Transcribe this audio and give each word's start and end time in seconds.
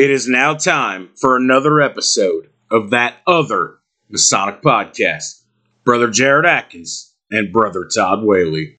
It 0.00 0.10
is 0.10 0.26
now 0.26 0.54
time 0.54 1.10
for 1.20 1.36
another 1.36 1.78
episode 1.78 2.48
of 2.70 2.88
that 2.88 3.16
other 3.26 3.80
Masonic 4.08 4.62
podcast. 4.62 5.42
Brother 5.84 6.08
Jared 6.08 6.46
Atkins 6.46 7.14
and 7.30 7.52
Brother 7.52 7.86
Todd 7.94 8.20
Whaley. 8.22 8.78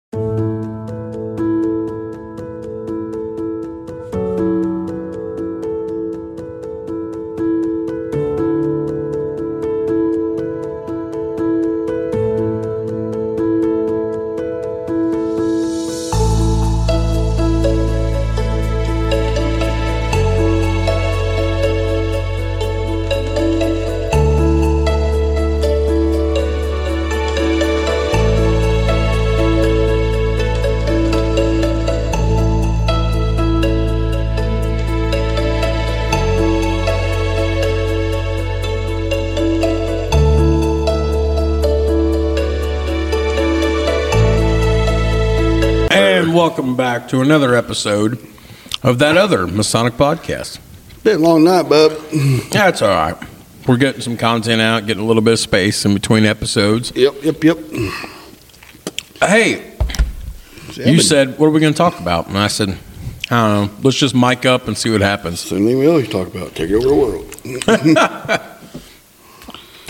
To 47.11 47.19
another 47.21 47.55
episode 47.55 48.17
of 48.83 48.97
that 48.99 49.17
other 49.17 49.45
Masonic 49.45 49.95
podcast. 49.95 50.59
Been 51.03 51.17
a 51.17 51.19
long 51.19 51.43
night, 51.43 51.67
bub. 51.67 51.91
That's 52.51 52.81
all 52.81 52.87
right. 52.87 53.17
We're 53.67 53.75
getting 53.75 53.99
some 53.99 54.15
content 54.15 54.61
out, 54.61 54.87
getting 54.87 55.03
a 55.03 55.05
little 55.05 55.21
bit 55.21 55.33
of 55.33 55.39
space 55.39 55.83
in 55.83 55.93
between 55.93 56.23
episodes. 56.23 56.93
Yep, 56.95 57.15
yep, 57.21 57.43
yep. 57.43 57.57
Hey, 59.19 59.75
you 60.77 61.01
said, 61.01 61.37
what 61.37 61.47
are 61.47 61.49
we 61.49 61.59
going 61.59 61.73
to 61.73 61.77
talk 61.77 61.99
about? 61.99 62.29
And 62.29 62.37
I 62.37 62.47
said, 62.47 62.77
I 63.29 63.45
don't 63.45 63.67
know. 63.67 63.77
Let's 63.83 63.97
just 63.97 64.15
mic 64.15 64.45
up 64.45 64.69
and 64.69 64.77
see 64.77 64.89
what 64.89 65.01
happens. 65.01 65.41
Same 65.41 65.65
thing 65.65 65.79
we 65.79 65.87
always 65.87 66.07
talk 66.07 66.29
about. 66.29 66.55
Take 66.55 66.71
over 66.71 66.87
the 66.87 66.95
world. 66.95 68.47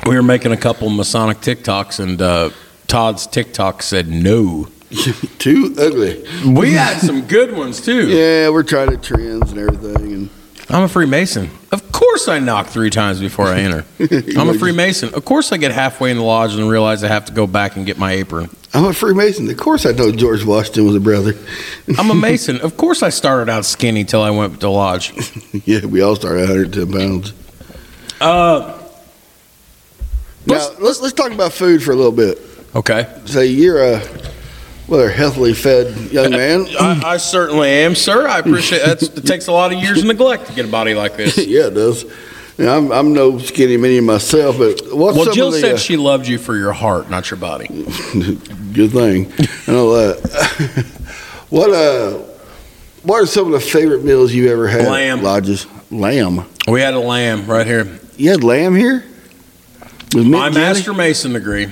We 0.08 0.16
were 0.16 0.24
making 0.24 0.52
a 0.52 0.58
couple 0.58 0.90
Masonic 0.90 1.42
TikToks, 1.42 2.00
and 2.00 2.20
uh, 2.20 2.50
Todd's 2.88 3.28
TikTok 3.28 3.84
said 3.84 4.08
no. 4.08 4.68
Too 5.40 5.74
ugly. 5.80 6.24
We 6.46 6.74
had 6.74 7.00
some 7.00 7.22
good 7.28 7.56
ones 7.56 7.80
too. 7.82 8.08
Yeah, 8.10 8.50
we're 8.50 8.64
trying 8.64 8.90
to 8.92 8.98
trends 8.98 9.52
and 9.52 9.60
everything. 9.60 10.14
And 10.14 10.30
I'm 10.70 10.84
a 10.84 10.88
Freemason. 10.88 11.50
Of 11.72 11.92
course, 11.92 12.28
I 12.28 12.40
knock 12.40 12.68
three 12.68 12.90
times 12.90 13.20
before 13.20 13.48
I 13.48 13.60
enter. 13.62 13.86
I'm 14.38 14.50
a 14.50 14.54
Freemason. 14.54 15.14
Of 15.14 15.24
course, 15.26 15.52
I 15.52 15.58
get 15.58 15.72
halfway 15.72 16.12
in 16.12 16.18
the 16.18 16.24
lodge 16.24 16.56
and 16.56 16.70
realize 16.70 17.04
I 17.04 17.08
have 17.08 17.26
to 17.26 17.34
go 17.34 17.48
back 17.48 17.76
and 17.78 17.86
get 17.86 17.98
my 17.98 18.12
apron. 18.12 18.50
I'm 18.74 18.86
a 18.86 18.94
Freemason. 18.94 19.50
Of 19.50 19.58
course, 19.58 19.86
I 19.86 19.92
know 19.92 20.12
George 20.12 20.44
Washington 20.46 20.86
was 20.86 20.96
a 20.96 21.00
brother. 21.00 21.34
I'm 21.98 22.10
a 22.10 22.16
Mason. 22.16 22.60
Of 22.62 22.78
course, 22.78 23.02
I 23.04 23.10
started 23.10 23.50
out 23.52 23.66
skinny 23.66 24.04
till 24.06 24.22
I 24.22 24.30
went 24.30 24.60
to 24.62 24.70
lodge. 24.70 25.14
yeah, 25.66 25.86
we 25.86 26.02
all 26.02 26.16
started 26.16 26.50
110 26.50 26.92
pounds. 26.92 27.34
Uh, 28.20 28.78
Now 30.46 30.56
Let's- 30.56 30.80
let's 30.80 31.02
let's 31.02 31.14
talk 31.14 31.32
about 31.32 31.54
food 31.54 31.82
for 31.84 31.92
a 31.92 31.96
little 31.96 32.12
bit. 32.12 32.40
okay. 32.76 33.08
Say 33.26 33.48
you're 33.48 33.82
a 33.84 34.02
well, 34.92 35.08
a 35.08 35.10
healthily 35.10 35.54
fed 35.54 36.12
young 36.12 36.32
man. 36.32 36.68
I, 36.80 37.14
I 37.14 37.18
certainly 37.18 37.70
am, 37.70 37.96
sir. 37.96 38.28
I 38.28 38.40
appreciate 38.40 38.80
that. 38.80 39.02
It 39.02 39.26
takes 39.26 39.48
a 39.48 39.52
lot 39.54 39.72
of 39.72 39.80
years 39.80 40.00
of 40.00 40.06
neglect 40.06 40.48
to 40.48 40.54
get 40.54 40.66
a 40.66 40.68
body 40.68 40.94
like 40.94 41.16
this. 41.16 41.38
yeah, 41.48 41.68
it 41.68 41.74
does. 41.74 42.04
Now, 42.58 42.78
I'm 42.78 42.92
I'm 42.92 43.14
no 43.14 43.40
skinny 43.40 43.78
mini 43.78 44.02
myself, 44.02 44.58
but 44.58 44.82
what's 44.94 45.18
Well, 45.18 45.34
Jill 45.34 45.52
the, 45.52 45.62
said 45.62 45.76
uh, 45.76 45.78
she 45.78 45.96
loved 45.96 46.28
you 46.28 46.38
for 46.38 46.58
your 46.58 46.74
heart, 46.74 47.10
not 47.10 47.32
your 47.32 47.40
body. 47.40 47.68
Good 48.74 48.92
thing. 48.92 49.32
I 49.68 49.72
know 49.72 49.94
that. 49.96 50.86
what 51.50 51.72
uh, 51.72 52.18
what 53.04 53.24
are 53.24 53.26
some 53.26 53.48
of 53.48 53.54
the 53.54 53.62
favorite 53.62 54.04
meals 54.04 54.34
you 54.34 54.52
ever 54.52 54.68
had? 54.68 54.88
Lamb. 54.90 55.24
Lodges. 55.24 55.68
Lamb. 55.90 56.46
We 56.68 56.82
had 56.82 56.94
a 56.94 57.00
lamb 57.00 57.48
right 57.48 57.66
here. 57.66 58.00
You 58.18 58.32
had 58.32 58.44
lamb 58.44 58.76
here. 58.76 59.06
My 60.14 60.50
jelly? 60.50 60.52
master 60.52 60.94
mason 60.94 61.32
degree. 61.32 61.72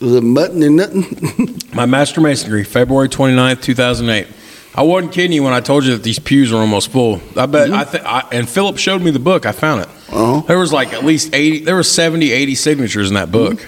Was 0.00 0.14
it 0.14 0.22
mutton 0.22 0.62
and 0.62 0.76
nothing? 0.76 1.58
My 1.74 1.86
master 1.86 2.20
mason 2.20 2.46
degree, 2.46 2.64
February 2.64 3.08
29th, 3.08 3.62
2008. 3.62 4.26
I 4.74 4.82
wasn't 4.82 5.12
kidding 5.12 5.32
you 5.32 5.42
when 5.42 5.52
I 5.52 5.60
told 5.60 5.84
you 5.84 5.92
that 5.92 6.02
these 6.02 6.18
pews 6.18 6.50
were 6.50 6.58
almost 6.58 6.90
full. 6.90 7.20
I 7.36 7.44
bet 7.46 7.70
I 7.70 7.84
think 7.84 8.04
and 8.32 8.48
Philip 8.48 8.78
showed 8.78 9.02
me 9.02 9.10
the 9.10 9.18
book. 9.18 9.44
I 9.44 9.52
found 9.52 9.82
it. 9.82 9.88
Uh-huh. 10.10 10.40
There 10.46 10.58
was 10.58 10.72
like 10.72 10.92
at 10.94 11.04
least 11.04 11.34
80 11.34 11.64
there 11.64 11.74
were 11.76 11.82
70, 11.82 12.32
80 12.32 12.54
signatures 12.54 13.08
in 13.08 13.14
that 13.14 13.30
book. 13.30 13.60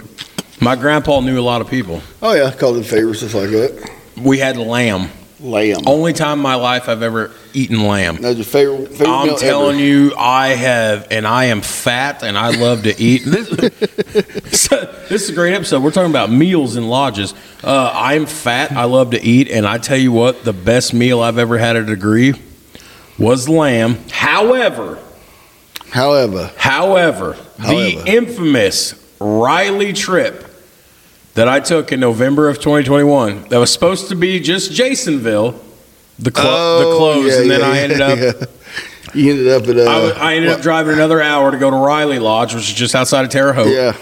My 0.60 0.76
grandpa 0.76 1.20
knew 1.20 1.38
a 1.38 1.42
lot 1.42 1.60
of 1.60 1.68
people. 1.68 2.00
oh 2.22 2.32
yeah, 2.34 2.50
called 2.52 2.78
it 2.78 2.84
favors 2.84 3.18
stuff 3.18 3.34
like 3.34 3.50
that. 3.50 3.90
We 4.16 4.38
had 4.38 4.56
lamb. 4.56 5.10
Lamb. 5.44 5.82
Only 5.86 6.12
time 6.14 6.38
in 6.38 6.42
my 6.42 6.54
life 6.54 6.88
I've 6.88 7.02
ever 7.02 7.30
eaten 7.52 7.84
lamb. 7.86 8.16
That's 8.20 8.36
your 8.36 8.44
favorite. 8.44 8.88
favorite 8.88 9.08
I'm 9.08 9.26
meal 9.28 9.36
telling 9.36 9.76
ever. 9.76 9.84
you, 9.84 10.14
I 10.16 10.48
have, 10.48 11.06
and 11.10 11.26
I 11.26 11.44
am 11.46 11.60
fat, 11.60 12.22
and 12.22 12.36
I 12.38 12.50
love 12.50 12.84
to 12.84 13.00
eat. 13.00 13.22
This, 14.14 14.68
this 15.08 15.22
is 15.24 15.28
a 15.30 15.32
great 15.34 15.52
episode. 15.54 15.82
We're 15.82 15.90
talking 15.90 16.10
about 16.10 16.30
meals 16.30 16.76
in 16.76 16.88
lodges. 16.88 17.34
Uh, 17.62 17.90
I'm 17.94 18.26
fat. 18.26 18.72
I 18.72 18.84
love 18.84 19.10
to 19.10 19.22
eat, 19.22 19.50
and 19.50 19.66
I 19.66 19.78
tell 19.78 19.96
you 19.98 20.12
what, 20.12 20.44
the 20.44 20.52
best 20.52 20.94
meal 20.94 21.20
I've 21.20 21.38
ever 21.38 21.58
had 21.58 21.76
at 21.76 21.82
a 21.82 21.86
degree 21.86 22.34
was 23.18 23.48
lamb. 23.48 23.98
However, 24.10 24.98
However, 25.90 26.50
however, 26.56 27.36
however. 27.58 27.72
the 27.74 28.02
infamous 28.06 28.94
Riley 29.20 29.92
trip 29.92 30.43
that 31.34 31.48
I 31.48 31.60
took 31.60 31.92
in 31.92 32.00
November 32.00 32.48
of 32.48 32.56
2021 32.58 33.48
that 33.48 33.58
was 33.58 33.72
supposed 33.72 34.08
to 34.08 34.14
be 34.14 34.40
just 34.40 34.72
Jasonville, 34.72 35.58
the, 36.18 36.30
clo- 36.30 36.78
the 36.78 36.84
Oh, 36.86 36.96
close, 36.98 37.32
yeah, 37.34 37.40
and 37.42 37.50
then 37.50 37.60
yeah, 37.60 37.66
I 37.66 37.78
ended 37.78 38.00
up. 38.00 38.18
yeah. 38.40 38.46
You 39.14 39.30
ended 39.30 39.48
up 39.48 39.62
at. 39.68 39.76
Uh, 39.78 40.18
I, 40.18 40.32
I 40.32 40.34
ended 40.34 40.50
up 40.50 40.60
driving 40.60 40.94
another 40.94 41.22
hour 41.22 41.52
to 41.52 41.56
go 41.56 41.70
to 41.70 41.76
Riley 41.76 42.18
Lodge, 42.18 42.52
which 42.52 42.64
is 42.68 42.74
just 42.74 42.96
outside 42.96 43.24
of 43.24 43.30
Terre 43.30 43.52
Haute. 43.52 43.68
Yeah. 43.68 43.96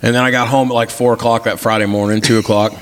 And 0.00 0.14
then 0.14 0.22
I 0.22 0.30
got 0.30 0.48
home 0.48 0.70
at 0.70 0.74
like 0.74 0.88
four 0.88 1.12
o'clock 1.12 1.44
that 1.44 1.60
Friday 1.60 1.84
morning, 1.84 2.22
two 2.22 2.38
o'clock. 2.38 2.72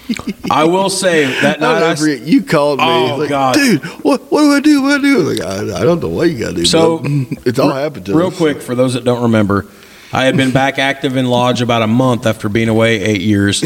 I 0.50 0.64
will 0.64 0.90
say 0.90 1.26
that 1.42 1.60
night 1.60 1.80
I, 1.84 1.94
forget, 1.94 2.22
you 2.22 2.42
called 2.42 2.80
me. 2.80 2.84
Oh, 2.88 3.16
like, 3.18 3.28
God. 3.28 3.54
dude, 3.54 3.84
what 4.02 4.32
what 4.32 4.40
do 4.42 4.52
I 4.52 4.58
do? 4.60 4.82
What 4.82 5.00
do 5.00 5.06
I 5.08 5.12
do? 5.14 5.18
Like, 5.18 5.40
I, 5.40 5.80
I 5.80 5.84
don't 5.84 6.00
know 6.02 6.08
what 6.08 6.28
you 6.28 6.40
got 6.40 6.48
to 6.48 6.54
do. 6.56 6.64
So, 6.64 7.02
it's 7.04 7.60
all 7.60 7.70
happened 7.70 8.06
to 8.06 8.16
real 8.16 8.28
us. 8.28 8.36
quick 8.36 8.60
for 8.60 8.74
those 8.74 8.94
that 8.94 9.04
don't 9.04 9.22
remember, 9.22 9.66
I 10.12 10.24
had 10.24 10.36
been 10.36 10.52
back 10.52 10.78
active 10.78 11.16
in 11.16 11.26
Lodge 11.26 11.60
about 11.60 11.82
a 11.82 11.86
month 11.86 12.26
after 12.26 12.48
being 12.48 12.68
away 12.68 13.00
eight 13.02 13.20
years. 13.20 13.62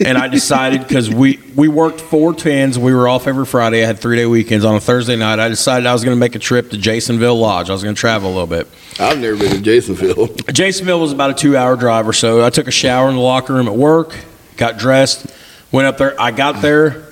And 0.00 0.16
I 0.16 0.28
decided 0.28 0.86
because 0.86 1.10
we, 1.10 1.40
we 1.56 1.66
worked 1.66 2.00
four 2.00 2.32
tens, 2.32 2.78
we 2.78 2.94
were 2.94 3.08
off 3.08 3.26
every 3.26 3.44
Friday. 3.44 3.82
I 3.82 3.86
had 3.86 3.98
three 3.98 4.16
day 4.16 4.26
weekends. 4.26 4.64
On 4.64 4.76
a 4.76 4.80
Thursday 4.80 5.16
night, 5.16 5.40
I 5.40 5.48
decided 5.48 5.86
I 5.86 5.92
was 5.92 6.04
going 6.04 6.16
to 6.16 6.20
make 6.20 6.36
a 6.36 6.38
trip 6.38 6.70
to 6.70 6.76
Jasonville 6.76 7.38
Lodge. 7.38 7.68
I 7.68 7.72
was 7.72 7.82
going 7.82 7.96
to 7.96 8.00
travel 8.00 8.30
a 8.30 8.32
little 8.32 8.46
bit. 8.46 8.68
I've 9.00 9.18
never 9.18 9.36
been 9.36 9.50
to 9.50 9.60
Jasonville. 9.60 10.28
Jasonville 10.52 11.00
was 11.00 11.10
about 11.10 11.30
a 11.30 11.34
two 11.34 11.56
hour 11.56 11.74
drive 11.74 12.06
or 12.06 12.12
so. 12.12 12.44
I 12.44 12.50
took 12.50 12.68
a 12.68 12.72
shower 12.72 13.08
in 13.08 13.16
the 13.16 13.20
locker 13.20 13.54
room 13.54 13.66
at 13.66 13.74
work, 13.74 14.16
got 14.56 14.78
dressed, 14.78 15.26
went 15.72 15.88
up 15.88 15.98
there. 15.98 16.20
I 16.20 16.30
got 16.30 16.62
there. 16.62 17.04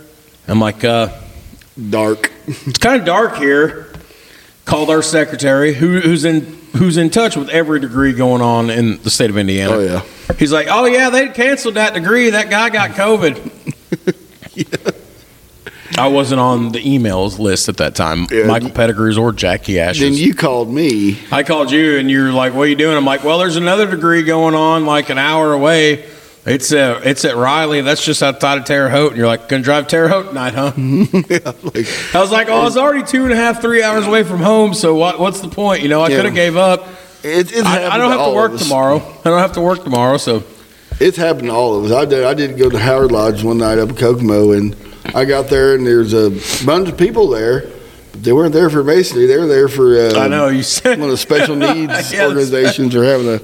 I'm 0.47 0.60
like, 0.60 0.84
uh, 0.84 1.08
Dark. 1.91 2.31
it's 2.47 2.78
kind 2.78 3.00
of 3.00 3.06
dark 3.06 3.37
here. 3.37 3.93
Called 4.64 4.91
our 4.91 5.03
secretary, 5.03 5.75
who, 5.75 6.00
who's 6.00 6.25
in 6.25 6.56
who's 6.76 6.97
in 6.97 7.10
touch 7.10 7.37
with 7.37 7.48
every 7.48 7.81
degree 7.81 8.12
going 8.12 8.42
on 8.42 8.70
in 8.70 9.03
the 9.03 9.10
state 9.10 9.31
of 9.31 9.37
Indiana. 9.37 9.72
Oh 9.72 9.81
yeah. 9.81 10.03
He's 10.38 10.53
like, 10.53 10.69
oh 10.70 10.84
yeah, 10.87 11.10
they 11.10 11.28
canceled 11.28 11.75
that 11.75 11.94
degree. 11.94 12.31
That 12.31 12.50
guy 12.50 12.70
got 12.70 12.91
COVID. 12.91 13.53
I 15.98 16.09
wasn't 16.09 16.41
on 16.41 16.72
the 16.72 16.81
emails 16.81 17.38
list 17.38 17.69
at 17.69 17.78
that 17.78 17.94
time. 17.94 18.26
Yeah. 18.31 18.44
Michael 18.44 18.70
Pettigrews 18.70 19.16
or 19.16 19.32
Jackie 19.32 19.78
Ashes. 19.78 20.00
Then 20.00 20.14
you 20.14 20.34
called 20.34 20.69
me. 20.69 21.19
I 21.32 21.42
called 21.42 21.70
you 21.70 21.98
and 21.98 22.11
you're 22.11 22.32
like, 22.32 22.55
"What 22.55 22.62
are 22.62 22.67
you 22.67 22.76
doing?" 22.76 22.96
I'm 22.96 23.05
like, 23.05 23.25
"Well, 23.25 23.38
there's 23.38 23.56
another 23.56 23.88
degree 23.90 24.22
going 24.22 24.55
on 24.55 24.84
like 24.84 25.08
an 25.08 25.19
hour 25.19 25.52
away. 25.52 26.05
It's 26.46 26.72
uh, 26.72 27.00
it's 27.04 27.25
at 27.25 27.37
Riley. 27.37 27.81
That's 27.81 28.04
just 28.04 28.22
outside 28.22 28.58
of 28.58 28.64
Terre 28.64 28.88
Haute." 28.88 29.08
And 29.10 29.16
you're 29.19 29.26
like, 29.26 29.48
"Gonna 29.48 29.62
drive 29.64 29.88
Terre 29.88 30.08
Haute 30.08 30.28
tonight, 30.28 30.54
huh?" 30.54 30.72
yeah, 30.76 31.52
like, 31.62 32.14
I 32.14 32.20
was 32.20 32.31
like, 32.31 32.48
"Oh, 32.48 32.60
I 32.60 32.64
was 32.64 32.76
already 32.76 33.02
two 33.04 33.25
and 33.25 33.32
a 33.32 33.37
half, 33.37 33.60
three 33.60 33.82
hours 33.82 34.06
away 34.06 34.22
from 34.22 34.38
home. 34.40 34.72
So 34.72 34.94
what? 34.94 35.19
What's 35.19 35.40
the 35.40 35.48
point? 35.48 35.82
You 35.82 35.88
know, 35.88 36.00
I 36.02 36.08
Yeah. 36.08 36.16
could 36.16 36.25
have 36.26 36.34
gave 36.34 36.56
up. 36.56 36.87
it, 37.25 37.52
it's 37.52 37.66
I, 37.66 37.88
I 37.88 37.98
don't 37.98 38.10
have 38.12 38.20
all 38.20 38.31
to 38.31 38.37
work 38.37 38.56
tomorrow. 38.58 38.96
I 38.98 39.28
don't 39.28 39.40
have 39.40 39.52
to 39.54 39.60
work 39.60 39.82
tomorrow. 39.82 40.19
So 40.19 40.44
It's 41.00 41.16
happened 41.16 41.48
to 41.48 41.52
all 41.54 41.78
of 41.78 41.84
us. 41.87 41.93
I 41.93 42.04
did. 42.04 42.25
I 42.25 42.34
did 42.34 42.56
go 42.56 42.70
to 42.70 42.78
Howard 42.78 43.10
Lodge 43.10 43.43
one 43.43 43.58
night 43.58 43.78
up 43.78 43.88
in 43.90 43.96
Kokomo, 43.96 44.52
and 44.52 44.76
I 45.16 45.25
got 45.25 45.48
there, 45.48 45.75
and 45.75 45.84
there's 45.87 46.12
a 46.14 46.31
bunch 46.64 46.88
of 46.88 46.96
people 46.96 47.28
there. 47.28 47.64
They 48.14 48.32
weren't 48.32 48.54
there 48.54 48.70
for 48.70 48.82
masonry. 48.84 49.26
They 49.26 49.37
were 49.37 49.46
there 49.46 49.69
for. 49.69 49.98
Uh, 49.98 50.14
I 50.20 50.28
know 50.28 50.46
you 50.48 50.62
said 50.62 50.98
one 51.00 51.08
of 51.08 51.12
the 51.12 51.16
special 51.19 51.56
needs 51.75 52.10
the 52.12 52.25
organizations 52.25 52.94
are 52.94 53.04
having 53.04 53.28
a 53.28 53.40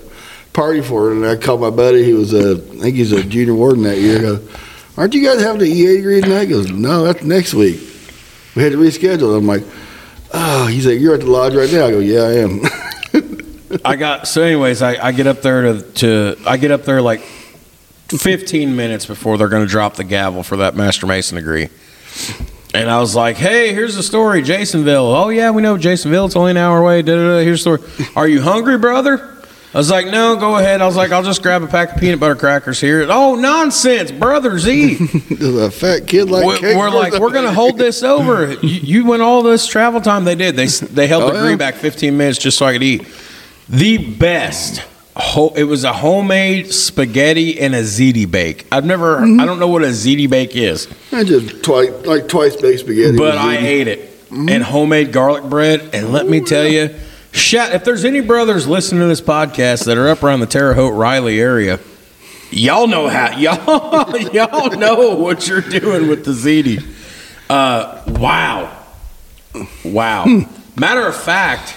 party 0.52 0.80
for 0.82 1.10
it. 1.10 1.16
And 1.16 1.26
I 1.26 1.36
called 1.36 1.60
my 1.60 1.70
buddy. 1.70 2.04
He 2.04 2.12
was 2.12 2.32
a, 2.34 2.52
I 2.56 2.78
think 2.80 2.96
he's 2.96 3.12
a 3.12 3.22
junior 3.22 3.54
warden 3.54 3.82
that 3.84 3.98
year. 3.98 4.18
I 4.18 4.20
go, 4.20 4.48
Aren't 4.96 5.14
you 5.14 5.24
guys 5.24 5.40
having 5.40 5.62
an 5.62 5.68
EA 5.68 5.96
degree 5.96 6.20
tonight? 6.20 6.44
He 6.44 6.48
goes, 6.48 6.70
No, 6.70 7.04
that's 7.04 7.22
next 7.22 7.54
week. 7.54 7.80
We 8.54 8.62
had 8.62 8.72
to 8.72 8.78
reschedule. 8.78 9.36
I'm 9.36 9.46
like, 9.46 9.64
Oh, 10.34 10.66
he 10.66 10.80
said, 10.80 11.00
"You're 11.00 11.14
at 11.14 11.20
the 11.20 11.26
lodge 11.26 11.54
right 11.54 11.70
now." 11.70 11.86
I 11.86 11.90
go, 11.90 11.98
"Yeah, 11.98 12.22
I 12.22 12.32
am." 12.38 13.80
I 13.84 13.96
got 13.96 14.26
so. 14.26 14.42
Anyways, 14.42 14.80
I, 14.80 15.08
I 15.08 15.12
get 15.12 15.26
up 15.26 15.42
there 15.42 15.62
to 15.62 15.82
to 15.82 16.36
I 16.46 16.56
get 16.56 16.70
up 16.70 16.84
there 16.84 17.02
like 17.02 17.20
15 17.20 18.74
minutes 18.74 19.04
before 19.06 19.36
they're 19.36 19.48
going 19.48 19.64
to 19.64 19.70
drop 19.70 19.96
the 19.96 20.04
gavel 20.04 20.42
for 20.42 20.56
that 20.58 20.74
master 20.74 21.06
mason 21.06 21.36
degree. 21.36 21.68
And 22.72 22.90
I 22.90 22.98
was 23.00 23.14
like, 23.14 23.36
"Hey, 23.36 23.74
here's 23.74 23.94
the 23.94 24.02
story, 24.02 24.42
Jasonville. 24.42 25.14
Oh 25.14 25.28
yeah, 25.28 25.50
we 25.50 25.60
know 25.60 25.76
Jasonville. 25.76 26.24
It's 26.26 26.36
only 26.36 26.52
an 26.52 26.56
hour 26.56 26.78
away. 26.78 27.02
Da, 27.02 27.14
da, 27.14 27.36
da. 27.36 27.44
Here's 27.44 27.62
the 27.62 27.76
story. 27.78 28.08
Are 28.16 28.26
you 28.26 28.40
hungry, 28.40 28.78
brother?" 28.78 29.28
I 29.74 29.78
was 29.78 29.90
like, 29.90 30.06
"No, 30.06 30.36
go 30.36 30.56
ahead." 30.58 30.82
I 30.82 30.86
was 30.86 30.96
like, 30.96 31.12
"I'll 31.12 31.22
just 31.22 31.42
grab 31.42 31.62
a 31.62 31.66
pack 31.66 31.94
of 31.94 32.00
peanut 32.00 32.20
butter 32.20 32.34
crackers 32.34 32.78
here." 32.80 33.06
Oh, 33.08 33.36
nonsense, 33.36 34.10
brothers, 34.12 34.68
eat. 34.68 34.98
There's 35.30 35.56
a 35.56 35.70
fat 35.70 36.06
kid 36.06 36.30
like 36.30 36.44
we're, 36.44 36.58
cake 36.58 36.76
we're 36.76 36.90
like, 36.90 37.14
we're 37.18 37.30
going 37.32 37.46
to 37.46 37.52
hold 37.54 37.78
this 37.78 38.02
over. 38.02 38.52
You, 38.62 38.68
you 39.02 39.06
went 39.06 39.22
all 39.22 39.42
this 39.42 39.66
travel 39.66 40.00
time. 40.02 40.24
They 40.24 40.34
did. 40.34 40.56
They 40.56 40.66
they 40.66 41.06
held 41.06 41.22
Oh, 41.22 41.26
the 41.28 41.32
degree 41.34 41.50
yeah. 41.52 41.56
back 41.56 41.74
15 41.76 42.16
minutes 42.16 42.38
just 42.38 42.58
so 42.58 42.66
I 42.66 42.74
could 42.74 42.82
eat. 42.82 43.06
The 43.68 43.96
best. 43.98 44.82
It 45.56 45.64
was 45.64 45.84
a 45.84 45.92
homemade 45.92 46.72
spaghetti 46.72 47.60
and 47.60 47.74
a 47.74 47.82
ziti 47.82 48.30
bake. 48.30 48.66
I've 48.72 48.84
never. 48.84 49.18
Mm-hmm. 49.18 49.40
I 49.40 49.46
don't 49.46 49.58
know 49.58 49.68
what 49.68 49.82
a 49.82 49.86
ziti 49.88 50.28
bake 50.28 50.54
is, 50.56 50.86
I 51.12 51.22
just 51.24 51.62
twice, 51.62 51.90
like 52.06 52.28
twice 52.28 52.56
baked 52.56 52.80
spaghetti. 52.80 53.16
but 53.16 53.36
I 53.38 53.56
ate 53.56 53.88
it 53.88 54.08
Mm-hmm. 54.32 54.48
and 54.48 54.62
homemade 54.64 55.12
garlic 55.12 55.44
bread. 55.44 55.90
And 55.92 56.10
let 56.10 56.26
me 56.26 56.40
tell 56.40 56.66
you, 56.66 56.94
shout 57.32 57.72
if 57.72 57.84
there's 57.84 58.04
any 58.04 58.20
brothers 58.20 58.66
listening 58.66 59.00
to 59.00 59.08
this 59.08 59.20
podcast 59.20 59.86
that 59.86 59.98
are 59.98 60.08
up 60.08 60.22
around 60.22 60.40
the 60.40 60.46
Terre 60.46 60.74
Haute 60.74 60.94
Riley 60.94 61.40
area. 61.40 61.80
Y'all 62.50 62.86
know 62.86 63.08
how 63.08 63.36
y'all 63.38 64.16
y'all 64.18 64.70
know 64.70 65.16
what 65.16 65.48
you're 65.48 65.60
doing 65.60 66.08
with 66.08 66.24
the 66.24 66.32
ziti. 66.32 66.84
Uh, 67.48 68.02
wow, 68.06 68.84
wow. 69.84 70.24
Matter 70.76 71.06
of 71.06 71.16
fact, 71.16 71.74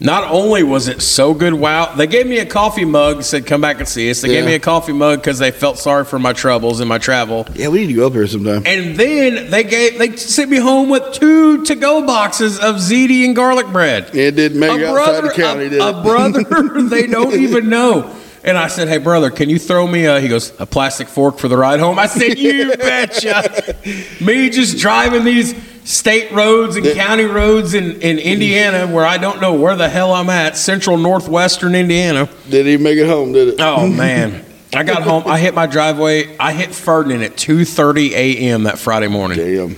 not 0.00 0.24
only 0.30 0.62
was 0.62 0.88
it 0.88 1.00
so 1.00 1.32
good, 1.32 1.54
wow, 1.54 1.94
they 1.94 2.06
gave 2.06 2.26
me 2.26 2.38
a 2.38 2.46
coffee 2.46 2.84
mug. 2.84 3.22
Said, 3.22 3.46
"Come 3.46 3.60
back 3.60 3.78
and 3.78 3.88
see 3.88 4.10
us." 4.10 4.20
They 4.20 4.28
gave 4.28 4.44
me 4.44 4.54
a 4.54 4.58
coffee 4.58 4.92
mug 4.92 5.20
because 5.20 5.38
they 5.38 5.50
felt 5.50 5.78
sorry 5.78 6.04
for 6.04 6.18
my 6.18 6.32
troubles 6.32 6.80
in 6.80 6.88
my 6.88 6.98
travel. 6.98 7.46
Yeah, 7.54 7.68
we 7.68 7.80
need 7.80 7.86
to 7.88 7.94
go 7.94 8.06
up 8.08 8.12
here 8.12 8.26
sometime. 8.26 8.62
And 8.66 8.96
then 8.96 9.50
they 9.50 9.64
gave 9.64 9.98
they 9.98 10.14
sent 10.16 10.50
me 10.50 10.58
home 10.58 10.90
with 10.90 11.12
two 11.12 11.64
to-go 11.64 12.06
boxes 12.06 12.58
of 12.58 12.76
ziti 12.76 13.24
and 13.24 13.34
garlic 13.34 13.68
bread. 13.68 14.14
It 14.14 14.32
didn't 14.32 14.60
make 14.60 14.78
it 14.78 14.84
outside 14.84 15.24
the 15.24 15.30
county, 15.30 15.66
a, 15.66 15.70
did 15.70 15.80
a 15.80 16.02
brother 16.02 16.42
they 16.88 17.06
don't 17.06 17.32
even 17.40 17.70
know. 17.70 18.14
And 18.44 18.56
I 18.56 18.68
said, 18.68 18.88
"Hey, 18.88 18.98
brother, 18.98 19.30
can 19.30 19.48
you 19.48 19.58
throw 19.58 19.86
me 19.86 20.04
a?" 20.04 20.20
He 20.20 20.28
goes, 20.28 20.52
"A 20.60 20.66
plastic 20.66 21.08
fork 21.08 21.38
for 21.38 21.48
the 21.48 21.56
ride 21.56 21.80
home." 21.80 21.98
I 21.98 22.06
said, 22.06 22.38
"You 22.38 22.76
betcha." 22.76 23.74
me 24.20 24.50
just 24.50 24.78
driving 24.78 25.24
these 25.24 25.54
state 25.86 26.30
roads 26.32 26.76
and 26.76 26.84
county 26.94 27.24
roads 27.24 27.72
in, 27.74 28.00
in 28.02 28.18
Indiana, 28.18 28.86
where 28.92 29.06
I 29.06 29.16
don't 29.18 29.40
know 29.40 29.54
where 29.54 29.76
the 29.76 29.88
hell 29.88 30.12
I'm 30.12 30.28
at, 30.28 30.56
central 30.56 30.98
northwestern 30.98 31.74
Indiana. 31.74 32.28
Did 32.50 32.66
he 32.66 32.76
make 32.76 32.98
it 32.98 33.06
home, 33.06 33.32
did 33.32 33.48
it? 33.48 33.56
Oh 33.60 33.86
man. 34.04 34.44
I 34.74 34.82
got 34.82 35.02
home. 35.04 35.22
I 35.26 35.38
hit 35.38 35.54
my 35.54 35.66
driveway. 35.66 36.36
I 36.38 36.52
hit 36.52 36.74
Ferdinand 36.74 37.22
at 37.22 37.36
2:30 37.36 38.10
a.m. 38.10 38.64
that 38.64 38.78
Friday 38.78 39.08
morning. 39.08 39.38
Damn. 39.38 39.76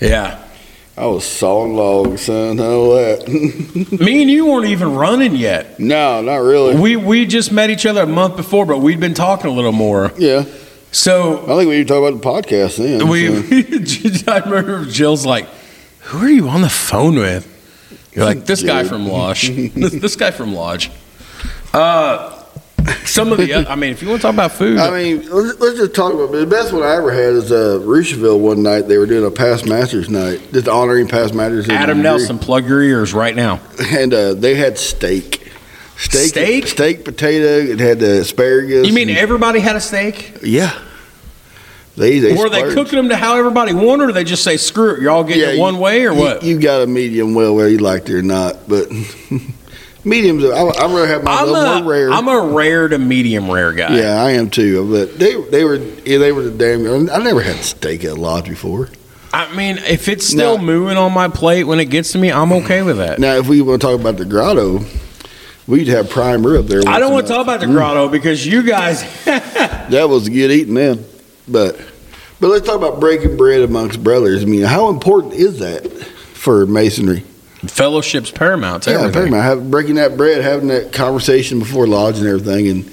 Yeah, 0.00 0.42
I 0.94 1.06
was 1.06 1.24
sawing 1.24 1.74
logs, 1.74 2.22
son. 2.22 2.56
Know 2.56 2.94
that. 2.96 3.26
me 4.00 4.20
and 4.22 4.30
you 4.30 4.46
weren't 4.46 4.66
even 4.66 4.94
running 4.94 5.36
yet. 5.36 5.78
no, 5.80 6.20
not 6.20 6.38
really. 6.38 6.74
We 6.78 6.96
we 6.96 7.24
just 7.24 7.50
met 7.50 7.70
each 7.70 7.86
other 7.86 8.02
a 8.02 8.06
month 8.06 8.36
before, 8.36 8.66
but 8.66 8.78
we'd 8.80 9.00
been 9.00 9.14
talking 9.14 9.46
a 9.50 9.54
little 9.54 9.72
more. 9.72 10.12
yeah. 10.18 10.44
So 10.96 11.42
I 11.42 11.58
think 11.58 11.68
we 11.68 11.76
need 11.76 11.88
to 11.88 11.94
talk 11.94 12.08
about 12.08 12.22
the 12.22 12.50
podcast 12.50 12.78
then. 12.78 13.06
we, 13.06 13.26
so. 13.84 14.32
I 14.32 14.38
remember 14.38 14.86
Jill's 14.86 15.26
like, 15.26 15.46
"Who 16.00 16.24
are 16.24 16.28
you 16.28 16.48
on 16.48 16.62
the 16.62 16.70
phone 16.70 17.16
with?" 17.16 17.46
You're 18.14 18.24
like, 18.24 18.46
"This 18.46 18.62
guy 18.62 18.84
from 18.84 19.06
Lodge. 19.06 19.50
this, 19.50 19.92
this 19.92 20.16
guy 20.16 20.30
from 20.30 20.54
Lodge." 20.54 20.90
Uh, 21.74 22.42
some 23.04 23.30
of 23.30 23.36
the, 23.36 23.66
I 23.68 23.74
mean, 23.74 23.90
if 23.90 24.00
you 24.00 24.08
want 24.08 24.22
to 24.22 24.26
talk 24.26 24.32
about 24.32 24.52
food, 24.52 24.78
I 24.78 24.90
mean, 24.90 25.28
let's, 25.28 25.60
let's 25.60 25.78
just 25.78 25.94
talk 25.94 26.14
about 26.14 26.32
The 26.32 26.46
best 26.46 26.72
one 26.72 26.82
I 26.82 26.94
ever 26.96 27.12
had 27.12 27.34
is 27.34 27.52
uh, 27.52 27.78
Richeville 27.84 28.40
one 28.40 28.62
night. 28.62 28.88
They 28.88 28.96
were 28.96 29.04
doing 29.06 29.26
a 29.26 29.30
past 29.30 29.66
masters 29.66 30.08
night, 30.08 30.40
just 30.50 30.66
honoring 30.66 31.08
past 31.08 31.34
masters. 31.34 31.68
Adam. 31.68 32.00
Nelson, 32.00 32.38
plug 32.38 32.66
your 32.66 32.82
ears 32.82 33.12
right 33.12 33.36
now. 33.36 33.60
And 33.90 34.14
uh, 34.14 34.32
they 34.32 34.54
had 34.54 34.78
steak. 34.78 35.42
Steak? 35.98 36.28
Steak? 36.28 36.66
Steak, 36.68 37.04
potato. 37.04 37.70
It 37.70 37.80
had 37.80 37.98
the 37.98 38.20
asparagus. 38.20 38.86
You 38.86 38.94
mean 38.94 39.10
and- 39.10 39.18
everybody 39.18 39.60
had 39.60 39.76
a 39.76 39.80
steak? 39.80 40.38
Yeah. 40.42 40.82
They, 41.96 42.18
they 42.18 42.34
Were 42.34 42.50
they 42.50 42.74
cooking 42.74 42.96
them 42.96 43.08
to 43.08 43.16
how 43.16 43.36
everybody 43.36 43.72
wanted, 43.72 44.10
or 44.10 44.12
they 44.12 44.24
just 44.24 44.44
say 44.44 44.58
screw 44.58 44.96
it, 44.96 45.02
y'all 45.02 45.24
get 45.24 45.38
it 45.38 45.54
you- 45.54 45.60
one 45.60 45.78
way, 45.78 46.06
or 46.06 46.12
you- 46.12 46.18
what? 46.20 46.42
You, 46.42 46.60
got 46.60 46.82
a 46.82 46.86
medium 46.86 47.34
well, 47.34 47.54
whether 47.54 47.70
you 47.70 47.78
liked 47.78 48.10
it 48.10 48.16
or 48.16 48.22
not. 48.22 48.68
But 48.68 48.90
mediums, 50.04 50.44
I, 50.44 50.48
I'd 50.50 50.90
rather 50.90 51.06
have 51.06 51.24
my 51.24 51.32
I'm 51.32 51.46
little 51.46 51.80
more 51.80 51.90
rare. 51.90 52.08
a, 52.10 52.12
I'm 52.12 52.28
a 52.28 52.40
rare 52.54 52.88
to 52.88 52.98
medium 52.98 53.50
rare 53.50 53.72
guy. 53.72 53.96
yeah, 53.96 54.22
I 54.22 54.32
am 54.32 54.50
too. 54.50 54.90
But 54.90 55.18
they 55.18 55.40
they 55.50 55.64
were 55.64 55.76
yeah, 55.76 56.18
they 56.18 56.32
were 56.32 56.42
the 56.42 56.50
damn. 56.50 57.08
I 57.10 57.18
never 57.22 57.40
had 57.40 57.56
steak 57.64 58.04
at 58.04 58.12
a 58.12 58.14
lodge 58.14 58.48
before. 58.48 58.90
I 59.32 59.54
mean, 59.54 59.78
if 59.78 60.08
it's 60.08 60.26
still 60.26 60.58
No. 60.58 60.64
moving 60.64 60.96
on 60.96 61.12
my 61.12 61.28
plate 61.28 61.64
when 61.64 61.80
it 61.80 61.86
gets 61.86 62.12
to 62.12 62.18
me, 62.18 62.30
I'm 62.30 62.52
okay 62.52 62.82
with 62.82 62.98
that. 62.98 63.18
Now, 63.18 63.36
if 63.36 63.48
we 63.48 63.60
want 63.60 63.80
to 63.80 63.86
talk 63.86 64.00
about 64.00 64.16
the 64.16 64.24
grotto, 64.24 64.80
we'd 65.66 65.88
have 65.88 66.08
prime 66.08 66.46
rib 66.46 66.66
there. 66.66 66.82
I 66.86 66.98
don't 66.98 67.12
want 67.12 67.26
to 67.26 67.32
talk 67.32 67.42
about 67.42 67.60
the 67.60 67.66
mm. 67.66 67.72
grotto 67.72 68.08
because 68.08 68.46
you 68.46 68.62
guys. 68.62 69.02
That 69.24 70.08
was 70.08 70.28
good 70.28 70.50
eating 70.50 70.74
then. 70.74 71.04
But 71.48 71.80
but 72.40 72.48
let's 72.48 72.66
talk 72.66 72.76
about 72.76 73.00
breaking 73.00 73.36
bread 73.36 73.60
amongst 73.62 74.02
brothers. 74.02 74.42
I 74.42 74.46
mean, 74.46 74.62
how 74.62 74.88
important 74.90 75.34
is 75.34 75.58
that 75.60 75.90
for 76.34 76.66
masonry? 76.66 77.20
Fellowship's 77.66 78.30
paramount 78.30 78.86
Yeah, 78.86 78.94
everything. 78.94 79.12
paramount. 79.14 79.42
Have, 79.44 79.70
breaking 79.70 79.94
that 79.96 80.16
bread, 80.16 80.42
having 80.42 80.68
that 80.68 80.92
conversation 80.92 81.58
before 81.58 81.86
lodge 81.86 82.18
and 82.18 82.26
everything. 82.26 82.68
And 82.68 82.90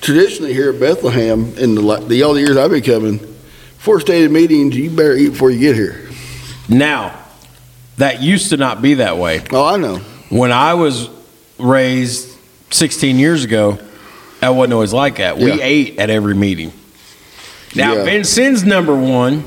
traditionally 0.00 0.52
here 0.52 0.70
at 0.72 0.78
Bethlehem, 0.80 1.52
in 1.58 1.74
the, 1.74 2.04
the 2.06 2.22
all 2.22 2.32
the 2.34 2.40
years 2.40 2.56
I've 2.56 2.70
been 2.70 2.82
coming, 2.84 3.18
before 3.18 4.00
stated 4.00 4.30
meetings, 4.30 4.76
you 4.76 4.90
better 4.90 5.14
eat 5.14 5.30
before 5.30 5.50
you 5.50 5.58
get 5.58 5.74
here. 5.74 6.08
Now, 6.68 7.18
that 7.98 8.22
used 8.22 8.50
to 8.50 8.56
not 8.56 8.80
be 8.80 8.94
that 8.94 9.16
way. 9.18 9.42
Oh, 9.52 9.66
I 9.66 9.76
know. 9.76 9.98
When 10.28 10.52
I 10.52 10.74
was 10.74 11.10
raised 11.58 12.28
16 12.70 13.18
years 13.18 13.44
ago, 13.44 13.78
that 14.40 14.50
wasn't 14.50 14.74
always 14.74 14.92
like 14.92 15.16
that. 15.16 15.38
We 15.38 15.46
Yeah. 15.52 15.58
ate 15.62 15.98
at 15.98 16.10
every 16.10 16.34
meeting. 16.34 16.72
Now, 17.74 17.94
Yeah. 17.96 18.04
Vincennes 18.04 18.64
number 18.64 18.94
one, 18.94 19.44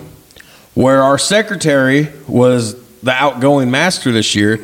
where 0.74 1.02
our 1.04 1.18
secretary 1.18 2.10
was 2.28 2.76
the 3.02 3.12
outgoing 3.12 3.72
master 3.72 4.12
this 4.12 4.36
year, 4.36 4.60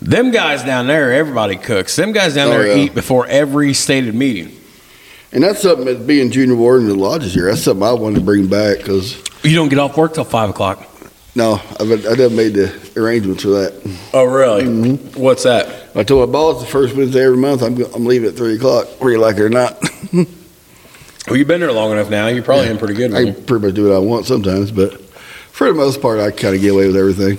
them 0.00 0.30
guys 0.30 0.62
down 0.62 0.86
there, 0.86 1.12
everybody 1.12 1.56
cooks. 1.56 1.96
Them 1.96 2.12
guys 2.12 2.34
down 2.34 2.48
Oh, 2.48 2.50
there 2.50 2.66
yeah. 2.68 2.84
eat 2.84 2.94
before 2.94 3.26
every 3.26 3.74
stated 3.74 4.14
meeting. 4.14 4.52
And 5.32 5.42
that's 5.42 5.60
something 5.60 5.84
that 5.86 6.06
being 6.06 6.30
junior 6.30 6.54
warden 6.54 6.88
of 6.88 6.96
the 6.96 7.02
lodges 7.02 7.34
here, 7.34 7.46
that's 7.50 7.62
something 7.62 7.82
I 7.86 7.92
wanted 7.92 8.16
to 8.16 8.20
bring 8.24 8.46
back 8.46 8.78
because, 8.78 9.16
You 9.42 9.54
don't 9.54 9.68
get 9.68 9.78
off 9.78 9.96
work 9.96 10.14
till 10.14 10.24
5 10.24 10.50
o'clock. 10.50 10.86
no, 11.34 11.60
I've, 11.78 12.06
I 12.06 12.14
done 12.14 12.34
made 12.36 12.54
the 12.54 12.72
arrangements 12.96 13.42
for 13.42 13.50
that. 13.50 13.74
Oh, 14.14 14.24
really? 14.24 14.62
Mm-hmm. 14.64 15.20
What's 15.20 15.42
that? 15.42 15.68
I 15.94 16.02
told 16.04 16.28
my 16.28 16.32
boss 16.32 16.60
the 16.62 16.66
first 16.66 16.94
Wednesday 16.96 17.24
every 17.24 17.36
month 17.36 17.62
I'm, 17.62 17.76
I'm 17.94 18.06
leaving 18.06 18.28
at 18.30 18.36
3 18.36 18.54
o'clock, 18.56 18.86
whether 19.00 19.10
you 19.12 19.18
like 19.18 19.36
it 19.36 19.42
or 19.42 19.48
not. 19.50 19.82
Well, 21.28 21.36
you've 21.36 21.48
been 21.48 21.60
there 21.60 21.72
long 21.72 21.92
enough 21.92 22.10
now. 22.10 22.26
You're 22.28 22.42
probably 22.42 22.68
in 22.68 22.78
pretty 22.78 22.94
good. 22.94 23.14
I 23.14 23.24
can 23.32 23.44
pretty 23.44 23.66
much 23.66 23.74
do 23.74 23.88
what 23.88 23.94
I 23.94 23.98
want 23.98 24.26
sometimes, 24.26 24.70
but 24.70 25.00
for 25.52 25.66
the 25.68 25.74
most 25.74 26.00
part, 26.00 26.20
I 26.20 26.30
kind 26.30 26.54
of 26.54 26.60
get 26.60 26.72
away 26.72 26.86
with 26.86 26.96
everything. 26.96 27.38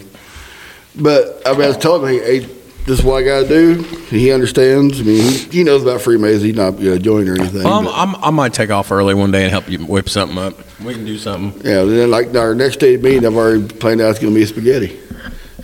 But 0.96 1.42
I 1.46 1.54
mean, 1.54 1.62
I 1.64 1.68
was 1.68 1.78
telling 1.78 2.14
him, 2.14 2.22
hey, 2.24 2.40
this 2.86 3.00
is 3.00 3.06
what 3.06 3.16
I 3.18 3.24
got 3.24 3.42
to 3.44 3.48
do. 3.48 3.84
He 4.10 4.32
understands. 4.32 5.00
I 5.00 5.04
mean, 5.04 5.22
he, 5.22 5.38
he 5.60 5.64
knows 5.64 5.84
about 5.84 6.02
Freemasons. 6.02 6.44
He's 6.44 6.56
not 6.56 6.72
going 6.72 6.86
to 6.86 7.00
join 7.00 7.28
or 7.30 7.34
anything. 7.36 7.66
Um, 7.66 7.86
but- 7.86 7.94
I'm, 7.96 8.16
I 8.24 8.30
might 8.32 8.54
take 8.54 8.70
off 8.72 8.92
early 8.92 9.14
one 9.14 9.32
day 9.32 9.44
and 9.44 9.52
help 9.52 9.70
you 9.70 9.80
whip 9.80 10.10
something 10.10 10.38
up. 10.38 10.56
We 10.82 10.94
can 10.94 11.06
do 11.06 11.18
something. 11.18 11.62
yeah, 11.66 11.84
then 11.84 12.10
like 12.10 12.34
our 12.36 12.56
next 12.56 12.78
day 12.78 12.98
meeting, 12.98 13.26
I've 13.26 13.36
already 13.36 13.68
planned 13.68 14.02
out 14.02 14.10
it's 14.12 14.20
going 14.20 14.34
to 14.34 14.40
be 14.40 14.46
spaghetti. 14.46 15.00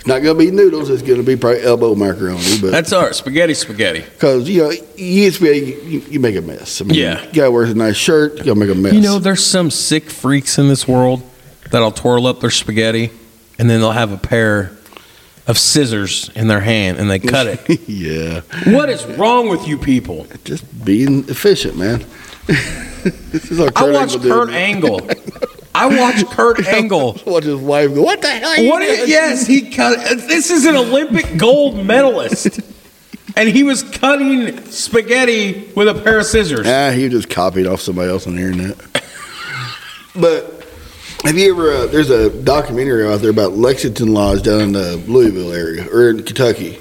It's 0.06 0.12
not 0.14 0.22
going 0.22 0.38
to 0.38 0.44
be 0.44 0.52
noodles. 0.52 0.88
It's 0.88 1.02
going 1.02 1.16
to 1.18 1.24
be 1.26 1.34
probably 1.34 1.62
elbow 1.64 1.96
macaroni, 1.96 2.60
but 2.60 2.70
That's 2.70 2.92
all 2.92 3.02
right. 3.02 3.12
Spaghetti, 3.14 3.54
spaghetti. 3.54 4.02
because 4.02 4.48
you 4.48 4.62
know 4.62 4.70
you 4.70 4.84
eat 4.96 5.34
spaghetti, 5.34 5.76
you, 5.84 5.98
you 6.08 6.20
make 6.20 6.36
a 6.36 6.40
mess. 6.42 6.80
I 6.80 6.84
mean, 6.84 6.96
Yeah. 6.96 7.20
you 7.26 7.32
got 7.32 7.44
to 7.46 7.50
wear 7.50 7.64
a 7.64 7.74
nice 7.74 7.96
shirt. 7.96 8.32
You 8.38 8.44
got 8.44 8.54
to 8.54 8.54
make 8.54 8.70
a 8.70 8.74
mess. 8.76 8.92
You 8.92 9.00
know, 9.00 9.18
there's 9.18 9.44
some 9.44 9.68
sick 9.68 10.04
freaks 10.08 10.58
in 10.58 10.68
this 10.68 10.86
world 10.86 11.22
that'll 11.72 11.90
twirl 11.90 12.28
up 12.28 12.38
their 12.38 12.52
spaghetti 12.52 13.10
and 13.58 13.68
then 13.68 13.80
they'll 13.80 13.90
have 13.90 14.12
a 14.12 14.16
pair 14.16 14.70
of 15.48 15.58
scissors 15.58 16.30
in 16.36 16.46
their 16.46 16.60
hand 16.60 16.98
and 16.98 17.10
they 17.10 17.18
cut 17.18 17.48
it. 17.48 17.80
yeah, 17.88 18.42
what 18.72 18.88
is 18.88 19.04
wrong 19.18 19.48
with 19.48 19.66
you 19.66 19.76
people? 19.76 20.28
just 20.44 20.84
being 20.84 21.28
efficient, 21.28 21.76
man. 21.76 22.04
this 22.46 23.50
is 23.50 23.58
our 23.58 23.66
I 23.68 23.70
Kurt 23.72 23.92
watch 23.94 24.14
Angle 24.14 24.30
Kurt. 24.30 24.50
Angle. 24.50 25.00
I 25.76 25.86
watched 25.86 26.26
Kurt 26.30 26.66
Angle. 26.66 27.20
Watch 27.26 27.44
his 27.44 27.54
wife 27.56 27.94
go, 27.94 28.02
what 28.02 28.22
the 28.22 28.28
hell? 28.30 28.48
are 28.50 28.60
you 28.60 28.70
What 28.70 28.82
is, 28.82 28.96
doing?" 28.98 29.08
yes, 29.10 29.46
he 29.46 29.70
cut. 29.70 29.98
This 30.28 30.50
is 30.50 30.64
an 30.66 30.76
Olympic 30.76 31.36
gold 31.36 31.84
medalist, 31.84 32.60
and 33.36 33.48
he 33.48 33.62
was 33.62 33.82
cutting 33.82 34.64
spaghetti 34.70 35.70
with 35.76 35.88
a 35.88 35.94
pair 35.94 36.18
of 36.18 36.26
scissors. 36.26 36.66
Ah, 36.66 36.90
he 36.90 37.08
just 37.08 37.28
copied 37.28 37.66
off 37.66 37.80
somebody 37.80 38.10
else 38.10 38.26
on 38.26 38.36
the 38.36 38.42
internet. 38.42 38.76
but 40.16 40.64
Have 41.24 41.36
you 41.36 41.52
ever? 41.52 41.70
Uh, 41.72 41.86
there's 41.86 42.10
a 42.10 42.30
documentary 42.42 43.06
out 43.06 43.20
there 43.20 43.30
about 43.30 43.52
Lexington 43.52 44.12
Lodge 44.14 44.42
down 44.42 44.60
in 44.60 44.72
the 44.72 44.96
Louisville 45.06 45.52
area 45.52 45.86
or 45.92 46.10
in 46.10 46.22
Kentucky, 46.22 46.78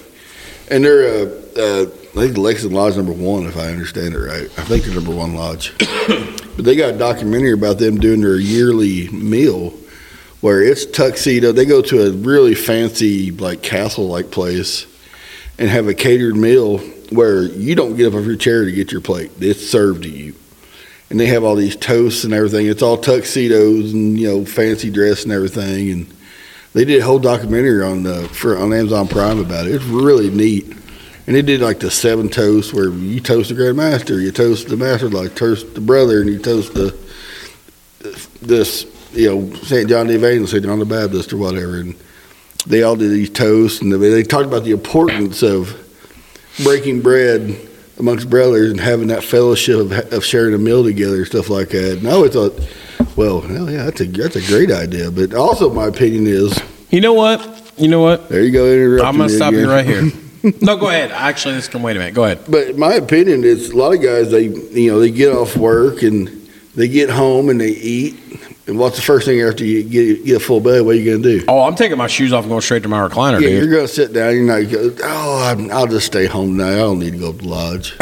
and 0.70 0.84
they're 0.86 1.26
uh, 1.28 1.32
uh, 1.58 1.86
I 2.16 2.20
think 2.20 2.36
the 2.36 2.42
Lexington 2.42 2.78
Lodge 2.78 2.96
number 2.96 3.12
one, 3.12 3.46
if 3.46 3.58
I 3.58 3.68
understand 3.68 4.14
it 4.14 4.20
right. 4.20 4.44
I 4.58 4.64
think 4.64 4.86
they're 4.86 4.96
number 4.96 5.14
one 5.14 5.36
lodge, 5.36 5.74
but 6.08 6.64
they 6.64 6.78
got 6.78 6.94
a 6.94 6.98
documentary 6.98 7.52
about 7.52 7.78
them 7.78 7.98
doing 7.98 8.22
their 8.22 8.38
yearly 8.38 9.10
meal, 9.10 9.74
where 10.40 10.64
it's 10.64 10.86
tuxedo. 10.86 11.52
They 11.52 11.66
go 11.66 11.82
to 11.82 12.08
a 12.08 12.12
really 12.12 12.56
fancy 12.56 13.32
like 13.32 13.62
castle 13.62 14.08
like 14.08 14.32
place, 14.32 14.88
and 15.58 15.70
have 15.70 15.90
a 15.90 15.94
catered 15.94 16.38
meal 16.38 16.78
where 17.10 17.44
you 17.44 17.76
don't 17.76 17.98
get 17.98 18.08
up 18.08 18.14
off 18.14 18.26
your 18.26 18.38
chair 18.38 18.64
to 18.64 18.72
get 18.72 18.94
your 18.94 19.02
plate. 19.02 19.32
It's 19.42 19.70
served 19.70 20.04
to 20.04 20.10
you 20.10 20.36
and 21.10 21.20
they 21.20 21.28
have 21.28 21.44
all 21.44 21.56
these 21.56 21.76
toasts 21.76 22.24
and 22.24 22.34
everything. 22.34 22.66
It's 22.66 22.82
all 22.82 22.98
tuxedos 22.98 23.94
and 23.94 24.20
you 24.20 24.28
know 24.28 24.46
fancy 24.46 24.90
dress 24.90 25.24
and 25.24 25.32
everything. 25.32 25.92
And 25.92 26.14
they 26.74 26.86
did 26.86 27.02
a 27.02 27.06
whole 27.06 27.20
documentary 27.20 27.84
on 27.84 28.04
the 28.04 28.28
for 28.30 28.58
on 28.58 28.74
Amazon 28.74 29.08
Prime 29.08 29.40
about 29.40 29.68
it. 29.68 29.76
It's 29.76 29.86
really 29.86 30.30
neat. 30.30 30.76
And 31.28 31.36
they 31.36 31.42
did 31.42 31.62
like 31.62 31.80
the 31.80 31.90
seven 31.90 32.30
toasts 32.30 32.72
where 32.72 32.90
you 32.90 33.20
toast 33.20 33.50
the 33.50 33.56
Grand 33.56 33.78
Master, 33.78 34.20
you 34.20 34.32
toast 34.32 34.68
the 34.68 34.78
Master, 34.78 35.10
like 35.10 35.36
toast 35.36 35.74
the 35.74 35.82
brother, 35.82 36.22
and 36.22 36.30
you 36.30 36.38
toast 36.38 36.74
the 36.74 36.96
this 38.42 38.86
you 39.14 39.30
know 39.30 39.56
Saint 39.56 39.90
John 39.90 40.08
the 40.08 40.16
Evangelist, 40.16 40.52
Saint 40.54 40.66
John 40.66 40.78
the 40.80 40.86
Baptist, 40.86 41.34
or 41.34 41.38
whatever. 41.38 41.80
And 41.80 41.96
they 42.68 42.84
all 42.84 42.96
did 42.96 43.12
these 43.12 43.30
toasts, 43.30 43.82
and 43.82 43.92
they, 43.92 43.98
they 43.98 44.24
talked 44.24 44.46
about 44.46 44.64
the 44.64 44.72
importance 44.72 45.42
of 45.42 45.82
breaking 46.64 47.02
bread 47.02 47.58
amongst 47.98 48.30
brothers 48.30 48.72
and 48.72 48.80
having 48.80 49.08
that 49.08 49.24
fellowship 49.24 49.78
of, 49.80 49.92
of 50.14 50.24
sharing 50.24 50.54
a 50.54 50.58
meal 50.58 50.84
together 50.84 51.18
and 51.18 51.28
stuff 51.28 51.50
like 51.50 51.70
that. 51.70 52.00
And 52.00 52.08
I 52.08 52.12
always 52.12 52.34
thought, 52.34 52.54
well, 53.16 53.42
hell 53.42 53.72
yeah, 53.72 53.86
that's 53.86 54.02
a 54.02 54.06
that's 54.06 54.36
a 54.36 54.46
great 54.46 54.72
idea. 54.72 55.10
But 55.10 55.34
also, 55.34 55.74
my 55.74 55.88
opinion 55.88 56.28
is, 56.28 56.60
You 56.92 57.02
know 57.02 57.14
what? 57.14 57.72
You 57.78 57.88
know 57.88 58.02
what? 58.02 58.30
there 58.30 58.44
you 58.44 58.52
go. 58.52 58.72
interrupting 58.72 59.08
I'm 59.08 59.18
going 59.18 59.30
to 59.30 59.36
stop 59.36 59.54
again. 59.54 59.66
you 59.66 59.72
right 59.72 59.86
here. 59.86 60.04
no, 60.62 60.78
go 60.78 60.90
ahead. 60.90 61.12
Actually, 61.12 61.56
let's 61.56 61.68
come. 61.68 61.82
Wait 61.84 61.96
a 61.96 62.00
minute. 62.00 62.14
Go 62.14 62.24
ahead. 62.26 62.40
But 62.50 62.78
my 62.78 62.94
opinion 62.94 63.44
is, 63.44 63.70
a 63.72 63.76
lot 63.78 63.94
of 63.96 64.02
guys 64.02 64.32
they 64.32 64.44
you 64.44 64.92
know 64.92 65.00
they 65.00 65.12
get 65.12 65.34
off 65.34 65.56
work 65.58 66.02
and 66.04 66.28
they 66.76 66.88
get 66.88 67.10
home 67.10 67.50
and 67.50 67.60
they 67.60 67.70
eat. 67.72 68.16
And 68.68 68.80
what's 68.80 68.96
the 68.96 69.04
first 69.04 69.28
thing 69.28 69.42
after 69.42 69.64
you 69.64 69.84
get, 69.84 70.26
get 70.26 70.38
a 70.38 70.40
full 70.40 70.60
belly? 70.60 70.82
What 70.82 70.96
are 70.96 71.00
you 71.00 71.12
going 71.12 71.22
to 71.22 71.40
do? 71.40 71.46
Oh, 71.48 71.62
I'm 71.62 71.76
taking 71.76 72.00
my 72.00 72.08
shoes 72.08 72.34
off 72.34 72.46
and 72.46 72.50
going 72.50 72.62
straight 72.62 72.82
to 72.82 72.90
my 72.90 73.08
recliner, 73.08 73.34
Yeah, 73.40 73.50
dude. 73.50 73.64
you're 73.64 73.72
going 73.72 73.86
to 73.88 73.94
sit 73.94 74.12
down. 74.12 74.34
You're 74.34 74.44
not 74.44 74.72
going. 74.72 74.98
Oh, 75.04 75.44
I'm, 75.44 75.72
I'll 75.72 75.86
just 75.86 76.08
stay 76.08 76.26
home 76.26 76.58
now. 76.58 76.70
I 76.70 76.76
don't 76.78 76.98
need 76.98 77.12
to 77.14 77.20
go 77.20 77.32
to 77.32 77.38
the 77.38 77.48
lodge. 77.48 77.96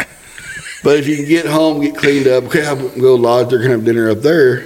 but 0.82 0.96
if 0.98 1.06
you 1.06 1.16
can 1.16 1.26
get 1.26 1.44
home, 1.44 1.82
get 1.82 1.96
cleaned 1.96 2.26
up, 2.28 2.44
okay, 2.44 2.64
I'll 2.66 2.76
go 2.76 2.88
to 2.88 2.98
the 3.00 3.08
lodge. 3.18 3.50
They're 3.50 3.58
going 3.58 3.72
to 3.72 3.76
have 3.76 3.84
dinner 3.84 4.08
up 4.08 4.20
there. 4.20 4.64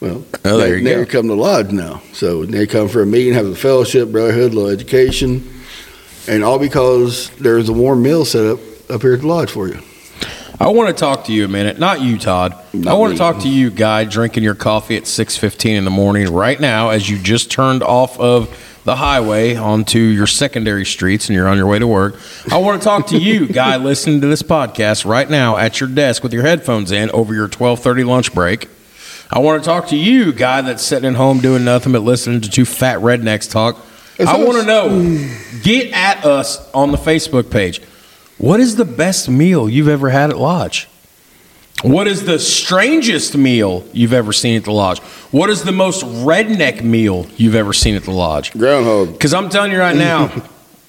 Well, 0.00 0.24
Oh, 0.44 0.58
there 0.58 0.76
you 0.76 0.82
now 0.82 0.94
go. 0.94 1.00
you 1.00 1.06
come 1.06 1.22
to 1.22 1.28
the 1.28 1.36
lodge 1.36 1.70
now. 1.70 2.02
So 2.12 2.44
they 2.44 2.66
come 2.66 2.88
for 2.88 3.00
a 3.02 3.06
meeting, 3.06 3.32
have 3.34 3.46
a 3.46 3.54
fellowship, 3.54 4.10
brotherhood, 4.10 4.54
little 4.54 4.70
education, 4.70 5.48
and 6.28 6.44
all 6.44 6.58
because 6.58 7.30
there's 7.36 7.68
a 7.68 7.72
warm 7.72 8.02
meal 8.02 8.24
set 8.24 8.46
up 8.46 8.58
up 8.90 9.02
here 9.02 9.14
at 9.14 9.20
the 9.20 9.26
lodge 9.26 9.50
for 9.50 9.68
you. 9.68 9.80
I 10.58 10.68
want 10.68 10.88
to 10.88 10.98
talk 10.98 11.24
to 11.26 11.32
you 11.32 11.44
a 11.44 11.48
minute. 11.48 11.78
Not 11.78 12.00
you, 12.00 12.16
Todd. 12.18 12.54
I 12.86 12.94
want 12.94 13.10
me. 13.10 13.16
to 13.16 13.18
talk 13.18 13.40
to 13.42 13.48
you, 13.48 13.68
guy, 13.68 14.04
drinking 14.04 14.42
your 14.42 14.54
coffee 14.54 14.96
at 14.96 15.06
6:15 15.06 15.76
in 15.76 15.84
the 15.84 15.90
morning 15.90 16.32
right 16.32 16.58
now 16.58 16.90
as 16.90 17.10
you 17.10 17.18
just 17.18 17.50
turned 17.50 17.82
off 17.82 18.18
of 18.18 18.48
the 18.84 18.96
highway 18.96 19.56
onto 19.56 19.98
your 19.98 20.26
secondary 20.28 20.86
streets 20.86 21.28
and 21.28 21.34
you're 21.34 21.48
on 21.48 21.58
your 21.58 21.66
way 21.66 21.78
to 21.78 21.86
work. 21.86 22.16
I 22.50 22.58
want 22.58 22.80
to 22.80 22.84
talk 22.84 23.08
to 23.08 23.18
you, 23.18 23.48
guy, 23.52 23.76
listening 23.76 24.20
to 24.22 24.28
this 24.28 24.42
podcast 24.42 25.04
right 25.04 25.28
now 25.28 25.56
at 25.56 25.80
your 25.80 25.88
desk 25.90 26.22
with 26.22 26.32
your 26.32 26.42
headphones 26.42 26.90
in 26.90 27.10
over 27.10 27.34
your 27.34 27.48
12:30 27.48 28.04
lunch 28.06 28.32
break. 28.32 28.68
I 29.30 29.40
want 29.40 29.62
to 29.62 29.68
talk 29.68 29.88
to 29.88 29.96
you, 29.96 30.32
guy 30.32 30.62
that's 30.62 30.84
sitting 30.84 31.10
at 31.10 31.16
home 31.16 31.40
doing 31.40 31.64
nothing 31.64 31.92
but 31.92 32.02
listening 32.02 32.40
to 32.42 32.48
two 32.48 32.64
fat 32.64 33.00
rednecks 33.00 33.50
talk. 33.50 33.84
That's 34.18 34.30
I 34.30 34.36
want 34.42 34.58
to 34.60 34.64
know. 34.64 35.28
Get 35.62 35.92
at 35.92 36.24
us 36.24 36.70
on 36.72 36.90
the 36.90 36.96
Facebook 36.98 37.50
page. 37.50 37.80
What 38.38 38.60
is 38.60 38.76
the 38.76 38.84
best 38.84 39.28
meal 39.28 39.68
you've 39.68 39.88
ever 39.88 40.10
had 40.10 40.30
at 40.30 40.38
Lodge? 40.38 40.88
What 41.82 42.06
is 42.08 42.24
the 42.24 42.38
strangest 42.38 43.36
meal 43.36 43.86
you've 43.92 44.14
ever 44.14 44.32
seen 44.32 44.56
at 44.56 44.64
the 44.64 44.72
Lodge? 44.72 44.98
What 45.30 45.50
is 45.50 45.62
the 45.62 45.72
most 45.72 46.04
redneck 46.04 46.82
meal 46.82 47.26
you've 47.36 47.54
ever 47.54 47.72
seen 47.74 47.94
at 47.94 48.04
the 48.04 48.10
Lodge? 48.12 48.52
Groundhog. 48.52 49.12
Because 49.12 49.34
I'm 49.34 49.50
telling 49.50 49.72
you 49.72 49.78
right 49.78 49.94
now, 49.96 50.32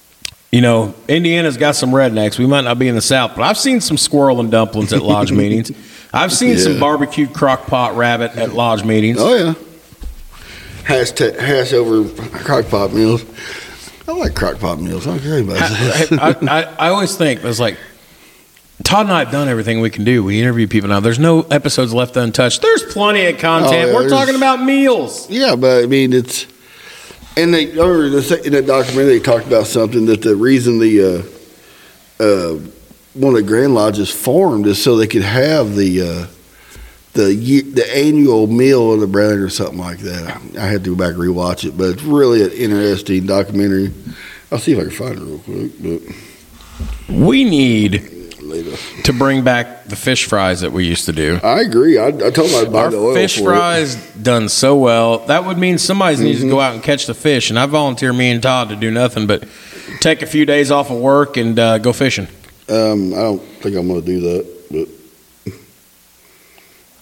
you 0.52 0.62
know, 0.62 0.94
Indiana's 1.06 1.58
got 1.58 1.76
some 1.76 1.90
rednecks. 1.90 2.38
We 2.38 2.46
might 2.46 2.62
not 2.64 2.78
be 2.78 2.88
in 2.88 2.94
the 2.94 3.02
South, 3.02 3.32
but 3.36 3.42
I've 3.42 3.58
seen 3.58 3.82
some 3.82 3.98
squirrel 3.98 4.40
and 4.40 4.50
dumplings 4.50 4.92
at 4.94 5.02
Lodge 5.02 5.30
meetings. 5.42 5.70
I've 6.12 6.32
seen 6.32 6.56
some 6.56 6.74
Yeah. 6.74 6.80
barbecued 6.80 7.34
crock 7.34 7.66
pot 7.66 7.94
rabbit 7.94 8.34
at 8.36 8.54
Lodge 8.54 8.82
meetings. 8.82 9.18
Oh 9.20 9.34
yeah. 9.34 9.54
Hash 10.88 11.10
ta- 11.12 11.38
hash 11.38 11.72
over 11.74 12.08
crock 12.30 12.66
pot 12.68 12.92
meals. 12.94 13.22
I 14.08 14.12
like 14.12 14.34
crock 14.34 14.58
pot 14.58 14.80
meals. 14.80 15.06
I 15.06 15.10
don't 15.10 15.20
care 15.22 15.38
about 15.40 15.58
that. 15.58 16.40
I, 16.48 16.60
I, 16.60 16.62
I 16.86 16.88
always 16.88 17.14
think 17.14 17.44
it's 17.44 17.60
like 17.60 17.76
Todd 18.84 19.04
and 19.04 19.12
I 19.12 19.18
have 19.18 19.30
done 19.30 19.48
everything 19.48 19.80
we 19.82 19.90
can 19.90 20.04
do. 20.04 20.24
We 20.24 20.40
interview 20.40 20.66
people 20.66 20.88
now. 20.88 21.00
There's 21.00 21.18
no 21.18 21.42
episodes 21.42 21.92
left 21.92 22.16
untouched. 22.16 22.62
There's 22.62 22.84
plenty 22.84 23.26
of 23.26 23.38
content. 23.38 23.72
Oh, 23.74 23.86
yeah, 23.88 23.94
We're 23.94 24.08
talking 24.08 24.34
about 24.34 24.62
meals. 24.62 25.28
yeah, 25.28 25.56
but 25.56 25.84
I 25.84 25.86
mean 25.86 26.14
it's 26.14 26.46
and 27.36 27.52
they 27.52 27.66
remember 27.66 28.08
the 28.08 28.42
in 28.46 28.52
that 28.52 28.66
documentary 28.66 29.18
they 29.18 29.20
talked 29.20 29.46
about 29.46 29.66
something 29.66 30.06
that 30.06 30.22
the 30.22 30.34
reason 30.36 30.78
the 30.78 31.02
uh, 32.18 32.22
uh, 32.24 32.58
one 33.12 33.34
of 33.34 33.40
the 33.40 33.46
Grand 33.46 33.74
Lodges 33.74 34.10
formed 34.10 34.66
is 34.66 34.82
so 34.82 34.96
they 34.96 35.06
could 35.06 35.22
have 35.22 35.76
the 35.76 36.00
uh, 36.00 36.26
the 37.14 37.32
ye- 37.34 37.60
the 37.62 37.96
annual 37.96 38.46
meal 38.46 38.92
of 38.92 39.00
the 39.00 39.06
brethren 39.06 39.40
or 39.42 39.48
something 39.48 39.78
like 39.78 39.98
that. 40.00 40.40
I 40.58 40.66
had 40.66 40.84
to 40.84 40.90
go 40.94 40.96
back 40.96 41.14
and 41.14 41.22
rewatch 41.22 41.64
it, 41.66 41.76
but 41.76 41.90
it's 41.90 42.02
really 42.02 42.42
an 42.44 42.50
interesting 42.52 43.26
documentary. 43.26 43.92
I'll 44.52 44.58
see 44.58 44.72
if 44.72 44.78
I 44.78 44.82
can 44.82 44.90
find 44.90 45.18
it 45.18 45.22
real 45.22 45.38
quick, 45.38 45.72
But 47.08 47.14
We 47.14 47.44
need 47.44 48.14
later. 48.40 48.76
to 49.04 49.12
bring 49.12 49.42
back 49.42 49.84
the 49.86 49.96
fish 49.96 50.24
fries 50.26 50.60
that 50.60 50.72
we 50.72 50.86
used 50.86 51.06
to 51.06 51.12
do. 51.12 51.38
I 51.42 51.60
agree. 51.60 51.98
I, 51.98 52.08
I 52.08 52.30
told 52.30 52.50
my 52.52 52.64
buy 52.64 52.84
Our 52.84 52.90
the 52.90 52.98
oil 52.98 53.14
fish 53.14 53.40
fries 53.42 53.96
done 54.22 54.48
so 54.48 54.76
well. 54.76 55.18
That 55.26 55.44
would 55.44 55.58
mean 55.58 55.78
somebody 55.78 56.16
needs 56.22 56.40
to 56.42 56.48
go 56.48 56.60
out 56.60 56.74
and 56.74 56.82
catch 56.82 57.06
the 57.06 57.14
fish. 57.14 57.50
And 57.50 57.58
I 57.58 57.66
volunteer 57.66 58.12
me 58.12 58.30
and 58.30 58.42
Todd 58.42 58.68
to 58.70 58.76
do 58.76 58.90
nothing 58.90 59.26
but 59.26 59.44
take 60.00 60.22
a 60.22 60.26
few 60.26 60.46
days 60.46 60.70
off 60.70 60.90
of 60.90 60.98
work 60.98 61.36
and 61.36 61.58
uh, 61.58 61.78
go 61.78 61.92
fishing. 61.92 62.28
Um, 62.70 63.12
I 63.14 63.18
don't 63.18 63.42
think 63.60 63.76
I'm 63.76 63.88
going 63.88 64.00
to 64.00 64.06
do 64.06 64.20
that, 64.20 64.46
but 64.70 64.88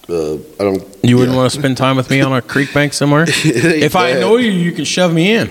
uh, 0.08 0.34
I 0.34 0.38
don't. 0.58 0.84
You 1.02 1.16
wouldn't 1.16 1.36
want 1.36 1.50
to 1.50 1.58
spend 1.58 1.76
time 1.76 1.96
with 1.96 2.08
me 2.10 2.20
on 2.20 2.32
a 2.32 2.40
creek 2.40 2.72
bank 2.72 2.92
somewhere? 2.92 3.25
if 3.28 3.96
I 3.96 4.12
bad. 4.12 4.18
annoy 4.18 4.36
you, 4.36 4.52
you 4.52 4.72
can 4.72 4.84
shove 4.84 5.12
me 5.12 5.32
in. 5.32 5.50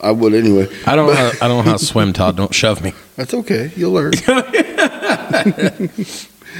I 0.00 0.12
would 0.12 0.34
anyway. 0.34 0.68
I 0.86 0.94
don't. 0.94 1.08
Know 1.08 1.14
how, 1.14 1.26
I 1.42 1.48
don't 1.48 1.64
know 1.64 1.70
how 1.70 1.76
to 1.76 1.84
swim, 1.84 2.12
Todd. 2.12 2.36
Don't 2.36 2.54
shove 2.54 2.82
me. 2.82 2.92
That's 3.16 3.34
okay. 3.34 3.72
You'll 3.76 3.92
learn. 3.92 4.12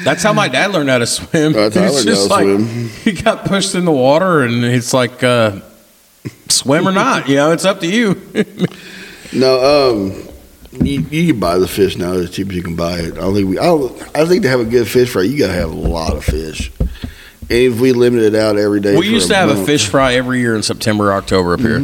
That's 0.04 0.23
how 0.23 0.33
my 0.33 0.49
dad 0.49 0.73
learned 0.73 0.90
how 0.90 0.99
to 0.99 1.07
swim. 1.07 1.52
That's 1.52 1.75
how 1.75 1.85
I 1.85 1.88
learned 1.88 2.09
how 2.09 2.14
to 2.14 2.25
like 2.25 2.45
swim. 2.45 2.88
he 2.88 3.12
got 3.12 3.45
pushed 3.45 3.75
in 3.75 3.85
the 3.85 3.92
water, 3.92 4.42
and 4.42 4.64
it's 4.64 4.92
like 4.92 5.23
uh, 5.23 5.61
swim 6.49 6.88
or 6.88 6.92
not. 6.92 7.28
You 7.28 7.37
know, 7.37 7.52
it's 7.52 7.64
up 7.64 7.80
to 7.80 7.87
you. 7.87 8.21
no, 9.33 9.92
um, 9.92 10.28
you, 10.85 11.00
you 11.11 11.33
can 11.33 11.40
buy 11.40 11.59
the 11.59 11.68
fish 11.68 11.97
now 11.97 12.12
as 12.12 12.30
cheap 12.30 12.49
as 12.49 12.57
you 12.57 12.62
can 12.62 12.76
buy 12.76 12.99
it. 12.99 13.14
I 13.14 13.21
don't 13.21 13.35
think 13.35 13.49
we. 13.49 13.59
I, 13.59 13.64
don't, 13.64 14.16
I 14.16 14.25
think 14.25 14.42
to 14.42 14.49
have 14.49 14.61
a 14.61 14.64
good 14.64 14.88
fish 14.88 15.11
fry, 15.11 15.23
you 15.23 15.38
got 15.38 15.49
to 15.49 15.54
have 15.54 15.71
a 15.71 15.75
lot 15.75 16.16
of 16.16 16.25
fish. 16.25 16.73
And 17.50 17.59
if 17.59 17.81
we 17.81 17.93
limited 17.93 18.35
it 18.35 18.38
out 18.38 18.57
every 18.59 18.81
day, 18.81 18.97
we 18.97 19.09
used 19.09 19.28
to 19.28 19.35
have 19.35 19.49
a 19.49 19.64
fish 19.64 19.87
fry 19.88 20.14
every 20.14 20.40
year 20.40 20.55
in 20.55 20.62
September, 20.62 21.12
October 21.12 21.55
up 21.55 21.61
here, 21.61 21.76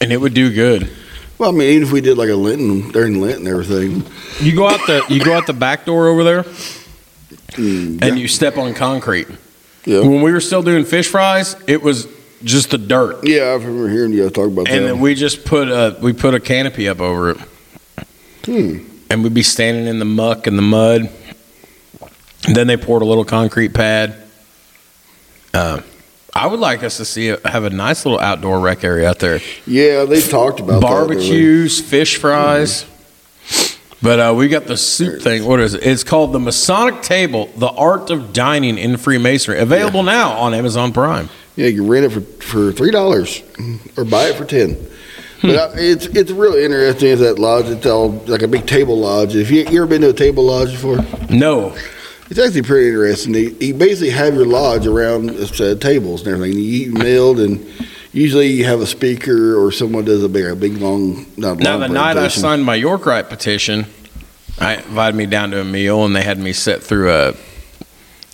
and 0.00 0.12
it 0.12 0.16
would 0.20 0.32
do 0.34 0.52
good. 0.52 0.90
Well, 1.36 1.50
I 1.50 1.52
mean, 1.52 1.62
even 1.70 1.82
if 1.82 1.92
we 1.92 2.00
did 2.00 2.16
like 2.16 2.30
a 2.30 2.34
Lenten 2.36 2.90
during 2.92 3.20
Lent 3.20 3.38
and 3.40 3.48
everything, 3.48 4.04
You 4.40 4.54
go 4.56 4.68
out 4.68 4.80
the 4.86 5.04
you 5.10 5.22
go 5.22 5.34
out 5.34 5.46
the 5.46 5.52
back 5.52 5.84
door 5.84 6.08
over 6.08 6.24
there, 6.24 6.42
mm, 6.44 8.00
and 8.02 8.18
you 8.18 8.26
step 8.28 8.56
on 8.56 8.72
concrete. 8.72 9.26
yeah, 9.84 10.00
When 10.00 10.22
we 10.22 10.32
were 10.32 10.40
still 10.40 10.62
doing 10.62 10.84
fish 10.84 11.08
fries, 11.08 11.56
it 11.66 11.82
was 11.82 12.06
just 12.42 12.70
the 12.70 12.78
dirt. 12.78 13.18
yeah, 13.26 13.42
I 13.42 13.52
remember 13.54 13.88
hearing 13.90 14.12
you 14.12 14.22
guys 14.22 14.32
talk 14.32 14.46
about 14.46 14.68
and 14.68 14.84
that. 14.84 14.92
then 14.92 15.00
we 15.00 15.14
just 15.14 15.44
put 15.44 15.68
a 15.68 15.96
we 16.00 16.12
put 16.14 16.34
a 16.34 16.40
canopy 16.40 16.88
up 16.88 17.00
over 17.02 17.30
it, 17.32 17.36
Hmm. 18.46 18.78
and 19.10 19.22
we'd 19.22 19.34
be 19.34 19.42
standing 19.42 19.86
in 19.86 19.98
the 19.98 20.04
muck 20.06 20.46
and 20.46 20.56
the 20.56 20.62
mud. 20.62 21.10
And 22.46 22.54
then 22.54 22.66
they 22.66 22.76
poured 22.76 23.02
a 23.02 23.06
little 23.06 23.24
concrete 23.24 23.74
pad. 23.74 24.16
Uh, 25.54 25.80
I 26.34 26.48
would 26.48 26.58
like 26.58 26.82
us 26.82 26.96
to 26.96 27.04
see 27.04 27.28
a, 27.28 27.48
have 27.48 27.62
a 27.64 27.70
nice 27.70 28.04
little 28.04 28.18
outdoor 28.18 28.58
rec 28.58 28.82
area 28.82 29.08
out 29.08 29.20
there, 29.20 29.40
yeah, 29.66 30.04
they 30.04 30.20
talked 30.20 30.58
about 30.58 30.80
that. 30.80 30.86
barbecues, 30.86 31.80
fish 31.80 32.16
fries. 32.16 32.86
But 34.02 34.20
uh, 34.20 34.34
we 34.36 34.48
got 34.48 34.66
the 34.66 34.76
soup 34.76 35.22
thing. 35.22 35.46
What 35.46 35.60
is 35.60 35.72
it? 35.72 35.86
It's 35.86 36.04
called 36.04 36.32
the 36.32 36.40
Masonic 36.40 37.02
Table: 37.02 37.46
The 37.56 37.68
Art 37.68 38.10
of 38.10 38.34
Dining 38.34 38.76
in 38.76 38.98
Freemasonry. 38.98 39.58
Available 39.60 40.02
now 40.02 40.32
on 40.32 40.52
Amazon 40.52 40.92
Prime. 40.92 41.30
Yeah, 41.56 41.68
you 41.68 41.80
can 41.82 41.88
rent 41.88 42.04
it 42.04 42.10
for, 42.10 42.20
for 42.20 42.72
three 42.72 42.90
dollars 42.90 43.42
or 43.96 44.04
buy 44.04 44.24
it 44.24 44.36
for 44.36 44.44
ten. 44.44 44.74
Hmm. 45.40 45.46
But 45.46 45.56
I, 45.56 45.80
it's 45.80 46.06
it's 46.06 46.30
really 46.32 46.64
interesting. 46.64 47.08
Is 47.10 47.20
that 47.20 47.38
lodge? 47.38 47.66
It's 47.66 47.86
all 47.86 48.10
like 48.26 48.42
a 48.42 48.48
big 48.48 48.66
table 48.66 48.98
lodge. 48.98 49.36
If 49.36 49.50
you, 49.50 49.64
you 49.70 49.78
ever 49.82 49.86
been 49.86 50.02
to 50.02 50.10
a 50.10 50.12
table 50.12 50.44
lodge 50.44 50.72
before? 50.72 50.98
No, 51.30 51.74
It's 52.30 52.38
actually 52.38 52.62
pretty 52.62 52.88
interesting. 52.88 53.34
You, 53.34 53.56
you 53.60 53.74
basically 53.74 54.10
have 54.10 54.34
your 54.34 54.46
lodge 54.46 54.86
around 54.86 55.30
uh, 55.30 55.74
tables 55.76 56.26
and 56.26 56.34
everything. 56.34 56.58
You 56.58 56.64
eat 56.64 56.92
milled, 56.92 57.38
and 57.38 57.66
usually 58.12 58.46
you 58.46 58.64
have 58.64 58.80
a 58.80 58.86
speaker 58.86 59.62
or 59.62 59.70
someone 59.70 60.04
does 60.04 60.24
a 60.24 60.28
big, 60.28 60.46
a 60.46 60.56
big 60.56 60.78
long. 60.78 61.26
Not 61.36 61.58
Now, 61.58 61.72
long 61.72 61.80
the 61.80 61.88
night 61.88 62.16
I 62.16 62.28
signed 62.28 62.64
my 62.64 62.76
York 62.76 63.04
Rite 63.04 63.28
petition, 63.28 63.86
I 64.58 64.76
invited 64.76 65.16
me 65.16 65.26
down 65.26 65.50
to 65.50 65.60
a 65.60 65.64
meal, 65.64 66.04
and 66.04 66.16
they 66.16 66.22
had 66.22 66.38
me 66.38 66.52
sit 66.52 66.82
through 66.82 67.12
a 67.12 67.34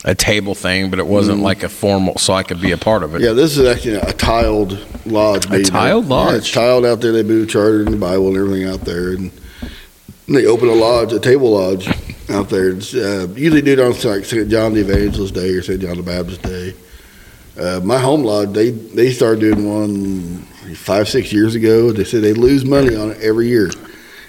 a 0.03 0.15
table 0.15 0.55
thing, 0.55 0.89
but 0.89 0.99
it 0.99 1.07
wasn't 1.07 1.41
like 1.41 1.63
a 1.63 1.69
formal, 1.69 2.17
so 2.17 2.33
I 2.33 2.43
could 2.43 2.59
be 2.59 2.71
a 2.71 2.79
part 2.79 3.03
of 3.03 3.15
it. 3.15 3.21
Yeah, 3.21 3.33
this 3.33 3.59
is 3.59 3.69
actually 3.69 3.97
a 3.97 4.13
tiled 4.15 4.79
lodge. 5.05 5.45
A 5.51 5.63
tiled 5.63 6.09
built. 6.09 6.21
Yeah, 6.21 6.31
lodge? 6.31 6.35
it's 6.37 6.51
tiled 6.51 6.87
out 6.87 7.03
there. 7.03 7.13
They 7.13 7.23
move 7.23 7.47
the 7.47 7.53
charter 7.53 7.81
and 7.81 7.93
the 7.93 7.99
Bible 7.99 8.29
and 8.29 8.37
everything 8.39 8.67
out 8.67 8.81
there, 8.83 9.11
and 9.13 9.31
they 10.27 10.47
open 10.47 10.69
a 10.69 10.75
lodge, 10.75 11.13
a 11.13 11.21
table 11.21 11.51
lodge 11.51 11.87
out 12.31 12.49
there. 12.49 12.71
It's, 12.71 12.95
uh, 12.95 13.29
usually 13.37 13.63
do 13.63 13.73
it 13.73 13.81
on 13.81 13.93
like 14.11 14.25
St. 14.25 14.49
John 14.49 14.75
the 14.75 14.81
Evangelist 14.81 15.35
Day 15.35 15.51
or 15.51 15.63
St. 15.63 15.81
John 15.81 15.97
the 15.97 16.03
Baptist 16.03 16.43
Day. 16.43 16.75
Uh, 17.59 17.81
my 17.83 17.99
home 17.99 18.23
lodge, 18.23 18.53
they 18.53 18.71
they 18.71 19.13
started 19.13 19.41
doing 19.41 19.69
one 19.69 20.39
five 20.75 21.09
six 21.09 21.33
years 21.33 21.55
ago. 21.55 21.93
They 21.93 22.05
said 22.05 22.23
they 22.23 22.33
lose 22.33 22.65
money 22.65 22.95
on 22.97 23.11
it 23.11 23.21
every 23.21 23.49
year. 23.49 23.71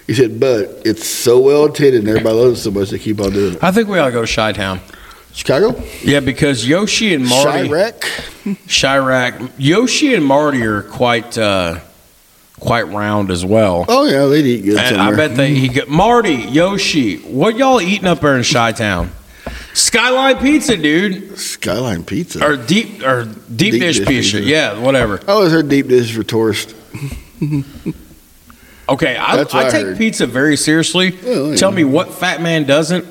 He 0.07 0.13
said, 0.13 0.39
but 0.39 0.81
it's 0.83 1.07
so 1.07 1.39
well 1.39 1.65
attended 1.65 2.01
and 2.01 2.09
everybody 2.09 2.35
loves 2.35 2.59
it 2.59 2.63
so 2.63 2.71
much 2.71 2.89
they 2.89 2.99
keep 2.99 3.21
on 3.21 3.31
doing 3.31 3.53
it. 3.53 3.63
I 3.63 3.71
think 3.71 3.87
we 3.87 3.97
ought 3.99 4.07
to 4.07 4.11
go 4.11 4.25
to 4.25 4.35
Chi 4.35 4.51
Town. 4.51 4.81
Chicago, 5.33 5.81
Yeah, 6.03 6.19
because 6.19 6.67
Yoshi 6.67 7.13
and 7.13 7.25
Marty, 7.25 7.69
Chiraq. 7.69 8.01
Chiraq, 8.67 9.51
Yoshi 9.57 10.13
and 10.13 10.25
Marty 10.25 10.61
are 10.63 10.81
quite 10.81 11.37
uh, 11.37 11.79
quite 12.61 12.83
round 12.83 13.29
as 13.31 13.43
well. 13.43 13.83
Oh 13.89 14.05
yeah, 14.05 14.27
they'd 14.27 14.45
eat 14.45 14.61
good 14.63 14.77
And 14.77 14.95
somewhere. 14.95 15.13
I 15.13 15.27
bet 15.27 15.35
they 15.35 15.53
he 15.53 15.67
got 15.67 15.89
Marty, 15.89 16.35
Yoshi, 16.35 17.17
what 17.17 17.57
y'all 17.57 17.81
eating 17.81 18.07
up 18.07 18.21
there 18.21 18.37
in 18.37 18.43
Chi 18.45 18.71
Town? 18.71 19.11
Skyline 19.73 20.37
Pizza, 20.37 20.77
dude, 20.77 21.37
Skyline 21.37 22.03
Pizza. 22.05 22.45
or 22.45 22.55
deep 22.57 23.03
or 23.03 23.25
deep, 23.25 23.57
Deep 23.57 23.71
dish, 23.81 23.97
dish 23.99 24.07
pizza. 24.07 24.37
pizza. 24.37 24.41
Yeah, 24.49 24.79
whatever. 24.79 25.19
I 25.27 25.31
always 25.31 25.51
heard 25.51 25.67
deep 25.67 25.87
dish 25.87 26.15
for 26.15 26.23
tourists. 26.23 26.73
Okay, 28.89 29.15
I, 29.15 29.37
I 29.37 29.67
I 29.67 29.69
take 29.69 29.97
pizza 29.97 30.27
very 30.27 30.57
seriously. 30.57 31.17
Well. 31.23 31.55
Tell 31.55 31.71
me 31.71 31.85
what 31.85 32.13
fat 32.13 32.41
man 32.41 32.65
doesn't, 32.65 33.05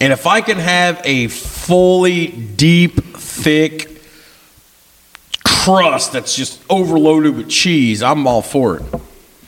and 0.00 0.12
if 0.12 0.28
I 0.28 0.40
can 0.40 0.58
have 0.58 1.00
a 1.04 1.26
fully 1.26 2.28
deep, 2.28 3.00
thick 3.16 3.93
crust 5.64 6.12
that's 6.12 6.34
just 6.36 6.62
overloaded 6.70 7.36
with 7.36 7.48
cheese, 7.48 8.02
I'm 8.02 8.26
all 8.26 8.42
for 8.42 8.76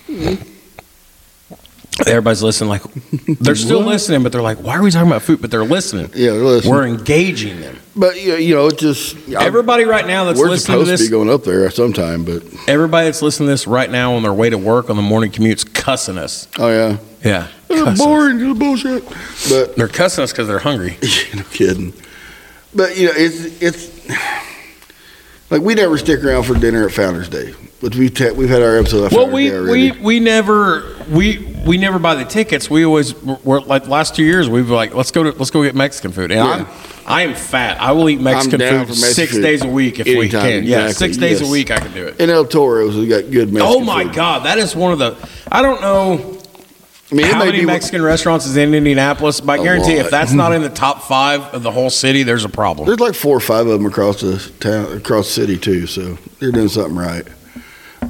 it. 0.09 0.39
Everybody's 2.07 2.43
listening, 2.43 2.69
like 2.69 2.83
they're 3.41 3.55
still 3.55 3.79
What? 3.79 3.89
listening, 3.89 4.23
but 4.23 4.31
they're 4.31 4.43
like, 4.43 4.59
"Why 4.59 4.75
are 4.77 4.83
we 4.83 4.91
talking 4.91 5.09
about 5.09 5.23
food?" 5.23 5.41
But 5.41 5.51
they're 5.51 5.65
listening. 5.65 6.11
Yeah, 6.15 6.33
they're 6.33 6.43
listening. 6.43 6.75
We're 6.75 6.87
engaging 6.87 7.59
them. 7.63 7.79
But 7.97 8.23
you 8.23 8.55
know, 8.55 8.67
it 8.67 8.77
just 8.77 9.17
Everybody 9.31 9.85
right 9.85 10.07
now 10.07 10.25
that's 10.27 10.39
we're 10.39 10.51
listening 10.51 10.75
supposed 10.85 10.87
to 10.89 10.93
this, 10.93 11.01
be 11.07 11.09
going 11.11 11.31
up 11.31 11.45
there 11.45 11.71
sometime. 11.71 12.25
But 12.27 12.43
everybody 12.69 13.07
that's 13.07 13.23
listening 13.23 13.47
to 13.47 13.53
this 13.55 13.67
right 13.67 13.91
now 13.91 14.13
on 14.13 14.23
their 14.23 14.35
way 14.35 14.51
to 14.51 14.59
work 14.59 14.91
on 14.91 14.97
the 14.97 15.03
morning 15.03 15.31
commutes, 15.33 15.65
cussing 15.73 16.19
us. 16.19 16.49
oh 16.59 16.69
yeah, 16.69 16.99
Yeah, 17.25 17.49
they're 17.69 17.97
boring, 17.97 18.41
they're 18.41 18.55
bullshit. 18.55 19.03
But 19.49 19.75
They're 19.77 19.89
cussing 19.89 20.23
us 20.25 20.33
because 20.33 20.49
they're 20.49 20.59
hungry. 20.59 20.99
no 21.35 21.45
kidding. 21.45 21.95
But 22.75 22.99
you 22.99 23.07
know, 23.07 23.13
it's 23.17 23.63
it's 23.63 24.07
like 25.51 25.63
we 25.63 25.75
never 25.75 25.97
stick 25.99 26.23
around 26.25 26.45
for 26.45 26.55
dinner 26.55 26.87
at 26.87 26.93
Founder's 26.93 27.29
Day, 27.29 27.55
but 27.81 27.95
we've 27.95 28.13
ta- 28.13 28.33
we've 28.35 28.49
had 28.49 28.63
our 28.63 28.79
episode. 28.79 29.05
Of 29.05 29.13
Well, 29.13 29.27
Founder's 29.27 29.35
we, 29.35 29.49
Day 29.49 29.61
we 29.61 29.91
already. 29.91 30.01
we 30.05 30.21
never 30.21 30.97
we 31.11 31.63
we 31.67 31.77
never 31.79 31.99
buy 31.99 32.15
the 32.17 32.25
tickets. 32.25 32.69
We 32.71 32.85
always 32.85 33.15
we're 33.23 33.61
like 33.61 33.89
last 33.89 34.15
two 34.17 34.25
years 34.25 34.49
we've 34.49 34.71
like 34.71 34.95
let's 34.95 35.11
go 35.11 35.23
to 35.25 35.31
let's 35.39 35.51
go 35.51 35.63
get 35.63 35.75
Mexican 35.75 36.13
food. 36.13 36.31
And 36.31 36.39
Yeah. 36.41 36.45
I'm 36.53 36.67
I 37.09 37.23
am 37.23 37.35
fat. 37.35 37.81
I 37.81 37.93
will 37.93 38.09
eat 38.11 38.21
Mexican 38.21 38.59
down 38.59 38.87
food 38.87 38.95
for 38.97 39.01
Mexican 39.01 39.15
six 39.15 39.33
food. 39.35 39.43
days 39.43 39.63
a 39.63 39.69
week 39.69 40.01
if 40.01 40.07
we 40.07 40.19
Anytime, 40.23 40.41
can. 40.43 40.65
Yeah, 40.65 40.87
exactly, 40.87 41.07
six 41.07 41.17
days 41.19 41.41
yes. 41.41 41.49
a 41.49 41.53
week 41.53 41.71
I 41.71 41.79
can 41.79 41.93
do 41.93 42.05
it. 42.07 42.19
in 42.21 42.31
El 42.31 42.45
Toro's, 42.47 42.97
we 42.97 43.07
got 43.07 43.31
good 43.31 43.53
Mexican 43.53 43.63
Oh 43.63 43.79
my 43.85 44.03
food. 44.05 44.15
god, 44.15 44.45
that 44.47 44.59
is 44.59 44.75
one 44.75 44.93
of 44.93 44.99
the 44.99 45.17
I 45.53 45.63
don't 45.63 45.81
know 45.81 46.36
I 47.11 47.15
mean, 47.15 47.27
it 47.27 47.33
how 47.33 47.39
may 47.39 47.53
many 47.53 47.65
Mexican 47.65 48.03
restaurants 48.03 48.47
is 48.47 48.57
in 48.57 48.75
Indianapolis, 48.75 49.41
but 49.41 49.61
I 49.61 49.63
guarantee 49.63 49.95
if 49.95 50.11
that's 50.11 50.33
not 50.33 50.53
in 50.53 50.63
the 50.63 50.69
top 50.85 51.03
five 51.03 51.43
of 51.55 51.63
the 51.63 51.71
whole 51.71 51.91
city, 51.91 52.25
there's 52.25 52.45
a 52.45 52.49
problem. 52.49 52.87
There's 52.87 52.99
like 52.99 53.15
four 53.15 53.37
or 53.37 53.41
five 53.41 53.67
of 53.67 53.73
them 53.73 53.87
across 53.87 54.23
the 54.23 54.39
town, 54.59 54.97
across 54.97 55.27
the 55.27 55.33
city 55.33 55.57
too. 55.57 55.87
So 55.87 56.19
they're 56.41 56.51
doing 56.51 56.69
something 56.69 56.97
right. 56.97 57.27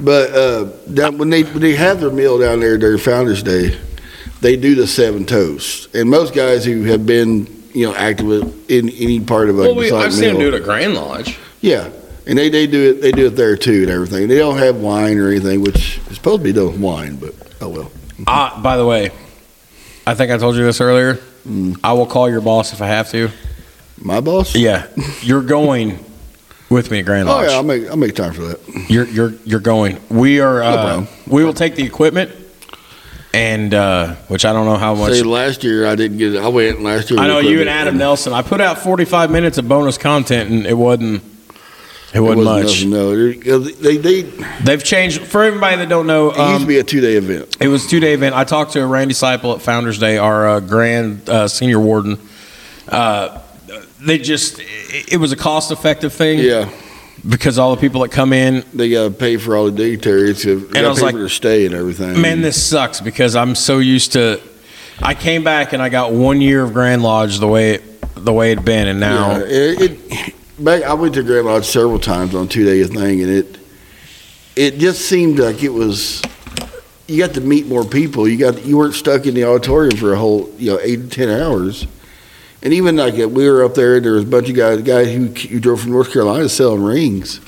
But 0.01 0.31
uh, 0.31 0.63
down, 0.93 1.17
when 1.19 1.29
they 1.29 1.43
when 1.43 1.61
they 1.61 1.75
have 1.75 2.01
their 2.01 2.09
meal 2.09 2.39
down 2.39 2.59
there 2.59 2.77
during 2.77 2.97
Founder's 2.97 3.43
Day, 3.43 3.79
they 4.41 4.55
do 4.55 4.73
the 4.73 4.87
seven 4.87 5.25
toasts. 5.25 5.93
And 5.93 6.09
most 6.09 6.33
guys 6.33 6.65
who 6.65 6.83
have 6.83 7.05
been 7.05 7.47
you 7.73 7.85
know 7.85 7.95
active 7.95 8.31
in 8.69 8.89
any 8.89 9.19
part 9.19 9.49
of 9.49 9.59
a 9.59 9.61
well, 9.61 9.75
we, 9.75 9.91
I've 9.91 10.13
seen 10.13 10.29
them 10.29 10.39
do 10.39 10.47
it 10.47 10.55
at 10.55 10.63
Grand 10.63 10.95
Lodge. 10.95 11.37
Yeah, 11.61 11.91
and 12.25 12.37
they, 12.37 12.49
they 12.49 12.65
do 12.65 12.91
it 12.91 13.01
they 13.01 13.11
do 13.11 13.27
it 13.27 13.35
there 13.35 13.57
too 13.57 13.83
and 13.83 13.91
everything. 13.91 14.27
They 14.27 14.37
don't 14.39 14.57
have 14.57 14.77
wine 14.77 15.19
or 15.19 15.29
anything, 15.29 15.61
which 15.61 15.99
is 16.09 16.15
supposed 16.15 16.39
to 16.39 16.43
be 16.43 16.51
done 16.51 16.67
with 16.67 16.79
wine, 16.79 17.15
but 17.17 17.33
oh 17.61 17.69
well. 17.69 17.91
Uh, 18.25 18.61
by 18.61 18.77
the 18.77 18.85
way, 18.85 19.11
I 20.05 20.15
think 20.15 20.31
I 20.31 20.37
told 20.37 20.55
you 20.55 20.63
this 20.63 20.81
earlier. 20.81 21.15
Mm. 21.47 21.79
I 21.83 21.93
will 21.93 22.07
call 22.07 22.29
your 22.29 22.41
boss 22.41 22.73
if 22.73 22.81
I 22.81 22.87
have 22.87 23.09
to. 23.11 23.29
My 23.99 24.21
boss. 24.21 24.55
Yeah, 24.55 24.87
you're 25.21 25.43
going 25.43 26.03
with 26.69 26.91
me 26.91 26.99
at 26.99 27.05
Grand 27.05 27.27
Lodge. 27.27 27.47
Oh 27.47 27.49
yeah, 27.49 27.55
I'll 27.57 27.63
make 27.63 27.87
I'll 27.89 27.97
make 27.97 28.15
time 28.15 28.33
for 28.33 28.41
that. 28.43 28.89
You're 28.89 29.05
you're 29.05 29.33
you're 29.45 29.59
going. 29.59 29.99
We 30.09 30.39
are. 30.39 30.61
Uh, 30.61 30.73
problem. 30.73 31.07
we 31.27 31.43
will 31.43 31.53
take 31.53 31.75
the 31.75 31.83
equipment, 31.83 32.31
and 33.33 33.73
uh, 33.73 34.15
which 34.27 34.45
I 34.45 34.53
don't 34.53 34.65
know 34.65 34.77
how 34.77 34.95
much. 34.95 35.13
Say 35.13 35.23
last 35.23 35.63
year 35.63 35.87
I 35.87 35.95
didn't 35.95 36.17
get 36.17 36.35
it. 36.35 36.43
I 36.43 36.47
went 36.47 36.81
last 36.81 37.09
year. 37.09 37.19
I 37.19 37.27
know 37.27 37.39
you 37.39 37.61
and 37.61 37.69
Adam 37.69 37.97
Nelson. 37.97 38.33
I 38.33 38.41
put 38.41 38.61
out 38.61 38.79
45 38.79 39.31
minutes 39.31 39.57
of 39.57 39.67
bonus 39.67 39.97
content, 39.97 40.49
and 40.49 40.65
it 40.65 40.75
wasn't. 40.75 41.23
It 42.13 42.17
It 42.17 42.21
wasn't, 42.21 42.45
wasn't 42.45 42.91
much. 42.91 42.99
no, 42.99 43.15
they 43.73 43.97
they. 43.97 44.21
They've 44.63 44.83
changed. 44.83 45.21
For 45.23 45.43
everybody 45.43 45.75
that 45.77 45.89
don't 45.89 46.07
know, 46.07 46.29
It 46.31 46.37
used 46.37 46.39
um, 46.39 46.61
to 46.61 46.67
be 46.67 46.77
a 46.79 46.83
two 46.83 47.01
day 47.01 47.15
event. 47.15 47.57
It 47.59 47.67
was 47.67 47.85
a 47.85 47.89
two 47.89 47.99
day 47.99 48.13
event. 48.13 48.33
I 48.33 48.43
talked 48.45 48.71
to 48.73 48.81
a 48.81 48.87
Randy 48.87 49.13
Seipel 49.13 49.55
at 49.55 49.61
Founders 49.63 49.99
Day, 49.99 50.17
our 50.17 50.47
uh, 50.47 50.59
grand 50.61 51.29
uh, 51.29 51.47
senior 51.49 51.79
warden. 51.79 52.17
Uh, 52.87 53.39
they 53.99 54.17
just, 54.19 54.59
it, 54.59 55.13
it 55.13 55.17
was 55.17 55.31
a 55.31 55.35
cost 55.35 55.71
effective 55.71 56.13
thing 56.13 56.39
Yeah, 56.39 56.69
because 57.27 57.57
all 57.59 57.75
the 57.75 57.81
people 57.81 58.01
that 58.01 58.09
come 58.11 58.31
in, 58.31 58.63
they 58.73 58.89
got 58.91 59.03
to 59.05 59.11
pay 59.11 59.35
for 59.37 59.57
all 59.57 59.65
the 59.65 59.71
dignitaries. 59.71 60.43
They 60.43 60.53
I 60.53 60.57
got 60.57 60.81
to 60.81 60.87
was 60.89 60.99
pay 60.99 61.05
like, 61.05 61.13
for 61.15 61.19
their 61.19 61.29
stay 61.29 61.65
and 61.65 61.75
everything. 61.75 62.21
man, 62.21 62.41
this 62.41 62.61
sucks 62.63 63.01
because 63.01 63.35
I'm 63.35 63.55
so 63.55 63.79
used 63.79 64.13
to. 64.13 64.39
I 65.01 65.13
came 65.13 65.43
back 65.43 65.73
and 65.73 65.81
I 65.81 65.89
got 65.89 66.13
one 66.13 66.39
year 66.41 66.63
of 66.63 66.73
Grand 66.73 67.03
Lodge 67.03 67.39
the 67.39 67.47
way 67.47 67.73
it, 67.75 67.83
the 68.15 68.31
way 68.33 68.51
it'd 68.53 68.63
been, 68.63 68.87
and 68.87 68.99
now 68.99 69.31
Yeah, 69.39 69.43
it, 69.45 69.99
it 70.09 70.35
back. 70.59 70.83
I 70.83 70.93
went 70.93 71.13
to 71.15 71.23
Grand 71.23 71.45
Lodge 71.45 71.65
several 71.65 71.99
times 71.99 72.35
on 72.35 72.47
two 72.47 72.65
day 72.65 72.83
thing, 72.83 73.21
and 73.21 73.29
it 73.29 73.57
it 74.55 74.77
just 74.77 75.01
seemed 75.07 75.39
like 75.39 75.63
it 75.63 75.69
was. 75.69 76.21
You 77.07 77.25
got 77.25 77.35
to 77.35 77.41
meet 77.41 77.67
more 77.67 77.85
people. 77.85 78.27
You 78.27 78.37
got 78.37 78.65
you 78.65 78.77
weren't 78.77 78.93
stuck 78.93 79.25
in 79.25 79.33
the 79.33 79.45
auditorium 79.45 79.95
for 79.97 80.13
a 80.13 80.17
whole 80.17 80.49
you 80.57 80.71
know 80.71 80.79
eight 80.81 80.97
to 80.97 81.07
ten 81.09 81.29
hours. 81.29 81.87
And 82.63 82.73
even 82.73 82.97
like 82.97 83.13
we 83.13 83.49
were 83.49 83.63
up 83.63 83.75
there, 83.75 83.99
there 83.99 84.13
was 84.13 84.23
a 84.23 84.27
bunch 84.27 84.49
of 84.49 84.55
guys, 84.55 84.81
guy 84.81 85.05
who, 85.05 85.27
who 85.27 85.59
drove 85.59 85.81
from 85.81 85.91
North 85.91 86.11
Carolina 86.11 86.49
selling 86.49 86.83
rings. 86.83 87.39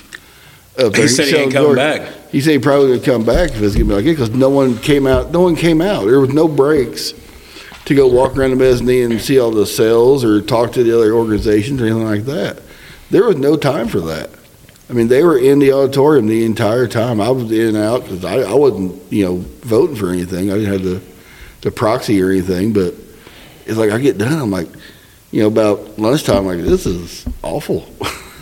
Up 0.78 0.94
there. 0.94 1.02
he 1.02 1.08
said 1.08 1.28
he 1.28 1.36
ain't 1.36 1.52
coming 1.52 1.76
back. 1.76 2.14
He 2.30 2.40
said 2.40 2.52
he 2.52 2.60
probably 2.60 2.92
would 2.92 3.04
come 3.04 3.26
back 3.26 3.50
if 3.52 3.62
it's 3.62 3.76
gonna 3.76 3.86
be 3.86 3.96
like 3.96 4.06
it 4.06 4.12
because 4.12 4.30
no 4.30 4.50
one 4.50 4.78
came 4.78 5.08
out. 5.08 5.32
No 5.32 5.42
one 5.42 5.56
came 5.56 5.82
out. 5.82 6.06
There 6.06 6.22
was 6.22 6.34
no 6.34 6.48
breaks 6.48 7.14
to 7.86 7.96
go 7.96 8.08
walk 8.08 8.38
around 8.38 8.52
the 8.52 8.56
mezzanine 8.56 9.12
and 9.12 9.20
see 9.20 9.40
all 9.40 9.52
the 9.52 9.66
cells 9.66 10.24
or 10.24 10.42
talk 10.42 10.72
to 10.74 10.84
the 10.84 10.96
other 10.96 11.12
organizations 11.14 11.82
or 11.82 11.86
anything 11.86 12.06
like 12.06 12.24
that. 12.26 12.62
There 13.10 13.26
was 13.26 13.38
no 13.38 13.56
time 13.56 13.88
for 13.88 14.00
that. 14.02 14.30
I 14.90 14.94
mean, 14.94 15.08
they 15.08 15.24
were 15.24 15.38
in 15.38 15.60
the 15.60 15.72
auditorium 15.72 16.28
the 16.28 16.46
entire 16.46 16.88
time. 16.88 17.22
I 17.22 17.30
was 17.30 17.52
in 17.52 17.76
and 17.76 17.78
out 17.78 18.04
because 18.04 18.26
I, 18.26 18.38
I 18.38 18.54
wasn't, 18.54 19.00
you 19.12 19.26
know, 19.26 19.36
voting 19.62 19.96
for 19.96 20.10
anything. 20.10 20.52
I 20.52 20.56
didn't 20.56 20.72
have 20.74 20.84
the, 20.84 21.02
the 21.62 21.72
proxy 21.72 22.22
or 22.22 22.32
anything. 22.32 22.74
But 22.74 22.96
it's 23.66 23.78
like 23.78 23.92
I 23.92 24.00
get 24.00 24.18
done, 24.18 24.40
I'm 24.40 24.52
like, 24.52 24.68
you 25.32 25.42
know, 25.42 25.48
about 25.48 26.00
lunchtime, 26.00 26.38
I'm 26.38 26.46
like 26.46 26.66
this 26.66 26.86
is 26.86 27.26
awful. 27.44 27.88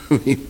I 0.10 0.22
mean, 0.26 0.48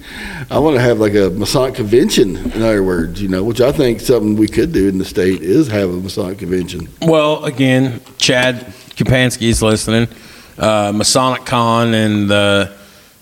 I 0.52 0.60
want 0.60 0.76
to 0.76 0.82
have 0.82 1.00
like 1.00 1.16
a 1.16 1.32
Masonic 1.32 1.74
convention, 1.74 2.38
in 2.38 2.62
other 2.62 2.84
words, 2.84 3.20
you 3.20 3.28
know, 3.28 3.44
which 3.44 3.60
I 3.60 3.72
think 3.72 4.02
something 4.02 4.36
we 4.36 4.48
could 4.48 4.72
do 4.72 4.88
in 4.88 5.00
the 5.00 5.06
state 5.06 5.42
is 5.42 5.68
have 5.70 5.90
a 5.90 5.94
Masonic 5.94 6.38
convention. 6.38 6.88
Well, 7.02 7.44
again, 7.44 8.02
Chad 8.20 8.68
Kapansky's 8.96 9.64
listening. 9.64 10.08
Uh, 10.60 10.92
Masonic 10.94 11.46
Con, 11.46 11.94
and 11.96 12.32
uh, 12.32 12.72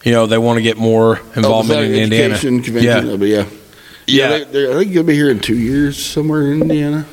you 0.06 0.12
know 0.12 0.28
they 0.28 0.38
want 0.38 0.58
to 0.58 0.62
get 0.62 0.78
more 0.78 1.20
oh, 1.20 1.32
involvement 1.36 1.80
Oh, 1.80 1.84
in 1.84 1.90
Masonic 1.92 2.04
Indiana. 2.04 2.34
Education 2.36 2.62
convention, 2.64 3.08
Yeah. 3.08 3.12
Oh, 3.14 3.18
but 3.18 3.28
yeah. 3.28 3.46
Yeah. 4.08 4.28
they, 4.30 4.44
they're- 4.46 4.72
I 4.72 4.80
think 4.80 4.94
you'll 4.94 5.04
be 5.04 5.16
here 5.16 5.30
in 5.30 5.40
two 5.40 5.58
years 5.58 6.04
somewhere 6.04 6.52
in 6.54 6.62
Indiana. 6.62 7.06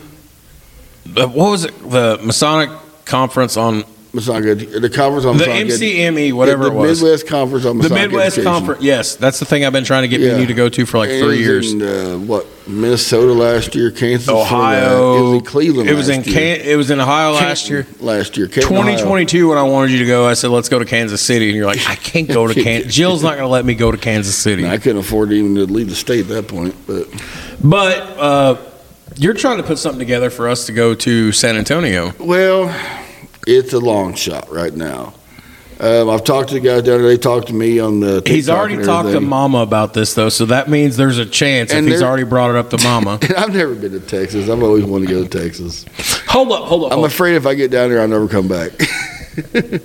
But 1.07 1.31
what 1.31 1.51
was 1.51 1.65
it? 1.65 1.91
The 1.91 2.21
Masonic 2.23 2.71
conference 3.05 3.57
on 3.57 3.85
Masonic, 4.15 4.71
the 4.71 4.91
conference 4.91 5.25
on 5.25 5.39
The 5.39 5.47
Masonic 5.47 5.69
MCME, 5.69 6.33
whatever 6.35 6.65
the 6.65 6.71
it 6.71 6.75
was. 6.75 7.03
Midwest 7.03 7.27
Conference 7.27 7.65
on 7.65 7.79
The 7.79 7.89
Midwest 7.89 8.37
Education. 8.39 8.45
Conference. 8.45 8.83
Yes, 8.83 9.17
that's 9.17 9.39
the 9.39 9.47
thing 9.47 9.65
I've 9.65 9.73
been 9.73 9.85
trying 9.85 10.03
to 10.03 10.09
get 10.09 10.21
Yeah. 10.21 10.37
you 10.39 10.47
to 10.47 10.53
go 10.55 10.69
to 10.69 10.85
for 10.85 10.99
like 10.99 11.09
And 11.09 11.23
three 11.25 11.39
years. 11.39 11.73
In, 11.73 11.81
uh, 11.81 12.19
what 12.19 12.47
Minnesota 12.67 13.33
last 13.33 13.75
year, 13.75 13.91
Kansas. 13.91 14.29
Ohio. 14.29 15.17
It 15.17 15.23
was 15.23 15.33
in 15.39 15.41
Cleveland. 15.47 15.89
It 15.89 15.95
was 15.95 16.09
in 16.11 16.23
year. 16.25 16.35
Can- 16.35 16.61
It 16.69 16.77
was 16.77 16.91
in 16.91 17.01
Ohio 17.01 17.33
last 17.33 17.71
year. 17.71 17.87
Last 18.01 18.37
year, 18.37 18.49
2022, 18.49 19.49
when 19.49 19.57
I 19.57 19.63
wanted 19.63 19.93
you 19.93 19.99
to 20.01 20.07
go, 20.07 20.27
I 20.27 20.35
said, 20.35 20.51
"Let's 20.51 20.69
go 20.69 20.79
to 20.79 20.85
Kansas 20.85 21.21
City," 21.23 21.49
and 21.49 21.57
you're 21.57 21.67
like, 21.67 21.81
"I 21.89 21.95
can't 21.97 22.29
go 22.29 22.47
to 22.47 22.55
Kansas. 22.63 22.95
Jill's 22.95 23.23
not 23.23 23.31
going 23.37 23.45
to 23.45 23.49
let 23.49 23.65
me 23.65 23.75
go 23.75 23.91
to 23.91 23.97
Kansas 23.99 24.37
City." 24.37 24.67
I 24.67 24.77
couldn't 24.77 24.99
afford 24.99 25.31
to 25.31 25.35
even 25.37 25.55
to 25.55 25.65
leave 25.65 25.89
the 25.89 25.95
state 25.97 26.21
at 26.21 26.29
that 26.29 26.49
point, 26.49 26.75
but 26.87 27.07
But 27.65 27.97
uh, 28.19 28.57
you're 29.17 29.35
trying 29.35 29.57
to 29.57 29.63
put 29.63 29.79
something 29.79 29.99
together 29.99 30.29
for 30.31 30.49
us 30.49 30.67
to 30.67 30.73
go 30.73 30.95
to 30.97 31.33
San 31.33 31.57
Antonio. 31.57 32.13
well, 32.19 32.75
it's 33.47 33.73
a 33.73 33.79
long 33.81 34.15
shot 34.15 34.51
right 34.51 34.75
now. 34.75 35.15
Um, 35.81 36.11
I've 36.11 36.23
talked 36.23 36.51
to 36.51 36.55
the 36.55 36.61
guy 36.61 36.77
down 36.77 36.85
there. 36.85 37.03
They 37.03 37.17
talked 37.17 37.49
to 37.49 37.55
me 37.55 37.81
on 37.81 37.99
the. 38.01 38.23
He's 38.25 38.47
TikTok 38.47 38.59
already 38.59 38.75
and 38.75 38.85
talked 38.85 39.05
to 39.07 39.09
everything. 39.11 39.29
Mama 39.29 39.59
about 39.59 39.95
this, 39.95 40.15
though, 40.15 40.29
so 40.29 40.45
that 40.47 40.69
means 40.69 40.97
there's 40.97 41.19
a 41.19 41.27
chance 41.27 41.73
And 41.73 41.87
if 41.87 41.91
he's 41.93 42.01
there- 42.01 42.09
already 42.09 42.23
brought 42.25 42.51
it 42.51 42.57
up 42.57 42.71
to 42.71 42.79
Mama. 42.85 43.19
And 43.23 43.35
I've 43.35 43.53
never 43.53 43.75
been 43.75 43.91
to 43.93 44.01
Texas. 44.01 44.49
I've 44.49 44.63
always 44.63 44.85
wanted 44.85 45.09
to 45.09 45.15
go 45.15 45.27
to 45.27 45.39
Texas. 45.43 45.85
hold 46.29 46.53
up, 46.53 46.65
hold 46.65 46.85
up. 46.85 46.93
I'm 46.93 46.99
Hold 46.99 47.07
up. 47.07 47.11
afraid 47.13 47.35
if 47.35 47.47
I 47.47 47.55
get 47.55 47.71
down 47.73 47.91
there, 47.91 48.01
I'll 48.01 48.07
never 48.09 48.29
come 48.29 48.47
back. 48.49 48.71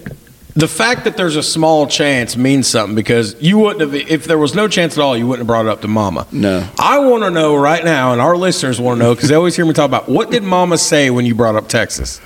The 0.55 0.67
fact 0.67 1.03
that 1.03 1.15
there's 1.17 1.35
a 1.35 1.43
small 1.43 1.85
chance 1.85 2.35
means 2.35 2.67
something 2.67 2.95
because 2.95 3.35
you 3.39 3.59
wouldn't 3.59 3.81
have, 3.81 3.93
if 3.93 4.25
there 4.25 4.39
was 4.39 4.55
no 4.55 4.67
chance 4.67 4.97
at 4.97 5.03
all, 5.03 5.15
you 5.15 5.27
wouldn't 5.27 5.41
have 5.41 5.47
brought 5.47 5.67
it 5.67 5.69
up 5.69 5.81
to 5.81 5.87
Mama. 5.87 6.25
no. 6.31 6.67
I 6.79 6.97
want 6.97 7.21
to 7.25 7.29
know 7.29 7.55
right 7.55 7.85
now, 7.85 8.11
and 8.11 8.19
our 8.19 8.35
listeners 8.35 8.81
want 8.81 8.97
to 8.99 9.03
know 9.03 9.13
because 9.13 9.29
they 9.29 9.35
always 9.35 9.55
hear 9.55 9.65
me 9.67 9.73
talk 9.73 9.85
about 9.85 10.09
what 10.09 10.31
did 10.31 10.41
Mama 10.41 10.79
say 10.79 11.11
when 11.11 11.27
you 11.27 11.35
brought 11.35 11.55
up 11.55 11.67
Texas? 11.67 12.19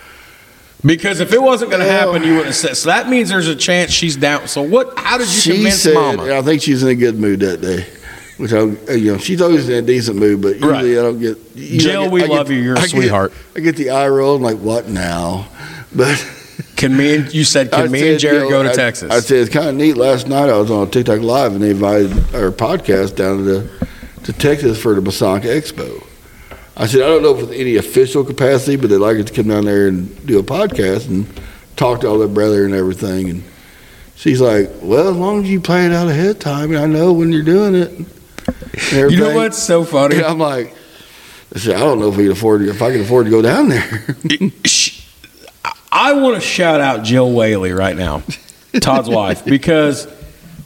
Because 0.84 1.20
if 1.20 1.32
it 1.32 1.42
wasn't 1.42 1.70
going 1.72 1.84
to 1.86 1.92
happen, 1.92 2.24
you 2.24 2.30
wouldn't 2.32 2.48
have 2.48 2.56
said. 2.56 2.76
So 2.78 2.90
that 2.90 3.08
means 3.08 3.30
there's 3.30 3.48
a 3.48 3.56
chance 3.56 3.92
she's 3.92 4.16
down. 4.16 4.48
So 4.48 4.62
what? 4.64 4.98
How 4.98 5.18
did 5.20 5.28
you 5.28 5.34
She 5.40 5.54
convince 5.54 5.82
said, 5.82 5.94
Mama? 5.94 6.34
I 6.34 6.42
think 6.42 6.62
she's 6.64 6.82
in 6.82 6.90
a 6.90 6.96
good 6.96 7.20
mood 7.20 7.40
that 7.42 7.62
day. 7.62 7.86
Which 8.38 8.52
I, 8.54 8.62
you 8.96 9.12
know, 9.14 9.18
she's 9.20 9.40
always 9.42 9.70
in 9.70 9.76
a 9.84 9.86
decent 9.86 10.18
mood, 10.18 10.42
but 10.42 10.56
usually 10.56 10.72
Right. 10.96 11.00
I 11.00 11.02
don't 11.04 11.20
get. 11.20 11.38
You 11.54 11.78
know, 11.78 11.84
Jill, 11.84 12.02
I 12.02 12.04
get- 12.06 12.12
we 12.12 12.24
I 12.24 12.28
get- 12.28 12.36
love 12.36 12.50
you. 12.52 12.58
You're 12.58 12.74
a 12.76 12.80
I 12.80 12.82
get- 12.82 12.90
sweetheart. 12.90 13.34
I 13.56 13.60
get 13.60 13.76
the 13.76 13.92
eye 13.92 14.08
roll. 14.08 14.36
I'm 14.38 14.42
like, 14.42 14.58
what 14.58 14.88
now? 14.90 15.48
But 15.94 16.18
Can 16.76 16.98
me 16.98 17.16
and 17.16 17.32
you 17.34 17.44
said 17.44 17.72
can 17.72 17.82
I 17.84 17.88
me 17.88 18.00
said, 18.00 18.08
and 18.12 18.20
Jared 18.20 18.36
you 18.38 18.44
know, 18.46 18.50
go 18.50 18.64
to 18.64 18.72
I- 18.72 18.74
Texas? 18.74 19.12
I 19.12 19.20
said 19.20 19.38
it's 19.38 19.54
kind 19.54 19.70
of 19.70 19.76
neat. 19.76 19.98
Last 19.98 20.28
night 20.28 20.50
I 20.50 20.58
was 20.58 20.72
on 20.72 20.90
TikTok 20.90 21.20
Live 21.22 21.54
and 21.54 21.62
they 21.62 21.70
invited 21.70 22.12
our 22.34 22.50
podcast 22.50 23.16
down 23.16 23.46
to 23.46 23.70
to 24.24 24.34
Texas 24.34 24.82
for 24.82 24.96
the 24.96 25.02
Masonic 25.02 25.44
Expo. 25.44 26.04
I 26.78 26.88
said 26.88 27.02
I 27.02 27.08
don't 27.08 27.22
know 27.22 27.38
if 27.38 27.44
it's 27.44 27.60
any 27.60 27.76
official 27.76 28.24
capacity, 28.24 28.76
but 28.78 28.90
they'd 28.90 28.98
like 28.98 29.18
us 29.18 29.26
to 29.26 29.34
come 29.34 29.48
down 29.48 29.66
there 29.66 29.88
and 29.88 30.26
do 30.26 30.40
a 30.40 30.44
podcast 30.44 31.08
and 31.08 31.28
talk 31.76 32.02
to 32.02 32.08
all 32.08 32.18
their 32.18 32.28
brother 32.28 32.66
and 32.66 32.74
everything. 32.74 33.30
And 33.30 33.44
she's 34.16 34.42
like, 34.42 34.70
"Well, 34.82 35.10
as 35.10 35.18
long 35.18 35.44
as 35.44 35.50
you 35.50 35.60
plan 35.60 35.92
it 35.92 35.96
out 35.96 36.08
ahead 36.08 36.30
of 36.30 36.40
time, 36.40 36.72
and 36.72 36.80
I 36.80 36.86
know 36.86 37.14
when 37.14 37.32
you're 37.32 37.44
doing 37.44 37.76
it." 37.76 37.92
you 38.92 39.18
know 39.18 39.36
what's 39.36 39.62
so 39.62 39.84
funny? 39.84 40.18
And 40.18 40.26
I'm 40.26 40.40
like, 40.40 40.76
I 41.54 41.60
said, 41.60 41.76
I 41.76 41.80
don't 41.80 42.00
know 42.00 42.10
if 42.10 42.18
we 42.18 42.24
can 42.24 42.32
afford 42.32 42.62
to, 42.62 42.70
if 42.70 42.82
I 42.82 42.92
can 42.92 43.02
afford 43.02 43.26
to 43.26 43.32
go 43.32 43.42
down 43.42 43.70
there. 43.70 44.16
I 45.92 46.14
want 46.14 46.36
to 46.36 46.42
shout 46.42 46.80
out 46.80 47.04
Jill 47.04 47.32
Whaley 47.32 47.74
right 47.74 47.96
now, 47.96 48.24
Todd's 48.80 49.10
wife, 49.10 49.44
because 49.44 50.08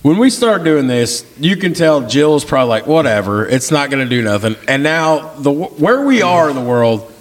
when 0.05 0.19
we 0.19 0.29
start 0.29 0.63
doing 0.63 0.85
this, 0.85 1.25
you 1.39 1.57
can 1.57 1.73
tell 1.73 2.07
Jill's 2.07 2.45
probably 2.45 2.69
like, 2.69 2.85
whatever, 2.85 3.43
it's 3.47 3.71
not 3.71 3.89
going 3.89 4.03
to 4.03 4.09
do 4.09 4.21
nothing. 4.21 4.55
And 4.67 4.83
now 4.83 5.29
the 5.39 5.51
where 5.51 6.05
we 6.05 6.21
are 6.21 6.47
in 6.47 6.55
the 6.55 6.61
world, 6.61 7.11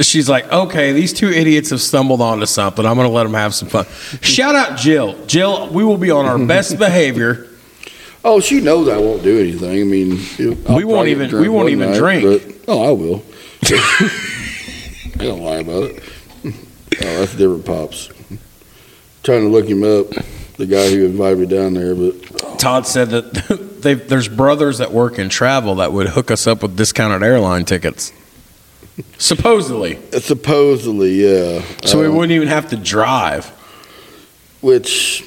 she's 0.00 0.28
like, 0.28 0.50
okay, 0.52 0.90
these 0.92 1.12
two 1.12 1.28
idiots 1.28 1.70
have 1.70 1.80
stumbled 1.80 2.20
onto 2.20 2.44
something. 2.46 2.84
I'm 2.84 2.96
going 2.96 3.06
to 3.06 3.14
let 3.14 3.22
them 3.22 3.34
have 3.34 3.54
some 3.54 3.68
fun. 3.68 3.86
Shout 4.20 4.56
out 4.56 4.76
Jill. 4.76 5.14
Jill, 5.26 5.68
we 5.68 5.84
will 5.84 5.96
be 5.96 6.10
on 6.10 6.26
our 6.26 6.44
best 6.44 6.76
behavior. 6.86 7.46
Oh, 8.24 8.40
she 8.40 8.60
knows 8.60 8.88
I 8.88 8.98
won't 8.98 9.22
do 9.22 9.38
anything. 9.38 9.80
I 9.80 9.84
mean, 9.84 10.18
I'll 10.68 10.74
We 10.74 10.82
won't 10.82 11.06
even- 11.06 11.28
drink 11.30 11.42
we 11.44 11.48
won't 11.48 11.68
even 11.68 11.90
night, 11.92 11.98
drink. 11.98 12.24
But, 12.66 12.72
oh, 12.74 12.82
I 12.84 12.90
will. 12.90 13.22
I 13.64 15.18
don't 15.18 15.40
lie 15.42 15.58
about 15.58 15.84
it. 15.84 16.02
Oh, 17.00 17.20
that's 17.20 17.36
different 17.36 17.64
pops. 17.64 18.08
Trying 19.22 19.42
to 19.42 19.48
look 19.48 19.66
him 19.66 19.84
up, 19.84 20.06
the 20.58 20.66
guy 20.66 20.90
who 20.90 21.06
invited 21.06 21.38
me 21.38 21.46
down 21.46 21.74
there, 21.74 21.94
but 21.94 22.58
Todd 22.58 22.86
said 22.86 23.10
that 23.10 24.04
there's 24.08 24.28
brothers 24.28 24.78
that 24.78 24.92
work 24.92 25.18
in 25.18 25.28
travel 25.28 25.76
that 25.76 25.92
would 25.92 26.08
hook 26.08 26.30
us 26.30 26.46
up 26.46 26.62
with 26.62 26.76
discounted 26.76 27.22
airline 27.22 27.64
tickets. 27.64 28.12
Supposedly. 29.18 29.98
supposedly, 30.18 31.10
yeah. 31.24 31.62
So 31.84 32.00
we 32.00 32.06
Um, 32.06 32.16
wouldn't 32.16 32.32
even 32.32 32.48
have 32.48 32.68
to 32.70 32.76
drive. 32.76 33.46
Which 34.60 35.22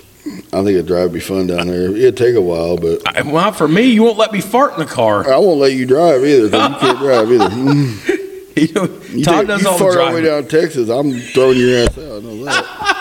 I 0.52 0.62
think 0.64 0.78
a 0.78 0.84
drive 0.84 1.04
would 1.04 1.14
be 1.14 1.20
fun 1.22 1.48
down 1.48 1.68
there. 1.68 1.90
It'd 1.96 2.18
take 2.18 2.36
a 2.36 2.42
while, 2.42 2.76
but 2.78 3.02
I- 3.08 3.22
Well, 3.22 3.54
for 3.54 3.68
me, 3.70 3.84
you 3.84 4.04
won't 4.04 4.18
let 4.18 4.34
me 4.34 4.42
fart 4.42 4.74
in 4.74 4.80
the 4.80 4.86
car. 4.86 5.26
I 5.32 5.38
won't 5.38 5.60
let 5.62 5.72
you 5.72 5.86
drive 5.86 6.26
either. 6.26 6.44
you 6.44 6.50
can't 6.50 7.00
drive 7.00 7.32
either. 7.32 7.50
Mm. 8.52 8.68
You 8.68 8.74
know, 8.74 8.90
You 9.14 9.24
Todd 9.24 9.38
take- 9.40 9.48
does 9.48 9.62
you 9.62 9.70
all 9.70 9.78
the 9.78 9.84
fart 9.86 9.98
all 9.98 10.10
the 10.10 10.16
way 10.16 10.22
down 10.24 10.44
to 10.44 10.62
Texas, 10.62 10.90
I'm 10.90 11.14
throwing 11.18 11.58
your 11.58 11.84
ass 11.84 11.98
out. 11.98 12.04
I 12.04 12.20
know 12.20 12.44
that. 12.44 12.98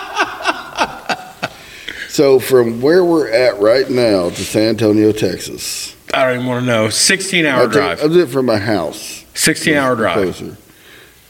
so 2.11 2.39
from 2.39 2.81
where 2.81 3.03
we're 3.05 3.29
at 3.29 3.59
right 3.59 3.89
now 3.89 4.29
to 4.29 4.43
San 4.43 4.69
Antonio, 4.69 5.11
Texas, 5.11 5.95
I 6.13 6.25
don't 6.25 6.35
even 6.35 6.45
want 6.47 6.61
to 6.61 6.65
know. 6.67 6.89
16 6.89 7.45
hour 7.45 7.67
drive. 7.67 8.01
I'll 8.01 8.09
do 8.09 8.21
it 8.23 8.29
from 8.29 8.45
my 8.45 8.57
house. 8.57 9.23
16 9.33 9.73
hour 9.75 9.95
drive. 9.95 10.15
Closer. 10.35 10.57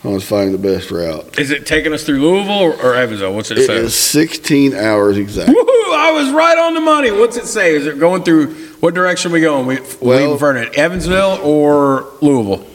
I 0.03 0.07
was 0.07 0.27
finding 0.27 0.51
the 0.53 0.57
best 0.57 0.89
route. 0.89 1.37
Is 1.37 1.51
it 1.51 1.67
taking 1.67 1.93
us 1.93 2.03
through 2.03 2.19
Louisville 2.19 2.53
or, 2.59 2.73
or 2.81 2.95
Evansville? 2.95 3.35
What's 3.35 3.51
it, 3.51 3.59
It 3.59 3.67
say? 3.67 3.75
is 3.75 3.93
16 3.93 4.73
hours 4.73 5.17
exactly. 5.17 5.53
Woohoo! 5.53 5.93
I 5.93 6.11
was 6.13 6.31
right 6.31 6.57
on 6.57 6.73
the 6.73 6.81
money. 6.81 7.11
What's 7.11 7.37
it 7.37 7.45
say? 7.45 7.75
Is 7.75 7.85
it 7.85 7.99
going 7.99 8.23
through 8.23 8.55
what 8.79 8.95
direction 8.95 9.29
are 9.29 9.33
we 9.35 9.41
going? 9.41 9.67
We 9.67 9.77
Well- 10.01 10.19
leaving 10.21 10.37
Vernon, 10.39 10.69
Evansville 10.73 11.39
or 11.43 12.07
Louisville? 12.21 12.65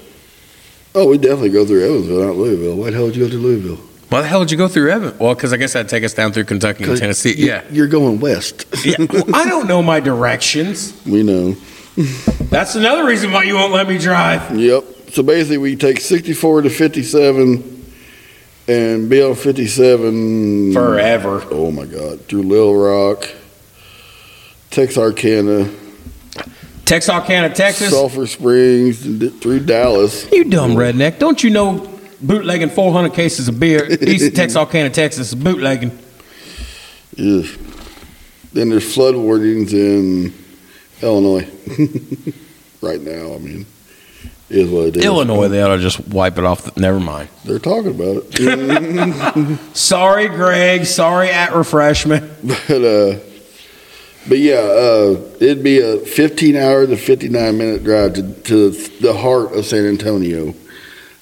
Oh, 0.94 1.08
we 1.08 1.18
definitely 1.18 1.50
go 1.50 1.66
through 1.66 1.84
Evansville, 1.84 2.24
not 2.24 2.36
Louisville. 2.36 2.76
Why 2.76 2.90
the 2.90 2.96
hell 2.96 3.06
would 3.06 3.16
you 3.16 3.24
go 3.24 3.30
to 3.30 3.36
Louisville? 3.38 3.80
Why 4.08 4.20
the 4.22 4.28
hell 4.28 4.40
did 4.40 4.52
you 4.52 4.56
go 4.56 4.68
through 4.68 4.90
Evan? 4.90 5.18
Well, 5.18 5.34
because 5.34 5.52
I 5.52 5.56
guess 5.56 5.72
that'd 5.72 5.88
take 5.88 6.04
us 6.04 6.14
down 6.14 6.32
through 6.32 6.44
Kentucky 6.44 6.84
and 6.84 6.96
Tennessee. 6.96 7.34
you- 7.36 7.46
Yeah. 7.46 7.62
You're 7.70 7.88
going 7.88 8.20
west. 8.20 8.64
yeah. 8.84 8.94
Well, 8.98 9.24
I 9.34 9.48
don't 9.48 9.66
know 9.66 9.82
my 9.82 9.98
directions. 10.00 10.92
We 11.04 11.22
know. 11.24 11.56
That's 12.50 12.74
another 12.76 13.04
reason 13.04 13.32
why 13.32 13.42
you 13.44 13.54
won't 13.54 13.72
let 13.72 13.88
me 13.88 13.98
drive. 13.98 14.56
Yep. 14.56 14.84
So 15.12 15.22
basically, 15.22 15.58
we 15.58 15.76
take 15.76 15.98
64 16.00 16.62
to 16.62 16.70
57 16.70 17.84
and 18.68 19.08
be 19.08 19.22
on 19.22 19.34
57 19.34 20.72
Forever. 20.74 21.42
Oh 21.50 21.70
my 21.70 21.86
God! 21.86 22.20
Through 22.26 22.42
Little 22.42 22.76
Rock, 22.76 23.28
Texarkana, 24.70 25.70
Texarkana, 26.84 27.50
Texas. 27.54 27.90
Sulphur 27.90 28.26
Springs, 28.26 29.04
and 29.06 29.40
through 29.40 29.60
Dallas. 29.60 30.30
You 30.32 30.44
dumb 30.44 30.72
redneck. 30.72 31.18
Don't 31.18 31.42
you 31.42 31.50
know 31.50 31.95
bootlegging 32.20 32.70
400 32.70 33.12
cases 33.12 33.48
of 33.48 33.58
beer 33.58 33.86
east 34.00 34.28
of 34.28 34.34
Texarkana, 34.34 34.90
Texas 34.90 35.34
bootlegging? 35.34 35.96
Yeah. 37.14 37.42
Then 38.52 38.70
there's 38.70 38.94
flood 38.94 39.16
warnings 39.16 39.72
in 39.72 40.32
Illinois. 41.02 41.48
right 42.80 43.00
now, 43.00 43.34
I 43.34 43.38
mean, 43.38 43.66
is 44.48 44.70
what 44.70 44.86
it 44.86 44.96
is. 44.98 45.04
Illinois, 45.04 45.48
they 45.48 45.62
ought 45.62 45.76
to 45.76 45.82
just 45.82 46.06
wipe 46.08 46.38
it 46.38 46.44
off. 46.44 46.62
The, 46.62 46.80
never 46.80 47.00
mind. 47.00 47.28
They're 47.44 47.58
talking 47.58 47.90
about 47.90 48.24
it. 48.28 49.58
Sorry, 49.76 50.28
Greg. 50.28 50.86
Sorry, 50.86 51.30
at 51.30 51.54
refreshment. 51.54 52.30
but 52.42 52.84
uh, 52.84 53.18
but 54.28 54.38
yeah, 54.38 54.56
uh, 54.56 55.20
it'd 55.40 55.62
be 55.62 55.80
a 55.80 55.98
15 55.98 56.56
hour 56.56 56.86
to 56.86 56.96
59 56.96 57.58
minute 57.58 57.84
drive 57.84 58.14
to, 58.14 58.32
to 58.42 58.70
the 59.00 59.14
heart 59.14 59.52
of 59.52 59.64
San 59.64 59.86
Antonio. 59.86 60.54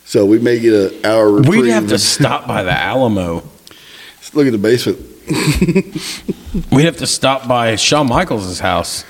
So 0.05 0.27
we 0.27 0.39
may 0.39 0.61
get 0.61 0.75
an 0.93 1.05
hour. 1.05 1.31
Reprieve. 1.31 1.63
We'd 1.63 1.71
have 1.71 1.89
to 1.89 1.99
stop 1.99 2.47
by 2.47 2.63
the 2.63 2.73
Alamo. 2.73 3.43
look 4.35 4.47
at 4.47 4.53
the 4.53 4.59
basement. 4.59 4.99
We'd 6.71 6.85
have 6.85 6.99
to 6.99 7.07
stop 7.07 7.49
by 7.49 7.77
Shawn 7.77 8.09
Michaels' 8.09 8.59
house. 8.61 9.05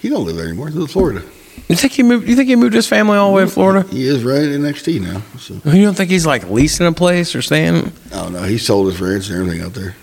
He 0.00 0.08
don't 0.08 0.24
live 0.24 0.36
there 0.36 0.46
anymore. 0.46 0.68
He's 0.68 0.76
in 0.76 0.86
Florida. 0.86 1.22
You 1.68 1.76
think 1.76 1.92
he 1.92 2.02
moved? 2.02 2.26
You 2.26 2.34
think 2.34 2.48
he 2.48 2.56
moved 2.56 2.74
his 2.74 2.86
family 2.86 3.18
all 3.18 3.30
the 3.30 3.36
way 3.36 3.44
to 3.44 3.50
Florida? 3.50 3.86
He 3.88 4.06
is 4.06 4.24
right 4.24 4.42
in 4.42 4.62
NXT 4.62 5.00
now. 5.02 5.22
So 5.38 5.54
You 5.70 5.84
don't 5.84 5.94
think 5.94 6.10
he's 6.10 6.26
like 6.26 6.48
leasing 6.48 6.86
a 6.86 6.92
place 6.92 7.34
or 7.36 7.42
staying? 7.42 7.92
Oh, 8.12 8.20
I 8.20 8.22
don't 8.24 8.32
know. 8.32 8.42
He 8.44 8.56
sold 8.56 8.86
his 8.86 9.00
ranch 9.00 9.28
and 9.28 9.38
everything 9.38 9.62
out 9.62 9.74
there. 9.74 9.94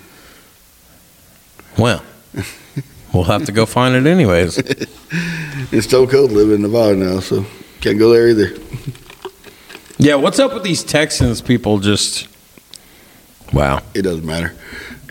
Well, 1.77 2.03
we'll 3.13 3.23
have 3.23 3.45
to 3.45 3.51
go 3.51 3.65
find 3.65 3.95
it 3.95 4.09
anyways. 4.09 4.57
it's 5.71 5.87
Stone 5.87 6.07
Cold 6.07 6.31
living 6.31 6.55
in 6.55 6.61
Nevada 6.61 6.95
now, 6.95 7.19
so 7.19 7.45
can't 7.81 7.97
go 7.97 8.11
there 8.13 8.29
either. 8.29 8.55
Yeah, 9.99 10.15
what's 10.15 10.37
up 10.37 10.53
with 10.53 10.63
these 10.63 10.83
Texans 10.83 11.41
people? 11.41 11.79
Just 11.79 12.27
wow. 13.51 13.81
It 13.95 14.03
doesn't 14.03 14.25
matter. 14.25 14.53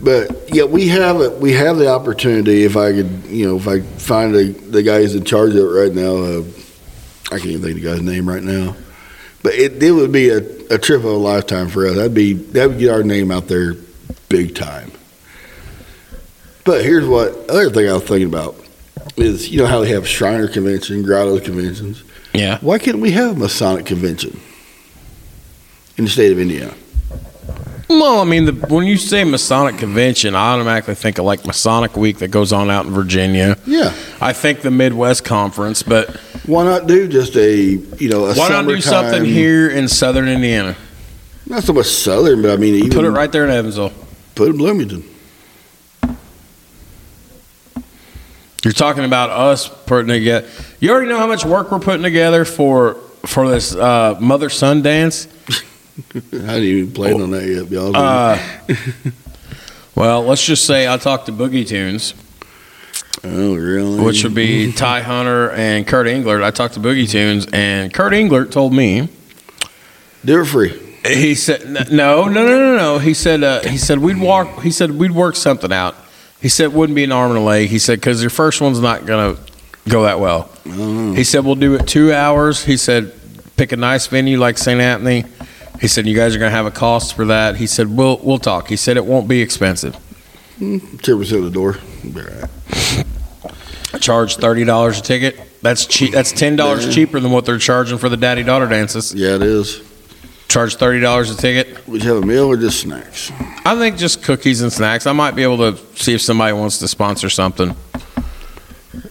But 0.01 0.55
yeah, 0.55 0.64
we 0.64 0.88
have 0.88 1.20
it. 1.20 1.38
We 1.38 1.53
have 1.55 1.77
the 1.77 1.88
opportunity. 1.88 2.62
If 2.62 2.77
I 2.77 2.92
could, 2.92 3.25
you 3.27 3.49
know, 3.49 3.57
if 3.57 3.66
I 3.66 3.81
find 3.81 4.35
the 4.35 4.53
the 4.53 4.83
guy 4.83 5.01
who's 5.01 5.14
in 5.14 5.25
charge 5.25 5.51
of 5.51 5.57
it 5.57 5.62
right 5.62 5.92
now, 5.92 6.16
uh, 6.16 6.44
I 7.33 7.38
can't 7.38 7.46
even 7.46 7.62
think 7.62 7.77
of 7.79 7.83
the 7.83 7.88
guy's 7.90 8.03
name 8.03 8.29
right 8.29 8.42
now. 8.42 8.77
But 9.42 9.55
it, 9.55 9.83
it 9.83 9.90
would 9.90 10.12
be 10.12 10.29
a, 10.29 10.38
a 10.70 10.79
trip 10.79 11.01
of 11.01 11.07
a 11.07 11.11
lifetime 11.11 11.68
for 11.68 11.87
us. 11.87 11.96
That'd 11.96 12.14
be 12.14 12.35
that 12.35 12.68
would 12.68 12.79
get 12.79 12.90
our 12.90 13.03
name 13.03 13.33
out 13.33 13.49
there 13.49 13.75
big 14.29 14.55
time. 14.55 14.92
But 16.64 16.85
here's 16.85 17.07
what 17.07 17.51
other 17.51 17.70
thing 17.70 17.88
I 17.88 17.94
was 17.94 18.05
thinking 18.05 18.29
about 18.29 18.57
is 19.16 19.49
you 19.49 19.59
know 19.59 19.66
how 19.66 19.81
they 19.81 19.90
have 19.90 20.07
Shriner 20.07 20.46
convention, 20.46 21.03
Grotto 21.03 21.40
conventions. 21.40 22.05
Yeah. 22.33 22.59
Why 22.61 22.79
can't 22.79 22.99
we 22.99 23.12
have 23.12 23.37
a 23.37 23.38
Masonic 23.38 23.87
convention 23.87 24.40
in 25.96 26.04
the 26.04 26.11
state 26.11 26.32
of 26.32 26.38
Indiana? 26.38 26.74
Well, 27.88 28.20
I 28.20 28.24
mean, 28.24 28.46
the, 28.46 28.52
when 28.52 28.87
you 28.87 28.96
say 28.96 29.22
Masonic 29.22 29.78
convention, 29.78 30.35
I 30.35 30.54
automatically 30.54 30.96
think 30.96 31.18
of 31.18 31.24
like 31.24 31.46
Masonic 31.46 31.96
Week 31.96 32.18
that 32.18 32.28
goes 32.28 32.52
on 32.52 32.68
out 32.68 32.87
in 32.87 32.92
Virginia. 32.92 33.56
Yeah. 33.64 33.94
I 34.20 34.32
think 34.32 34.61
the 34.62 34.72
Midwest 34.72 35.24
Conference, 35.24 35.85
but 35.85 36.16
Why 36.46 36.64
not 36.64 36.88
do 36.88 37.06
just 37.06 37.37
a 37.37 37.54
you 37.54 38.09
know 38.09 38.26
a 38.26 38.35
why 38.35 38.48
not 38.48 38.66
do 38.66 38.80
something 38.80 39.24
here 39.24 39.70
in 39.70 39.87
Southern 39.87 40.28
Indiana? 40.28 40.76
Not 41.46 41.62
so 41.62 41.72
much 41.72 41.87
southern, 41.87 42.42
but 42.42 42.50
I 42.50 42.56
mean 42.56 42.74
even 42.74 42.90
Put 42.90 43.04
it 43.04 43.11
right 43.11 43.30
there 43.30 43.44
in 43.44 43.50
Evansville. 43.50 43.92
Put 44.35 44.48
it 44.48 44.50
in 44.50 44.56
Bloomington. 44.56 45.04
You're 48.64 48.72
talking 48.72 49.04
about 49.04 49.30
us 49.30 49.68
putting 49.68 50.09
together. 50.09 50.48
You 50.80 50.90
already 50.90 51.09
know 51.09 51.18
how 51.18 51.28
much 51.28 51.44
work 51.44 51.70
we're 51.70 51.78
putting 51.78 52.02
together 52.02 52.44
for 52.44 52.94
for 53.24 53.48
this 53.48 53.76
uh, 53.76 54.18
mother 54.20 54.50
son 54.50 54.82
dance. 54.82 55.28
I 56.14 56.20
didn't 56.20 56.62
even 56.62 56.92
plan 56.92 57.20
on 57.20 57.30
that 57.30 57.46
yet. 57.46 57.70
Be 57.70 57.76
honest 57.76 57.96
Uh, 57.96 58.74
well, 59.94 60.22
let's 60.22 60.44
just 60.44 60.66
say 60.66 60.87
I 60.92 60.96
talked 60.98 61.26
to 61.26 61.32
Boogie 61.32 61.66
Tunes, 61.66 62.14
oh, 63.24 63.54
really? 63.56 64.00
which 64.00 64.22
would 64.24 64.35
be 64.35 64.72
Ty 64.76 65.00
Hunter 65.02 65.50
and 65.52 65.87
Kurt 65.87 66.06
Englert. 66.06 66.42
I 66.42 66.50
talked 66.50 66.74
to 66.74 66.80
Boogie 66.80 67.09
Tunes, 67.09 67.46
and 67.52 67.92
Kurt 67.92 68.12
Englert 68.12 68.50
told 68.50 68.74
me 68.74 69.09
it 70.24 70.44
free. 70.44 70.78
he 71.06 71.35
said 71.35 71.90
no, 71.90 72.24
no, 72.24 72.46
no, 72.46 72.59
no, 72.59 72.76
no. 72.76 72.98
He 72.98 73.14
said 73.14 73.42
uh, 73.42 73.62
he 73.62 73.78
said 73.78 73.98
we'd 73.98 74.20
walk. 74.20 74.62
He 74.62 74.70
said 74.70 74.90
we'd 74.90 75.12
work 75.12 75.37
something 75.37 75.72
out. 75.72 75.94
He 76.42 76.48
said 76.50 76.64
it 76.64 76.72
wouldn't 76.72 76.94
be 76.96 77.04
an 77.04 77.12
arm 77.12 77.30
and 77.30 77.40
a 77.40 77.42
leg. 77.42 77.68
He 77.68 77.78
said 77.78 78.00
because 78.00 78.20
your 78.22 78.30
first 78.30 78.61
one's 78.61 78.80
not 78.80 79.06
gonna 79.06 79.38
go 79.88 80.02
that 80.02 80.20
well. 80.20 80.50
He 80.64 81.24
said 81.24 81.44
we'll 81.44 81.54
do 81.54 81.74
it 81.74 81.87
two 81.87 82.12
hours. 82.12 82.64
He 82.64 82.76
said 82.76 83.14
pick 83.56 83.72
a 83.72 83.76
nice 83.76 84.06
venue 84.09 84.38
like 84.38 84.59
St. 84.59 84.80
Anthony. 84.80 85.24
He 85.80 85.88
said 85.88 86.06
you 86.06 86.16
guys 86.16 86.34
are 86.34 86.38
gonna 86.38 86.50
have 86.50 86.66
a 86.66 86.70
cost 86.70 87.14
for 87.14 87.26
that. 87.26 87.56
He 87.56 87.66
said 87.66 87.88
we'll 87.88 88.18
we'll 88.22 88.38
talk. 88.38 88.68
He 88.68 88.76
said 88.76 88.96
it 88.96 89.04
won't 89.04 89.28
be 89.28 89.40
expensive. 89.40 89.96
Ten 90.58 90.80
percent 91.00 91.44
of 91.44 91.44
the 91.44 91.50
door. 91.50 91.76
Be 92.02 92.10
right. 92.20 94.00
Charge 94.00 94.36
thirty 94.36 94.64
dollars 94.64 94.98
a 94.98 95.02
ticket. 95.02 95.38
That's 95.62 95.86
cheap. 95.86 96.12
That's 96.12 96.32
ten 96.32 96.56
dollars 96.56 96.94
cheaper 96.94 97.20
than 97.20 97.30
what 97.30 97.44
they're 97.44 97.58
charging 97.58 97.98
for 97.98 98.08
the 98.08 98.16
daddy 98.16 98.42
daughter 98.42 98.66
dances. 98.66 99.14
Yeah, 99.14 99.36
it 99.36 99.42
is. 99.42 99.82
Charge 100.48 100.76
thirty 100.76 101.00
dollars 101.00 101.30
a 101.30 101.36
ticket. 101.36 101.86
Would 101.88 102.02
you 102.04 102.14
have 102.14 102.22
a 102.22 102.26
meal 102.26 102.46
or 102.46 102.56
just 102.56 102.80
snacks? 102.80 103.30
I 103.64 103.76
think 103.76 103.96
just 103.96 104.22
cookies 104.22 104.62
and 104.62 104.72
snacks. 104.72 105.06
I 105.06 105.12
might 105.12 105.34
be 105.34 105.42
able 105.42 105.58
to 105.58 105.76
see 105.96 106.14
if 106.14 106.20
somebody 106.22 106.52
wants 106.52 106.78
to 106.78 106.88
sponsor 106.88 107.28
something. 107.28 107.74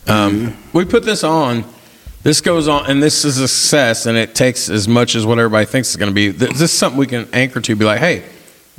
Um, 0.08 0.56
we 0.74 0.86
put 0.86 1.04
this 1.04 1.24
on. 1.24 1.64
This 2.26 2.42
goes 2.42 2.68
on, 2.68 2.90
and 2.90 3.04
this 3.04 3.24
is 3.24 3.38
a 3.38 3.48
success, 3.48 4.08
and 4.08 4.18
it 4.18 4.34
takes 4.34 4.68
as 4.68 4.88
much 4.88 5.14
as 5.14 5.28
what 5.28 5.38
everybody 5.38 5.68
thinks 5.68 5.90
it's 5.90 5.96
going 5.96 6.10
to 6.10 6.16
be. 6.16 6.30
This 6.30 6.60
is 6.60 6.72
something 6.74 6.98
we 6.98 7.06
can 7.06 7.30
anchor 7.32 7.62
to. 7.62 7.76
Be 7.76 7.86
like, 7.86 8.00
hey, 8.00 8.24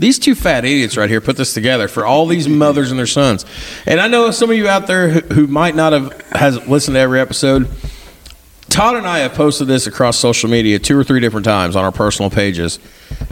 these 0.00 0.18
two 0.18 0.34
fat 0.34 0.64
idiots 0.64 0.96
right 0.96 1.08
here 1.08 1.20
put 1.20 1.36
this 1.36 1.54
together 1.54 1.86
for 1.86 2.04
all 2.04 2.26
these 2.26 2.48
mothers 2.48 2.90
and 2.90 2.98
their 2.98 3.06
sons. 3.06 3.46
And 3.86 4.00
I 4.00 4.08
know 4.08 4.32
some 4.32 4.50
of 4.50 4.56
you 4.56 4.66
out 4.66 4.88
there 4.88 5.10
who, 5.10 5.20
who 5.32 5.46
might 5.46 5.76
not 5.76 5.92
have 5.92 6.20
has 6.32 6.66
listened 6.66 6.96
to 6.96 6.98
every 6.98 7.20
episode. 7.20 7.70
Todd 8.68 8.96
and 8.96 9.06
I 9.06 9.20
have 9.20 9.34
posted 9.34 9.68
this 9.68 9.86
across 9.86 10.18
social 10.18 10.50
media 10.50 10.80
two 10.80 10.98
or 10.98 11.04
three 11.04 11.20
different 11.20 11.44
times 11.44 11.76
on 11.76 11.84
our 11.84 11.92
personal 11.92 12.30
pages, 12.30 12.80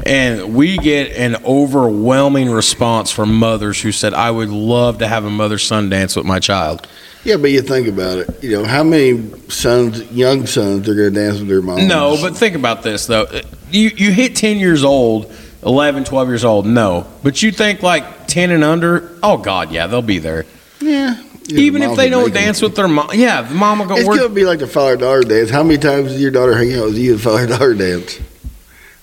and 0.07 0.55
we 0.55 0.79
get 0.79 1.11
an 1.16 1.44
overwhelming 1.44 2.53
response 2.53 3.11
from 3.11 3.35
mothers 3.35 3.83
who 3.83 3.90
said, 3.90 4.14
"I 4.14 4.31
would 4.31 4.50
love 4.50 4.98
to 4.98 5.09
have 5.09 5.24
a 5.24 5.31
mother-son 5.31 5.90
dance 5.90 6.14
with 6.14 6.24
my 6.24 6.38
child." 6.38 6.87
Yeah, 7.24 7.37
but 7.38 7.50
you 7.50 7.62
think 7.62 7.88
about 7.88 8.18
it. 8.18 8.44
You 8.44 8.58
know, 8.58 8.64
how 8.64 8.82
many 8.84 9.30
sons, 9.48 10.02
young 10.12 10.46
sons, 10.46 10.88
are 10.88 10.94
going 10.94 11.14
to 11.14 11.20
dance 11.20 11.38
with 11.38 11.48
their 11.48 11.62
moms? 11.62 11.87
No, 11.87 12.18
but 12.20 12.37
think 12.37 12.54
about 12.54 12.82
this 12.82 13.06
though. 13.06 13.26
You 13.70 13.88
you 13.96 14.12
hit 14.12 14.37
10 14.37 14.58
years 14.58 14.84
old, 14.84 15.32
11, 15.64 16.04
12 16.04 16.28
years 16.28 16.44
old, 16.44 16.66
no. 16.66 17.06
But 17.22 17.42
you 17.42 17.50
think 17.50 17.82
like 17.82 18.26
10 18.28 18.50
and 18.50 18.62
under, 18.62 19.16
oh 19.22 19.38
god, 19.38 19.72
yeah, 19.72 19.87
they'll 19.87 20.02
be 20.02 20.18
there. 20.18 20.44
yeah. 20.80 21.22
yeah, 21.46 21.58
Even 21.58 21.80
the 21.80 21.90
if 21.90 21.96
they 21.96 22.10
don't 22.10 22.32
dance 22.32 22.60
with 22.60 22.76
their 22.76 22.88
mom, 22.88 23.08
yeah, 23.14 23.42
the 23.42 23.54
mom 23.54 23.78
will 23.78 23.87
go 23.87 23.96
It's 23.96 24.22
to 24.22 24.28
be 24.28 24.44
like 24.44 24.58
the 24.58 24.66
father 24.66 24.96
daughter 24.96 25.22
dance. 25.22 25.48
How 25.50 25.62
many 25.62 25.78
times 25.78 26.12
did 26.12 26.20
your 26.20 26.30
daughter 26.30 26.54
hang 26.54 26.74
out 26.74 26.87
with 26.87 26.98
you 26.98 27.14
at 27.14 27.20
father 27.20 27.46
daughter 27.46 27.74
dance? 27.74 28.20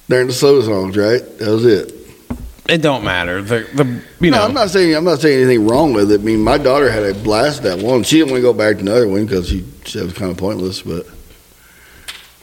During 0.10 0.28
the 0.28 0.34
slow 0.34 0.62
songs, 0.62 0.98
right? 0.98 1.22
That 1.40 1.50
was 1.50 1.66
it. 1.66 1.94
It 2.70 2.82
don't 2.82 3.04
matter. 3.04 3.42
The 3.42 3.68
the 3.74 4.02
you 4.20 4.32
no, 4.32 4.38
know. 4.38 4.46
I'm 4.46 4.54
not 4.54 4.70
saying 4.70 4.96
I'm 4.96 5.04
not 5.04 5.20
saying 5.20 5.44
anything 5.44 5.68
wrong 5.68 5.94
with 5.94 6.12
it. 6.12 6.22
I 6.22 6.24
mean, 6.24 6.42
my 6.42 6.58
daughter 6.58 6.90
had 6.92 7.04
a 7.04 7.14
blast 7.14 7.64
at 7.66 7.80
that 7.80 7.86
one. 7.86 8.04
She 8.04 8.18
didn't 8.20 8.32
want 8.32 8.40
to 8.40 8.44
go 8.44 8.54
back 8.54 8.76
to 8.76 8.82
another 8.82 9.08
one 9.08 9.26
because 9.26 9.50
she 9.50 9.66
said 9.86 10.04
it 10.04 10.06
was 10.06 10.14
kind 10.14 10.32
of 10.32 10.38
pointless. 10.38 10.82
But 10.82 11.06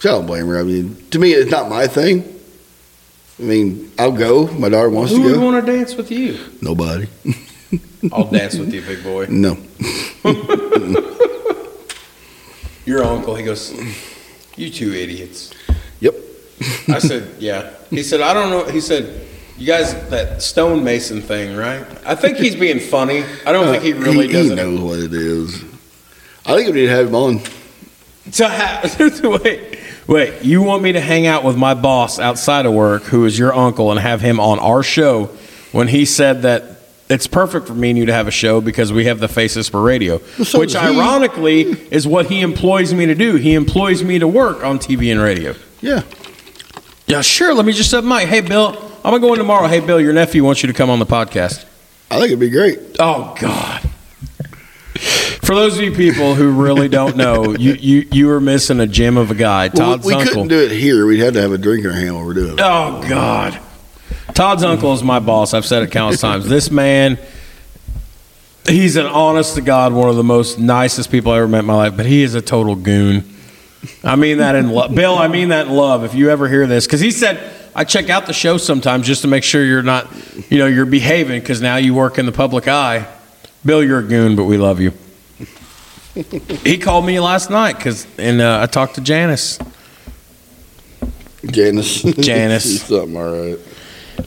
so 0.00 0.10
I 0.10 0.12
don't 0.12 0.26
blame 0.26 0.46
her. 0.48 0.58
I 0.58 0.64
mean, 0.64 0.96
to 1.10 1.18
me, 1.18 1.32
it's 1.32 1.50
not 1.50 1.68
my 1.70 1.86
thing. 1.86 2.34
I 3.38 3.42
mean, 3.42 3.92
I'll 3.98 4.12
go. 4.12 4.48
My 4.48 4.68
daughter 4.68 4.90
wants 4.90 5.12
Who 5.12 5.18
to 5.18 5.24
would 5.24 5.34
go. 5.34 5.44
want 5.44 5.64
to 5.64 5.72
dance 5.72 5.94
with 5.94 6.10
you? 6.10 6.38
Nobody. 6.60 7.06
I'll 8.12 8.28
dance 8.30 8.56
with 8.58 8.72
you, 8.74 8.80
big 8.82 9.02
boy. 9.02 9.26
No. 9.28 9.56
Your 12.84 13.04
uncle, 13.04 13.34
he 13.34 13.44
goes, 13.44 13.72
You 14.56 14.70
two 14.70 14.92
idiots. 14.92 15.52
Yep. 16.00 16.14
I 16.88 16.98
said, 16.98 17.34
Yeah. 17.38 17.70
He 17.90 18.02
said, 18.02 18.20
I 18.20 18.32
don't 18.34 18.50
know. 18.50 18.64
He 18.72 18.80
said, 18.80 19.26
You 19.58 19.66
guys, 19.66 19.92
that 20.10 20.40
stonemason 20.40 21.20
thing, 21.20 21.56
right? 21.56 21.84
I 22.06 22.14
think 22.14 22.38
he's 22.38 22.54
being 22.54 22.78
funny. 22.78 23.24
I 23.44 23.50
don't 23.50 23.66
think 23.66 23.82
he 23.82 23.92
uh, 23.92 23.96
really 23.96 24.28
he, 24.28 24.32
does 24.32 24.48
he 24.50 24.54
knows 24.54 24.80
what 24.80 25.00
it 25.00 25.12
is. 25.12 25.64
I 26.46 26.54
think 26.54 26.68
we 26.68 26.80
need 26.80 26.86
to 26.86 26.90
have 26.90 27.08
him 27.08 27.14
on. 27.16 27.40
To 28.32 28.48
have, 28.48 29.24
wait, 29.24 29.80
wait, 30.06 30.44
you 30.44 30.62
want 30.62 30.84
me 30.84 30.92
to 30.92 31.00
hang 31.00 31.26
out 31.26 31.42
with 31.42 31.56
my 31.56 31.74
boss 31.74 32.20
outside 32.20 32.66
of 32.66 32.72
work, 32.72 33.02
who 33.04 33.24
is 33.24 33.36
your 33.36 33.52
uncle, 33.52 33.90
and 33.90 33.98
have 33.98 34.20
him 34.20 34.38
on 34.38 34.60
our 34.60 34.84
show 34.84 35.24
when 35.72 35.88
he 35.88 36.04
said 36.04 36.42
that 36.42 36.78
it's 37.08 37.26
perfect 37.26 37.66
for 37.66 37.74
me 37.74 37.90
and 37.90 37.98
you 37.98 38.06
to 38.06 38.12
have 38.12 38.28
a 38.28 38.32
show 38.32 38.60
because 38.60 38.92
we 38.92 39.06
have 39.06 39.18
the 39.18 39.28
faces 39.28 39.68
for 39.68 39.82
radio, 39.82 40.18
so 40.44 40.60
which 40.60 40.76
ironically 40.76 41.62
is 41.90 42.06
what 42.06 42.26
he 42.26 42.42
employs 42.42 42.94
me 42.94 43.06
to 43.06 43.14
do. 43.16 43.34
He 43.34 43.54
employs 43.54 44.04
me 44.04 44.20
to 44.20 44.28
work 44.28 44.62
on 44.62 44.78
TV 44.78 45.10
and 45.10 45.20
radio. 45.20 45.56
Yeah. 45.80 46.02
Yeah, 47.08 47.22
sure. 47.22 47.54
Let 47.54 47.64
me 47.64 47.72
just 47.72 47.90
set 47.90 48.04
Mike. 48.04 48.28
Hey, 48.28 48.40
Bill, 48.42 48.68
I'm 49.04 49.10
gonna 49.12 49.18
go 49.20 49.32
in 49.32 49.38
tomorrow. 49.38 49.66
Hey, 49.66 49.80
Bill, 49.80 50.00
your 50.00 50.12
nephew 50.12 50.44
wants 50.44 50.62
you 50.62 50.66
to 50.66 50.72
come 50.74 50.90
on 50.90 50.98
the 50.98 51.06
podcast. 51.06 51.64
I 52.10 52.14
think 52.16 52.26
it'd 52.26 52.38
be 52.40 52.50
great. 52.50 52.78
Oh 52.98 53.34
God. 53.40 53.82
For 55.42 55.54
those 55.54 55.78
of 55.78 55.82
you 55.84 55.92
people 55.94 56.34
who 56.34 56.50
really 56.50 56.88
don't 56.88 57.16
know, 57.16 57.54
you 57.56 57.72
you 57.72 58.06
you 58.12 58.30
are 58.30 58.40
missing 58.40 58.80
a 58.80 58.86
gem 58.86 59.16
of 59.16 59.30
a 59.30 59.34
guy, 59.34 59.68
Well, 59.74 59.92
Todd's 59.96 60.06
we 60.06 60.12
uncle. 60.14 60.28
couldn't 60.32 60.48
do 60.48 60.60
it 60.60 60.70
here. 60.72 61.06
We'd 61.06 61.20
have 61.20 61.32
to 61.34 61.40
have 61.40 61.52
a 61.52 61.58
drink 61.58 61.84
in 61.86 61.90
our 61.90 61.96
hand 61.96 62.14
while 62.14 62.26
we're 62.26 62.34
doing 62.34 62.52
it. 62.54 62.60
Oh 62.60 63.02
God. 63.08 63.58
Todd's 64.34 64.62
uncle 64.62 64.92
is 64.92 65.02
my 65.02 65.18
boss. 65.18 65.54
I've 65.54 65.64
said 65.64 65.82
it 65.82 65.90
countless 65.90 66.20
times. 66.20 66.48
This 66.48 66.70
man, 66.70 67.18
he's 68.68 68.96
an 68.96 69.06
honest 69.06 69.54
to 69.54 69.62
God, 69.62 69.92
one 69.94 70.10
of 70.10 70.16
the 70.16 70.22
most 70.24 70.58
nicest 70.58 71.10
people 71.10 71.32
I 71.32 71.38
ever 71.38 71.48
met 71.48 71.60
in 71.60 71.66
my 71.66 71.74
life, 71.74 71.96
but 71.96 72.04
he 72.06 72.22
is 72.22 72.34
a 72.34 72.42
total 72.42 72.74
goon. 72.74 73.24
I 74.02 74.16
mean 74.16 74.38
that 74.38 74.54
in 74.54 74.70
love. 74.70 74.94
Bill, 74.94 75.16
I 75.16 75.28
mean 75.28 75.50
that 75.50 75.66
in 75.68 75.72
love. 75.74 76.04
If 76.04 76.14
you 76.14 76.30
ever 76.30 76.48
hear 76.48 76.66
this, 76.66 76.86
because 76.86 77.00
he 77.00 77.10
said, 77.10 77.52
I 77.74 77.84
check 77.84 78.10
out 78.10 78.26
the 78.26 78.32
show 78.32 78.56
sometimes 78.56 79.06
just 79.06 79.22
to 79.22 79.28
make 79.28 79.44
sure 79.44 79.64
you're 79.64 79.82
not, 79.82 80.08
you 80.50 80.58
know, 80.58 80.66
you're 80.66 80.86
behaving 80.86 81.40
because 81.40 81.60
now 81.60 81.76
you 81.76 81.94
work 81.94 82.18
in 82.18 82.26
the 82.26 82.32
public 82.32 82.66
eye. 82.66 83.06
Bill, 83.64 83.82
you're 83.84 84.00
a 84.00 84.02
goon, 84.02 84.34
but 84.36 84.44
we 84.44 84.56
love 84.58 84.80
you. 84.80 84.92
he 86.64 86.78
called 86.78 87.06
me 87.06 87.20
last 87.20 87.50
night 87.50 87.76
because, 87.76 88.06
and 88.18 88.40
uh, 88.40 88.60
I 88.62 88.66
talked 88.66 88.96
to 88.96 89.00
Janice. 89.00 89.58
Janice. 91.46 92.02
Janice. 92.02 92.82
Something, 92.88 93.16
all 93.16 93.32
right. 93.48 93.58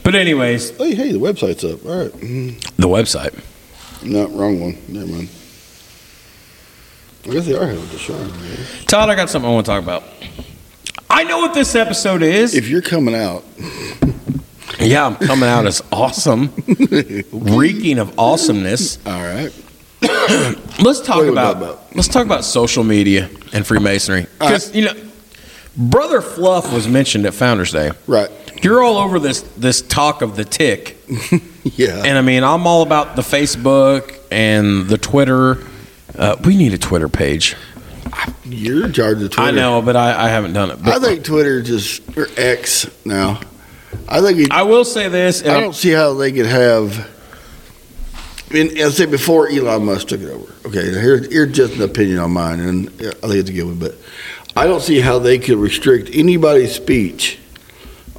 But 0.02 0.14
anyways, 0.14 0.76
Hey, 0.78 0.94
hey, 0.94 1.12
the 1.12 1.18
website's 1.18 1.64
up. 1.64 1.84
All 1.84 1.98
right. 2.04 2.12
Mhm. 2.12 2.58
the 2.76 2.88
website. 2.88 3.38
No, 4.02 4.26
wrong 4.28 4.60
one. 4.60 4.78
Never 4.88 5.06
mind. 5.06 5.28
I 7.24 7.28
guess 7.30 7.46
they 7.46 7.54
are 7.56 7.66
having 7.66 7.86
the 7.88 7.98
show. 7.98 8.18
Todd, 8.86 9.08
I 9.08 9.14
got 9.14 9.30
something 9.30 9.48
I 9.50 9.54
want 9.54 9.66
to 9.66 9.72
talk 9.72 9.82
about. 9.82 10.02
I 11.08 11.24
know 11.24 11.38
what 11.38 11.54
this 11.54 11.74
episode 11.74 12.22
is. 12.22 12.54
If 12.54 12.68
you're 12.68 12.82
coming 12.82 13.14
out, 13.14 13.44
yeah, 14.80 15.06
I'm 15.06 15.16
coming 15.16 15.48
out 15.48 15.66
as 15.66 15.82
awesome, 15.92 16.52
reeking 17.32 17.98
of 17.98 18.18
awesomeness. 18.18 19.04
all 19.06 19.12
right. 19.22 19.52
Let's 20.82 21.00
talk 21.00 21.16
What 21.16 21.20
are 21.20 21.22
we 21.24 21.28
about, 21.30 21.56
about? 21.58 21.94
let's 21.94 22.08
talk 22.08 22.26
about 22.26 22.44
social 22.44 22.82
media 22.82 23.30
and 23.52 23.64
Freemasonry 23.64 24.26
because 24.40 24.74
you 24.74 24.84
know, 24.86 24.94
Brother 25.76 26.20
Fluff 26.20 26.72
was 26.72 26.88
mentioned 26.88 27.24
at 27.24 27.34
Founders 27.34 27.70
Day. 27.70 27.92
Right. 28.08 28.28
You're 28.64 28.82
all 28.82 28.96
over 28.96 29.20
this 29.20 29.42
this 29.56 29.80
talk 29.80 30.20
of 30.22 30.34
the 30.34 30.44
tick, 30.44 30.96
Yeah. 31.64 32.02
and 32.04 32.18
I 32.18 32.20
mean, 32.22 32.42
I'm 32.42 32.66
all 32.66 32.82
about 32.82 33.14
the 33.14 33.22
Facebook 33.22 34.18
and 34.32 34.88
the 34.88 34.98
Twitter. 34.98 35.58
Uh, 36.16 36.36
we 36.44 36.56
need 36.56 36.72
a 36.74 36.78
Twitter 36.78 37.08
page. 37.08 37.56
you're 38.44 38.84
in 38.84 38.92
charge 38.92 39.22
of 39.22 39.30
Twitter. 39.30 39.48
I 39.48 39.50
know, 39.50 39.80
but 39.82 39.96
I, 39.96 40.26
I 40.26 40.28
haven't 40.28 40.52
done 40.52 40.70
it. 40.70 40.78
I 40.80 40.84
But 40.84 41.02
think 41.02 41.24
Twitter 41.24 41.62
just 41.62 42.02
or 42.16 42.26
X 42.36 42.86
now. 43.04 43.40
I 44.08 44.20
think 44.20 44.38
it, 44.38 44.50
I 44.52 44.62
will 44.62 44.84
say 44.84 45.08
this. 45.08 45.40
and 45.42 45.50
I 45.52 45.60
don't 45.60 45.74
see 45.74 45.90
how 45.90 46.14
they 46.14 46.32
could 46.32 46.46
have 46.46 47.08
And 48.54 48.70
I 48.78 48.88
said 48.90 49.10
before 49.10 49.48
Elon 49.48 49.84
Musk 49.86 50.08
took 50.08 50.20
it 50.20 50.28
over. 50.30 50.52
Okay, 50.66 50.82
here's, 50.82 51.30
here's 51.32 51.52
just 51.54 51.74
an 51.74 51.82
opinion 51.82 52.18
on 52.18 52.32
mine, 52.32 52.60
and 52.60 52.88
I 52.88 52.90
think 53.12 53.34
it's 53.34 53.50
a 53.50 53.52
good 53.52 53.64
one. 53.64 53.78
But 53.78 53.94
I 54.56 54.66
don't 54.66 54.82
see 54.82 55.00
how 55.00 55.18
they 55.18 55.38
could 55.38 55.56
restrict 55.58 56.10
anybody's 56.12 56.74
speech 56.74 57.38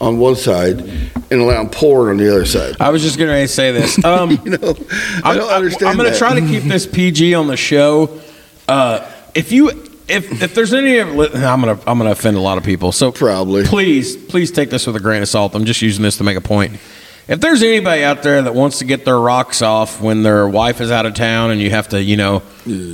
on 0.04 0.18
one 0.20 0.36
side 0.36 0.80
and 0.80 1.34
allow 1.42 1.66
porn 1.66 2.10
on 2.10 2.18
the 2.18 2.30
other 2.30 2.46
side. 2.46 2.76
I 2.80 2.90
was 2.90 3.02
just 3.02 3.18
going 3.18 3.30
to 3.30 3.48
say 3.48 3.72
this. 3.72 4.04
Um, 4.06 4.32
You 4.32 4.58
know, 4.58 4.76
I 5.24 5.34
don't 5.36 5.50
understand. 5.50 5.90
I'm 5.90 5.98
going 5.98 6.12
to 6.12 6.18
try 6.18 6.40
to 6.40 6.46
keep 6.46 6.64
this 6.64 6.86
PG 6.86 7.34
on 7.36 7.48
the 7.48 7.58
show. 7.58 8.20
Uh, 8.68 9.10
if 9.34 9.52
you 9.52 9.70
if 10.10 10.42
if 10.42 10.54
there's 10.54 10.74
any 10.74 11.00
I'm 11.00 11.16
going 11.16 11.32
to 11.32 11.90
I'm 11.90 11.98
going 11.98 12.08
to 12.08 12.12
offend 12.12 12.36
a 12.38 12.42
lot 12.42 12.58
of 12.58 12.64
people. 12.64 12.92
So 12.92 13.12
Probably. 13.12 13.64
please 13.64 14.18
please 14.18 14.52
take 14.52 14.70
this 14.70 14.86
with 14.86 14.96
a 14.98 15.00
grain 15.00 15.22
of 15.22 15.30
salt. 15.30 15.56
I'm 15.56 15.66
just 15.66 15.82
using 15.82 16.04
this 16.04 16.18
to 16.18 16.24
make 16.24 16.38
a 16.38 16.42
point. 16.42 16.80
If 17.28 17.40
there's 17.40 17.64
anybody 17.64 18.04
out 18.04 18.22
there 18.22 18.42
that 18.42 18.54
wants 18.54 18.80
to 18.80 18.86
get 18.86 19.06
their 19.06 19.18
rocks 19.18 19.62
off 19.62 20.02
when 20.02 20.24
their 20.24 20.46
wife 20.46 20.82
is 20.82 20.92
out 20.92 21.06
of 21.06 21.14
town 21.14 21.52
and 21.52 21.62
you 21.62 21.70
have 21.70 21.88
to, 21.90 22.04
you 22.04 22.18
know, 22.18 22.44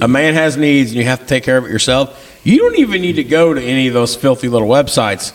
a 0.02 0.08
man 0.08 0.36
has 0.36 0.56
needs 0.56 0.92
and 0.92 1.00
you 1.00 1.06
have 1.06 1.22
to 1.22 1.26
take 1.26 1.44
care 1.44 1.58
of 1.58 1.66
it 1.66 1.72
yourself, 1.72 2.40
you 2.44 2.60
don't 2.60 2.78
even 2.78 3.02
need 3.02 3.16
to 3.16 3.24
go 3.24 3.56
to 3.56 3.62
any 3.62 3.88
of 3.88 3.96
those 3.96 4.16
filthy 4.16 4.48
little 4.48 4.68
websites. 4.68 5.34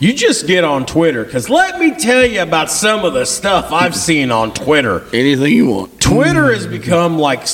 You 0.00 0.12
just 0.12 0.46
get 0.46 0.64
on 0.64 0.86
Twitter 0.86 1.24
because 1.24 1.48
let 1.48 1.78
me 1.78 1.94
tell 1.94 2.24
you 2.26 2.42
about 2.42 2.70
some 2.70 3.04
of 3.04 3.14
the 3.14 3.24
stuff 3.24 3.72
I've 3.72 3.94
seen 3.96 4.30
on 4.30 4.52
Twitter. 4.52 5.04
anything 5.12 5.52
you 5.52 5.66
want. 5.68 6.00
Twitter 6.00 6.52
has 6.52 6.66
become 6.66 7.18
like 7.18 7.46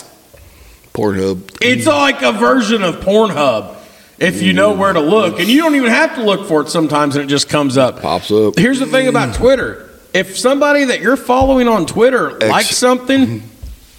Pornhub. 0.95 1.59
it's 1.61 1.87
like 1.87 2.23
a 2.23 2.33
version 2.33 2.83
of 2.83 2.97
Pornhub 2.97 3.77
if 4.19 4.43
you 4.43 4.53
know 4.53 4.73
where 4.75 4.93
to 4.93 5.01
look, 5.01 5.39
and 5.41 5.49
you 5.49 5.63
don't 5.63 5.75
even 5.77 5.91
have 5.91 6.15
to 6.17 6.23
look 6.23 6.47
for 6.47 6.61
it 6.63 6.69
sometimes, 6.69 7.17
and 7.17 7.25
it 7.25 7.29
just 7.29 7.49
comes 7.49 7.79
up. 7.79 8.03
Pops 8.03 8.31
up. 8.31 8.59
Here's 8.59 8.79
the 8.79 8.87
thing 8.87 9.09
about 9.09 9.35
Twitter: 9.35 9.89
if 10.13 10.37
somebody 10.37 10.85
that 10.85 11.01
you're 11.01 11.17
following 11.17 11.69
on 11.69 11.87
Twitter 11.87 12.33
likes 12.39 12.77
something, 12.77 13.43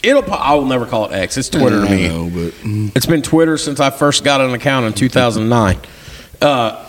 it'll. 0.03 0.21
po- 0.21 0.33
I 0.33 0.53
will 0.55 0.65
never 0.65 0.85
call 0.85 1.05
it 1.05 1.13
X. 1.13 1.37
It's 1.37 1.49
Twitter 1.49 1.81
to 1.85 1.87
I 1.91 1.95
me. 1.95 2.07
know, 2.07 2.25
but 2.25 2.53
mm, 2.61 2.95
It's 2.95 3.07
been 3.07 3.23
Twitter 3.23 3.57
since 3.57 3.79
I 3.79 3.89
first 3.89 4.23
got 4.23 4.41
an 4.41 4.51
account 4.53 4.85
in 4.85 4.93
2009. 4.93 5.79
Uh, 6.39 6.85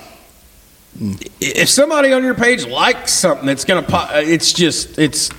if 1.40 1.68
somebody 1.68 2.12
on 2.12 2.22
your 2.22 2.34
page 2.34 2.66
likes 2.66 3.12
something, 3.12 3.48
it's 3.48 3.64
gonna. 3.64 3.82
Pop, 3.82 4.10
it's 4.14 4.52
just. 4.52 4.98
It's. 4.98 5.30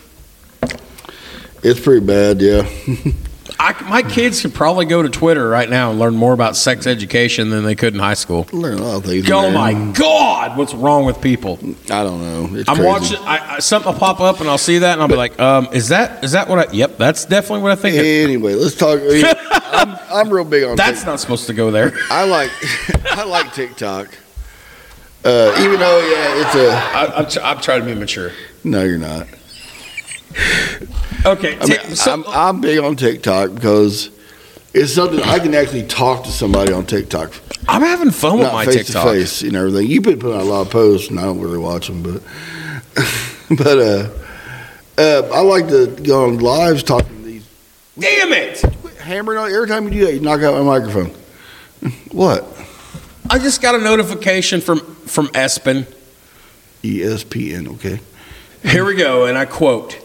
it's 1.64 1.80
pretty 1.80 2.06
bad. 2.06 2.42
Yeah. 2.42 2.68
I, 3.60 3.82
my 3.84 4.02
kids 4.02 4.42
could 4.42 4.54
probably 4.54 4.86
go 4.86 5.02
to 5.02 5.10
Twitter 5.10 5.48
right 5.48 5.70
now 5.70 5.92
and 5.92 6.00
learn 6.00 6.16
more 6.16 6.34
about 6.34 6.56
sex 6.56 6.88
education 6.88 7.50
than 7.50 7.64
they 7.64 7.76
could 7.76 7.94
in 7.94 8.00
high 8.00 8.14
school. 8.14 8.48
Learn 8.52 8.80
a 8.80 8.84
lot 8.84 8.96
of 8.98 9.06
things. 9.06 9.30
Oh 9.30 9.52
my 9.52 9.74
God, 9.94 10.58
what's 10.58 10.74
wrong 10.74 11.06
with 11.06 11.22
people? 11.22 11.60
I 11.90 12.04
don't 12.04 12.22
know. 12.22 12.58
It's 12.58 12.68
I'm 12.68 12.76
crazy. 12.76 12.88
watching 12.90 13.18
I, 13.20 13.56
I, 13.56 13.60
something 13.60 13.92
will 13.94 14.00
pop 14.00 14.20
up 14.20 14.42
and 14.42 14.50
I'll 14.50 14.58
see 14.58 14.80
that 14.80 14.94
and 14.94 15.02
I'll 15.02 15.08
be 15.08 15.16
like, 15.16 15.40
um, 15.40 15.70
is 15.72 15.90
that 15.90 16.24
is 16.24 16.34
that 16.34 16.50
what 16.50 16.60
I? 16.70 16.74
Yep, 16.74 16.98
that's 16.98 17.26
definitely 17.26 17.64
what 17.64 17.72
I 17.72 17.76
think. 17.76 17.96
Anyway, 17.98 18.54
let's 18.56 18.76
talk. 18.76 19.00
I'm, 19.72 19.98
I'm 20.12 20.30
real 20.34 20.46
big 20.46 20.64
on. 20.64 20.76
that's 20.76 21.00
Tik- 21.00 21.08
not 21.08 21.20
supposed 21.20 21.48
to 21.48 21.54
go 21.54 21.72
there. 21.72 21.94
I 22.10 22.26
like. 22.26 22.52
I 23.06 23.24
like 23.24 23.54
TikTok. 23.54 24.10
Uh, 25.26 25.56
even 25.60 25.80
though, 25.80 26.00
yeah, 26.00 26.42
it's 26.46 26.56
a. 26.56 26.72
I, 26.72 27.18
I'm, 27.20 27.28
tr- 27.30 27.40
I'm 27.42 27.62
trying 27.62 27.80
to 27.82 27.86
be 27.86 27.96
mature. 27.96 28.32
No, 28.64 28.84
you're 28.84 28.98
not. 28.98 29.28
Okay, 31.26 31.58
I 31.58 31.66
mean, 31.66 31.78
t- 31.80 31.96
so- 31.96 32.12
I'm, 32.14 32.24
I'm 32.28 32.62
big 32.62 32.80
on 32.80 32.96
TikTok 32.96 33.54
because 33.56 34.10
it's 34.74 34.94
something 34.94 35.22
I 35.22 35.40
can 35.40 35.54
actually 35.54 35.84
talk 35.84 36.24
to 36.26 36.32
somebody 36.32 36.74
on 36.74 36.86
TikTok, 36.86 37.32
I'm 37.70 37.82
having 37.82 38.12
fun 38.12 38.34
with 38.40 38.44
not 38.48 38.54
my 38.54 38.66
face 38.66 38.88
TikTok. 38.88 39.06
to 39.06 39.12
face 39.12 39.42
and 39.44 39.56
everything. 39.56 39.88
You've 39.88 40.04
been 40.04 40.20
putting 40.20 40.36
out 40.38 40.42
a 40.42 40.50
lot 40.50 40.62
of 40.62 40.72
posts, 40.72 41.10
and 41.10 41.20
I 41.20 41.24
don't 41.24 41.40
really 41.40 41.58
watch 41.60 41.88
them, 41.88 42.04
but 42.04 42.22
but 43.58 43.78
uh, 43.80 44.10
uh, 44.98 45.30
I 45.34 45.42
like 45.42 45.68
to 45.70 45.88
go 45.88 46.26
on 46.26 46.40
lives 46.40 46.84
talking 46.84 47.16
to 47.18 47.24
these. 47.24 47.48
Damn 47.98 48.34
it! 48.34 48.60
Hammering 49.00 49.38
on 49.38 49.52
every 49.54 49.68
time 49.68 49.86
you 49.86 49.92
do 49.92 50.06
that, 50.08 50.14
you 50.16 50.20
knock 50.20 50.42
out 50.42 50.54
my 50.56 50.80
microphone. 50.80 51.12
What? 52.12 52.46
I 53.34 53.40
just 53.40 53.64
got 53.64 53.74
a 53.74 53.80
notification 53.80 54.62
from 54.62 54.80
from 55.08 55.28
Espen. 55.30 55.88
E 56.84 57.00
ESPN. 57.00 57.68
Okay. 57.76 58.00
Here 58.64 58.86
we 58.86 58.94
go, 58.96 59.26
and 59.26 59.36
I 59.36 59.46
quote: 59.46 59.98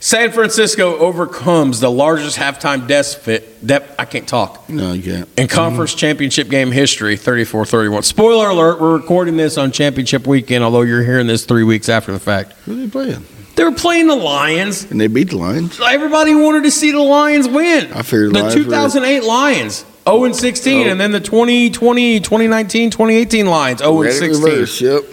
"San 0.00 0.30
Francisco 0.32 0.98
overcomes 0.98 1.80
the 1.80 1.90
largest 1.90 2.36
halftime 2.36 2.86
deficit. 2.86 3.66
Dep- 3.66 3.94
I 3.98 4.04
can't 4.04 4.28
talk." 4.28 4.68
No, 4.68 4.92
you 4.92 5.02
can't. 5.02 5.28
in 5.38 5.48
conference 5.48 5.92
mm-hmm. 5.92 5.98
championship 5.98 6.48
game 6.50 6.72
history 6.72 7.16
34-31 7.16 8.04
spoiler 8.04 8.50
alert 8.50 8.80
we're 8.80 8.96
recording 8.98 9.38
this 9.38 9.56
on 9.56 9.72
championship 9.72 10.26
weekend 10.26 10.62
although 10.62 10.82
you're 10.82 11.02
hearing 11.04 11.26
this 11.26 11.46
three 11.46 11.64
weeks 11.64 11.88
after 11.88 12.12
the 12.12 12.20
fact 12.20 12.52
Who 12.66 12.72
are 12.72 12.76
they 12.76 12.88
playing? 12.88 13.24
they 13.56 13.64
were 13.64 13.72
playing 13.72 14.08
the 14.08 14.16
lions 14.16 14.90
And 14.90 15.00
they 15.00 15.06
beat 15.06 15.30
the 15.30 15.38
Lions. 15.38 15.80
everybody 15.80 16.34
wanted 16.34 16.64
to 16.64 16.70
see 16.70 16.90
the 16.90 17.00
lions 17.00 17.48
win 17.48 17.92
I 17.92 18.02
figured 18.02 18.30
the 18.30 18.34
the 18.34 18.42
Lions 18.42 18.56
were- 18.56 18.64
2008 18.64 19.24
lions 19.24 19.84
0 20.08 20.24
and 20.24 20.36
16 20.36 20.86
Oh. 20.86 20.90
and 20.90 21.00
then 21.00 21.12
the 21.12 21.20
2020 21.20 22.20
2019 22.20 22.90
2018 22.90 23.46
lines 23.46 23.78
0 23.80 24.02
and 24.02 24.12
16 24.12 24.44
reverse, 24.44 24.80
Yep. 24.80 25.04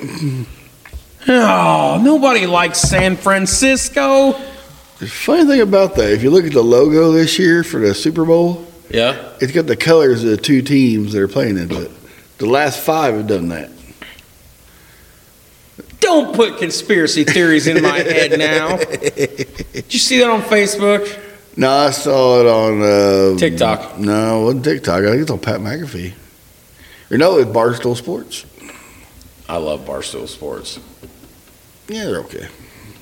oh 1.29 2.01
nobody 2.03 2.45
likes 2.45 2.79
san 2.79 3.15
francisco 3.15 4.33
The 4.99 5.07
funny 5.07 5.45
thing 5.45 5.61
about 5.61 5.95
that, 5.95 6.11
if 6.11 6.21
you 6.23 6.29
look 6.29 6.45
at 6.45 6.53
the 6.53 6.61
logo 6.63 7.11
this 7.11 7.39
year 7.39 7.63
for 7.63 7.79
the 7.79 7.93
Super 7.95 8.25
Bowl, 8.25 8.65
yeah 8.89 9.29
it's 9.39 9.51
got 9.51 9.65
the 9.67 9.75
colors 9.77 10.23
of 10.23 10.29
the 10.31 10.37
two 10.37 10.61
teams 10.61 11.13
that 11.13 11.21
are 11.21 11.27
playing 11.27 11.57
into 11.57 11.81
it. 11.81 11.91
The 12.37 12.45
last 12.47 12.79
five 12.79 13.15
have 13.15 13.27
done 13.27 13.49
that. 13.49 13.69
don't 15.99 16.35
put 16.35 16.57
conspiracy 16.57 17.23
theories 17.23 17.67
in 17.67 17.81
my 17.81 17.99
head 17.99 18.37
now 18.37 18.77
did 18.77 19.85
you 19.93 19.99
see 19.99 20.17
that 20.19 20.29
on 20.29 20.41
facebook 20.41 21.05
No, 21.57 21.69
I 21.69 21.89
saw 21.91 22.39
it 22.39 22.47
on 22.47 22.81
uh, 22.81 23.37
TikTok. 23.37 23.99
No, 23.99 24.41
it 24.41 24.45
wasn't 24.45 24.63
TikTok. 24.63 25.03
I 25.03 25.09
think 25.11 25.21
it's 25.23 25.31
on 25.31 25.39
Pat 25.39 25.59
McAfee. 25.59 26.13
Or 27.11 27.17
no, 27.17 27.37
it's 27.39 27.51
Barstool 27.51 27.95
Sports. 27.97 28.45
I 29.49 29.57
love 29.57 29.81
Barstool 29.85 30.27
Sports. 30.29 30.79
Yeah, 31.89 32.05
they're 32.05 32.19
okay. 32.21 32.47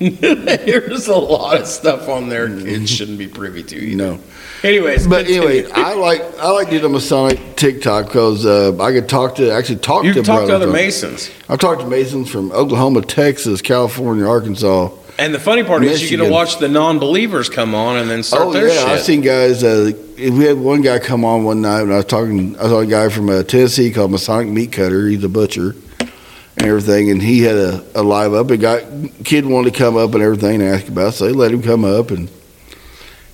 There's 0.00 1.08
a 1.08 1.14
lot 1.14 1.60
of 1.60 1.66
stuff 1.66 2.08
on 2.08 2.30
there 2.30 2.48
kids 2.48 2.90
shouldn't 2.90 3.18
be 3.18 3.28
privy 3.28 3.62
to. 3.62 3.78
You 3.78 3.96
know. 3.96 4.18
Anyways, 4.64 5.06
But 5.06 5.26
continue. 5.26 5.48
anyway, 5.48 5.70
I 5.72 5.94
like 5.94 6.22
I 6.38 6.50
like 6.50 6.70
doing 6.70 6.82
the 6.82 6.88
Masonic 6.88 7.54
TikTok 7.56 8.06
because 8.06 8.46
uh, 8.46 8.76
I 8.82 8.92
could 8.92 9.08
talk 9.10 9.34
to 9.36 9.50
actually 9.52 9.78
talk 9.80 10.04
you 10.04 10.14
to 10.14 10.22
talk 10.22 10.46
to 10.48 10.56
other 10.56 10.66
Masons. 10.66 11.30
I've 11.50 11.58
talked 11.58 11.82
to 11.82 11.86
Masons 11.86 12.30
from 12.30 12.50
Oklahoma, 12.52 13.02
Texas, 13.02 13.60
California, 13.60 14.26
Arkansas. 14.26 14.88
And 15.20 15.34
the 15.34 15.38
funny 15.38 15.62
part 15.64 15.84
is 15.84 16.00
you 16.00 16.16
get 16.16 16.24
to 16.24 16.30
watch 16.30 16.58
the 16.58 16.68
non-believers 16.68 17.50
come 17.50 17.74
on 17.74 17.98
and 17.98 18.08
then 18.08 18.22
start 18.22 18.42
Oh 18.48 18.52
their 18.52 18.68
yeah, 18.68 18.90
I've 18.90 19.02
seen 19.02 19.20
guys. 19.20 19.62
Uh, 19.62 19.92
we 20.16 20.44
had 20.44 20.56
one 20.56 20.80
guy 20.80 20.98
come 20.98 21.26
on 21.26 21.44
one 21.44 21.60
night 21.60 21.82
and 21.82 21.92
I 21.92 21.96
was 21.96 22.06
talking. 22.06 22.58
I 22.58 22.62
saw 22.62 22.78
a 22.78 22.86
guy 22.86 23.10
from 23.10 23.28
uh, 23.28 23.42
Tennessee 23.42 23.92
called 23.92 24.12
Masonic 24.12 24.48
Meat 24.48 24.72
Cutter. 24.72 25.08
He's 25.08 25.22
a 25.22 25.28
butcher 25.28 25.76
and 26.00 26.66
everything, 26.66 27.10
and 27.10 27.20
he 27.20 27.42
had 27.42 27.56
a, 27.56 27.84
a 27.94 28.02
live 28.02 28.32
up. 28.32 28.50
A 28.50 28.56
guy 28.56 29.10
kid 29.22 29.44
wanted 29.44 29.74
to 29.74 29.78
come 29.78 29.98
up 29.98 30.14
and 30.14 30.22
everything 30.22 30.62
and 30.62 30.74
ask 30.74 30.88
about. 30.88 31.08
it, 31.08 31.16
So 31.16 31.26
they 31.26 31.32
let 31.32 31.52
him 31.52 31.62
come 31.62 31.84
up, 31.84 32.10
and 32.10 32.30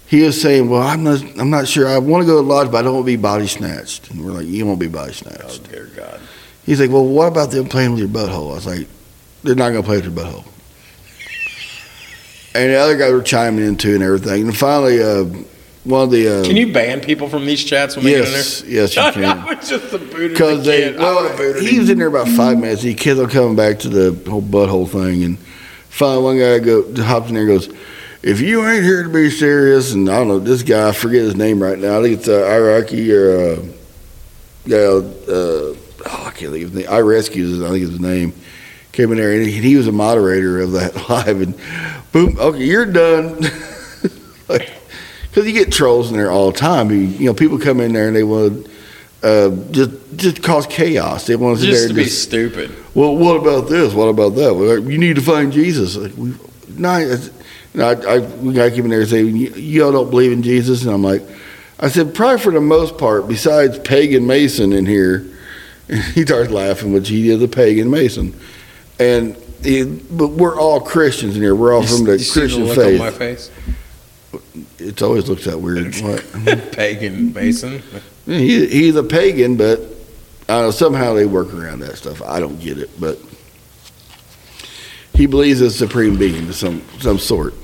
he 0.09 0.23
was 0.23 0.41
saying, 0.43 0.69
"Well, 0.69 0.83
I'm 0.83 1.05
not. 1.05 1.23
I'm 1.39 1.51
not 1.51 1.69
sure. 1.69 1.87
I 1.87 1.99
want 1.99 2.23
to 2.23 2.27
go 2.27 2.43
to 2.43 2.49
lodge, 2.49 2.69
but 2.69 2.79
I 2.79 2.83
don't 2.83 2.95
want 2.95 3.07
to 3.07 3.13
be 3.13 3.17
body 3.17 3.47
snatched." 3.47 4.11
And 4.11 4.25
we're 4.25 4.33
like, 4.33 4.47
"You 4.49 4.67
won't 4.67 4.81
be 4.81 4.89
body 4.89 5.13
snatched." 5.13 5.61
oh 5.65 5.71
dear 5.71 5.89
God. 5.95 6.21
He's 6.65 6.81
like, 6.81 6.91
"Well, 6.91 7.07
what 7.07 7.29
about 7.29 7.53
them 7.53 7.69
playing 7.69 7.93
with 7.93 8.01
your 8.01 8.09
butthole?" 8.09 8.51
I 8.51 8.55
was 8.57 8.67
like, 8.67 8.89
"They're 9.45 9.55
not 9.55 9.71
going 9.71 9.83
to 9.83 9.87
play 9.87 9.99
with 9.99 10.05
your 10.07 10.15
butthole." 10.15 10.45
And 12.57 12.71
the 12.73 12.77
other 12.77 12.97
guys 12.97 13.13
were 13.13 13.23
chiming 13.23 13.65
in 13.65 13.77
too 13.77 13.95
and 13.95 14.03
everything. 14.03 14.43
And 14.43 14.57
finally, 14.57 15.03
uh, 15.03 15.25
one 15.85 16.03
of 16.03 16.11
the 16.11 16.41
uh, 16.41 16.45
Can 16.45 16.57
you 16.57 16.73
ban 16.73 17.01
people 17.01 17.29
from 17.29 17.47
these 17.47 17.63
chats 17.63 17.95
when 17.97 18.05
they 18.05 18.13
yes, 18.13 18.63
yes, 18.67 18.97
you 18.97 19.03
get 19.03 19.17
in 19.17 19.23
there? 19.23 19.35
can. 19.35 19.47
I 19.47 19.55
was 19.55 19.69
just 19.69 19.93
a 19.93 19.99
booted 19.99 20.33
Because 20.33 20.65
the 20.65 20.71
they. 20.71 20.97
Well, 20.97 21.59
he 21.61 21.79
was 21.79 21.89
in 21.91 21.99
there 21.99 22.09
about 22.09 22.29
five 22.29 22.59
minutes. 22.59 22.83
He 22.83 22.95
kids 22.95 23.21
are 23.21 23.29
coming 23.29 23.55
back 23.55 23.79
to 23.81 23.89
the 23.89 24.31
whole 24.31 24.43
butthole 24.43 24.89
thing, 24.89 25.23
and 25.23 25.39
finally, 25.89 26.25
one 26.25 26.39
guy 26.39 26.59
go 26.59 27.03
hops 27.05 27.29
in 27.29 27.35
there 27.35 27.49
and 27.49 27.53
goes, 27.61 27.73
"If 28.23 28.41
you 28.41 28.67
ain't 28.67 28.83
here 28.83 29.05
to 29.05 29.09
be 29.09 29.31
serious," 29.31 29.93
and 29.93 30.09
I 30.09 30.17
don't 30.17 30.29
know 30.29 30.41
this 30.41 30.63
guy, 30.63 30.89
I 30.89 30.93
forget 30.93 31.23
his 31.23 31.37
name 31.37 31.63
right 31.63 31.79
now. 31.79 32.01
I 32.01 32.03
think 32.03 32.19
it's 32.19 32.29
uh, 32.29 32.47
Iraqi 32.47 33.13
or 33.13 33.39
uh, 33.39 33.57
guy. 34.67 34.77
Uh, 34.77 35.07
oh, 35.33 35.77
I 36.05 36.31
can't 36.33 36.53
think 36.53 36.65
of 36.65 36.73
his 36.73 36.75
name. 36.75 36.87
I 36.91 36.99
rescues. 36.99 37.63
I 37.63 37.69
think 37.69 37.85
is 37.85 37.91
his 37.91 38.01
name. 38.01 38.33
Came 38.91 39.13
in 39.13 39.19
there 39.19 39.33
and 39.33 39.47
he, 39.47 39.61
he 39.61 39.77
was 39.77 39.87
a 39.87 39.93
moderator 39.93 40.59
of 40.59 40.73
that 40.73 40.97
live, 41.09 41.43
and 41.43 41.55
boom, 42.17 42.39
okay, 42.39 42.65
you're 42.65 42.87
done. 42.87 43.41
like, 44.49 44.73
because 45.29 45.47
you 45.47 45.53
get 45.53 45.71
trolls 45.71 46.11
in 46.11 46.17
there 46.17 46.31
all 46.31 46.51
the 46.51 46.59
time. 46.59 46.91
You, 46.91 46.97
you 46.97 47.27
know, 47.27 47.35
people 47.35 47.59
come 47.59 47.81
in 47.81 47.93
there 47.93 48.07
and 48.07 48.17
they 48.17 48.23
want 48.23 48.65
to 48.65 48.71
uh, 49.23 49.71
just 49.71 49.91
just 50.17 50.43
cause 50.43 50.67
chaos. 50.67 51.27
They 51.27 51.37
want 51.37 51.59
to 51.61 51.67
just 51.67 51.89
to 51.89 51.95
be 51.95 52.05
just, 52.05 52.23
stupid. 52.23 52.75
well, 52.95 53.15
what 53.15 53.37
about 53.37 53.69
this? 53.69 53.93
What 53.93 54.07
about 54.07 54.31
that? 54.37 54.55
Well, 54.55 54.79
you 54.79 54.99
need 54.99 55.17
to 55.17 55.23
find 55.23 55.53
Jesus. 55.53 55.97
Like, 55.97 56.17
we, 56.17 56.35
no, 56.77 57.17
know, 57.75 57.89
I, 57.89 57.91
I, 57.91 58.21
to 58.21 58.71
keep 58.71 58.85
in 58.85 58.91
there 58.91 59.05
saying 59.05 59.37
y'all 59.37 59.93
don't 59.93 60.11
believe 60.11 60.33
in 60.33 60.43
Jesus? 60.43 60.85
And 60.85 60.93
I'm 60.93 61.03
like, 61.03 61.23
I 61.79 61.89
said, 61.89 62.15
probably 62.15 62.39
for 62.39 62.53
the 62.53 62.61
most 62.61 62.97
part, 62.97 63.29
besides 63.29 63.79
pagan 63.81 64.27
Mason 64.27 64.73
in 64.73 64.87
here, 64.87 65.27
and 65.89 66.03
he 66.15 66.23
starts 66.23 66.51
laughing, 66.51 66.95
which 66.95 67.09
he 67.09 67.29
is 67.29 67.43
a 67.43 67.49
pagan 67.49 67.91
Mason. 67.91 68.35
And 68.99 69.37
he, 69.63 69.85
but 69.85 70.29
we're 70.29 70.59
all 70.59 70.81
Christians 70.81 71.37
in 71.37 71.43
here. 71.43 71.55
We're 71.55 71.75
all 71.75 71.87
from 71.87 72.05
the 72.05 72.17
Christian 72.17 72.65
look 72.65 72.77
faith. 72.77 73.01
on 73.01 73.07
my 73.07 73.11
face? 73.11 73.51
it's 74.79 75.03
always 75.03 75.29
looked 75.29 75.45
that 75.45 75.59
weird. 75.59 75.95
What? 76.03 76.73
Pagan 76.73 77.33
Mason. 77.33 77.83
Mm, 78.27 78.39
he, 78.39 78.67
he's 78.67 78.97
a 78.97 79.03
pagan, 79.03 79.57
but 79.57 79.81
I 80.49 80.71
somehow 80.71 81.15
they 81.15 81.27
work 81.27 81.53
around 81.55 81.81
that 81.81 81.97
stuff. 81.97 82.23
I 82.23 82.41
don't 82.41 82.61
get 82.61 82.79
it, 82.79 82.91
but 83.01 83.19
he 85.15 85.27
believes 85.27 85.61
in 85.61 85.69
a 85.69 85.71
supreme 85.71 86.19
being 86.19 86.49
of 86.49 86.55
some 86.55 86.83
some 87.01 87.19
sort. 87.19 87.55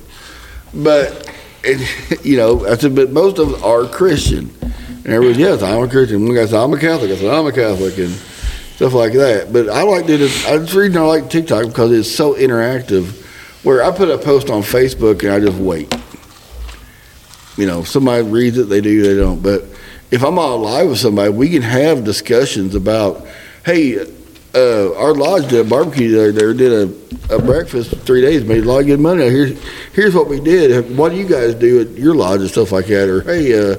But 0.74 1.30
and, 1.64 1.80
you 2.24 2.36
know, 2.36 2.66
I 2.66 2.76
said, 2.76 2.95
but 2.95 3.11
most 3.11 3.38
of 3.38 3.51
them 3.51 3.62
are 3.62 3.86
Christian. 3.86 4.51
And 5.05 5.09
everyone's 5.09 5.38
yes, 5.38 5.62
I'm 5.62 5.82
a 5.82 5.88
Christian. 5.88 6.24
One 6.24 6.34
guy 6.34 6.47
said 6.47 6.62
I'm 6.62 6.72
a 6.72 6.78
Catholic. 6.78 7.11
I 7.11 7.16
said 7.16 7.32
I'm 7.32 7.47
a 7.47 7.53
Catholic, 7.53 7.99
and 7.99 8.14
stuff 8.83 8.95
like 8.95 9.12
that. 9.12 9.53
But 9.53 9.68
I 9.68 9.83
like 9.83 10.07
to. 10.07 10.14
I 10.14 10.59
just 10.59 10.74
reason 10.74 11.01
I 11.01 11.05
like 11.05 11.30
TikTok 11.30 11.66
because 11.66 11.93
it's 11.93 12.11
so 12.11 12.35
interactive. 12.35 13.20
Where 13.62 13.85
I 13.85 13.97
put 13.97 14.11
a 14.11 14.18
post 14.18 14.51
on 14.51 14.62
Facebook 14.62 15.22
and 15.22 15.30
I 15.30 15.39
just 15.39 15.57
wait. 15.57 15.95
You 17.57 17.66
know, 17.66 17.85
somebody 17.85 18.24
reads 18.24 18.59
it, 18.59 18.64
they 18.64 18.80
do, 18.80 19.03
they 19.03 19.14
don't. 19.14 19.41
But 19.41 19.62
if 20.11 20.24
I'm 20.24 20.37
on 20.37 20.62
live 20.62 20.89
with 20.89 20.99
somebody, 20.99 21.30
we 21.30 21.49
can 21.49 21.62
have 21.62 22.03
discussions 22.03 22.74
about, 22.74 23.24
hey, 23.64 24.01
uh, 24.53 24.95
our 24.97 25.14
lodge 25.14 25.49
did 25.49 25.64
a 25.64 25.68
barbecue 25.68 26.11
the 26.11 26.22
other 26.22 26.33
day, 26.33 26.59
did 26.59 26.72
a, 26.72 27.37
a 27.37 27.39
breakfast 27.41 27.95
three 27.99 28.20
days, 28.20 28.45
made 28.45 28.64
a 28.64 28.66
lot 28.66 28.80
of 28.80 28.87
good 28.87 28.99
money. 28.99 29.28
Here's 29.28 29.62
here's 29.93 30.14
what 30.14 30.28
we 30.28 30.41
did. 30.41 30.97
What 30.97 31.11
do 31.12 31.18
you 31.18 31.28
guys 31.28 31.55
do 31.55 31.83
at 31.83 31.91
your 31.91 32.16
lodge 32.16 32.41
and 32.41 32.51
stuff 32.51 32.72
like 32.72 32.87
that? 32.87 33.09
Or 33.09 33.20
hey, 33.20 33.57
uh, 33.57 33.76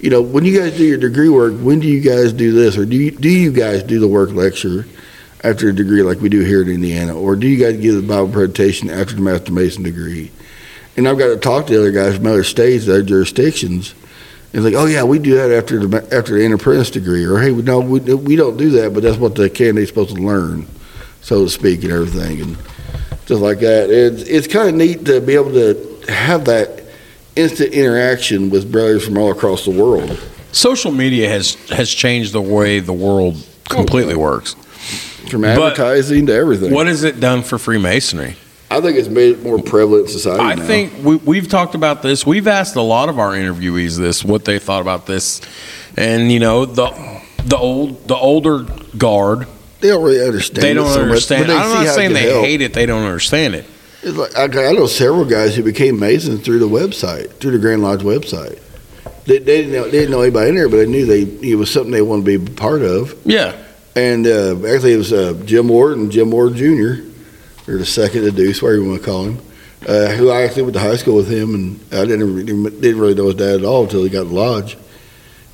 you 0.00 0.08
know, 0.08 0.22
when 0.22 0.44
you 0.44 0.58
guys 0.58 0.76
do 0.76 0.84
your 0.84 0.98
degree 0.98 1.28
work, 1.28 1.54
when 1.60 1.78
do 1.80 1.86
you 1.86 2.00
guys 2.00 2.32
do 2.32 2.52
this? 2.52 2.78
Or 2.78 2.86
do 2.86 2.96
you, 2.96 3.10
do 3.10 3.28
you 3.28 3.52
guys 3.52 3.82
do 3.82 4.00
the 4.00 4.08
work 4.08 4.30
lecture 4.30 4.86
after 5.44 5.68
a 5.68 5.74
degree 5.74 6.02
like 6.02 6.20
we 6.20 6.30
do 6.30 6.40
here 6.40 6.62
in 6.62 6.68
Indiana? 6.68 7.14
Or 7.14 7.36
do 7.36 7.46
you 7.46 7.62
guys 7.62 7.78
give 7.80 7.96
the 7.96 8.02
Bible 8.02 8.28
presentation 8.28 8.88
after 8.88 9.14
the 9.14 9.20
Master 9.20 9.52
Mason 9.52 9.82
degree? 9.82 10.30
And 10.96 11.06
I've 11.06 11.18
got 11.18 11.28
to 11.28 11.36
talk 11.36 11.66
to 11.66 11.74
the 11.74 11.80
other 11.80 11.92
guys 11.92 12.16
from 12.16 12.26
other 12.26 12.44
states, 12.44 12.88
other 12.88 13.02
jurisdictions. 13.02 13.94
And 14.52 14.64
like, 14.64 14.74
oh 14.74 14.86
yeah, 14.86 15.04
we 15.04 15.18
do 15.18 15.36
that 15.36 15.52
after 15.52 15.86
the 15.86 16.02
after 16.12 16.36
the 16.36 16.52
apprentice 16.52 16.90
degree, 16.90 17.24
or 17.24 17.38
hey, 17.38 17.52
no, 17.52 17.78
we, 17.78 18.00
we 18.00 18.34
don't 18.34 18.56
do 18.56 18.70
that, 18.70 18.92
but 18.92 19.02
that's 19.04 19.16
what 19.16 19.36
the 19.36 19.48
candidate's 19.48 19.90
supposed 19.90 20.16
to 20.16 20.20
learn, 20.20 20.66
so 21.20 21.44
to 21.44 21.48
speak, 21.50 21.84
and 21.84 21.92
everything, 21.92 22.40
and 22.40 22.58
just 23.26 23.40
like 23.40 23.60
that. 23.60 23.90
It's 23.90 24.22
it's 24.22 24.48
kind 24.48 24.68
of 24.68 24.74
neat 24.74 25.04
to 25.04 25.20
be 25.20 25.34
able 25.36 25.52
to 25.52 26.02
have 26.08 26.46
that 26.46 26.79
instant 27.36 27.72
interaction 27.72 28.50
with 28.50 28.70
brothers 28.70 29.04
from 29.04 29.18
all 29.18 29.30
across 29.30 29.64
the 29.64 29.70
world. 29.70 30.18
Social 30.52 30.90
media 30.90 31.28
has 31.28 31.54
has 31.70 31.90
changed 31.90 32.32
the 32.32 32.42
way 32.42 32.80
the 32.80 32.92
world 32.92 33.36
oh, 33.70 33.74
completely 33.74 34.16
works. 34.16 34.54
From 35.30 35.44
advertising 35.44 36.26
to 36.26 36.34
everything. 36.34 36.72
What 36.72 36.86
has 36.86 37.04
it 37.04 37.20
done 37.20 37.42
for 37.42 37.58
Freemasonry? 37.58 38.36
I 38.70 38.80
think 38.80 38.96
it's 38.96 39.08
made 39.08 39.38
it 39.38 39.42
more 39.42 39.60
prevalent 39.60 40.06
in 40.06 40.12
society. 40.12 40.42
I 40.42 40.54
now. 40.54 40.64
think 40.64 40.92
we, 41.04 41.16
we've 41.16 41.48
talked 41.48 41.74
about 41.74 42.02
this. 42.02 42.24
We've 42.24 42.46
asked 42.46 42.76
a 42.76 42.82
lot 42.82 43.08
of 43.08 43.18
our 43.18 43.32
interviewees 43.32 43.98
this, 43.98 44.24
what 44.24 44.44
they 44.44 44.60
thought 44.60 44.80
about 44.80 45.06
this, 45.06 45.40
and 45.96 46.30
you 46.30 46.38
know 46.38 46.64
the 46.66 47.20
the 47.44 47.56
old 47.56 48.06
the 48.06 48.16
older 48.16 48.64
guard. 48.96 49.46
they 49.80 49.88
don't 49.88 50.04
really 50.04 50.24
understand. 50.24 50.62
They 50.62 50.74
don't 50.74 50.88
so 50.88 51.00
much, 51.00 51.08
understand. 51.08 51.46
but 51.46 51.52
they 51.52 51.58
I'm 51.58 51.84
not 51.84 51.94
saying 51.94 52.12
they 52.12 52.30
help. 52.30 52.44
hate 52.44 52.60
it. 52.60 52.72
They 52.72 52.86
don't 52.86 53.04
understand 53.04 53.54
it. 53.54 53.66
It's 54.02 54.16
like, 54.16 54.36
I, 54.36 54.44
I 54.44 54.72
know 54.72 54.86
several 54.86 55.24
guys 55.24 55.54
who 55.54 55.62
became 55.62 55.98
Masons 55.98 56.42
through 56.44 56.58
the 56.60 56.68
website, 56.68 57.30
through 57.38 57.52
the 57.52 57.58
Grand 57.58 57.82
Lodge 57.82 58.00
website. 58.00 58.58
They, 59.24 59.38
they 59.38 59.58
didn't 59.62 59.72
know 59.72 59.84
they 59.84 59.90
didn't 59.90 60.10
know 60.10 60.22
anybody 60.22 60.48
in 60.48 60.54
there, 60.54 60.68
but 60.68 60.76
they 60.78 60.86
knew 60.86 61.04
they 61.06 61.22
it 61.46 61.56
was 61.56 61.70
something 61.70 61.92
they 61.92 62.02
wanted 62.02 62.24
to 62.24 62.38
be 62.38 62.52
a 62.52 62.54
part 62.56 62.82
of. 62.82 63.14
Yeah, 63.26 63.54
And 63.94 64.26
uh, 64.26 64.56
actually, 64.66 64.94
it 64.94 64.98
was 64.98 65.12
uh, 65.12 65.34
Jim 65.44 65.68
Ward 65.68 65.98
and 65.98 66.10
Jim 66.10 66.30
Ward 66.30 66.54
Jr. 66.54 67.02
or 67.68 67.76
the 67.78 67.86
second 67.86 68.22
to 68.22 68.30
Deuce, 68.30 68.62
whatever 68.62 68.82
you 68.82 68.88
want 68.88 69.00
to 69.00 69.06
call 69.06 69.24
him. 69.24 69.38
Uh, 69.86 70.08
who 70.10 70.28
I 70.30 70.42
actually 70.42 70.62
went 70.62 70.74
to 70.74 70.80
high 70.80 70.96
school 70.96 71.16
with 71.16 71.30
him, 71.30 71.54
and 71.54 71.80
I 71.92 72.04
didn't 72.04 72.34
really, 72.34 72.70
didn't 72.80 73.00
really 73.00 73.14
know 73.14 73.26
his 73.26 73.36
dad 73.36 73.60
at 73.60 73.64
all 73.64 73.84
until 73.84 74.02
he 74.02 74.10
got 74.10 74.24
to 74.24 74.28
the 74.28 74.34
lodge. 74.34 74.76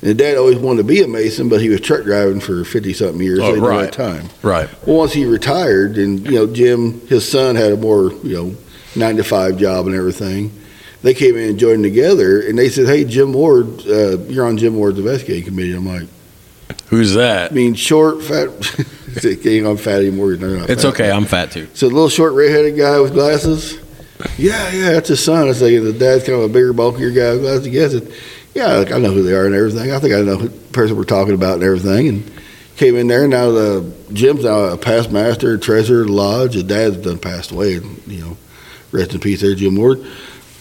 And 0.01 0.15
dad 0.17 0.37
always 0.37 0.57
wanted 0.57 0.77
to 0.77 0.83
be 0.83 1.01
a 1.01 1.07
Mason, 1.07 1.49
but 1.49 1.59
he 1.59 1.69
was 1.69 1.81
truck 1.81 2.03
driving 2.03 2.39
for 2.39 2.63
fifty 2.63 2.93
something 2.93 3.19
years. 3.21 3.39
Oh, 3.39 3.55
so 3.55 3.61
right. 3.61 3.91
time. 3.91 4.29
right. 4.43 4.69
Well, 4.85 4.97
once 4.97 5.13
he 5.13 5.25
retired, 5.25 5.97
and 5.97 6.23
you 6.25 6.33
know, 6.33 6.47
Jim, 6.47 7.01
his 7.07 7.27
son 7.27 7.55
had 7.55 7.71
a 7.71 7.77
more 7.77 8.11
you 8.23 8.35
know 8.35 8.55
nine 8.95 9.17
to 9.17 9.23
five 9.23 9.57
job 9.57 9.87
and 9.87 9.95
everything. 9.95 10.51
They 11.01 11.13
came 11.13 11.35
in 11.35 11.49
and 11.49 11.59
joined 11.59 11.83
together, 11.83 12.41
and 12.41 12.57
they 12.57 12.69
said, 12.69 12.85
"Hey, 12.87 13.05
Jim 13.05 13.33
Ward, 13.33 13.67
uh, 13.87 14.19
you're 14.19 14.45
on 14.45 14.57
Jim 14.57 14.75
Ward's 14.75 14.99
investigating 14.99 15.45
committee." 15.45 15.73
I'm 15.73 15.87
like, 15.87 16.07
Who's 16.89 17.13
that? 17.15 17.51
"I 17.51 17.55
mean, 17.55 17.73
short, 17.73 18.21
fat." 18.21 18.49
Ain't 19.25 19.65
on 19.65 19.77
fat 19.77 20.01
anymore. 20.01 20.35
They're 20.35 20.59
not 20.59 20.69
It's 20.69 20.83
fat. 20.83 20.89
okay. 20.89 21.09
I'm 21.11 21.25
fat 21.25 21.49
too. 21.49 21.67
So 21.73 21.89
the 21.89 21.95
little 21.95 22.09
short 22.09 22.33
redheaded 22.33 22.77
guy 22.77 22.99
with 22.99 23.13
glasses. 23.13 23.79
Yeah, 24.37 24.71
yeah, 24.71 24.91
that's 24.91 25.09
his 25.09 25.23
son. 25.23 25.47
I 25.47 25.53
thinking 25.53 25.83
the 25.83 25.93
dad's 25.93 26.23
kind 26.23 26.37
of 26.39 26.49
a 26.49 26.53
bigger, 26.53 26.73
bulkier 26.73 27.09
guy 27.11 27.31
with 27.31 27.41
glasses. 27.41 27.67
Yes, 27.67 27.93
it, 27.93 28.11
yeah, 28.57 28.73
like, 28.73 28.91
I 28.91 28.97
know 28.97 29.11
who 29.11 29.21
they 29.21 29.33
are 29.33 29.45
and 29.45 29.53
everything. 29.53 29.91
I 29.91 29.99
think 29.99 30.15
I 30.15 30.21
know 30.21 30.37
who 30.37 30.47
the 30.47 30.73
person 30.73 30.97
we're 30.97 31.03
talking 31.03 31.35
about 31.35 31.55
and 31.55 31.63
everything. 31.63 32.07
And 32.07 32.31
came 32.77 32.95
in 32.95 33.07
there. 33.07 33.27
Now 33.27 33.51
the 33.51 33.93
Jim's 34.13 34.43
now 34.43 34.65
a 34.65 34.77
past 34.77 35.11
master, 35.11 35.57
treasurer 35.57 36.07
lodge. 36.07 36.53
His 36.53 36.63
dad's 36.63 36.97
done 36.97 37.19
passed 37.19 37.51
away. 37.51 37.75
And, 37.75 38.01
you 38.07 38.21
know, 38.21 38.37
rest 38.91 39.13
in 39.13 39.19
peace 39.19 39.41
there, 39.41 39.55
Jim 39.55 39.75
Ward. 39.75 40.05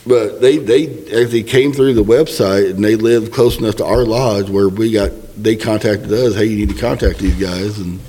But 0.06 0.40
they 0.40 0.58
they 0.58 0.88
actually 1.22 1.44
came 1.44 1.72
through 1.72 1.94
the 1.94 2.04
website 2.04 2.70
and 2.70 2.84
they 2.84 2.96
lived 2.96 3.32
close 3.32 3.58
enough 3.58 3.76
to 3.76 3.84
our 3.84 4.04
lodge 4.04 4.50
where 4.50 4.68
we 4.68 4.92
got 4.92 5.10
they 5.36 5.56
contacted 5.56 6.12
us. 6.12 6.34
Hey, 6.34 6.46
you 6.46 6.56
need 6.56 6.74
to 6.74 6.80
contact 6.80 7.18
these 7.18 7.36
guys 7.36 7.78
and. 7.78 8.00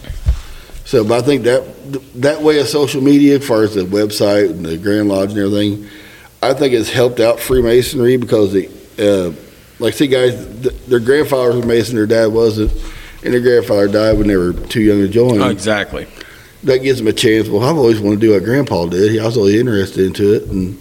So, 0.86 1.04
but 1.04 1.22
I 1.22 1.26
think 1.26 1.44
that 1.44 1.66
that 2.22 2.42
way 2.42 2.62
of 2.62 2.68
social 2.70 3.02
media, 3.02 3.40
as 3.40 3.46
far 3.46 3.64
as 3.64 3.76
the 3.76 3.82
website 3.82 4.52
and 4.52 4.66
the 4.66 4.78
Grand 4.78 5.10
Lodge 5.10 5.32
and 5.32 5.40
everything, 5.40 5.86
I 6.42 6.54
think 6.54 6.74
it's 6.74 6.90
helped 6.90 7.20
out 7.20 7.42
Freemasonry 7.42 8.16
because 8.16 8.54
the, 8.54 8.70
uh, 8.98 9.47
like, 9.80 9.94
see, 9.94 10.08
guys, 10.08 10.34
th- 10.62 10.76
their 10.88 11.00
grandfather 11.00 11.56
was 11.56 11.64
a 11.64 11.68
Mason, 11.68 11.96
their 11.96 12.08
dad 12.08 12.28
wasn't, 12.28 12.72
and 13.24 13.34
their 13.34 13.42
grandfather 13.42 13.88
died 13.88 14.18
when 14.18 14.28
they 14.28 14.38
were 14.38 14.54
too 14.54 14.82
young 14.82 15.00
to 15.00 15.08
join. 15.08 15.42
Oh, 15.42 15.50
exactly. 15.50 16.08
That 16.64 16.80
gives 16.80 16.98
them 17.00 17.08
a 17.08 17.14
chance. 17.14 17.48
Well, 17.48 17.64
I've 17.64 17.78
always 17.78 18.00
wanted 18.00 18.22
to 18.22 18.28
do 18.28 18.34
what 18.34 18.44
Grandpa 18.44 18.88
did. 18.88 19.12
He 19.12 19.20
I 19.20 19.26
was 19.26 19.38
always 19.38 19.56
interested 19.56 20.06
into 20.06 20.34
it, 20.34 20.44
and, 20.46 20.78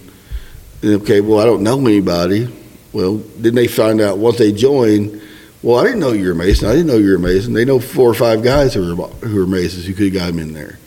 and 0.81 1.01
okay, 1.01 1.21
well, 1.21 1.39
I 1.39 1.45
don't 1.45 1.61
know 1.63 1.79
anybody. 1.79 2.53
Well, 2.93 3.17
then 3.37 3.53
they 3.53 3.67
find 3.67 4.01
out 4.01 4.17
once 4.17 4.37
they 4.37 4.51
join. 4.51 5.21
Well, 5.61 5.77
I 5.79 5.83
didn't 5.83 5.99
know 5.99 6.13
you 6.13 6.25
were 6.25 6.31
a 6.31 6.35
Mason. 6.35 6.67
I 6.67 6.71
didn't 6.71 6.87
know 6.87 6.97
you 6.97 7.09
were 7.09 7.15
a 7.15 7.19
Mason. 7.19 7.53
They 7.53 7.65
know 7.65 7.79
four 7.79 8.09
or 8.09 8.13
five 8.15 8.43
guys 8.43 8.73
who 8.73 8.91
are 8.91 9.07
who 9.07 9.43
are 9.43 9.47
Masons 9.47 9.85
who 9.85 9.93
could 9.93 10.05
have 10.05 10.13
got 10.13 10.27
them 10.27 10.39
in 10.39 10.53
there. 10.53 10.79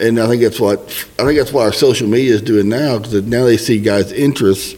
And 0.00 0.20
I 0.20 0.28
think 0.28 0.42
that's 0.42 0.60
what 0.60 0.80
I 1.18 1.24
think 1.24 1.38
that's 1.38 1.52
what 1.52 1.62
our 1.62 1.72
social 1.72 2.08
media 2.08 2.34
is 2.34 2.42
doing 2.42 2.68
now 2.68 2.98
because 2.98 3.22
now 3.24 3.44
they 3.44 3.56
see 3.56 3.80
guys' 3.80 4.12
interests. 4.12 4.77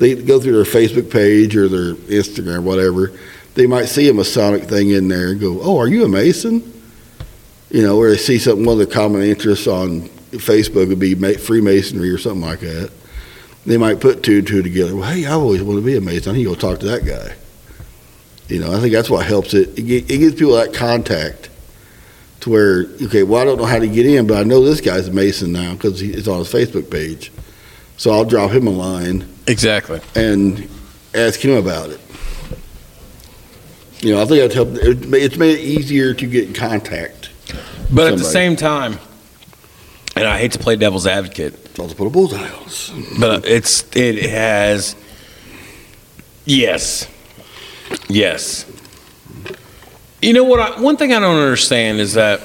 They 0.00 0.14
go 0.14 0.40
through 0.40 0.54
their 0.54 0.64
Facebook 0.64 1.10
page 1.10 1.54
or 1.54 1.68
their 1.68 1.94
Instagram, 1.94 2.62
whatever. 2.62 3.12
They 3.54 3.66
might 3.66 3.84
see 3.84 4.08
a 4.08 4.14
Masonic 4.14 4.64
thing 4.64 4.90
in 4.90 5.08
there 5.08 5.28
and 5.28 5.40
go, 5.40 5.60
"Oh, 5.60 5.78
are 5.78 5.86
you 5.86 6.04
a 6.04 6.08
Mason?" 6.08 6.72
You 7.70 7.82
know, 7.82 7.98
or 7.98 8.08
they 8.08 8.16
see 8.16 8.38
something. 8.38 8.64
One 8.64 8.80
of 8.80 8.88
the 8.88 8.92
common 8.92 9.22
interests 9.22 9.66
on 9.66 10.08
Facebook 10.32 10.88
would 10.88 10.98
be 10.98 11.14
Freemasonry 11.34 12.08
or 12.08 12.16
something 12.16 12.40
like 12.40 12.60
that. 12.60 12.90
They 13.66 13.76
might 13.76 14.00
put 14.00 14.22
two 14.22 14.38
and 14.38 14.46
two 14.46 14.62
together. 14.62 14.96
Well, 14.96 15.12
hey, 15.12 15.26
I've 15.26 15.34
always 15.34 15.62
wanted 15.62 15.80
to 15.80 15.86
be 15.86 15.96
a 15.96 16.00
Mason. 16.00 16.32
I 16.32 16.38
need 16.38 16.44
to 16.44 16.50
go 16.50 16.54
talk 16.54 16.80
to 16.80 16.86
that 16.86 17.04
guy. 17.04 17.34
You 18.48 18.58
know, 18.58 18.72
I 18.72 18.80
think 18.80 18.94
that's 18.94 19.10
what 19.10 19.26
helps 19.26 19.52
it. 19.52 19.78
It, 19.78 20.10
it 20.10 20.18
gives 20.18 20.34
people 20.34 20.54
that 20.54 20.72
contact 20.72 21.50
to 22.40 22.50
where, 22.50 22.86
okay, 23.02 23.22
well, 23.22 23.42
I 23.42 23.44
don't 23.44 23.58
know 23.58 23.66
how 23.66 23.78
to 23.78 23.86
get 23.86 24.06
in, 24.06 24.26
but 24.26 24.38
I 24.38 24.44
know 24.44 24.64
this 24.64 24.80
guy's 24.80 25.08
a 25.08 25.12
Mason 25.12 25.52
now 25.52 25.74
because 25.74 26.00
it's 26.00 26.26
on 26.26 26.38
his 26.38 26.50
Facebook 26.50 26.90
page. 26.90 27.30
So 28.00 28.12
I'll 28.12 28.24
drop 28.24 28.50
him 28.50 28.66
a 28.66 28.70
line 28.70 29.28
Exactly. 29.46 30.00
and 30.14 30.66
ask 31.14 31.38
him 31.38 31.50
about 31.52 31.90
it. 31.90 32.00
You 34.00 34.14
know, 34.14 34.22
I 34.22 34.24
think 34.24 34.40
that's 34.40 34.54
helped. 34.54 34.78
it 34.78 35.06
ma- 35.06 35.18
It's 35.18 35.36
made 35.36 35.58
it 35.58 35.62
easier 35.62 36.14
to 36.14 36.26
get 36.26 36.46
in 36.48 36.54
contact. 36.54 37.28
But 37.92 38.06
at 38.06 38.16
the 38.16 38.24
Somebody. 38.24 38.32
same 38.32 38.56
time, 38.56 38.98
and 40.16 40.26
I 40.26 40.38
hate 40.38 40.52
to 40.52 40.58
play 40.58 40.76
devil's 40.76 41.06
advocate, 41.06 41.76
So 41.76 41.82
I'll 41.82 41.90
put 41.90 42.06
a 42.06 42.10
bullseye 42.10 42.38
on 42.38 42.64
us. 42.64 42.90
but 43.18 43.44
it's 43.46 43.84
it 43.94 44.30
has 44.30 44.96
yes 46.46 47.06
yes 48.08 48.64
you 50.22 50.32
know 50.32 50.44
what 50.44 50.58
I, 50.58 50.80
one 50.80 50.96
thing 50.96 51.12
i 51.12 51.20
don't 51.20 51.36
understand 51.38 52.00
is 52.00 52.14
that 52.14 52.40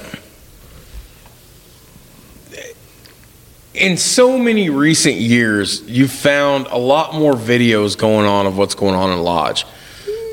in 3.76 3.96
so 3.96 4.38
many 4.38 4.70
recent 4.70 5.16
years 5.16 5.82
you've 5.82 6.10
found 6.10 6.66
a 6.68 6.78
lot 6.78 7.14
more 7.14 7.34
videos 7.34 7.96
going 7.96 8.26
on 8.26 8.46
of 8.46 8.56
what's 8.56 8.74
going 8.74 8.94
on 8.94 9.10
in 9.10 9.22
lodge 9.22 9.64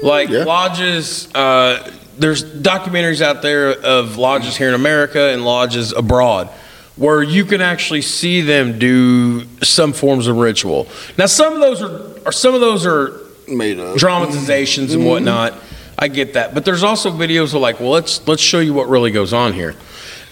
like 0.01 0.29
Yeah. 0.29 0.43
lodges 0.43 1.27
uh, 1.35 1.91
there's 2.17 2.43
documentaries 2.43 3.21
out 3.21 3.41
there 3.41 3.69
of 3.71 4.17
lodges 4.17 4.55
here 4.57 4.69
in 4.69 4.73
america 4.75 5.29
and 5.31 5.43
lodges 5.45 5.91
abroad 5.93 6.47
where 6.95 7.23
you 7.23 7.43
can 7.43 7.59
actually 7.61 8.01
see 8.03 8.41
them 8.41 8.77
do 8.79 9.45
some 9.63 9.93
forms 9.93 10.27
of 10.27 10.37
ritual 10.37 10.87
now 11.17 11.25
some 11.25 11.53
of 11.53 11.59
those 11.59 11.81
are, 11.81 12.27
are 12.27 12.31
some 12.31 12.53
of 12.55 12.61
those 12.61 12.85
are 12.85 13.19
Made 13.47 13.77
up. 13.79 13.97
dramatizations 13.97 14.93
and 14.93 15.05
whatnot. 15.05 15.53
I 15.99 16.07
get 16.07 16.33
that, 16.35 16.53
but 16.53 16.63
there's 16.63 16.81
also 16.81 17.11
videos 17.11 17.53
of 17.53 17.59
like, 17.61 17.79
well, 17.81 17.89
let's 17.89 18.25
let's 18.25 18.41
show 18.41 18.59
you 18.59 18.73
what 18.73 18.87
really 18.87 19.11
goes 19.11 19.33
on 19.33 19.51
here. 19.51 19.75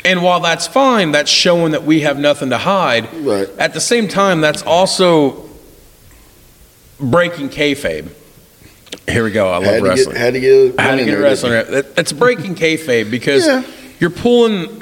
And 0.03 0.23
while 0.23 0.39
that's 0.39 0.67
fine, 0.67 1.11
that's 1.11 1.29
showing 1.29 1.73
that 1.73 1.83
we 1.83 2.01
have 2.01 2.17
nothing 2.17 2.49
to 2.49 2.57
hide. 2.57 3.13
Right. 3.13 3.47
At 3.59 3.73
the 3.73 3.81
same 3.81 4.07
time, 4.07 4.41
that's 4.41 4.63
also 4.63 5.47
breaking 6.99 7.49
kayfabe. 7.49 8.09
Here 9.09 9.23
we 9.23 9.31
go. 9.31 9.49
I 9.49 9.55
love 9.57 9.63
Had 9.65 9.83
wrestling. 9.83 10.15
get 10.15 10.21
had 10.21 10.33
to 10.33 10.39
get 10.39 10.79
had 10.79 10.95
to 10.97 11.05
get 11.05 11.17
a 11.17 11.21
wrestling. 11.21 11.53
It's 11.97 12.11
breaking 12.13 12.55
kayfabe 12.55 13.09
because 13.11 13.45
Yeah. 13.45 13.63
you're 13.99 14.09
pulling, 14.09 14.81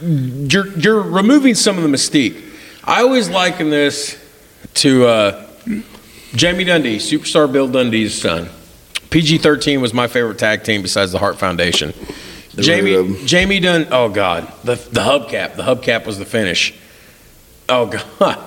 you're 0.00 0.68
you're 0.68 1.00
removing 1.00 1.54
some 1.54 1.76
of 1.76 1.82
the 1.82 1.88
mystique. 1.88 2.40
I 2.84 3.02
always 3.02 3.28
liken 3.30 3.70
this 3.70 4.18
to 4.74 5.06
uh, 5.06 5.46
Jamie 6.34 6.64
Dundee, 6.64 6.98
superstar 6.98 7.50
Bill 7.50 7.68
Dundee's 7.68 8.20
son. 8.20 8.48
PG-13 9.10 9.80
was 9.80 9.94
my 9.94 10.08
favorite 10.08 10.38
tag 10.38 10.64
team 10.64 10.82
besides 10.82 11.12
the 11.12 11.18
Hart 11.18 11.38
Foundation. 11.38 11.94
Jamie 12.62 12.94
um, 12.96 13.16
Jamie 13.26 13.60
Dun. 13.60 13.86
Oh 13.90 14.08
God, 14.08 14.52
the 14.62 14.74
the 14.74 15.00
hubcap. 15.00 15.56
The 15.56 15.62
hubcap 15.62 16.06
was 16.06 16.18
the 16.18 16.24
finish. 16.24 16.74
Oh 17.68 17.86
God. 18.18 18.38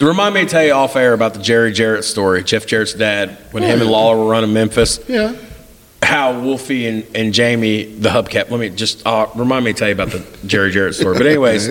Remind 0.00 0.34
me 0.34 0.40
to 0.42 0.46
tell 0.48 0.64
you 0.64 0.72
off 0.72 0.96
air 0.96 1.12
about 1.14 1.34
the 1.34 1.40
Jerry 1.40 1.72
Jarrett 1.72 2.04
story, 2.04 2.42
Jeff 2.42 2.66
Jarrett's 2.66 2.94
dad, 2.94 3.38
when 3.52 3.62
him 3.62 3.80
and 3.80 3.88
Lawler 3.88 4.18
were 4.18 4.30
running 4.30 4.52
Memphis? 4.52 4.98
Yeah. 5.08 5.34
how 6.02 6.38
Wolfie 6.40 6.86
and, 6.86 7.06
and 7.14 7.32
Jamie, 7.32 7.84
the 7.84 8.10
hubcap, 8.10 8.50
let 8.50 8.60
me 8.60 8.68
just 8.70 9.06
uh, 9.06 9.28
remind 9.36 9.64
me 9.64 9.72
to 9.72 9.78
tell 9.78 9.88
you 9.88 9.94
about 9.94 10.10
the 10.10 10.26
Jerry 10.46 10.72
Jarrett 10.72 10.96
story. 10.96 11.16
But, 11.16 11.26
anyways, 11.26 11.70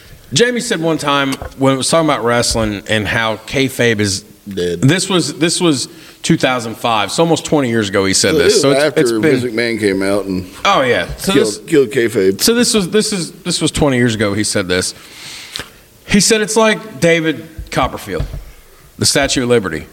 Jamie 0.32 0.60
said 0.60 0.80
one 0.80 0.96
time 0.96 1.32
when 1.58 1.74
it 1.74 1.76
was 1.76 1.90
talking 1.90 2.08
about 2.08 2.24
wrestling 2.24 2.82
and 2.88 3.06
how 3.06 3.36
kayfabe 3.36 3.98
is 3.98 4.24
Dead. 4.48 4.80
This 4.80 5.08
was 5.08 5.38
this 5.38 5.60
was 5.60 5.88
2005, 6.22 7.10
so 7.10 7.22
almost 7.22 7.44
20 7.44 7.68
years 7.68 7.88
ago. 7.88 8.04
He 8.04 8.14
said 8.14 8.32
So 8.32 8.38
this. 8.38 8.60
So 8.62 8.70
it's, 8.70 8.80
after 8.80 9.00
it's 9.00 9.10
been 9.10 9.52
McMahon 9.52 9.80
came 9.80 10.02
out 10.02 10.26
and 10.26 10.48
oh 10.64 10.82
yeah. 10.82 11.12
So 11.16 11.32
this 11.32 11.58
killed, 11.58 11.90
killed 11.92 12.12
kayfabe. 12.12 12.40
so 12.40 12.54
this 12.54 12.72
was 12.72 12.90
this 12.90 13.12
is 13.12 13.32
this 13.42 13.60
was 13.60 13.72
20 13.72 13.96
years 13.96 14.14
ago. 14.14 14.34
He 14.34 14.44
said 14.44 14.68
this. 14.68 14.94
He 16.06 16.20
said 16.20 16.40
it's 16.42 16.56
like 16.56 17.00
David 17.00 17.48
Copperfield, 17.72 18.24
the 18.98 19.06
Statue 19.06 19.42
of 19.42 19.48
Liberty. 19.48 19.86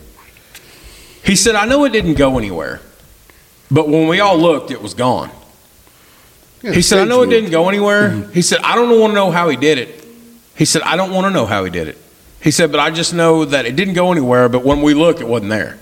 He 1.24 1.36
said 1.36 1.56
I 1.56 1.66
know 1.66 1.84
it 1.86 1.90
didn't 1.92 2.16
go 2.16 2.38
anywhere, 2.38 2.80
but 3.72 3.90
when 3.90 4.08
we 4.08 4.20
all 4.20 4.38
looked, 4.38 4.70
it 4.70 4.84
was 4.84 4.94
gone. 4.94 5.32
Yeah, 6.62 6.74
He 6.74 6.84
said 6.84 7.00
I 7.00 7.06
know 7.06 7.24
it 7.24 7.28
didn't 7.28 7.50
go 7.50 7.70
anywhere. 7.70 8.10
Mm-hmm. 8.10 8.32
He 8.34 8.44
said 8.44 8.60
I 8.64 8.76
don't 8.76 9.00
want 9.00 9.12
to 9.12 9.16
know 9.16 9.32
how 9.32 9.50
he 9.50 9.58
did 9.58 9.80
it. 9.80 10.06
He 10.56 10.66
said 10.66 10.84
I 10.84 10.96
don't 10.96 11.12
want 11.12 11.26
to 11.26 11.32
know 11.32 11.48
how 11.48 11.64
he 11.64 11.72
did 11.72 11.88
it. 11.88 11.98
He 12.44 12.52
said 12.52 12.72
but 12.72 12.80
I 12.80 12.92
just 12.92 13.14
know 13.14 13.46
that 13.46 13.66
it 13.66 13.76
didn't 13.76 13.94
go 13.94 14.12
anywhere. 14.12 14.50
But 14.50 14.64
when 14.64 14.82
we 14.82 14.94
look, 14.94 15.22
it 15.22 15.28
wasn't 15.28 15.50
there. 15.52 15.78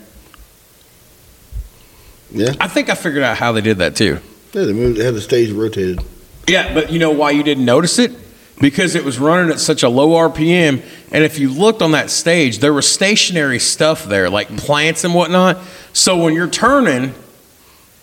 Yeah. 2.32 2.53
I 2.59 2.68
think 2.68 2.89
I 2.89 2.95
figured 2.95 3.24
out 3.24 3.38
how 3.38 3.51
they 3.51 3.62
did 3.62 3.80
that 3.80 3.95
too. 3.95 4.20
Yeah, 4.53 4.64
they 4.66 4.74
moved. 4.74 4.97
They 4.97 5.03
had 5.03 5.14
the 5.16 5.22
stage 5.22 5.51
rotated. 5.51 5.99
Yeah, 6.47 6.74
but 6.74 6.91
you 6.91 6.99
know 6.99 7.12
why 7.12 7.32
you 7.32 7.43
didn't 7.43 7.66
notice 7.66 7.99
it? 7.99 8.12
Because 8.59 8.95
it 8.95 9.03
was 9.03 9.18
running 9.20 9.51
at 9.51 9.59
such 9.59 9.82
a 9.84 9.89
low 9.89 10.09
RPM, 10.30 10.84
and 11.12 11.24
if 11.24 11.39
you 11.39 11.49
looked 11.51 11.82
on 11.82 11.91
that 11.93 12.09
stage, 12.12 12.59
there 12.59 12.74
was 12.74 12.88
stationary 12.89 13.57
stuff 13.59 14.05
there, 14.05 14.30
like 14.30 14.55
plants 14.57 15.03
and 15.03 15.16
whatnot. 15.16 15.57
So 15.93 16.18
when 16.24 16.36
you're 16.36 16.49
turning, 16.49 17.14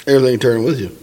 Everything 0.07 0.39
turning 0.41 0.65
with 0.65 0.81
you. 0.81 0.97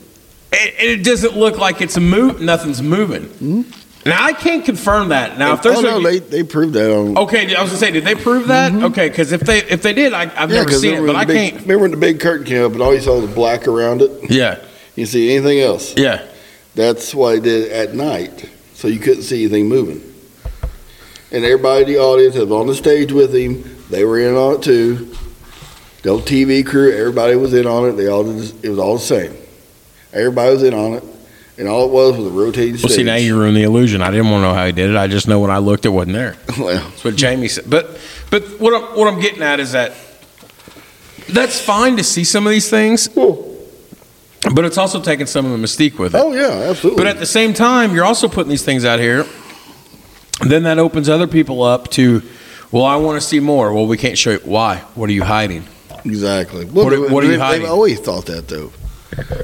it, 0.51 0.99
it 0.99 1.03
doesn't 1.05 1.37
look 1.37 1.57
like 1.57 1.79
it's 1.81 1.97
move. 1.97 2.41
Nothing's 2.41 2.81
moving. 2.81 3.23
Mm-hmm. 3.23 3.61
Now 4.05 4.23
I 4.23 4.33
can't 4.33 4.63
confirm 4.63 5.09
that. 5.09 5.39
Now 5.39 5.53
if 5.53 5.59
oh, 5.59 5.63
there's 5.63 5.77
oh 5.79 5.81
no, 5.81 5.97
a, 5.97 6.01
they 6.03 6.19
they 6.19 6.43
proved 6.43 6.73
that 6.73 6.95
on. 6.95 7.17
okay, 7.17 7.55
I 7.55 7.61
was 7.63 7.71
gonna 7.71 7.79
say, 7.79 7.91
did 7.91 8.03
they 8.03 8.13
prove 8.13 8.49
that? 8.49 8.71
Mm-hmm. 8.71 8.85
Okay, 8.85 9.09
because 9.09 9.31
if 9.31 9.41
they 9.41 9.63
if 9.63 9.81
they 9.81 9.93
did, 9.93 10.13
I, 10.13 10.23
I've 10.23 10.51
yeah, 10.51 10.57
never 10.59 10.71
seen 10.73 10.93
it, 10.93 11.07
but 11.07 11.15
I 11.15 11.25
big, 11.25 11.51
can't. 11.53 11.61
Remember 11.63 11.81
when 11.81 11.91
the 11.91 11.97
big 11.97 12.19
curtain 12.19 12.45
came 12.45 12.63
up 12.63 12.73
and 12.73 12.81
all 12.81 12.93
you 12.93 13.01
saw 13.01 13.19
was 13.19 13.33
black 13.33 13.67
around 13.67 14.03
it? 14.03 14.29
Yeah, 14.29 14.63
You 14.95 15.05
see 15.07 15.35
anything 15.35 15.59
else? 15.59 15.97
yeah. 15.97 16.25
That's 16.75 17.15
why 17.15 17.35
they 17.35 17.39
did 17.39 17.63
it 17.63 17.71
at 17.71 17.95
night, 17.95 18.49
so 18.73 18.89
you 18.89 18.99
couldn't 18.99 19.23
see 19.23 19.43
anything 19.43 19.69
moving. 19.69 20.03
And 21.31 21.43
everybody 21.43 21.83
in 21.83 21.87
the 21.87 21.97
audience 21.99 22.35
was 22.35 22.51
on 22.51 22.67
the 22.67 22.75
stage 22.75 23.11
with 23.11 23.33
him, 23.33 23.63
they 23.89 24.03
were 24.03 24.19
in 24.19 24.35
on 24.35 24.55
it 24.55 24.61
too. 24.61 25.15
The 26.03 26.17
TV 26.17 26.63
crew, 26.65 26.91
everybody 26.91 27.35
was 27.35 27.53
in 27.53 27.65
on 27.65 27.89
it. 27.89 27.93
They 27.93 28.07
all 28.07 28.23
did, 28.23 28.63
it 28.63 28.69
was 28.69 28.77
all 28.77 28.95
the 28.95 28.99
same. 28.99 29.35
Everybody 30.13 30.51
was 30.53 30.63
in 30.63 30.73
on 30.73 30.93
it, 30.93 31.03
and 31.57 31.67
all 31.67 31.85
it 31.85 31.91
was 31.91 32.17
was 32.17 32.27
a 32.27 32.29
rotating 32.29 32.73
Well, 32.73 32.79
stage. 32.79 32.91
see, 32.91 33.03
now 33.03 33.15
you 33.15 33.37
ruined 33.37 33.55
the 33.57 33.63
illusion. 33.63 34.01
I 34.01 34.11
didn't 34.11 34.29
want 34.29 34.43
to 34.43 34.47
know 34.49 34.53
how 34.53 34.65
he 34.65 34.71
did 34.71 34.89
it. 34.89 34.95
I 34.97 35.07
just 35.07 35.27
know 35.27 35.39
when 35.39 35.51
I 35.51 35.57
looked, 35.59 35.85
it 35.85 35.89
wasn't 35.89 36.13
there. 36.13 36.35
well, 36.59 36.83
That's 36.89 37.03
what 37.03 37.15
Jamie 37.15 37.47
said. 37.47 37.69
But 37.69 37.99
but 38.29 38.43
what 38.59 38.73
I'm 38.73 38.97
what 38.97 39.07
I'm 39.11 39.19
getting 39.19 39.41
at 39.41 39.59
is 39.59 39.71
that 39.73 39.93
that's 41.29 41.59
fine 41.59 41.97
to 41.97 42.03
see 42.03 42.23
some 42.23 42.45
of 42.45 42.51
these 42.51 42.69
things, 42.69 43.07
but 43.07 44.63
it's 44.65 44.77
also 44.77 45.01
taking 45.01 45.25
some 45.25 45.45
of 45.45 45.51
the 45.51 45.57
mystique 45.65 45.97
with 45.97 46.13
it. 46.13 46.17
oh 46.21 46.33
yeah, 46.33 46.69
absolutely. 46.69 47.03
But 47.03 47.07
at 47.07 47.19
the 47.19 47.25
same 47.25 47.53
time, 47.53 47.95
you're 47.95 48.05
also 48.05 48.27
putting 48.27 48.49
these 48.49 48.63
things 48.63 48.85
out 48.85 48.99
here. 48.99 49.25
Then 50.45 50.63
that 50.63 50.77
opens 50.79 51.07
other 51.09 51.27
people 51.27 51.63
up 51.63 51.89
to, 51.91 52.21
well, 52.69 52.83
I 52.83 52.97
want 52.97 53.19
to 53.21 53.25
see 53.25 53.39
more. 53.39 53.73
Well, 53.73 53.87
we 53.87 53.97
can't 53.97 54.17
show 54.17 54.31
you 54.31 54.39
why. 54.43 54.79
What 54.93 55.09
are 55.09 55.13
you 55.13 55.23
hiding? 55.23 55.65
exactly. 56.03 56.65
Well, 56.65 56.85
What 56.85 57.09
what 57.09 57.23
are 57.23 57.27
you 57.27 57.31
they've, 57.33 57.39
hiding? 57.39 57.61
They've 57.61 57.71
always 57.71 57.99
thought 58.01 58.25
that 58.27 58.47
though. 58.49 58.71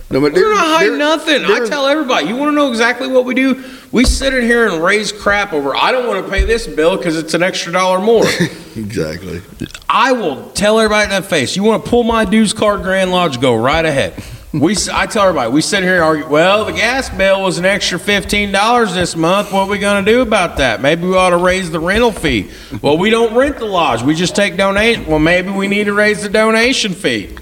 No, 0.10 0.20
but 0.20 0.34
We're 0.34 0.54
not 0.54 0.68
hiding 0.68 0.98
nothing. 0.98 1.46
I 1.46 1.66
tell 1.66 1.88
everybody, 1.88 2.28
you 2.28 2.36
want 2.36 2.52
to 2.52 2.56
know 2.56 2.70
exactly 2.70 3.08
what 3.08 3.24
we 3.24 3.34
do? 3.34 3.64
We 3.92 4.04
sit 4.04 4.34
in 4.34 4.44
here 4.44 4.68
and 4.68 4.84
raise 4.84 5.12
crap 5.12 5.54
over. 5.54 5.76
I 5.76 5.92
don't 5.92 6.08
want 6.08 6.26
to 6.26 6.32
pay 6.32 6.44
this 6.44 6.68
bill 6.68 6.98
because 6.98 7.18
it's 7.18 7.34
an 7.34 7.44
extra 7.44 7.72
dollar 7.72 8.00
more. 8.00 8.26
Exactly. 8.74 9.42
I 9.90 10.14
will 10.14 10.50
tell 10.52 10.80
everybody 10.80 11.04
in 11.04 11.10
that 11.10 11.26
face. 11.26 11.58
You 11.58 11.64
want 11.64 11.84
to 11.84 11.90
pull 11.90 12.04
my 12.04 12.24
dues 12.24 12.54
card, 12.54 12.84
Grand 12.84 13.12
Lodge? 13.12 13.42
Go 13.42 13.54
right 13.54 13.84
ahead. 13.84 14.14
We, 14.54 14.78
I 14.94 15.08
tell 15.08 15.24
everybody, 15.28 15.52
we 15.52 15.60
sit 15.62 15.84
here 15.84 15.96
and 15.96 16.04
argue. 16.04 16.26
Well, 16.30 16.64
the 16.64 16.72
gas 16.72 17.10
bill 17.10 17.42
was 17.44 17.58
an 17.58 17.66
extra 17.66 18.00
fifteen 18.00 18.54
dollars 18.54 18.94
this 18.94 19.14
month. 19.14 19.52
What 19.52 19.64
are 19.64 19.70
we 19.70 19.78
going 19.78 20.06
to 20.06 20.10
do 20.10 20.22
about 20.22 20.56
that? 20.58 20.82
Maybe 20.82 21.04
we 21.06 21.18
ought 21.18 21.32
to 21.32 21.38
raise 21.38 21.70
the 21.70 21.82
rental 21.82 22.14
fee. 22.14 22.50
Well, 22.82 22.98
we 22.98 23.10
don't 23.10 23.36
rent 23.36 23.58
the 23.60 23.66
lodge. 23.66 24.04
We 24.04 24.16
just 24.16 24.38
take 24.38 24.56
donation. 24.56 25.06
Well, 25.06 25.20
maybe 25.20 25.52
we 25.52 25.68
need 25.68 25.86
to 25.86 25.94
raise 25.94 26.22
the 26.24 26.30
donation 26.30 26.94
fee. 26.94 27.36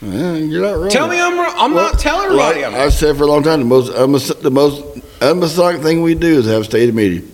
Yeah, 0.00 0.34
you're 0.34 0.62
not 0.62 0.78
wrong. 0.78 0.90
Tell 0.90 1.08
me 1.08 1.20
I'm 1.20 1.36
wrong. 1.36 1.54
I'm 1.56 1.74
not 1.74 1.98
telling 1.98 2.26
everybody 2.26 2.60
Well, 2.60 2.74
I'm. 2.74 2.80
I've 2.80 2.92
said 2.92 3.16
for 3.16 3.24
a 3.24 3.26
long 3.26 3.42
time 3.42 3.60
the 3.60 3.66
most 3.66 3.92
unmas- 3.92 4.40
the 4.40 4.50
most 4.50 4.84
unmasonic 5.20 5.82
thing 5.82 6.02
we 6.02 6.14
do 6.14 6.38
is 6.38 6.46
have 6.46 6.62
a 6.62 6.64
state 6.64 6.88
of 6.88 6.94
meeting. 6.94 7.30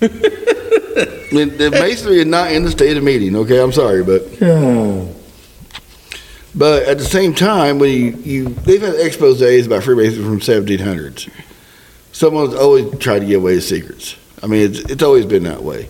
the, 0.00 1.54
the 1.56 1.70
masonry 1.70 2.20
is 2.20 2.26
not 2.26 2.52
in 2.52 2.64
the 2.64 2.70
state 2.70 2.96
of 2.96 3.02
meeting. 3.02 3.34
Okay, 3.34 3.62
I'm 3.62 3.72
sorry, 3.72 4.04
but 4.04 4.22
hmm. 4.38 5.10
but 6.54 6.82
at 6.82 6.98
the 6.98 7.04
same 7.04 7.34
time, 7.34 7.78
when 7.78 7.90
you, 7.90 8.10
you 8.22 8.48
they've 8.48 8.82
had 8.82 8.94
exposés 8.94 9.66
about 9.66 9.82
Freemasons 9.82 10.26
from 10.26 10.40
1700s. 10.40 11.30
Someone's 12.12 12.54
always 12.54 12.98
tried 12.98 13.20
to 13.20 13.26
get 13.26 13.36
away 13.36 13.54
with 13.54 13.64
secrets. 13.64 14.16
I 14.42 14.46
mean, 14.48 14.70
it's 14.70 14.80
it's 14.80 15.02
always 15.02 15.24
been 15.24 15.44
that 15.44 15.62
way. 15.62 15.88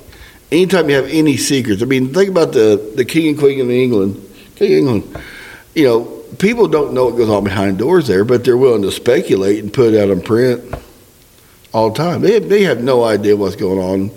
Anytime 0.53 0.89
you 0.89 0.97
have 0.97 1.07
any 1.07 1.37
secrets, 1.37 1.83
I 1.83 1.87
mean, 1.87 2.15
think 2.15 2.31
about 2.31 2.53
the 2.53 2.93
the 2.95 3.05
king 3.05 3.29
and 3.29 3.39
queen 3.39 3.61
of 3.61 3.71
England, 3.71 4.25
king 4.55 4.73
of 4.73 4.79
England. 4.79 5.25
You 5.75 5.85
know, 5.85 6.05
people 6.39 6.69
don't 6.69 6.93
know 6.93 7.07
what 7.07 7.17
goes 7.17 7.29
on 7.29 7.45
behind 7.45 7.79
doors 7.79 8.07
there, 8.07 8.25
but 8.25 8.45
they're 8.45 8.57
willing 8.57 8.83
to 8.83 8.91
speculate 8.91 9.63
and 9.63 9.73
put 9.73 9.95
it 9.95 10.01
out 10.03 10.11
in 10.11 10.21
print 10.21 10.75
all 11.73 11.91
the 11.91 11.97
time. 11.97 12.21
They 12.23 12.35
have, 12.35 12.49
they 12.49 12.63
have 12.65 12.83
no 12.83 13.05
idea 13.05 13.37
what's 13.37 13.57
going 13.57 13.79
on 13.79 14.11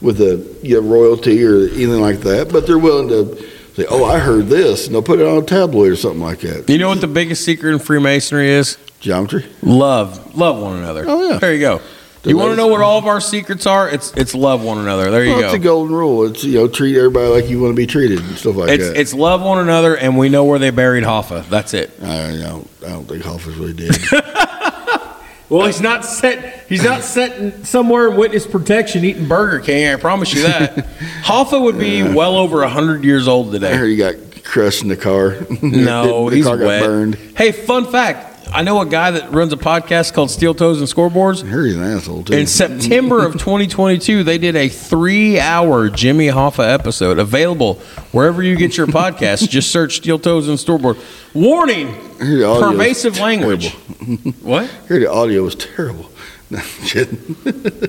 with 0.00 0.18
the 0.18 0.56
you 0.66 0.80
know, 0.80 0.88
royalty 0.88 1.44
or 1.44 1.66
anything 1.68 2.00
like 2.00 2.20
that, 2.20 2.52
but 2.52 2.66
they're 2.66 2.78
willing 2.78 3.08
to 3.08 3.36
say, 3.74 3.86
"Oh, 3.88 4.04
I 4.04 4.18
heard 4.18 4.46
this," 4.46 4.86
and 4.86 4.94
they'll 4.94 5.02
put 5.02 5.18
it 5.20 5.26
on 5.26 5.42
a 5.42 5.46
tabloid 5.46 5.92
or 5.92 5.96
something 5.96 6.22
like 6.22 6.40
that. 6.40 6.68
You 6.68 6.78
know 6.78 6.88
what 6.88 7.00
the 7.00 7.06
biggest 7.08 7.44
secret 7.44 7.72
in 7.72 7.78
Freemasonry 7.78 8.50
is? 8.50 8.78
Geometry. 9.00 9.46
Love, 9.62 10.36
love 10.36 10.60
one 10.60 10.76
another. 10.76 11.04
Oh, 11.06 11.30
yeah. 11.30 11.38
There 11.38 11.52
you 11.52 11.60
go. 11.60 11.80
The 12.22 12.30
you 12.30 12.36
want 12.36 12.50
to 12.50 12.56
know 12.56 12.66
what 12.66 12.80
all 12.80 12.98
of 12.98 13.06
our 13.06 13.20
secrets 13.20 13.64
are? 13.66 13.88
It's 13.88 14.12
it's 14.16 14.34
love 14.34 14.62
one 14.64 14.78
another. 14.78 15.10
There 15.10 15.24
you 15.24 15.30
Well, 15.32 15.40
go. 15.40 15.46
it's 15.46 15.54
a 15.54 15.58
golden 15.60 15.94
rule. 15.94 16.24
It's 16.26 16.42
you 16.42 16.54
know 16.54 16.66
treat 16.68 16.96
everybody 16.96 17.28
like 17.28 17.48
you 17.48 17.60
want 17.60 17.72
to 17.72 17.76
be 17.76 17.86
treated 17.86 18.18
and 18.18 18.36
stuff 18.36 18.56
like 18.56 18.70
It's 18.70 18.88
that. 18.88 18.96
it's 18.96 19.14
love 19.14 19.40
one 19.42 19.58
another, 19.60 19.96
and 19.96 20.18
we 20.18 20.28
know 20.28 20.44
where 20.44 20.58
they 20.58 20.70
buried 20.70 21.04
Hoffa. 21.04 21.48
That's 21.48 21.74
it. 21.74 21.90
I 22.02 22.36
don't, 22.36 22.68
I 22.84 22.88
don't 22.88 23.04
think 23.06 23.22
Hoffa's 23.22 23.56
really 23.56 23.72
dead. 23.74 23.96
Well, 25.50 25.66
he's 25.66 25.80
not 25.80 26.04
set. 26.04 26.66
He's 26.68 26.84
not 26.84 27.02
sitting 27.02 27.64
somewhere 27.64 28.08
in 28.10 28.16
witness 28.18 28.46
protection 28.46 29.02
eating 29.02 29.28
Burger 29.28 29.60
King. 29.60 29.88
I 29.88 29.96
promise 29.96 30.34
you 30.34 30.42
that. 30.42 30.76
Hoffa 31.22 31.58
would 31.58 31.78
be 31.78 32.02
well 32.02 32.36
over 32.36 32.66
hundred 32.68 33.02
years 33.02 33.26
old 33.26 33.50
today. 33.52 33.68
I 33.68 33.70
today. 33.70 33.78
heard 33.78 33.88
he 33.88 33.96
got 33.96 34.44
crushed 34.44 34.82
in 34.82 34.88
the 34.88 34.96
car. 34.98 35.36
No, 35.62 36.28
the, 36.28 36.36
he's 36.36 36.44
car 36.44 36.58
got 36.58 36.66
wet. 36.66 36.82
burned. 36.84 37.14
Hey, 37.34 37.52
fun 37.52 37.86
fact: 37.90 38.27
I 38.52 38.62
know 38.62 38.80
a 38.80 38.86
guy 38.86 39.10
that 39.12 39.30
runs 39.32 39.52
a 39.52 39.56
podcast 39.56 40.14
called 40.14 40.30
Steel 40.30 40.54
Toes 40.54 40.78
and 40.80 40.88
Scoreboards. 40.88 41.44
I 41.44 41.48
heard 41.48 41.66
he's 41.66 41.76
an 41.76 41.82
asshole 41.82 42.24
too. 42.24 42.32
In 42.32 42.46
September 42.46 43.24
of 43.24 43.34
2022, 43.34 44.24
they 44.24 44.38
did 44.38 44.56
a 44.56 44.68
three-hour 44.68 45.90
Jimmy 45.90 46.28
Hoffa 46.28 46.66
episode 46.72 47.18
available 47.18 47.74
wherever 48.12 48.42
you 48.42 48.56
get 48.56 48.76
your 48.76 48.86
podcasts. 48.86 49.48
Just 49.50 49.70
search 49.70 49.96
Steel 49.96 50.18
Toes 50.18 50.48
and 50.48 50.58
Scoreboard. 50.58 50.96
Warning: 51.34 51.88
I 51.88 52.24
heard 52.24 52.38
the 52.40 52.44
audio 52.44 52.50
was 52.68 52.72
pervasive 52.76 53.18
language. 53.18 53.74
What? 54.42 54.64
I 54.64 54.66
heard 54.86 55.02
the 55.02 55.10
audio 55.12 55.42
was 55.42 55.54
terrible. 55.54 56.10
No. 56.50 56.60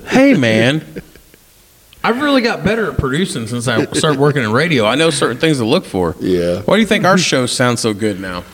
Hey, 0.08 0.34
man. 0.34 0.84
I've 2.04 2.20
really 2.20 2.42
got 2.42 2.62
better 2.62 2.92
at 2.92 2.98
producing 2.98 3.46
since 3.46 3.66
I 3.66 3.86
started 3.92 4.20
working 4.20 4.42
in 4.44 4.52
radio. 4.52 4.84
I 4.84 4.96
know 4.96 5.08
certain 5.08 5.38
things 5.38 5.56
to 5.58 5.64
look 5.64 5.86
for. 5.86 6.14
Yeah, 6.20 6.60
Why 6.62 6.74
do 6.76 6.80
you 6.82 6.86
think 6.86 7.06
our 7.06 7.16
show 7.16 7.46
sounds 7.46 7.80
so 7.80 7.94
good 7.94 8.20
now? 8.20 8.44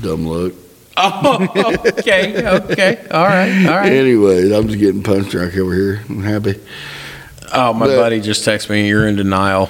dumb 0.00 0.28
look. 0.28 0.54
Oh, 0.98 1.76
okay, 1.98 2.46
okay, 2.46 3.06
all 3.10 3.24
right, 3.24 3.66
all 3.66 3.76
right. 3.76 3.92
Anyways, 3.92 4.50
I'm 4.50 4.66
just 4.66 4.78
getting 4.78 5.02
punch 5.02 5.28
drunk 5.28 5.54
over 5.56 5.74
here. 5.74 6.02
I'm 6.08 6.22
happy. 6.22 6.58
Oh, 7.52 7.74
my 7.74 7.86
But- 7.86 7.96
buddy 7.96 8.20
just 8.20 8.46
texted 8.46 8.70
me. 8.70 8.88
You're 8.88 9.06
in 9.06 9.16
denial. 9.16 9.68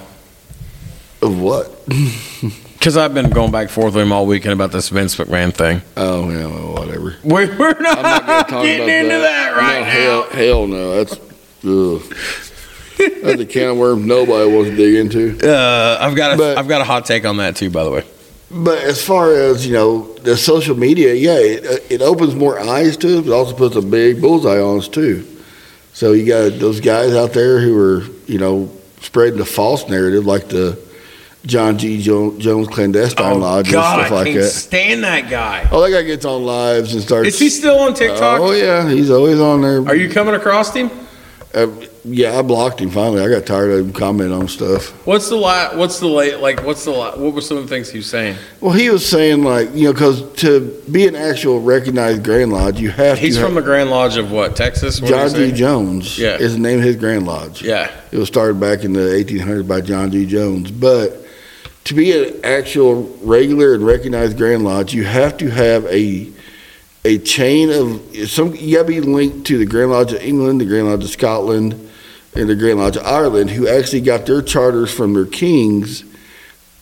Of 1.22 1.40
what? 1.40 1.72
Because 2.76 2.96
I've 2.98 3.14
been 3.14 3.30
going 3.30 3.50
back 3.50 3.62
and 3.62 3.70
forth 3.72 3.94
with 3.94 4.02
him 4.04 4.12
all 4.12 4.26
weekend 4.26 4.52
about 4.52 4.70
this 4.70 4.90
Vince 4.90 5.16
McMahon 5.16 5.52
thing. 5.52 5.82
Oh 5.96 6.30
yeah, 6.30 6.46
well, 6.46 6.74
whatever. 6.74 7.16
We're, 7.24 7.46
we're 7.58 7.80
not, 7.80 7.98
I'm 7.98 8.26
not 8.26 8.48
talk 8.48 8.62
getting 8.64 8.88
into 8.88 9.18
that, 9.18 9.56
right 9.56 9.80
no, 9.80 9.84
now. 9.86 9.90
Hell, 9.90 10.22
hell 10.30 10.66
no. 10.68 11.04
That's 11.04 11.14
ugh. 11.64 12.16
That's 13.24 13.40
a 13.40 13.46
can 13.46 13.70
of 13.70 13.76
worms 13.78 14.06
nobody 14.06 14.52
wants 14.52 14.70
to 14.70 14.76
dig 14.76 14.94
into. 14.94 15.36
Uh, 15.50 15.98
I've 16.00 16.14
got 16.14 16.34
a, 16.34 16.36
But- 16.36 16.56
have 16.58 16.68
got 16.68 16.80
a 16.80 16.84
hot 16.84 17.06
take 17.06 17.24
on 17.24 17.38
that 17.38 17.56
too, 17.56 17.70
by 17.70 17.82
the 17.82 17.90
way. 17.90 18.04
But 18.50 18.78
as 18.78 19.04
far 19.04 19.32
as 19.32 19.66
you 19.66 19.72
know, 19.72 20.12
the 20.18 20.36
social 20.36 20.76
media, 20.76 21.14
yeah, 21.14 21.34
it, 21.38 21.90
it 21.90 22.02
opens 22.02 22.34
more 22.34 22.60
eyes 22.60 22.96
to 22.98 23.18
it, 23.18 23.26
but 23.26 23.32
also 23.32 23.56
puts 23.56 23.74
a 23.76 23.82
big 23.82 24.20
bullseye 24.20 24.60
on 24.60 24.78
us 24.78 24.88
too. 24.88 25.26
So 25.92 26.12
you 26.12 26.26
got 26.26 26.58
those 26.60 26.80
guys 26.80 27.14
out 27.14 27.32
there 27.32 27.58
who 27.60 27.76
are, 27.78 28.02
you 28.26 28.38
know, 28.38 28.70
spreading 29.00 29.38
the 29.38 29.44
false 29.44 29.88
narrative, 29.88 30.26
like 30.26 30.48
the 30.48 30.78
John 31.44 31.78
G. 31.78 32.00
Jo- 32.02 32.38
Jones 32.38 32.68
clandestine 32.68 33.40
lodge 33.40 33.68
Oh, 33.68 33.72
God, 33.72 33.98
and 34.00 34.06
stuff 34.06 34.12
I 34.12 34.14
like 34.22 34.26
can't 34.26 34.40
that. 34.42 34.48
stand 34.50 35.04
that 35.04 35.30
guy. 35.30 35.68
Oh, 35.72 35.80
that 35.82 35.90
guy 35.90 36.02
gets 36.02 36.24
on 36.24 36.44
lives 36.44 36.92
and 36.92 37.02
starts. 37.02 37.28
Is 37.28 37.38
he 37.38 37.48
still 37.48 37.78
on 37.80 37.94
TikTok? 37.94 38.40
Oh 38.40 38.52
yeah, 38.52 38.88
he's 38.88 39.10
always 39.10 39.40
on 39.40 39.60
there. 39.62 39.86
Are 39.88 39.94
you 39.96 40.08
coming 40.10 40.34
across 40.34 40.72
him? 40.74 40.90
Uh, 41.54 41.66
yeah, 42.06 42.38
I 42.38 42.42
blocked 42.42 42.80
him 42.80 42.90
finally. 42.90 43.20
I 43.20 43.28
got 43.28 43.46
tired 43.46 43.70
of 43.72 43.86
him 43.86 43.92
commenting 43.92 44.32
on 44.36 44.48
stuff. 44.48 44.90
What's 45.06 45.28
the 45.28 45.36
la- 45.36 45.76
What's 45.76 45.98
the 46.00 46.06
late? 46.06 46.38
Like, 46.38 46.62
what's 46.64 46.84
the 46.84 46.92
la- 46.92 47.16
What 47.16 47.34
were 47.34 47.40
some 47.40 47.56
of 47.56 47.64
the 47.64 47.68
things 47.68 47.90
he 47.90 47.98
was 47.98 48.06
saying? 48.08 48.36
Well, 48.60 48.72
he 48.72 48.90
was 48.90 49.04
saying 49.08 49.42
like, 49.42 49.74
you 49.74 49.84
know, 49.84 49.92
because 49.92 50.22
to 50.40 50.60
be 50.90 51.06
an 51.08 51.16
actual 51.16 51.60
recognized 51.60 52.22
Grand 52.24 52.52
Lodge, 52.52 52.78
you 52.80 52.90
have 52.90 53.16
to 53.18 53.20
He's 53.24 53.36
to. 53.36 53.42
from 53.44 53.54
the 53.54 53.62
Grand 53.62 53.90
Lodge 53.90 54.16
of 54.16 54.30
what? 54.30 54.54
Texas. 54.56 55.00
What 55.00 55.08
did 55.08 55.14
John 55.16 55.28
he 55.28 55.50
say? 55.50 55.52
Jones 55.52 56.18
Yeah. 56.18 56.36
is 56.36 56.54
the 56.54 56.60
name 56.60 56.78
of 56.78 56.84
his 56.84 56.96
Grand 56.96 57.26
Lodge. 57.26 57.62
Yeah. 57.62 57.90
It 58.12 58.18
was 58.18 58.28
started 58.28 58.60
back 58.60 58.84
in 58.84 58.92
the 58.92 59.00
1800s 59.14 59.66
by 59.66 59.80
John 59.80 60.10
G. 60.12 60.26
Jones. 60.26 60.70
But 60.70 61.24
to 61.84 61.94
be 61.94 62.12
an 62.12 62.40
actual 62.44 63.02
regular 63.22 63.74
and 63.74 63.84
recognized 63.86 64.36
Grand 64.36 64.64
Lodge, 64.64 64.94
you 64.94 65.04
have 65.04 65.36
to 65.38 65.50
have 65.50 65.84
a 65.86 66.28
a 67.04 67.18
chain 67.18 67.70
of 67.70 68.00
some. 68.28 68.52
You 68.56 68.78
got 68.78 68.82
to 68.82 68.88
be 68.88 69.00
linked 69.00 69.46
to 69.46 69.58
the 69.58 69.64
Grand 69.66 69.92
Lodge 69.92 70.12
of 70.12 70.20
England, 70.22 70.60
the 70.60 70.64
Grand 70.64 70.88
Lodge 70.88 71.04
of 71.04 71.10
Scotland, 71.10 71.85
and 72.38 72.48
the 72.48 72.54
Grand 72.54 72.78
Lodge 72.78 72.96
of 72.96 73.04
Ireland, 73.06 73.50
who 73.50 73.66
actually 73.68 74.00
got 74.02 74.26
their 74.26 74.42
charters 74.42 74.92
from 74.92 75.14
their 75.14 75.26
kings 75.26 76.04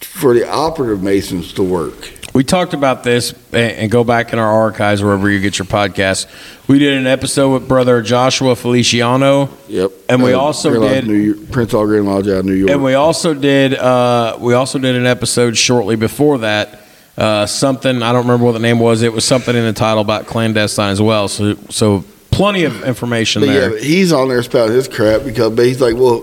for 0.01 0.35
the 0.35 0.49
operative 0.49 1.03
masons 1.03 1.53
to 1.55 1.63
work. 1.63 2.13
We 2.35 2.43
talked 2.43 2.75
about 2.75 3.05
this 3.05 3.33
and 3.53 3.89
go 3.93 4.03
back 4.03 4.33
in 4.33 4.41
our 4.41 4.53
archives 4.53 5.01
wherever 5.05 5.31
you 5.31 5.39
get 5.39 5.57
your 5.57 5.67
podcasts. 5.67 6.27
We 6.67 6.81
did 6.81 6.95
an 6.99 7.07
episode 7.07 7.53
with 7.53 7.69
brother 7.69 8.03
Joshua 8.03 8.57
Feliciano, 8.57 9.51
Yep. 9.69 9.93
And 10.09 10.21
we 10.23 10.33
also 10.33 10.71
Grand 10.73 11.07
did- 11.07 11.07
New 11.07 11.15
York, 11.35 11.51
Prince 11.53 11.71
Hall 11.73 11.87
Grand 11.87 12.07
Lodge 12.07 12.27
out 12.27 12.39
of 12.39 12.45
New 12.45 12.55
York. 12.55 12.71
and 12.73 12.83
we 12.83 12.95
also 12.95 13.35
did 13.35 13.75
uh, 13.75 14.37
we 14.41 14.55
also 14.55 14.81
did 14.81 14.97
an 14.97 15.07
episode 15.07 15.57
shortly 15.57 15.95
before 15.95 16.39
that. 16.39 16.81
Uh, 17.17 17.47
something 17.47 18.03
I 18.03 18.13
don't 18.13 18.23
remember 18.23 18.45
what 18.47 18.53
the 18.53 18.59
name 18.59 18.81
was. 18.81 19.03
It 19.03 19.13
was 19.13 19.25
something 19.25 19.55
in 19.55 19.63
the 19.65 19.73
title 19.73 20.01
about 20.01 20.27
clandestine 20.27 20.91
as 20.91 21.01
well. 21.01 21.29
So 21.29 21.55
so 21.71 22.05
plenty 22.35 22.65
of 22.65 22.83
information 22.85 23.43
But 23.43 23.47
there. 23.47 23.71
but 23.71 23.83
he's 23.83 24.13
on 24.13 24.29
there 24.29 24.43
spouting 24.43 24.75
his 24.75 24.89
crap 24.89 25.25
because 25.25 25.55
but 25.55 25.65
he's 25.67 25.81
like, 25.81 25.97
well, 25.97 26.23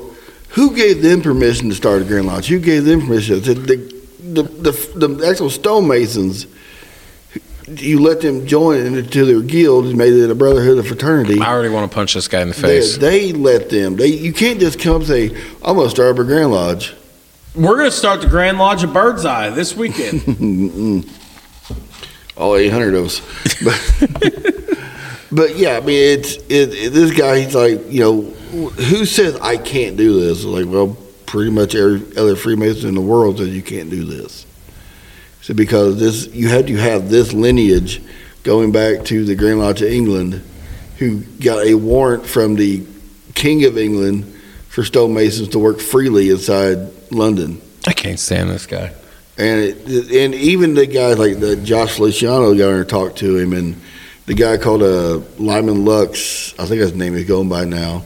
who 0.49 0.76
gave 0.76 1.01
them 1.01 1.22
permission 1.22 1.70
to 1.70 1.76
start 1.76 2.01
a 2.01 2.05
Grand 2.05 2.28
Lodge? 2.28 2.47
Who 2.47 2.59
gave 2.59 2.86
them 2.86 3.01
permission? 3.01 3.36
I 3.38 3.39
the, 3.39 3.53
the, 4.22 4.43
the, 4.43 5.07
the 5.07 5.28
actual 5.28 5.49
stonemasons, 5.49 6.45
you 7.68 7.99
let 7.99 8.20
them 8.22 8.45
join 8.47 8.80
into 8.95 9.26
their 9.26 9.41
guild 9.41 9.86
and 9.86 9.97
made 9.97 10.14
it 10.14 10.30
a 10.30 10.36
brotherhood 10.36 10.78
of 10.78 10.88
fraternity. 10.88 11.39
I 11.39 11.47
already 11.51 11.70
want 11.74 11.89
to 11.89 11.95
punch 11.95 12.14
this 12.14 12.28
guy 12.28 12.41
in 12.41 12.49
the 12.49 12.53
They, 12.55 12.62
face. 12.82 12.97
they 12.97 13.32
let 13.34 13.70
them. 13.70 13.95
They 13.95 14.07
you 14.07 14.34
can't 14.34 14.59
just 14.59 14.80
come 14.80 14.97
and 14.97 15.05
say, 15.07 15.28
I'm 15.64 15.76
going 15.76 15.88
to 15.88 15.89
start 15.89 16.14
up 16.16 16.20
a 16.20 16.24
Grand 16.26 16.51
Lodge. 16.51 16.93
We're 17.55 17.78
going 17.78 17.89
to 17.89 17.95
start 17.95 18.22
the 18.22 18.28
Grand 18.28 18.57
Lodge 18.57 18.84
of 18.84 18.91
Birdseye 18.93 19.49
this 19.51 19.76
weekend. 19.76 20.24
All 22.38 22.55
800 22.55 22.93
of 22.95 23.05
us. 23.05 23.22
But, 25.32 25.57
yeah, 25.57 25.77
I 25.77 25.79
mean, 25.79 26.19
it's 26.19 26.36
it, 26.36 26.73
it, 26.73 26.93
this 26.93 27.17
guy. 27.17 27.39
He's 27.39 27.55
like, 27.55 27.91
you 27.91 28.01
know, 28.01 28.21
who 28.21 29.05
says 29.05 29.36
I 29.39 29.57
can't 29.57 29.95
do 29.95 30.19
this? 30.19 30.43
Like, 30.43 30.65
well, 30.67 30.97
pretty 31.25 31.51
much 31.51 31.73
every 31.75 32.17
other 32.17 32.36
Freemason 32.36 32.89
in 32.89 32.95
the 32.95 33.01
world 33.01 33.38
says 33.38 33.49
you 33.49 33.61
can't 33.61 33.89
do 33.89 34.03
this. 34.03 34.45
So 35.41 35.53
because 35.53 35.99
this, 35.99 36.27
you 36.27 36.49
had 36.49 36.67
to 36.67 36.75
have 36.75 37.09
this 37.09 37.32
lineage 37.32 38.01
going 38.43 38.71
back 38.71 39.05
to 39.05 39.23
the 39.23 39.36
Grand 39.36 39.59
Lodge 39.59 39.82
of 39.82 39.89
England, 39.89 40.43
who 40.97 41.21
got 41.21 41.65
a 41.65 41.75
warrant 41.75 42.25
from 42.25 42.55
the 42.55 42.86
King 43.34 43.63
of 43.65 43.77
England 43.77 44.25
for 44.67 44.84
stonemasons 44.84 45.49
to 45.49 45.59
work 45.59 45.79
freely 45.79 46.29
inside 46.29 46.89
London. 47.11 47.61
I 47.88 47.93
can't 47.93 48.19
stand 48.19 48.49
this 48.49 48.65
guy. 48.65 48.93
And 49.38 49.61
it, 49.61 50.11
and 50.11 50.36
even 50.36 50.75
the 50.75 50.86
guys 50.86 51.17
like 51.17 51.39
the 51.39 51.55
Josh 51.55 51.95
Feliciano 51.95 52.51
got 52.51 52.57
there 52.57 52.82
and 52.82 52.89
talked 52.89 53.17
to 53.19 53.38
him, 53.38 53.53
and 53.53 53.82
the 54.32 54.36
guy 54.36 54.55
called 54.55 54.82
uh, 54.82 55.19
Lyman 55.43 55.84
Lux, 55.84 56.57
I 56.57 56.65
think 56.65 56.79
his 56.79 56.95
name 56.95 57.15
is 57.15 57.25
going 57.25 57.49
by 57.49 57.65
now. 57.65 58.01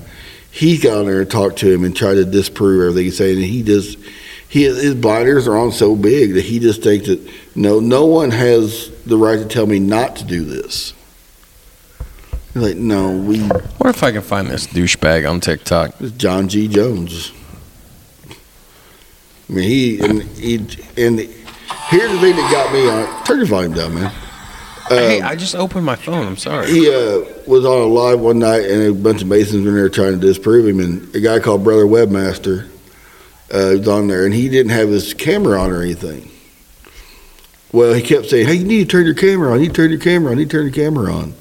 He 0.50 0.80
got 0.80 0.98
on 0.98 1.06
there 1.06 1.22
and 1.22 1.30
talked 1.30 1.58
to 1.60 1.72
him 1.72 1.84
and 1.84 1.96
tried 1.96 2.16
to 2.16 2.26
disprove 2.26 2.82
everything 2.82 3.04
he's 3.04 3.18
saying. 3.18 3.36
And 3.36 3.46
he 3.46 3.62
just 3.62 4.00
he 4.50 4.64
his 4.64 4.96
blinders 4.96 5.48
are 5.48 5.56
on 5.56 5.72
so 5.72 5.96
big 5.96 6.34
that 6.34 6.44
he 6.44 6.58
just 6.58 6.82
thinks 6.82 7.06
that 7.06 7.32
no 7.54 7.80
no 7.80 8.08
one 8.08 8.32
has 8.32 8.90
the 9.04 9.20
right 9.20 9.38
to 9.38 9.46
tell 9.46 9.68
me 9.68 9.78
not 9.78 10.16
to 10.16 10.24
do 10.26 10.44
this. 10.44 10.96
He's 12.56 12.64
like, 12.64 12.78
no, 12.78 13.16
we 13.16 13.42
What 13.42 13.92
if 13.96 14.02
I 14.02 14.12
can 14.12 14.24
find 14.24 14.48
this 14.48 14.66
douchebag 14.66 15.30
on 15.30 15.42
TikTok? 15.42 15.92
it's 16.00 16.18
John 16.18 16.48
G. 16.48 16.68
Jones. 16.68 17.34
I 19.48 19.54
mean, 19.54 19.70
he 19.70 20.00
and 20.00 20.24
he 20.24 20.56
and 20.98 21.20
here's 21.20 22.12
the 22.14 22.20
thing 22.20 22.36
that 22.36 22.52
got 22.52 22.74
me 22.74 22.90
on. 22.90 23.26
Turn 23.26 23.38
your 23.38 23.46
volume 23.46 23.74
down, 23.74 23.94
man. 23.94 24.25
Hey, 24.88 25.20
Um, 25.22 25.28
I 25.28 25.36
just 25.36 25.56
opened 25.56 25.86
my 25.86 25.96
phone. 25.96 26.28
I'm 26.28 26.38
sorry. 26.38 26.68
he 26.72 26.88
uh, 26.94 27.22
was 27.48 27.66
on 27.66 27.82
a 27.82 27.86
live 27.86 28.20
one 28.20 28.40
night, 28.40 28.66
and 28.66 28.84
a 28.84 28.94
bunch 28.94 29.22
of 29.24 29.28
Masons 29.28 29.66
were 29.66 29.72
there 29.72 29.90
trying 29.90 30.14
to 30.14 30.20
disprove 30.20 30.68
him. 30.68 30.80
And 30.80 31.16
a 31.16 31.20
guy 31.20 31.40
called 31.40 31.64
Brother 31.64 31.86
Webmaster 31.86 32.68
uh, 33.52 33.78
was 33.78 33.88
on 33.88 34.08
there, 34.08 34.26
and 34.26 34.34
he 34.34 34.48
didn't 34.50 34.72
have 34.72 34.90
his 34.90 35.14
camera 35.14 35.60
on 35.60 35.72
or 35.72 35.82
anything. 35.82 36.30
Well, 37.72 37.94
he 37.94 38.02
kept 38.02 38.28
saying, 38.28 38.46
"Hey, 38.48 38.56
you 38.56 38.66
need 38.66 38.88
to 38.88 38.98
turn 38.98 39.06
your 39.06 39.16
camera 39.16 39.52
on. 39.52 39.56
You 39.60 39.64
need 39.68 39.76
to 39.76 39.82
turn 39.82 39.90
your 39.92 40.00
camera 40.00 40.32
on. 40.32 40.38
You 40.38 40.44
need 40.46 40.52
to 40.52 40.58
turn 40.58 40.66
your 40.66 40.74
camera 40.74 41.12
on." 41.14 41.34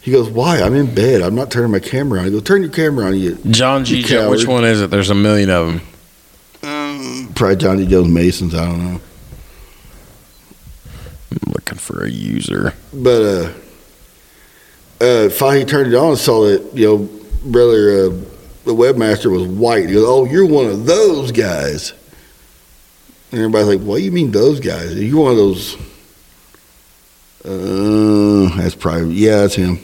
He 0.00 0.12
goes, 0.12 0.28
"Why? 0.28 0.60
I'm 0.60 0.74
in 0.74 0.94
bed. 0.94 1.22
I'm 1.22 1.34
not 1.34 1.50
turning 1.50 1.72
my 1.72 1.80
camera 1.80 2.20
on." 2.20 2.26
He 2.26 2.30
goes, 2.32 2.42
"Turn 2.42 2.60
your 2.62 2.70
camera 2.70 3.06
on." 3.06 3.18
You 3.18 3.36
John 3.50 3.84
G. 3.84 3.96
You 3.98 4.02
Jo- 4.04 4.30
which 4.30 4.46
one 4.46 4.64
is 4.64 4.80
it? 4.82 4.90
There's 4.90 5.10
a 5.10 5.14
million 5.14 5.48
of 5.50 5.66
them. 5.66 7.28
probably 7.34 7.56
John 7.56 7.78
G. 7.78 7.86
Jones 7.86 8.08
Masons. 8.08 8.54
I 8.54 8.66
don't 8.66 8.84
know. 8.94 9.00
For 11.88 12.04
a 12.04 12.10
user. 12.10 12.74
But 12.92 13.22
uh, 13.22 13.52
uh, 15.00 15.30
finally, 15.30 15.64
turned 15.64 15.90
it 15.90 15.96
on 15.96 16.10
and 16.10 16.18
saw 16.18 16.44
that 16.44 16.70
you 16.74 16.86
know, 16.86 17.08
brother, 17.50 17.88
uh, 17.88 18.08
the 18.66 18.74
webmaster 18.74 19.32
was 19.32 19.46
white. 19.48 19.88
He 19.88 19.94
goes, 19.94 20.04
"Oh, 20.06 20.26
you're 20.26 20.44
one 20.44 20.66
of 20.66 20.84
those 20.84 21.32
guys." 21.32 21.94
And 23.32 23.40
everybody's 23.40 23.68
like, 23.68 23.80
"What 23.80 23.96
do 23.96 24.02
you 24.02 24.12
mean 24.12 24.32
those 24.32 24.60
guys? 24.60 24.94
You're 24.96 25.22
one 25.22 25.30
of 25.30 25.38
those." 25.38 25.76
Uh, 27.42 28.54
that's 28.58 28.74
probably 28.74 29.14
yeah, 29.14 29.40
that's 29.40 29.54
him. 29.54 29.78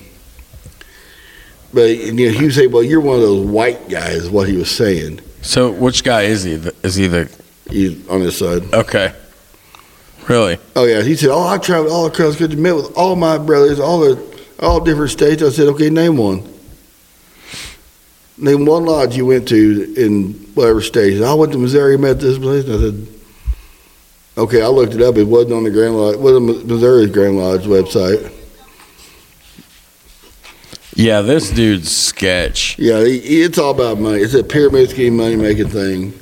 But 1.73 1.97
you 1.97 2.13
know, 2.13 2.39
he 2.39 2.45
would 2.45 2.55
say, 2.55 2.67
"Well, 2.67 2.83
you're 2.83 3.01
one 3.01 3.17
of 3.17 3.23
those 3.23 3.47
white 3.47 3.89
guys." 3.89 4.25
Is 4.25 4.31
what 4.31 4.47
he 4.47 4.59
was 4.59 4.71
saying. 4.71 5.21
So 5.41 5.71
which 5.71 6.05
guy 6.05 6.25
is 6.25 6.43
he? 6.43 6.53
Is 6.83 6.97
he 6.97 7.07
the 7.07 7.31
He's 7.71 8.07
on 8.09 8.21
his 8.21 8.37
side. 8.37 8.75
okay? 8.75 9.15
Really? 10.29 10.59
Oh 10.75 10.85
yeah, 10.85 11.03
he 11.03 11.17
said, 11.17 11.31
"Oh, 11.31 11.47
I 11.47 11.59
traveled 11.59 11.93
all 11.93 12.07
across 12.07 12.37
country, 12.37 12.57
met 12.57 12.75
with 12.77 12.97
all 12.97 13.15
my 13.17 13.37
brothers, 13.39 13.79
all 13.79 14.01
the 14.01 14.23
all 14.61 14.81
different 14.81 15.11
states." 15.11 15.43
I 15.43 15.51
said, 15.51 15.69
"Okay, 15.69 15.91
name 15.91 16.17
one. 16.17 16.43
Name 18.39 18.65
one 18.67 18.85
lodge 18.85 19.17
you 19.17 19.27
went 19.27 19.47
to 19.49 19.95
in 19.97 20.33
whatever 20.55 20.81
state." 20.81 21.21
I 21.23 21.35
went 21.35 21.53
to 21.53 21.59
Missouri, 21.59 21.97
met 21.99 22.21
this 22.21 22.39
place. 22.39 22.65
I 22.65 22.79
said, 22.79 23.07
"Okay, 24.39 24.63
I 24.63 24.69
looked 24.69 24.95
it 24.95 25.03
up. 25.03 25.17
It 25.19 25.25
wasn't 25.25 25.53
on 25.55 25.65
the 25.65 25.71
Grand 25.71 25.97
Lodge, 25.97 26.15
It 26.15 26.21
wasn't 26.21 26.67
Missouri's 26.67 27.11
Grand 27.11 27.37
Lodge 27.37 27.63
website." 27.65 28.31
Yeah, 30.97 31.23
this 31.23 31.51
dude's 31.51 31.91
sketch. 31.91 32.79
Yeah, 32.79 33.05
he, 33.05 33.19
he- 33.19 33.43
it's 33.43 33.59
all 33.59 33.73
about 33.73 33.99
money. 33.99 34.21
It's 34.21 34.35
a 34.35 34.45
pyramid 34.45 34.91
scheme, 34.91 35.17
money 35.17 35.35
making 35.37 35.69
thing, 35.69 36.15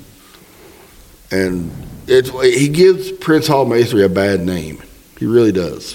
and 1.31 1.71
it's 2.07 2.31
he 2.57 2.69
gives 2.69 3.13
Prince 3.13 3.47
Hall 3.47 3.65
Masonry 3.65 4.05
a 4.05 4.09
bad 4.09 4.41
name. 4.41 4.83
He 5.19 5.27
really 5.27 5.53
does. 5.53 5.95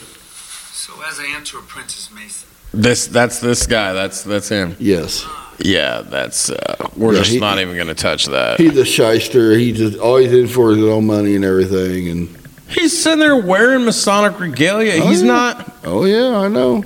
So 0.71 0.93
as 1.07 1.19
I 1.19 1.27
enter 1.35 1.59
a 1.59 1.61
Princess 1.63 2.09
Mason, 2.13 2.47
This 2.73 3.07
that's 3.07 3.39
this 3.39 3.65
guy. 3.67 3.93
That's 3.93 4.23
that's 4.23 4.49
him. 4.49 4.75
Yes. 4.79 5.25
Yeah, 5.59 6.01
that's. 6.01 6.51
Uh, 6.51 6.89
we're 6.95 7.13
Yeah, 7.13 7.19
just 7.19 7.31
he- 7.31 7.39
not 7.39 7.59
even 7.59 7.73
going 7.75 7.87
to 7.87 7.95
touch 7.95 8.27
that. 8.27 8.59
He's 8.59 8.77
a 8.77 8.85
shyster. 8.85 9.53
He 9.57 9.71
just 9.73 9.97
always 9.97 10.31
in 10.31 10.47
for 10.47 10.69
his 10.75 10.83
own 10.85 11.07
money 11.07 11.35
and 11.35 11.43
everything. 11.43 12.09
And 12.09 12.37
He's 12.69 13.01
sitting 13.01 13.19
there 13.19 13.35
wearing 13.35 13.83
Masonic 13.83 14.39
regalia. 14.39 15.01
Oh, 15.01 15.07
He's 15.09 15.21
yeah. 15.23 15.27
not. 15.27 15.73
oh 15.85 16.05
yeah, 16.05 16.37
I 16.37 16.47
know. 16.47 16.83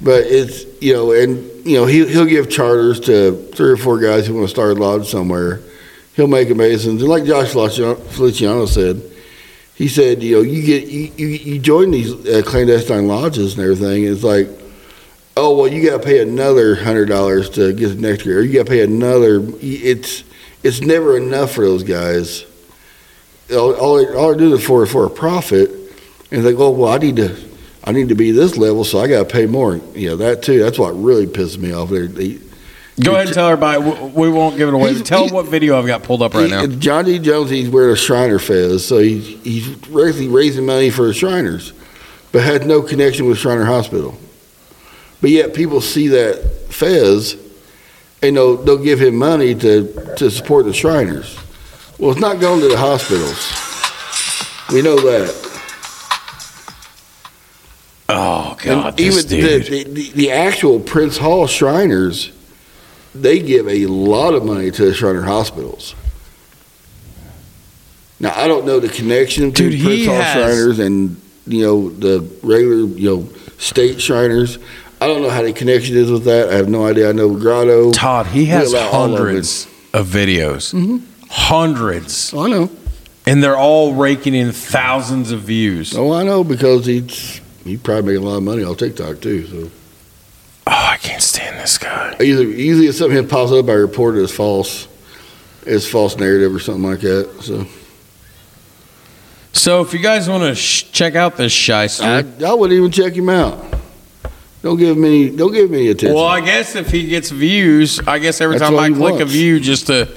But 0.00 0.24
it's 0.26 0.64
you 0.82 0.92
know, 0.92 1.12
and 1.12 1.38
you 1.66 1.76
know 1.78 1.86
he 1.86 2.06
he'll 2.06 2.24
give 2.26 2.48
charters 2.50 3.00
to 3.00 3.32
three 3.54 3.70
or 3.70 3.76
four 3.76 3.98
guys 3.98 4.26
who 4.26 4.34
want 4.34 4.44
to 4.46 4.50
start 4.50 4.76
a 4.76 4.80
lodge 4.80 5.08
somewhere. 5.08 5.60
He'll 6.18 6.26
make 6.26 6.50
a 6.50 6.54
Masons. 6.54 7.00
And 7.00 7.08
like 7.08 7.24
Josh 7.24 7.50
Feliciano 7.52 8.66
said, 8.66 9.00
he 9.76 9.86
said, 9.86 10.20
you 10.20 10.34
know, 10.34 10.42
you 10.42 10.62
get 10.66 10.88
you, 10.88 11.12
you, 11.16 11.26
you 11.28 11.58
join 11.60 11.92
these 11.92 12.12
uh, 12.26 12.42
clandestine 12.44 13.06
lodges 13.06 13.54
and 13.54 13.62
everything. 13.62 14.04
And 14.04 14.14
it's 14.16 14.24
like, 14.24 14.48
oh 15.36 15.56
well, 15.56 15.68
you 15.68 15.88
got 15.88 15.98
to 16.00 16.04
pay 16.04 16.20
another 16.20 16.74
hundred 16.74 17.06
dollars 17.06 17.48
to 17.50 17.72
get 17.72 17.90
the 17.90 17.94
next 17.94 18.26
year. 18.26 18.40
Or 18.40 18.42
you 18.42 18.52
got 18.54 18.66
to 18.66 18.70
pay 18.70 18.82
another. 18.82 19.40
It's 19.60 20.24
it's 20.64 20.80
never 20.80 21.16
enough 21.16 21.52
for 21.52 21.64
those 21.64 21.84
guys. 21.84 22.44
All, 23.52 23.72
all, 23.76 23.96
they- 24.04 24.12
all 24.14 24.28
they're 24.30 24.38
doing 24.38 24.58
is 24.58 24.66
for 24.66 24.84
for 24.86 25.06
a 25.06 25.10
profit, 25.10 25.70
and 26.32 26.44
they 26.44 26.52
go, 26.52 26.70
well, 26.70 26.92
I 26.92 26.98
need 26.98 27.16
to. 27.16 27.48
I 27.84 27.92
need 27.92 28.08
to 28.10 28.14
be 28.16 28.32
this 28.32 28.58
level, 28.58 28.84
so 28.84 28.98
I 28.98 29.06
got 29.06 29.20
to 29.28 29.32
pay 29.32 29.46
more. 29.46 29.76
Know 29.94 30.16
that 30.16 30.42
too. 30.42 30.58
That's 30.58 30.78
what 30.78 30.90
really 31.00 31.26
pisses 31.26 31.56
me 31.56 31.72
off. 31.72 31.88
They, 31.88 32.06
they, 32.06 32.38
Go 33.02 33.12
ahead 33.14 33.26
and 33.26 33.34
tell 33.34 33.48
everybody. 33.48 33.82
We, 33.82 34.28
we 34.28 34.30
won't 34.30 34.56
give 34.56 34.68
it 34.68 34.74
away. 34.74 34.92
He's- 34.94 35.06
Tell 35.06 35.28
what 35.28 35.46
video 35.46 35.78
I've 35.78 35.86
got 35.86 36.02
pulled 36.02 36.22
up 36.22 36.34
right 36.34 36.50
now. 36.50 36.66
John 36.66 37.04
G. 37.06 37.18
Jones, 37.18 37.50
he's 37.50 37.68
wearing 37.68 37.92
a 37.92 37.96
Shriner 37.96 38.38
fez, 38.38 38.84
so 38.86 38.98
he's 38.98 39.26
he's 39.44 39.68
basically 39.76 40.28
raising 40.28 40.66
money 40.66 40.90
for 40.90 41.06
the 41.06 41.14
Shriners, 41.14 41.72
but 42.32 42.42
had 42.42 42.66
no 42.66 42.82
connection 42.82 43.26
with 43.26 43.38
Shriner 43.38 43.64
Hospital. 43.64 44.18
But 45.20 45.30
yet 45.30 45.54
people 45.54 45.80
see 45.80 46.08
that 46.08 46.66
fez, 46.72 47.36
and 48.22 48.36
they'll 48.36 48.56
they'll 48.56 48.82
give 48.82 49.00
him 49.00 49.16
money 49.16 49.54
to 49.54 50.14
to 50.16 50.30
support 50.30 50.64
the 50.64 50.72
Shriners. 50.72 51.38
Well, 51.98 52.10
it's 52.12 52.20
not 52.20 52.40
going 52.40 52.60
to 52.60 52.68
the 52.68 52.76
hospitals. 52.76 53.36
We 54.72 54.82
know 54.82 54.96
that. 54.96 55.44
Oh 58.10 58.52
And 58.64 58.82
God, 58.82 58.96
this 58.96 59.24
even 59.24 59.40
dude. 59.40 59.64
the, 59.66 59.84
the 59.84 60.10
the 60.12 60.30
actual 60.30 60.80
Prince 60.80 61.18
Hall 61.18 61.46
Shriners, 61.46 62.30
they 63.22 63.38
give 63.40 63.68
a 63.68 63.86
lot 63.86 64.34
of 64.34 64.44
money 64.44 64.70
to 64.70 64.84
the 64.86 64.94
Shriner 64.94 65.22
hospitals. 65.22 65.94
Now 68.20 68.32
I 68.36 68.48
don't 68.48 68.66
know 68.66 68.80
the 68.80 68.88
connection 68.88 69.50
between 69.50 69.70
Dude, 69.70 69.84
Prince 69.84 70.06
Hall 70.06 70.16
has- 70.16 70.32
Shriners 70.34 70.78
and 70.78 71.20
you 71.46 71.62
know 71.62 71.90
the 71.90 72.20
regular 72.42 72.76
you 72.98 73.08
know 73.10 73.28
state 73.58 74.00
Shriners. 74.00 74.58
I 75.00 75.06
don't 75.06 75.22
know 75.22 75.30
how 75.30 75.42
the 75.42 75.52
connection 75.52 75.96
is 75.96 76.10
with 76.10 76.24
that. 76.24 76.48
I 76.50 76.54
have 76.54 76.68
no 76.68 76.84
idea. 76.86 77.08
I 77.08 77.12
know 77.12 77.32
Grotto. 77.36 77.92
Todd, 77.92 78.26
he 78.26 78.46
has 78.46 78.74
all 78.74 79.04
of 79.04 79.10
hundreds 79.12 79.68
of 79.94 80.08
videos. 80.08 80.74
Mhm. 80.74 81.02
Hundreds. 81.30 82.32
Oh, 82.34 82.40
I 82.40 82.48
know. 82.48 82.70
And 83.26 83.44
they're 83.44 83.56
all 83.56 83.92
raking 83.94 84.34
in 84.34 84.50
thousands 84.52 85.30
of 85.30 85.40
views. 85.42 85.94
Oh, 85.96 86.08
Oh, 86.08 86.12
I 86.14 86.24
know 86.24 86.42
because 86.42 86.86
he's 86.86 87.40
he 87.64 87.76
probably 87.76 88.14
making 88.14 88.26
a 88.26 88.30
lot 88.30 88.36
of 88.38 88.42
money 88.42 88.64
on 88.64 88.74
TikTok 88.74 89.20
too. 89.20 89.46
So 89.46 89.70
Oh, 90.70 90.88
I 90.92 90.98
can't 90.98 91.22
stand 91.22 91.58
this 91.58 91.78
guy. 91.78 92.14
Either 92.20 92.42
usually 92.44 92.88
if 92.88 92.94
something 92.96 93.26
pops 93.26 93.52
up, 93.52 93.68
I 93.68 93.72
report 93.72 94.16
it 94.16 94.22
as 94.22 94.30
false, 94.34 94.86
as 95.66 95.88
false 95.90 96.16
narrative 96.18 96.54
or 96.54 96.58
something 96.58 96.82
like 96.82 97.00
that. 97.00 97.30
So 97.40 97.66
So 99.52 99.80
if 99.80 99.92
you 99.94 99.98
guys 100.00 100.28
want 100.28 100.42
to 100.42 100.54
sh- 100.54 100.90
check 100.92 101.14
out 101.14 101.36
this 101.36 101.52
shyster, 101.52 102.04
I, 102.04 102.24
I 102.44 102.52
wouldn't 102.52 102.76
even 102.78 102.90
check 102.90 103.14
him 103.14 103.28
out. 103.30 103.64
Don't 104.60 104.76
give 104.76 104.96
me. 104.98 105.30
Don't 105.34 105.52
give 105.52 105.70
me 105.70 105.78
any 105.78 105.88
attention. 105.90 106.14
well, 106.16 106.26
I 106.26 106.40
guess 106.40 106.74
if 106.76 106.90
he 106.90 107.06
gets 107.06 107.30
views, 107.30 108.00
I 108.06 108.18
guess 108.18 108.40
every 108.40 108.58
That's 108.58 108.68
time 108.68 108.74
what 108.74 108.84
I 108.84 108.88
he 108.88 108.94
click 108.94 109.14
a 109.14 109.18
wants. 109.18 109.32
view 109.32 109.60
just 109.60 109.86
to 109.86 110.08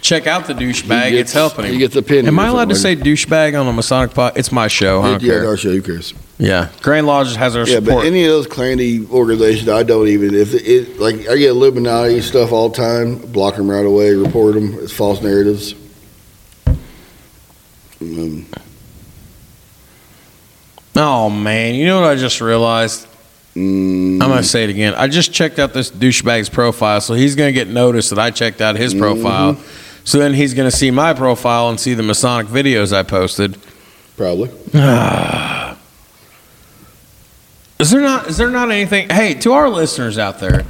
check 0.00 0.26
out 0.26 0.46
the 0.46 0.54
douchebag, 0.54 1.10
He 1.10 1.18
it's 1.18 1.32
helping 1.32 1.64
him. 1.64 1.72
He 1.72 1.78
gets 1.78 1.96
a 1.96 2.02
pin. 2.02 2.26
Am 2.26 2.38
I 2.38 2.48
allowed 2.48 2.68
to 2.68 2.74
say 2.74 2.94
douchebag 2.96 3.58
on 3.60 3.66
a 3.66 3.72
Masonic 3.72 4.14
pod? 4.14 4.32
It's 4.36 4.52
my 4.52 4.68
show. 4.68 5.02
I 5.02 5.10
don't 5.12 5.22
Yeah, 5.22 5.32
care. 5.34 5.46
our 5.48 5.56
show, 5.56 5.70
who 5.70 5.82
cares? 5.82 6.14
Yeah, 6.38 6.68
Grand 6.82 7.06
Lodge 7.06 7.34
has 7.36 7.56
our 7.56 7.66
Yeah, 7.66 7.76
support. 7.76 8.02
but 8.02 8.06
any 8.06 8.24
of 8.24 8.30
those 8.30 8.46
clandy 8.46 9.08
organizations, 9.10 9.68
I 9.70 9.82
don't 9.82 10.08
even. 10.08 10.34
If 10.34 10.52
it, 10.54 10.62
it 10.66 11.00
like 11.00 11.14
I 11.28 11.36
get 11.36 11.48
Illuminati 11.50 12.20
stuff 12.20 12.52
all 12.52 12.68
the 12.68 12.76
time, 12.76 13.16
block 13.16 13.56
them 13.56 13.70
right 13.70 13.86
away, 13.86 14.14
report 14.14 14.54
them 14.54 14.74
as 14.80 14.92
false 14.92 15.22
narratives. 15.22 15.74
Um, 18.00 18.46
oh 20.96 21.30
man, 21.30 21.74
you 21.74 21.86
know 21.86 22.00
what 22.02 22.10
I 22.10 22.16
just 22.16 22.40
realized? 22.40 23.06
mm, 23.54 24.14
I'm 24.22 24.28
gonna 24.28 24.42
say 24.42 24.64
it 24.64 24.70
again. 24.70 24.94
I 24.94 25.08
just 25.08 25.32
checked 25.32 25.58
out 25.58 25.72
this 25.72 25.90
douchebag's 25.90 26.50
profile, 26.50 27.00
so 27.00 27.14
he's 27.14 27.34
gonna 27.34 27.52
get 27.52 27.68
noticed 27.68 28.10
that 28.10 28.18
I 28.18 28.30
checked 28.30 28.60
out 28.60 28.76
his 28.76 28.94
profile. 28.94 29.58
So 30.06 30.18
then 30.20 30.34
he's 30.34 30.54
gonna 30.54 30.70
see 30.70 30.90
my 30.92 31.12
profile 31.12 31.68
and 31.68 31.78
see 31.78 31.92
the 31.92 32.02
Masonic 32.04 32.46
videos 32.46 32.92
I 32.96 33.02
posted. 33.02 33.58
probably. 34.16 34.50
Is 37.78 37.90
there 37.90 38.00
not? 38.00 38.28
Is 38.28 38.38
there 38.38 38.48
not 38.48 38.70
anything? 38.70 39.10
Hey, 39.10 39.34
to 39.34 39.52
our 39.52 39.68
listeners 39.68 40.16
out 40.16 40.38
there, 40.38 40.64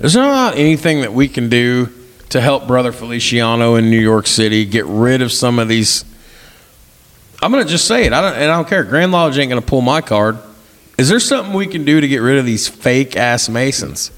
is 0.00 0.14
there 0.14 0.22
not 0.22 0.56
anything 0.56 1.02
that 1.02 1.12
we 1.12 1.28
can 1.28 1.50
do 1.50 1.88
to 2.30 2.40
help 2.40 2.66
Brother 2.66 2.92
Feliciano 2.92 3.74
in 3.74 3.90
New 3.90 4.00
York 4.00 4.26
City 4.26 4.64
get 4.64 4.86
rid 4.86 5.20
of 5.20 5.30
some 5.32 5.58
of 5.58 5.68
these? 5.68 6.04
I'm 7.42 7.50
gonna 7.50 7.66
just 7.66 7.86
say 7.86 8.06
it. 8.06 8.14
I 8.14 8.22
don't. 8.22 8.34
And 8.34 8.50
I 8.50 8.56
don't 8.56 8.68
care. 8.68 8.84
Grand 8.84 9.12
Lodge 9.12 9.36
ain't 9.36 9.50
gonna 9.50 9.60
pull 9.60 9.82
my 9.82 10.00
card. 10.00 10.38
Is 10.96 11.10
there 11.10 11.20
something 11.20 11.52
we 11.52 11.66
can 11.66 11.84
do 11.84 12.00
to 12.00 12.08
get 12.08 12.18
rid 12.18 12.38
of 12.38 12.46
these 12.46 12.68
fake 12.68 13.16
ass 13.16 13.50
Masons? 13.50 14.10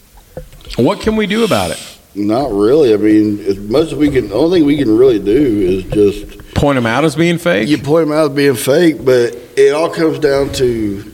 What 0.76 1.00
can 1.00 1.16
we 1.16 1.26
do 1.26 1.42
about 1.44 1.72
it? 1.72 1.97
Not 2.14 2.50
really. 2.50 2.92
I 2.94 2.96
mean, 2.96 3.40
as 3.40 3.58
much 3.58 3.88
as 3.88 3.94
we 3.94 4.10
can, 4.10 4.28
the 4.28 4.34
only 4.34 4.58
thing 4.60 4.66
we 4.66 4.76
can 4.76 4.96
really 4.96 5.18
do 5.18 5.32
is 5.32 5.84
just 5.84 6.54
Point 6.54 6.74
them 6.76 6.86
out 6.86 7.04
as 7.04 7.14
being 7.14 7.38
fake? 7.38 7.68
you 7.68 7.78
point 7.78 8.08
them 8.08 8.16
out 8.16 8.30
as 8.30 8.36
being 8.36 8.56
fake. 8.56 9.04
But 9.04 9.36
it 9.56 9.72
all 9.72 9.90
comes 9.90 10.18
down 10.18 10.52
to 10.54 11.04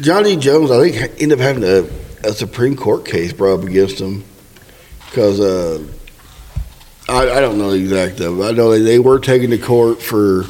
John 0.00 0.24
G. 0.24 0.36
Jones. 0.36 0.70
I 0.72 0.88
think 0.90 1.20
ended 1.22 1.38
up 1.38 1.38
having 1.38 1.62
a, 1.62 1.88
a 2.28 2.32
Supreme 2.32 2.74
Court 2.76 3.04
case 3.06 3.32
brought 3.32 3.60
up 3.60 3.64
against 3.64 4.00
him 4.00 4.24
because 5.06 5.38
uh, 5.38 5.86
I, 7.08 7.30
I 7.30 7.40
don't 7.40 7.58
know 7.58 7.70
the 7.70 7.78
exact 7.78 8.18
of 8.20 8.40
it. 8.40 8.42
I 8.42 8.50
know 8.50 8.70
they, 8.70 8.80
they 8.80 8.98
were 8.98 9.20
taken 9.20 9.50
to 9.50 9.58
court 9.58 10.02
for 10.02 10.40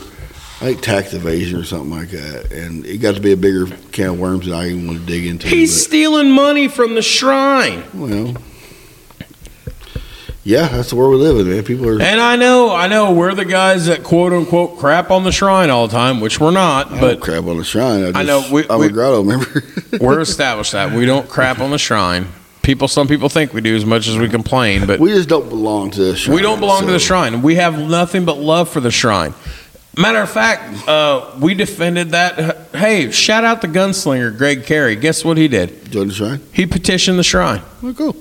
I 0.63 0.69
think 0.73 0.81
tax 0.81 1.13
evasion 1.13 1.61
or 1.61 1.65
something 1.65 1.91
like 1.91 2.09
that, 2.13 2.51
and 2.51 2.87
it 2.87 2.99
got 2.99 3.17
to 3.17 3.21
be 3.21 3.33
a 3.33 3.37
bigger 3.37 3.67
can 3.93 4.11
of 4.11 4.19
worms 4.19 4.47
than 4.47 4.55
I 4.55 4.69
even 4.71 4.87
want 4.87 5.01
to 5.01 5.05
dig 5.07 5.27
into. 5.27 5.47
He's 5.49 5.75
but- 5.75 5.81
stealing 5.89 6.31
money 6.31 6.69
from 6.69 6.95
the 6.95 7.03
shrine. 7.03 7.85
Well, 7.93 8.35
yeah, 10.47 10.69
that's 10.69 10.91
the 10.91 10.97
world 10.97 11.11
we 11.11 11.19
live 11.19 11.39
in, 11.45 11.53
man. 11.53 11.65
People 11.65 11.89
are. 11.89 12.01
And 12.01 12.21
I 12.21 12.37
know, 12.37 12.73
I 12.73 12.87
know, 12.87 13.13
we're 13.13 13.35
the 13.35 13.45
guys 13.45 13.87
that 13.87 14.05
quote 14.05 14.33
unquote 14.33 14.79
crap 14.79 15.11
on 15.11 15.25
the 15.25 15.33
shrine 15.33 15.71
all 15.71 15.89
the 15.89 15.93
time, 15.93 16.21
which 16.21 16.39
we're 16.39 16.53
not, 16.53 16.93
I 16.93 17.01
but 17.01 17.09
don't 17.15 17.21
crap 17.21 17.45
on 17.47 17.59
the 17.59 17.65
shrine. 17.65 18.03
I, 18.05 18.07
just, 18.07 18.17
I 18.17 18.23
know, 18.23 18.49
we- 18.53 18.69
I'm 18.71 18.79
we- 18.79 18.87
a 18.87 18.91
grotto 18.91 19.25
member. 19.25 19.65
we're 20.01 20.21
established 20.21 20.71
that 20.73 20.93
we 20.93 21.05
don't 21.05 21.29
crap 21.29 21.59
on 21.59 21.73
the 21.73 21.79
shrine. 21.79 22.29
People, 22.63 22.87
some 22.87 23.09
people 23.09 23.29
think 23.29 23.53
we 23.53 23.61
do 23.61 23.75
as 23.75 23.85
much 23.85 24.07
as 24.07 24.17
we 24.19 24.29
complain, 24.29 24.87
but 24.87 25.01
we 25.01 25.11
just 25.11 25.29
don't 25.29 25.49
belong 25.49 25.91
to 25.93 26.01
the 26.05 26.17
shrine. 26.17 26.35
we 26.37 26.43
don't 26.43 26.61
belong 26.61 26.87
to 26.87 26.93
the 26.93 26.99
shrine. 27.01 27.43
We 27.43 27.57
have 27.57 27.79
nothing 27.79 28.25
but 28.25 28.39
love 28.39 28.69
for 28.69 28.81
the 28.81 28.91
shrine. 28.93 29.35
Matter 29.99 30.19
of 30.21 30.31
fact, 30.31 30.87
uh, 30.89 31.33
we 31.41 31.55
defended 31.55 32.11
that. 32.11 32.69
Hey, 32.75 33.11
shout 33.11 33.45
out 33.45 33.63
the 33.63 33.69
gunslinger 33.69 34.37
Greg 34.37 34.65
Carey. 34.67 34.95
Guess 34.95 35.25
what 35.25 35.39
he 35.39 35.49
did? 35.49 35.91
Join 35.91 36.09
the 36.09 36.15
shrine. 36.15 36.41
He 36.53 36.67
petitioned 36.67 37.19
the 37.19 37.25
shrine. 37.25 37.63
Oh, 37.83 37.95
cool. 37.95 38.17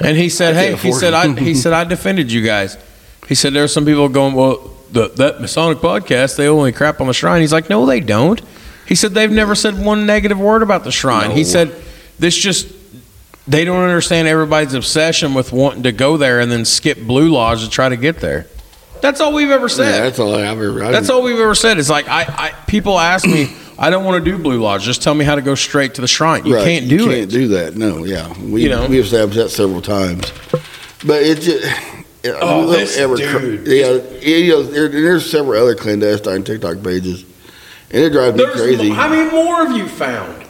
And 0.00 0.16
he 0.16 0.28
said, 0.28 0.54
"Hey," 0.54 0.76
he 0.76 0.92
said, 0.92 1.12
"I," 1.14 1.28
he 1.34 1.54
said, 1.54 1.72
"I 1.72 1.84
defended 1.84 2.30
you 2.30 2.42
guys." 2.44 2.76
He 3.28 3.34
said, 3.34 3.52
"There 3.52 3.64
are 3.64 3.68
some 3.68 3.84
people 3.84 4.08
going, 4.08 4.34
well, 4.34 4.70
the, 4.92 5.08
that 5.16 5.40
Masonic 5.40 5.78
podcast, 5.78 6.36
they 6.36 6.46
only 6.48 6.72
crap 6.72 7.00
on 7.00 7.06
the 7.08 7.12
shrine." 7.12 7.40
He's 7.40 7.52
like, 7.52 7.68
"No, 7.68 7.84
they 7.86 8.00
don't." 8.00 8.40
He 8.86 8.94
said, 8.94 9.12
"They've 9.12 9.30
never 9.30 9.54
said 9.54 9.78
one 9.84 10.06
negative 10.06 10.38
word 10.38 10.62
about 10.62 10.84
the 10.84 10.92
shrine." 10.92 11.32
He 11.32 11.44
said, 11.44 11.74
"This 12.18 12.36
just." 12.36 12.68
They 13.46 13.64
don't 13.64 13.82
understand 13.82 14.28
everybody's 14.28 14.74
obsession 14.74 15.32
with 15.32 15.54
wanting 15.54 15.84
to 15.84 15.92
go 15.92 16.18
there 16.18 16.38
and 16.40 16.52
then 16.52 16.66
skip 16.66 16.98
Blue 17.00 17.30
Lodge 17.30 17.64
to 17.64 17.70
try 17.70 17.88
to 17.88 17.96
get 17.96 18.20
there. 18.20 18.46
That's 19.00 19.22
all 19.22 19.32
we've 19.32 19.50
ever 19.50 19.68
Yeah, 19.68 19.74
said. 19.74 20.02
that's 20.02 20.18
all 20.18 20.34
I've 20.34 20.60
ever. 20.60 20.84
I 20.84 20.90
That's 20.90 21.08
all 21.08 21.22
we've 21.22 21.38
ever 21.40 21.54
said. 21.54 21.78
It's 21.78 21.88
like 21.88 22.06
I, 22.08 22.24
I 22.28 22.50
people 22.66 22.98
ask 22.98 23.26
me, 23.26 23.50
I 23.78 23.90
don't 23.90 24.04
want 24.04 24.24
to 24.24 24.30
do 24.30 24.38
Blue 24.42 24.60
Lodge. 24.60 24.82
Just 24.82 25.02
tell 25.02 25.14
me 25.14 25.24
how 25.24 25.34
to 25.36 25.42
go 25.42 25.54
straight 25.54 25.94
to 25.94 26.00
the 26.00 26.08
shrine. 26.08 26.44
You 26.44 26.56
Right, 26.56 26.64
can't 26.64 26.88
do 26.88 26.96
you 26.96 27.10
it. 27.10 27.14
Can't 27.18 27.30
do 27.30 27.48
that. 27.48 27.76
No, 27.76 28.04
yeah, 28.04 28.32
we 28.42 28.64
You 28.64 28.70
know? 28.70 28.86
we 28.88 28.98
established 28.98 29.38
that 29.38 29.50
several 29.50 29.80
times, 29.82 30.32
but 31.06 31.22
it 31.22 31.40
just. 31.40 31.64
Oh, 32.40 32.66
this 32.66 32.96
cr- 32.96 33.14
dude. 33.38 33.66
yeah, 33.68 33.92
you 34.20 34.50
know, 34.52 34.62
there, 34.64 34.88
there's 34.88 35.30
several 35.30 35.62
other 35.62 35.76
clandestine 35.76 36.42
TikTok 36.42 36.82
pages, 36.82 37.24
and 37.92 38.02
it 38.02 38.10
drives 38.10 38.36
me 38.36 38.44
There's 38.44 38.60
crazy. 38.60 38.90
how 38.90 39.08
many 39.08 39.30
more 39.30 39.64
have 39.64 39.76
you 39.76 39.86
found? 39.88 40.44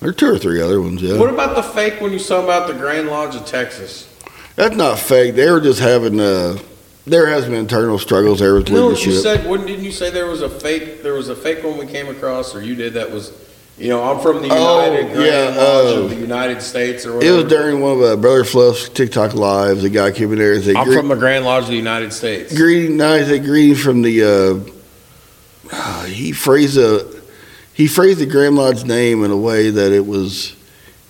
There 0.00 0.10
are 0.10 0.12
two 0.12 0.26
or 0.34 0.36
three 0.38 0.60
other 0.60 0.82
ones. 0.82 1.00
Yeah, 1.00 1.16
What 1.18 1.30
about 1.30 1.54
the 1.54 1.62
fake 1.62 2.00
when 2.00 2.12
you 2.12 2.18
saw 2.18 2.42
about 2.42 2.66
the 2.66 2.74
Grand 2.74 3.06
Lodge 3.08 3.36
of 3.36 3.46
Texas? 3.46 4.12
that's 4.56 4.74
not 4.74 4.98
fake. 4.98 5.36
They 5.36 5.48
were 5.50 5.60
just 5.60 5.78
having. 5.80 6.18
Uh, 6.20 6.58
there 7.06 7.26
has 7.28 7.44
been 7.44 7.54
internal 7.54 7.98
struggles 7.98 8.40
there 8.40 8.54
with 8.54 8.68
No, 8.70 8.88
leadership. 8.88 9.06
you 9.06 9.18
said 9.20 9.46
wouldn't 9.48 9.68
didn't 9.68 9.84
you 9.84 9.92
say 9.92 10.10
there 10.10 10.26
was 10.26 10.42
a 10.42 10.50
fake 10.50 11.02
there 11.02 11.14
was 11.14 11.28
a 11.28 11.36
fake 11.36 11.62
one 11.64 11.78
we 11.78 11.86
came 11.86 12.08
across 12.08 12.54
or 12.54 12.62
you 12.62 12.74
did 12.74 12.94
that 12.94 13.10
was 13.10 13.32
you 13.78 13.90
know, 13.90 14.02
I'm 14.02 14.20
from 14.22 14.40
the 14.40 14.48
Oh, 14.50 14.86
United 14.86 15.12
Grand 15.14 15.26
yeah, 15.54 15.62
Lodge 15.62 15.96
uh, 15.96 16.00
of 16.04 16.08
the 16.08 16.16
United 16.16 16.62
States 16.62 17.04
or 17.04 17.10
It 17.10 17.14
whatever. 17.16 17.36
was 17.36 17.44
during 17.44 17.80
one 17.82 17.92
of 17.98 18.02
uh, 18.02 18.16
Brother 18.16 18.42
Fluff's 18.42 18.88
TikTok 18.88 19.34
lives. 19.34 19.82
The 19.82 19.90
guy 19.90 20.12
came 20.12 20.32
in 20.32 20.38
there 20.38 20.54
and 20.54 20.64
said, 20.64 20.76
I'm 20.76 20.86
"Gre- 20.86 20.94
from 20.96 21.08
the 21.08 21.14
Grand 21.14 21.44
Lodge 21.44 21.64
of 21.64 21.68
the 21.68 21.76
United 21.76 22.14
States. 22.14 22.56
greeting, 22.56 22.96
no, 22.96 23.22
said 23.22 23.44
greeting 23.44 23.76
from 23.76 24.00
the, 24.00 24.22
uh, 24.22 24.70
uh, 25.72 26.04
he 26.04 26.32
phrased 26.32 26.78
a, 26.78 27.06
he 27.74 27.86
phrased 27.86 28.18
the 28.18 28.24
Grand 28.24 28.56
Lodge 28.56 28.84
name 28.84 29.22
in 29.24 29.30
a 29.30 29.36
way 29.36 29.68
that 29.68 29.92
it 29.92 30.06
was, 30.06 30.56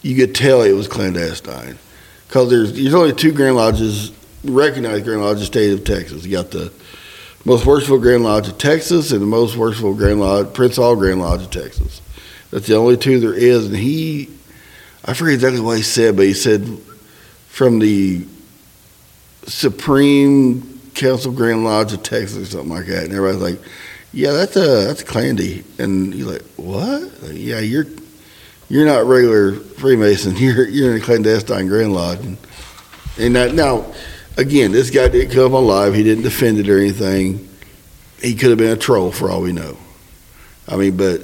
you 0.03 0.16
could 0.16 0.34
tell 0.34 0.62
it 0.62 0.72
was 0.72 0.88
clandestine. 0.88 1.78
Because 2.26 2.51
there's, 2.51 2.72
there's 2.72 2.94
only 2.94 3.12
two 3.12 3.30
Grand 3.30 3.55
Lodges 3.55 4.11
recognized 4.51 5.05
Grand 5.05 5.22
Lodge 5.22 5.38
the 5.38 5.47
state 5.47 5.72
of 5.72 5.84
Texas. 5.84 6.24
You 6.24 6.32
got 6.32 6.51
the 6.51 6.72
most 7.44 7.64
worshipful 7.64 7.99
Grand 7.99 8.24
Lodge 8.24 8.49
of 8.49 8.59
Texas 8.59 9.12
and 9.12 9.22
the 9.22 9.26
most 9.26 9.57
worshipful 9.57 9.94
Grand 9.94 10.20
Lodge, 10.20 10.53
Prince 10.53 10.76
Hall 10.76 10.97
Grand 10.97 11.20
Lodge 11.20 11.42
of 11.42 11.51
Texas. 11.51 12.01
That's 12.51 12.66
the 12.66 12.76
only 12.76 12.97
two 12.97 13.20
there 13.20 13.34
is. 13.34 13.66
And 13.66 13.76
he, 13.76 14.30
I 15.05 15.14
forget 15.14 15.34
exactly 15.34 15.61
what 15.61 15.76
he 15.76 15.82
said, 15.82 16.16
but 16.16 16.26
he 16.26 16.34
said 16.34 16.78
from 17.49 17.78
the 17.78 18.26
Supreme 19.44 20.80
Council 20.94 21.32
Grand 21.32 21.64
Lodge 21.64 21.92
of 21.92 22.03
Texas 22.03 22.49
or 22.49 22.51
something 22.51 22.70
like 22.70 22.86
that. 22.86 23.05
And 23.05 23.14
everybody's 23.14 23.42
like, 23.42 23.68
yeah, 24.12 24.32
that's 24.32 24.57
a 24.57 24.86
that's 24.86 25.03
a 25.03 25.05
Clandy. 25.05 25.64
And 25.78 26.14
you're 26.14 26.32
like, 26.32 26.42
what? 26.57 27.22
Like, 27.22 27.34
yeah, 27.34 27.61
you're 27.61 27.86
you're 28.68 28.86
not 28.86 29.05
regular 29.05 29.53
Freemason. 29.53 30.36
You're 30.38 30.66
you're 30.68 30.97
in 30.97 31.01
a 31.01 31.05
clandestine 31.05 31.68
Grand 31.68 31.92
Lodge. 31.92 32.20
And, 32.20 32.36
and 33.18 33.36
that, 33.36 33.55
now, 33.55 33.92
again, 34.37 34.72
this 34.72 34.91
guy 34.91 35.09
didn't 35.09 35.34
come 35.34 35.55
alive. 35.55 35.95
He 35.95 36.03
didn't 36.03 36.24
defend 36.24 36.59
it 36.59 36.68
or 36.68 36.78
anything. 36.78 37.49
He 38.22 38.34
could 38.34 38.51
have 38.51 38.59
been 38.59 38.72
a 38.72 38.76
troll 38.76 39.12
for 39.12 39.30
all 39.30 39.43
we 39.43 39.53
know. 39.53 39.76
I 40.68 40.76
mean, 40.76 40.97
but 40.97 41.22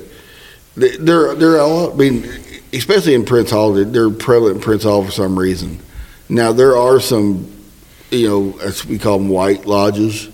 they- 0.76 0.96
they're 0.98 1.34
they're 1.34 1.60
all. 1.60 1.92
I 1.92 1.94
mean, 1.94 2.28
especially 2.72 3.14
in 3.14 3.24
Prince 3.24 3.50
Hall, 3.50 3.72
they're- 3.72 4.10
prevalent 4.10 4.56
in 4.56 4.62
Prince 4.62 4.84
Hall 4.84 5.02
for 5.04 5.10
some 5.10 5.38
reason. 5.38 5.78
Now 6.28 6.52
there 6.52 6.76
are 6.76 7.00
some, 7.00 7.46
you 8.10 8.28
know, 8.28 8.54
as 8.62 8.86
we 8.86 8.98
call 8.98 9.18
them, 9.18 9.28
white 9.28 9.66
lodges. 9.66 10.28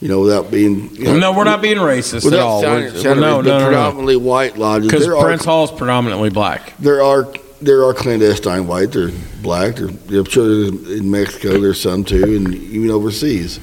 You 0.00 0.08
know, 0.08 0.18
without 0.20 0.50
being 0.50 0.90
you 0.94 1.04
know, 1.04 1.16
No, 1.16 1.32
we're 1.32 1.44
not 1.44 1.62
being 1.62 1.76
racist 1.76 2.26
at 2.26 2.36
all. 2.40 2.60
sounding- 2.60 2.90
sounding 2.90 3.20
no, 3.20 3.40
no, 3.40 3.40
no, 3.40 3.58
no. 3.60 3.64
predominantly 3.66 4.16
white 4.16 4.58
lodges. 4.58 4.90
Because 4.90 5.06
are 5.06 5.22
Prince 5.24 5.44
Hall 5.44 5.62
is 5.64 5.70
predominantly 5.70 6.28
black. 6.28 6.72
there 6.80 7.04
are 7.04 7.28
there 7.62 7.84
are 7.84 7.94
clandestine 7.94 8.66
white. 8.66 8.92
They're 8.92 9.10
black. 9.42 9.76
They're, 9.76 10.20
I'm 10.20 10.24
sure 10.24 10.68
in 10.68 11.10
Mexico 11.10 11.60
there's 11.60 11.80
some 11.80 12.04
too, 12.04 12.22
and 12.36 12.54
even 12.54 12.90
overseas. 12.90 13.60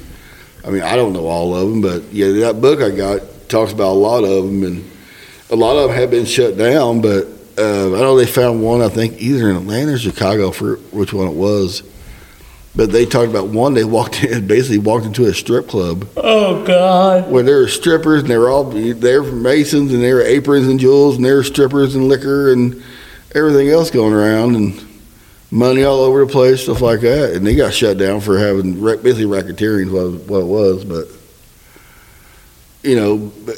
I 0.65 0.69
mean, 0.69 0.81
I 0.81 0.95
don't 0.95 1.13
know 1.13 1.27
all 1.27 1.55
of 1.55 1.69
them, 1.69 1.81
but 1.81 2.03
yeah, 2.13 2.31
that 2.45 2.61
book 2.61 2.81
I 2.81 2.89
got 2.89 3.21
talks 3.49 3.71
about 3.71 3.91
a 3.91 3.99
lot 3.99 4.23
of 4.23 4.45
them, 4.45 4.63
and 4.63 4.91
a 5.49 5.55
lot 5.55 5.77
of 5.77 5.89
them 5.89 5.97
have 5.97 6.11
been 6.11 6.25
shut 6.25 6.57
down. 6.57 7.01
But 7.01 7.27
uh, 7.57 7.95
I 7.95 7.99
know 7.99 8.17
they 8.17 8.25
found 8.25 8.61
one. 8.63 8.81
I 8.81 8.89
think 8.89 9.21
either 9.21 9.49
in 9.49 9.55
Atlanta 9.57 9.93
or 9.93 9.97
Chicago 9.97 10.51
for 10.51 10.77
which 10.91 11.13
one 11.13 11.27
it 11.27 11.35
was. 11.35 11.83
But 12.75 12.91
they 12.91 13.05
talked 13.05 13.29
about 13.29 13.47
one. 13.47 13.73
They 13.73 13.83
walked 13.83 14.23
in, 14.23 14.47
basically 14.47 14.77
walked 14.77 15.05
into 15.05 15.25
a 15.25 15.33
strip 15.33 15.67
club 15.67 16.07
Oh 16.15 16.63
God! 16.65 17.29
where 17.29 17.43
there 17.43 17.57
were 17.57 17.67
strippers 17.67 18.21
and 18.21 18.29
they 18.29 18.37
were 18.37 18.49
all 18.49 18.63
they 18.65 19.17
were 19.17 19.31
masons 19.31 19.91
and 19.91 20.03
there 20.03 20.15
were 20.15 20.21
aprons 20.21 20.67
and 20.67 20.79
jewels 20.79 21.15
and 21.15 21.25
there 21.25 21.35
were 21.35 21.43
strippers 21.43 21.95
and 21.95 22.07
liquor 22.07 22.51
and 22.53 22.81
everything 23.33 23.69
else 23.69 23.89
going 23.89 24.13
around 24.13 24.55
and 24.55 24.85
money 25.51 25.83
all 25.83 25.99
over 25.99 26.25
the 26.25 26.31
place, 26.31 26.63
stuff 26.63 26.81
like 26.81 27.01
that. 27.01 27.33
And 27.33 27.45
they 27.45 27.55
got 27.55 27.73
shut 27.73 27.97
down 27.97 28.21
for 28.21 28.37
having 28.37 28.81
basically 28.81 29.25
racketeering 29.25 29.91
was 29.91 30.15
what 30.27 30.41
it 30.41 30.45
was. 30.45 30.85
But 30.85 31.07
you 32.83 32.95
know, 32.95 33.17
but 33.45 33.57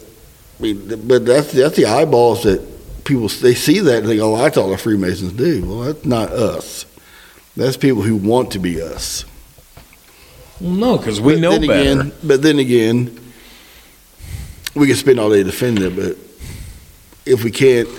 I 0.60 0.62
mean, 0.62 1.08
but 1.08 1.26
that's 1.26 1.52
that's 1.52 1.76
the 1.76 1.86
eyeballs 1.86 2.44
that 2.44 3.04
people 3.04 3.28
they 3.28 3.56
see 3.56 3.80
that 3.80 4.00
and 4.00 4.08
they 4.08 4.18
go, 4.18 4.36
"Oh, 4.36 4.38
that's 4.38 4.58
all 4.58 4.70
the 4.70 4.78
Freemasons 4.78 5.34
do." 5.34 5.66
Well, 5.66 5.80
that's 5.80 6.06
not 6.06 6.32
us. 6.32 6.86
That's 7.56 7.78
people 7.78 8.02
who 8.02 8.16
want 8.16 8.52
to 8.52 8.60
be 8.60 8.82
us. 8.82 9.26
Well, 10.60 10.72
no, 10.72 10.98
because 10.98 11.20
we 11.20 11.34
But 11.34 11.42
know 11.42 11.52
then 11.52 11.68
better. 11.68 12.02
Again, 12.02 12.14
but 12.24 12.42
then 12.42 12.60
again, 12.60 13.34
we 14.76 14.88
can 14.88 14.96
spend 14.96 15.20
all 15.20 15.30
day 15.30 15.44
defending 15.44 15.84
it. 15.84 15.96
But 15.96 16.18
if 17.26 17.44
we 17.44 17.52
can't, 17.52 17.90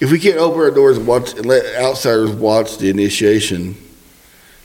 if 0.00 0.10
we 0.10 0.18
can't 0.18 0.38
open 0.38 0.60
our 0.60 0.70
doors 0.70 0.96
and 0.98 1.06
watch 1.06 1.34
and 1.34 1.46
let 1.46 1.76
outsiders 1.76 2.30
watch 2.30 2.78
the 2.78 2.90
initiation, 2.90 3.76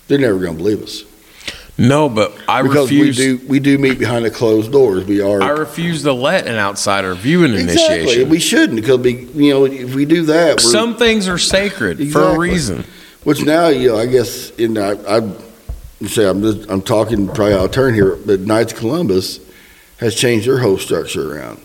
they're 0.07 0.19
never 0.19 0.39
going 0.39 0.57
to 0.57 0.63
believe 0.63 0.81
us 0.81 1.03
no, 1.77 2.07
but 2.07 2.33
I 2.47 2.61
because 2.61 2.89
refuse. 2.89 3.17
we 3.17 3.23
do 3.23 3.47
we 3.47 3.59
do 3.59 3.77
meet 3.77 3.99
behind 3.99 4.23
the 4.23 4.31
closed 4.31 4.71
doors. 4.71 5.03
We 5.05 5.21
are 5.21 5.41
I 5.41 5.49
refuse 5.49 6.03
to 6.03 6.13
let 6.13 6.47
an 6.47 6.55
outsider 6.55 7.13
view 7.15 7.43
an 7.43 7.53
exactly. 7.53 7.95
initiation. 7.95 8.29
We 8.29 8.39
shouldn't 8.39 8.79
because 8.79 8.99
we, 8.99 9.25
you 9.33 9.53
know 9.53 9.65
if 9.65 9.93
we 9.93 10.05
do 10.05 10.23
that, 10.23 10.57
we're, 10.63 10.71
Some 10.71 10.95
things 10.95 11.27
are 11.27 11.37
sacred 11.37 12.11
for 12.11 12.21
a 12.21 12.37
reason. 12.37 12.85
Which 13.25 13.43
now, 13.43 13.67
you 13.67 13.89
know, 13.89 13.97
I 13.97 14.05
guess 14.05 14.51
in 14.51 14.77
I, 14.77 14.91
I 15.07 15.21
say 16.05 16.29
I'm 16.29 16.41
just, 16.41 16.69
I'm 16.69 16.81
talking 16.81 17.27
probably 17.27 17.55
out 17.55 17.65
of 17.65 17.71
turn 17.71 17.93
here, 17.93 18.15
but 18.15 18.41
Knights 18.41 18.71
Columbus 18.71 19.39
has 19.97 20.15
changed 20.15 20.47
their 20.47 20.59
whole 20.59 20.77
structure 20.77 21.35
around. 21.35 21.59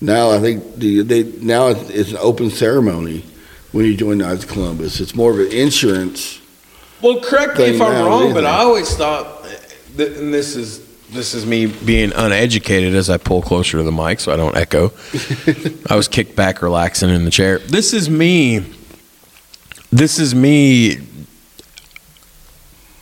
Now 0.00 0.30
I 0.30 0.38
think 0.40 0.76
the, 0.76 1.02
they 1.02 1.24
now 1.24 1.68
it's, 1.68 2.10
an 2.10 2.16
open 2.18 2.50
ceremony 2.50 3.24
when 3.72 3.84
you 3.84 3.96
join 3.96 4.18
Knights 4.18 4.44
of 4.44 4.50
Columbus. 4.50 5.00
It's 5.00 5.14
more 5.14 5.30
of 5.30 5.38
an 5.38 5.52
insurance. 5.52 6.40
Well, 7.02 7.20
correct 7.20 7.58
me 7.58 7.64
if 7.64 7.80
I'm 7.80 8.04
wrong, 8.04 8.34
but. 8.34 8.44
I 8.44 8.58
always 8.58 8.94
thought, 8.94 9.44
that, 9.96 10.16
and 10.16 10.32
this 10.32 10.56
is 10.56 10.86
this 11.10 11.34
is 11.34 11.44
me 11.44 11.66
being 11.66 12.12
uneducated 12.14 12.94
as 12.94 13.10
I 13.10 13.16
pull 13.16 13.42
closer 13.42 13.78
to 13.78 13.82
the 13.82 13.92
mic 13.92 14.20
so 14.20 14.32
I 14.32 14.36
don't 14.36 14.56
echo. 14.56 14.92
I 15.88 15.96
was 15.96 16.08
kicked 16.08 16.36
back, 16.36 16.62
relaxing 16.62 17.10
in 17.10 17.24
the 17.24 17.30
chair. 17.30 17.58
This 17.58 17.92
is 17.92 18.08
me. 18.08 18.64
This 19.90 20.18
is 20.20 20.34
me 20.34 20.98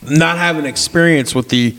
not 0.01 0.37
having 0.37 0.65
experience 0.65 1.35
with 1.35 1.49
the 1.49 1.77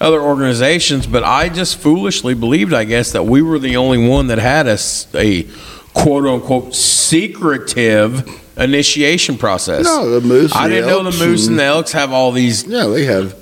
other 0.00 0.20
organizations, 0.20 1.06
but 1.06 1.24
I 1.24 1.48
just 1.48 1.76
foolishly 1.78 2.34
believed, 2.34 2.72
I 2.72 2.84
guess, 2.84 3.12
that 3.12 3.24
we 3.24 3.42
were 3.42 3.58
the 3.58 3.76
only 3.76 4.06
one 4.08 4.28
that 4.28 4.38
had 4.38 4.66
a 4.68 5.46
quote 5.94 6.26
unquote 6.26 6.74
secretive 6.74 8.28
initiation 8.56 9.38
process. 9.38 9.84
No, 9.84 10.08
the 10.08 10.26
Moose. 10.26 10.54
I 10.54 10.68
didn't 10.68 10.88
know 10.88 11.02
the 11.10 11.24
Moose 11.24 11.46
and 11.48 11.58
the 11.58 11.64
Elks 11.64 11.92
have 11.92 12.12
all 12.12 12.32
these. 12.32 12.64
Yeah, 12.64 12.86
they 12.86 13.04
have, 13.06 13.34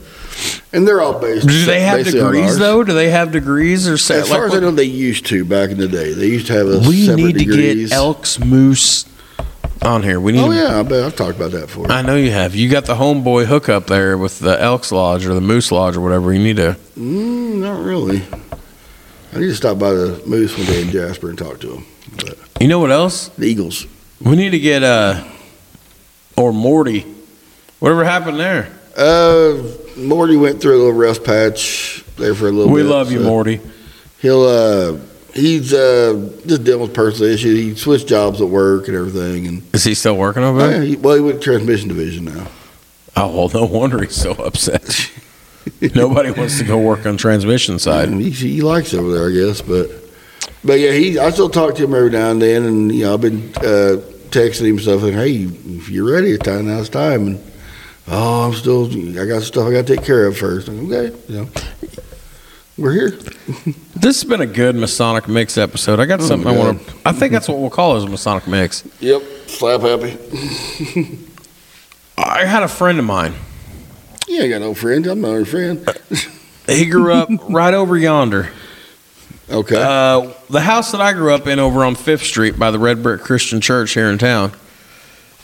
and 0.72 0.86
they're 0.86 1.00
all 1.02 1.18
based. 1.18 1.46
Do 1.46 1.64
they 1.66 1.80
have 1.80 2.04
degrees 2.04 2.59
though? 2.59 2.84
Do 2.84 2.94
they 2.94 3.11
have 3.11 3.32
degrees 3.32 3.88
or 3.88 3.98
set? 3.98 4.20
As 4.20 4.28
far 4.28 4.40
like 4.40 4.48
as 4.48 4.54
I 4.54 4.61
know, 4.61 4.70
they 4.70 4.84
used 4.84 5.26
to 5.26 5.44
back 5.44 5.70
in 5.70 5.78
the 5.78 5.88
day. 5.88 6.12
They 6.14 6.28
used 6.28 6.46
to 6.46 6.52
have 6.54 6.68
a 6.68 6.78
we 6.88 7.09
need 7.14 7.34
to 7.34 7.38
degrees. 7.40 7.90
get 7.90 7.96
Elks 7.96 8.38
Moose 8.38 9.04
on 9.87 10.03
here. 10.03 10.20
We 10.20 10.32
need. 10.32 10.41
Oh 10.41 10.51
to- 10.51 10.55
yeah, 10.57 10.78
I 10.80 10.82
bet 10.82 11.05
I've 11.05 11.16
talked 11.16 11.37
about 11.37 11.53
that 11.53 11.62
before. 11.66 11.91
I 11.91 12.03
know 12.03 12.16
you 12.16 12.30
have. 12.32 12.55
You 12.55 12.68
got 12.68 12.84
the 12.84 12.95
homeboy 12.95 13.47
hookup 13.47 13.87
there 13.87 14.18
with 14.18 14.39
the 14.41 14.61
Elks 14.61 14.93
Lodge 14.93 15.24
or 15.24 15.32
the 15.34 15.41
Moose 15.41 15.72
Lodge 15.72 15.97
or 15.97 16.01
whatever. 16.01 16.32
You 16.32 16.41
need 16.43 16.57
to. 16.57 16.76
Mm, 16.99 17.61
not 17.61 17.82
really. 17.84 18.22
I 19.32 19.39
need 19.39 19.47
to 19.47 19.55
stop 19.55 19.78
by 19.78 19.93
the 19.93 20.22
Moose 20.26 20.57
one 20.57 20.66
day 20.66 20.82
in 20.82 20.91
Jasper 20.91 21.28
and 21.30 21.39
talk 21.39 21.61
to 21.61 21.68
them. 21.68 21.87
But 22.16 22.39
You 22.61 22.68
know 22.68 22.78
what 22.80 22.91
else? 22.91 23.28
the 23.30 23.47
Eagles. 23.47 23.87
We 24.20 24.34
need 24.37 24.51
to 24.51 24.59
get 24.59 24.82
uh 24.82 25.24
or 26.37 26.53
Morty. 26.53 27.07
Whatever 27.78 28.05
happened 28.05 28.39
there? 28.41 28.68
Uh, 28.97 29.62
Morty 29.99 30.37
went 30.37 30.61
through 30.61 30.76
a 30.76 30.80
little 30.80 30.93
rest 30.95 31.22
patch 31.22 32.03
there 32.16 32.34
for 32.34 32.49
a 32.49 32.51
little 32.51 32.72
We 32.72 32.82
bit. 32.82 32.89
love 32.89 33.12
you, 33.12 33.18
so 33.18 33.24
Morty. 33.24 33.61
He'll 34.20 34.43
uh, 34.45 34.97
he's 35.37 35.72
uh 35.72 36.30
just 36.47 36.64
dealing 36.64 36.82
with 36.82 36.95
personal 36.95 37.30
issues. 37.30 37.59
He 37.59 37.74
switched 37.74 38.09
jobs 38.09 38.41
at 38.41 38.49
work 38.49 38.89
and 38.89 38.97
everything, 38.97 39.47
and 39.47 39.74
Is 39.74 39.84
he 39.84 39.95
still 39.95 40.16
working 40.16 40.43
over 40.43 40.61
oh, 40.61 40.68
there? 40.68 40.82
yeah, 40.82 40.89
he, 40.89 40.97
well, 40.97 41.14
he 41.14 41.20
went 41.20 41.41
to 41.41 41.45
transmission 41.45 41.89
division 41.89 42.24
now. 42.24 42.49
Oh 43.16 43.34
well, 43.37 43.49
no 43.49 43.64
wonder 43.64 44.03
he's 44.03 44.16
so 44.16 44.32
upset. 44.32 45.11
Nobody 45.95 46.30
wants 46.30 46.59
to 46.59 46.64
go 46.64 46.78
work 46.78 47.07
on 47.07 47.16
transmission 47.16 47.78
side. 47.78 48.09
He, 48.11 48.30
he 48.30 48.61
likes 48.62 48.95
over 48.95 49.12
there, 49.12 49.28
I 49.28 49.32
guess. 49.32 49.62
But 49.62 49.91
but 50.64 50.80
yeah, 50.80 50.93
he 50.93 51.18
I 51.18 51.30
still 51.30 51.49
talk 51.49 51.74
to 51.76 51.84
him 51.84 51.95
every 51.95 52.11
now 52.11 52.30
and 52.30 52.43
then, 52.43 52.64
and 52.64 52.95
you 52.95 53.05
know 53.05 53.14
I've 53.14 53.20
been 53.20 53.53
uh, 53.57 54.03
texting 54.30 54.68
him 54.68 54.78
stuff 54.78 55.03
like, 55.03 55.14
hey, 55.14 55.45
if 55.45 55.89
you're 55.89 56.11
ready, 56.11 56.32
it's 56.32 56.45
time. 56.45 56.66
Now 56.66 56.80
it's 56.80 56.89
time. 56.89 57.26
And 57.26 57.53
oh, 58.09 58.49
I'm 58.49 58.55
still 58.55 58.87
I 59.20 59.26
got 59.26 59.43
stuff 59.43 59.66
I 59.66 59.72
got 59.72 59.87
to 59.87 59.97
take 59.97 60.05
care 60.05 60.26
of 60.26 60.37
first. 60.37 60.68
I'm, 60.68 60.93
okay, 60.93 61.16
you 61.28 61.41
know, 61.43 61.49
we're 62.79 62.93
here. 62.93 63.11
This 63.95 64.20
has 64.20 64.24
been 64.24 64.41
a 64.41 64.47
good 64.47 64.77
Masonic 64.77 65.29
Mix 65.29 65.57
episode. 65.57 65.99
I 66.01 66.05
got 66.07 66.20
Oh, 66.20 66.24
something 66.24 66.49
I 66.49 66.57
want 66.59 66.87
to. 66.87 66.95
I 67.07 67.12
think 67.12 67.33
that's 67.33 67.49
what 67.49 67.59
we'll 67.59 67.70
call 67.70 67.95
it, 67.95 67.99
is 67.99 68.05
a 68.05 68.09
Masonic 68.09 68.47
Mix. 68.47 68.85
Yep, 69.01 69.22
slap 69.47 69.81
happy. 69.81 70.16
I 72.18 72.45
had 72.45 72.62
a 72.62 72.68
friend 72.68 72.99
of 72.99 73.05
mine. 73.05 73.35
You 74.29 74.41
ain't 74.43 74.51
got 74.51 74.61
no 74.61 74.74
friends. 74.74 75.07
I'm 75.07 75.20
not 75.20 75.33
your 75.33 75.45
friend. 75.47 75.87
He 76.66 76.87
grew 76.87 77.12
up 77.12 77.29
right 77.49 77.72
over 77.74 77.97
yonder. 77.97 78.51
Okay. 79.49 79.77
Uh, 79.81 80.33
the 80.51 80.61
house 80.61 80.91
that 80.93 81.01
I 81.01 81.12
grew 81.12 81.33
up 81.33 81.47
in 81.47 81.59
over 81.61 81.85
on 81.85 81.95
Fifth 81.95 82.24
Street 82.24 82.59
by 82.59 82.70
the 82.72 82.79
Red 82.79 83.03
Brick 83.03 83.20
Christian 83.20 83.61
Church 83.61 83.93
here 83.95 84.11
in 84.11 84.18
town. 84.18 84.53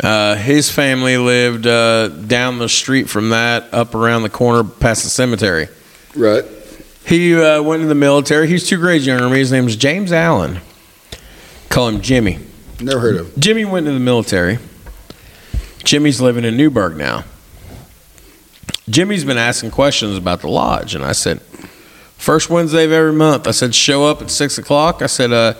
Uh, 0.02 0.34
his 0.34 0.68
family 0.70 1.16
lived 1.16 1.66
uh, 1.66 2.08
down 2.08 2.58
the 2.58 2.68
street 2.68 3.08
from 3.08 3.30
that, 3.30 3.72
up 3.72 3.94
around 3.94 4.22
the 4.24 4.30
corner 4.30 4.64
past 4.64 5.04
the 5.04 5.10
cemetery. 5.10 5.68
right. 6.16 6.44
He 7.06 7.34
uh, 7.34 7.62
went 7.62 7.82
in 7.82 7.88
the 7.88 7.94
military. 7.94 8.46
He's 8.46 8.66
two 8.66 8.78
grades 8.78 9.06
younger 9.06 9.24
than 9.24 9.32
me. 9.32 9.38
His 9.38 9.52
name's 9.52 9.76
James 9.76 10.12
Allen. 10.12 10.60
Call 11.68 11.88
him 11.88 12.00
Jimmy. 12.00 12.38
Never 12.80 13.00
heard 13.00 13.16
of. 13.16 13.34
him. 13.34 13.40
Jimmy 13.40 13.64
went 13.64 13.86
in 13.86 13.94
the 13.94 14.00
military. 14.00 14.58
Jimmy's 15.84 16.20
living 16.20 16.44
in 16.44 16.56
Newburgh 16.56 16.96
now. 16.96 17.24
Jimmy's 18.88 19.24
been 19.24 19.38
asking 19.38 19.70
questions 19.70 20.16
about 20.16 20.40
the 20.40 20.48
lodge, 20.48 20.94
and 20.94 21.04
I 21.04 21.12
said, 21.12 21.40
first 22.18 22.50
Wednesday 22.50 22.84
of 22.84 22.92
every 22.92 23.12
month. 23.12 23.46
I 23.46 23.52
said, 23.52 23.74
show 23.74 24.04
up 24.04 24.20
at 24.22 24.30
six 24.30 24.58
o'clock. 24.58 25.02
I 25.02 25.06
said, 25.06 25.32
uh, 25.32 25.54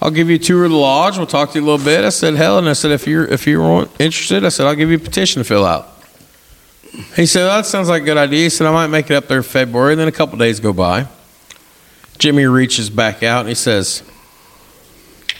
I'll 0.00 0.10
give 0.10 0.30
you 0.30 0.36
a 0.36 0.38
tour 0.38 0.64
of 0.64 0.70
the 0.70 0.76
lodge. 0.76 1.18
We'll 1.18 1.26
talk 1.26 1.52
to 1.52 1.58
you 1.58 1.64
a 1.64 1.66
little 1.66 1.84
bit. 1.84 2.04
I 2.04 2.08
said, 2.10 2.34
hell, 2.34 2.58
and 2.58 2.68
I 2.68 2.72
said, 2.72 2.90
if 2.90 3.06
you're 3.06 3.26
if 3.26 3.46
you're 3.46 3.88
interested, 3.98 4.44
I 4.44 4.48
said, 4.48 4.66
I'll 4.66 4.74
give 4.74 4.90
you 4.90 4.96
a 4.96 5.00
petition 5.00 5.42
to 5.42 5.44
fill 5.44 5.66
out. 5.66 5.99
He 7.16 7.26
said, 7.26 7.44
well, 7.46 7.56
"That 7.56 7.66
sounds 7.66 7.88
like 7.88 8.02
a 8.02 8.04
good 8.04 8.16
idea." 8.16 8.44
He 8.44 8.48
said, 8.50 8.66
"I 8.66 8.72
might 8.72 8.88
make 8.88 9.10
it 9.10 9.14
up 9.14 9.28
there 9.28 9.38
in 9.38 9.42
February." 9.42 9.92
And 9.92 10.00
then 10.00 10.08
a 10.08 10.12
couple 10.12 10.38
days 10.38 10.60
go 10.60 10.72
by. 10.72 11.06
Jimmy 12.18 12.44
reaches 12.46 12.90
back 12.90 13.22
out 13.22 13.40
and 13.40 13.48
he 13.48 13.54
says, 13.54 14.02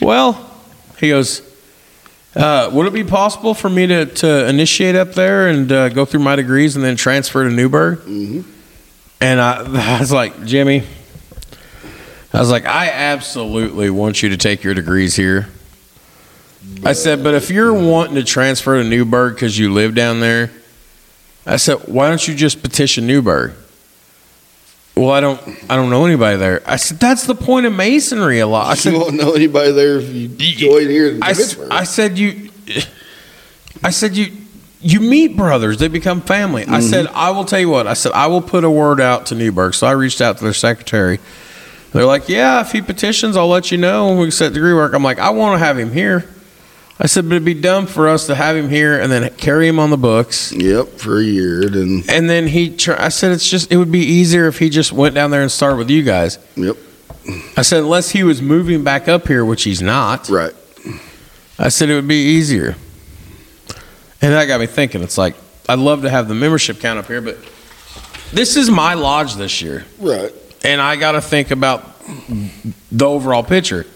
"Well," 0.01 0.51
he 0.99 1.09
goes, 1.11 1.43
uh, 2.37 2.71
"Would 2.73 2.87
it 2.87 2.93
be 2.93 3.05
possible 3.05 3.55
for 3.55 3.69
me 3.69 3.87
to, 3.89 4.07
to 4.07 4.49
initiate 4.49 4.95
up 4.95 5.15
there 5.15 5.49
and 5.49 5.71
uh, 5.71 5.89
go 5.91 6.05
through 6.05 6.21
my 6.21 6.37
degrees 6.37 6.77
and 6.77 6.85
then 6.85 6.97
transfer 6.97 7.45
to 7.49 7.51
Newburgh?" 7.55 7.99
Mhm. 8.07 8.45
And 9.21 9.41
I, 9.41 9.97
I 9.97 10.01
was 10.01 10.13
like, 10.13 10.45
"Jimmy," 10.47 10.85
I 12.33 12.39
was 12.39 12.51
like, 12.51 12.65
"I 12.65 12.91
absolutely 12.91 13.91
want 13.91 14.23
you 14.23 14.29
to 14.31 14.37
take 14.37 14.63
your 14.63 14.75
degrees 14.75 15.17
here." 15.17 15.49
I 16.85 16.93
said, 16.93 17.25
"But 17.25 17.35
if 17.35 17.51
you're 17.51 17.75
wanting 17.75 18.15
to 18.15 18.25
transfer 18.25 18.81
to 18.83 18.89
Newburgh 18.89 19.35
because 19.35 19.59
you 19.59 19.73
live 19.73 19.95
down 19.95 20.21
there," 20.21 20.51
I 21.51 21.57
said, 21.57 21.79
"Why 21.89 22.09
don't 22.09 22.27
you 22.29 22.35
just 22.37 22.63
petition 22.63 23.09
Newburgh? 23.09 23.53
Well, 24.97 25.11
I 25.11 25.21
don't. 25.21 25.41
I 25.69 25.75
don't 25.75 25.91
know 25.91 26.05
anybody 26.05 26.37
there. 26.37 26.63
I 26.65 26.77
said, 26.77 27.01
"That's 27.01 27.27
the 27.27 27.35
point 27.35 27.67
of 27.67 27.73
masonry." 27.73 28.39
A 28.39 28.47
lot. 28.47 28.67
I 28.67 28.71
you 28.71 28.77
said, 28.77 28.93
won't 28.93 29.15
know 29.15 29.33
anybody 29.33 29.73
there 29.73 29.99
if 29.99 30.09
you 30.09 30.29
join 30.29 30.89
here 30.89 31.09
in 31.09 31.23
I, 31.23 31.33
Petersburg. 31.33 31.69
I 31.73 31.85
said 31.85 32.19
you. 32.19 32.51
I 33.83 33.91
said 33.91 34.17
you. 34.17 34.33
You 34.81 35.01
meet 35.01 35.37
brothers; 35.37 35.79
they 35.79 35.89
become 35.89 36.21
family. 36.21 36.63
I 36.63 36.67
mm-hmm. 36.67 36.83
said, 36.83 37.07
"I 37.09 37.31
will 37.31 37.45
tell 37.45 37.59
you 37.59 37.69
what." 37.69 37.89
I 37.89 37.95
said, 37.95 38.13
"I 38.13 38.29
will 38.29 38.43
put 38.43 38.63
a 38.63 38.71
word 38.71 39.01
out 39.01 39.27
to 39.27 39.35
Newburgh. 39.35 39.75
So 39.75 39.89
I 39.89 39.93
reached 39.93 40.21
out 40.21 40.39
to 40.39 40.45
their 40.45 40.55
secretary. 40.55 41.19
They're 41.93 42.07
like, 42.07 42.29
"Yeah, 42.29 42.61
if 42.61 42.71
he 42.71 42.81
petitions, 42.81 43.37
I'll 43.37 43.49
let 43.49 43.73
you 43.73 43.79
know. 43.79 44.15
We 44.15 44.27
can 44.27 44.31
set 44.31 44.53
degree 44.53 44.73
work." 44.73 44.95
I'm 44.95 45.03
like, 45.03 45.19
"I 45.19 45.31
want 45.31 45.59
to 45.59 45.65
have 45.65 45.77
him 45.77 45.93
here." 45.93 46.29
I 47.03 47.07
said, 47.07 47.25
"But 47.29 47.37
it'd 47.37 47.45
be 47.47 47.55
dumb 47.55 47.87
for 47.87 48.09
us 48.09 48.27
to 48.27 48.35
have 48.35 48.55
him 48.55 48.69
here 48.69 49.01
and 49.01 49.11
then 49.11 49.29
carry 49.37 49.67
him 49.67 49.79
on 49.79 49.89
the 49.91 49.97
books." 49.97 50.53
yep, 50.53 50.99
for 50.99 51.19
a 51.19 51.25
year. 51.25 51.65
Then 51.69 52.05
And 52.09 52.29
then 52.29 52.47
he, 52.47 52.77
I 52.89 53.09
said, 53.09 53.33
it's 53.33 53.49
just, 53.49 53.73
it 53.73 53.79
would 53.79 53.91
be 53.91 54.01
easier 54.01 54.47
if 54.47 54.59
he 54.59 54.69
just 54.69 54.93
went 54.93 55.15
down 55.15 55.31
there 55.31 55.41
and 55.41 55.51
started 55.51 55.77
with 55.77 55.89
you 55.91 56.03
guys. 56.03 56.39
yep, 56.57 56.77
I 57.57 57.63
said, 57.63 57.79
unless 57.85 58.11
he 58.11 58.23
was 58.23 58.43
moving 58.43 58.85
back 58.85 59.09
up 59.09 59.27
here, 59.29 59.45
which 59.45 59.63
he's 59.65 59.81
not. 59.81 60.29
right. 60.29 60.53
I 61.59 61.69
said 61.69 61.91
it 61.91 61.95
would 61.95 62.09
be 62.09 62.15
easier. 62.37 62.77
And 64.23 64.33
that 64.33 64.47
got 64.47 64.61
me 64.61 64.67
thinking. 64.67 65.03
It's 65.03 65.19
like, 65.19 65.35
I'd 65.69 65.79
love 65.79 66.03
to 66.03 66.11
have 66.11 66.27
the 66.29 66.35
membership 66.35 66.81
count 66.81 66.99
up 66.99 67.07
here, 67.07 67.21
but 67.21 67.39
this 68.33 68.57
is 68.57 68.71
my 68.71 68.95
lodge 68.95 69.35
this 69.35 69.61
year. 69.63 69.85
Right. 69.99 70.33
And 70.65 70.81
I 70.81 70.97
got 70.97 71.13
to 71.13 71.21
think 71.21 71.51
about 71.51 71.87
the 72.91 73.05
overall 73.07 73.43
picture. 73.43 73.87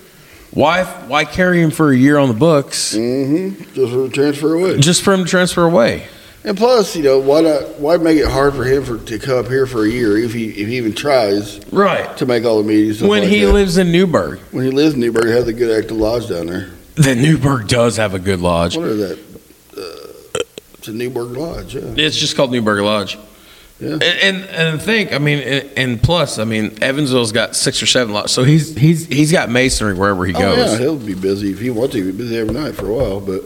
Why, 0.54 0.84
why 1.08 1.24
carry 1.24 1.60
him 1.60 1.70
for 1.72 1.90
a 1.92 1.96
year 1.96 2.16
on 2.16 2.28
the 2.28 2.34
books 2.34 2.94
Mm-hmm. 2.94 3.74
Just 3.74 3.92
for 3.92 4.08
transfer 4.08 4.54
away. 4.54 4.78
just 4.78 5.02
for 5.02 5.12
him 5.12 5.24
to 5.24 5.30
transfer 5.30 5.64
away? 5.64 6.06
And 6.44 6.56
plus, 6.58 6.94
you 6.94 7.02
know, 7.02 7.18
why 7.18 7.40
not? 7.40 7.80
Why 7.80 7.96
make 7.96 8.18
it 8.18 8.28
hard 8.30 8.52
for 8.54 8.64
him 8.64 8.84
for, 8.84 8.98
to 8.98 9.18
come 9.18 9.38
up 9.38 9.48
here 9.48 9.66
for 9.66 9.84
a 9.84 9.88
year 9.88 10.16
if 10.18 10.32
he 10.34 10.50
if 10.50 10.68
he 10.68 10.76
even 10.76 10.92
tries 10.94 11.58
Right. 11.72 12.14
to 12.18 12.26
make 12.26 12.44
all 12.44 12.58
the 12.62 12.68
meetings? 12.68 13.02
When 13.02 13.22
like 13.22 13.30
he 13.30 13.40
that. 13.46 13.52
lives 13.52 13.78
in 13.78 13.90
Newburgh. 13.90 14.38
when 14.50 14.64
he 14.66 14.70
lives 14.70 14.92
in 14.94 15.00
Newburgh, 15.00 15.24
he 15.24 15.30
has 15.32 15.48
a 15.48 15.54
good 15.54 15.74
active 15.76 15.96
lodge 15.96 16.28
down 16.28 16.46
there. 16.46 16.68
Then 16.96 17.22
Newburgh 17.22 17.66
does 17.66 17.96
have 17.96 18.12
a 18.12 18.18
good 18.18 18.40
lodge. 18.40 18.76
What 18.76 18.88
is 18.88 18.98
that? 18.98 19.18
Uh, 19.74 20.38
it's 20.74 20.86
a 20.88 20.92
Newburgh 20.92 21.30
Lodge. 21.36 21.74
Yeah. 21.74 21.80
It's 21.96 22.16
just 22.16 22.36
called 22.36 22.52
Newburgh 22.52 22.82
Lodge. 22.84 23.16
Yeah. 23.80 23.94
And, 23.94 24.02
and 24.02 24.44
and 24.44 24.82
think, 24.82 25.12
I 25.12 25.18
mean, 25.18 25.40
and, 25.40 25.70
and 25.76 26.02
plus, 26.02 26.38
I 26.38 26.44
mean, 26.44 26.78
Evansville's 26.80 27.32
got 27.32 27.56
six 27.56 27.82
or 27.82 27.86
seven 27.86 28.14
lots, 28.14 28.32
so 28.32 28.44
he's 28.44 28.74
he's 28.76 29.06
he's 29.06 29.32
got 29.32 29.50
masonry 29.50 29.94
wherever 29.94 30.24
he 30.24 30.32
Oh 30.34 30.38
yeah, 30.38 30.56
goes. 30.56 30.78
he'll 30.78 30.96
be 30.96 31.14
busy 31.14 31.50
if 31.50 31.58
he 31.58 31.70
wants 31.70 31.94
to. 31.94 32.02
He'll 32.02 32.12
be 32.12 32.18
busy 32.18 32.38
every 32.38 32.54
night 32.54 32.76
for 32.76 32.88
a 32.88 32.94
while. 32.94 33.20
But 33.20 33.42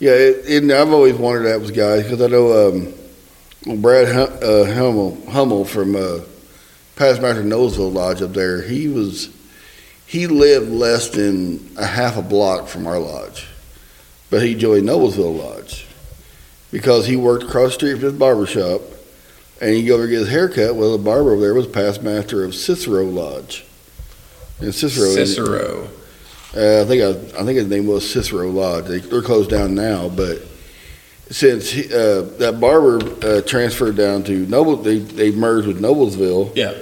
yeah, 0.00 0.12
it, 0.12 0.46
and 0.62 0.72
I've 0.72 0.90
always 0.92 1.14
wondered 1.14 1.44
that 1.44 1.60
with 1.60 1.74
guys 1.74 2.04
because 2.04 2.22
I 2.22 2.26
know 2.28 2.68
um, 2.68 3.80
Brad 3.82 4.08
Hum- 4.14 4.38
uh, 4.42 4.64
Hummel, 4.72 5.18
Hummel 5.30 5.64
from 5.66 5.94
uh, 5.94 6.20
Past 6.96 7.20
Master 7.20 7.42
Noblesville 7.42 7.92
Lodge 7.92 8.22
up 8.22 8.32
there. 8.32 8.62
He 8.62 8.88
was 8.88 9.28
he 10.06 10.26
lived 10.26 10.70
less 10.70 11.10
than 11.10 11.70
a 11.76 11.84
half 11.84 12.16
a 12.16 12.22
block 12.22 12.66
from 12.66 12.86
our 12.86 12.98
lodge, 12.98 13.46
but 14.30 14.42
he 14.42 14.54
joined 14.54 14.88
Noblesville 14.88 15.38
Lodge 15.38 15.86
because 16.72 17.06
he 17.06 17.14
worked 17.16 17.44
across 17.44 17.68
the 17.68 17.72
street 17.74 17.92
from 17.96 18.00
his 18.04 18.12
barber 18.14 18.46
shop. 18.46 18.80
And 19.60 19.74
he'd 19.74 19.86
go 19.86 19.94
over 19.94 20.04
and 20.04 20.12
get 20.12 20.18
his 20.20 20.28
haircut. 20.28 20.74
Well, 20.74 20.96
the 20.96 21.02
barber 21.02 21.32
over 21.32 21.40
there 21.40 21.54
was 21.54 21.66
past 21.66 22.02
master 22.02 22.44
of 22.44 22.54
Cicero 22.54 23.04
Lodge. 23.04 23.64
And 24.60 24.74
Cicero, 24.74 25.08
Cicero. 25.10 25.88
uh, 26.56 26.82
I 26.82 26.84
think 26.84 27.02
I, 27.02 27.40
I 27.40 27.44
think 27.44 27.58
his 27.58 27.68
name 27.68 27.86
was 27.86 28.08
Cicero 28.08 28.48
Lodge. 28.48 28.86
They, 28.86 28.98
they're 28.98 29.22
closed 29.22 29.50
down 29.50 29.74
now, 29.74 30.08
but 30.08 30.42
since 31.30 31.70
he, 31.70 31.84
uh, 31.86 32.22
that 32.38 32.58
barber 32.60 32.98
uh, 33.26 33.40
transferred 33.42 33.96
down 33.96 34.24
to 34.24 34.46
Noble, 34.46 34.76
they 34.76 34.98
they 34.98 35.30
merged 35.30 35.66
with 35.66 35.80
Noblesville. 35.80 36.54
Yeah. 36.54 36.74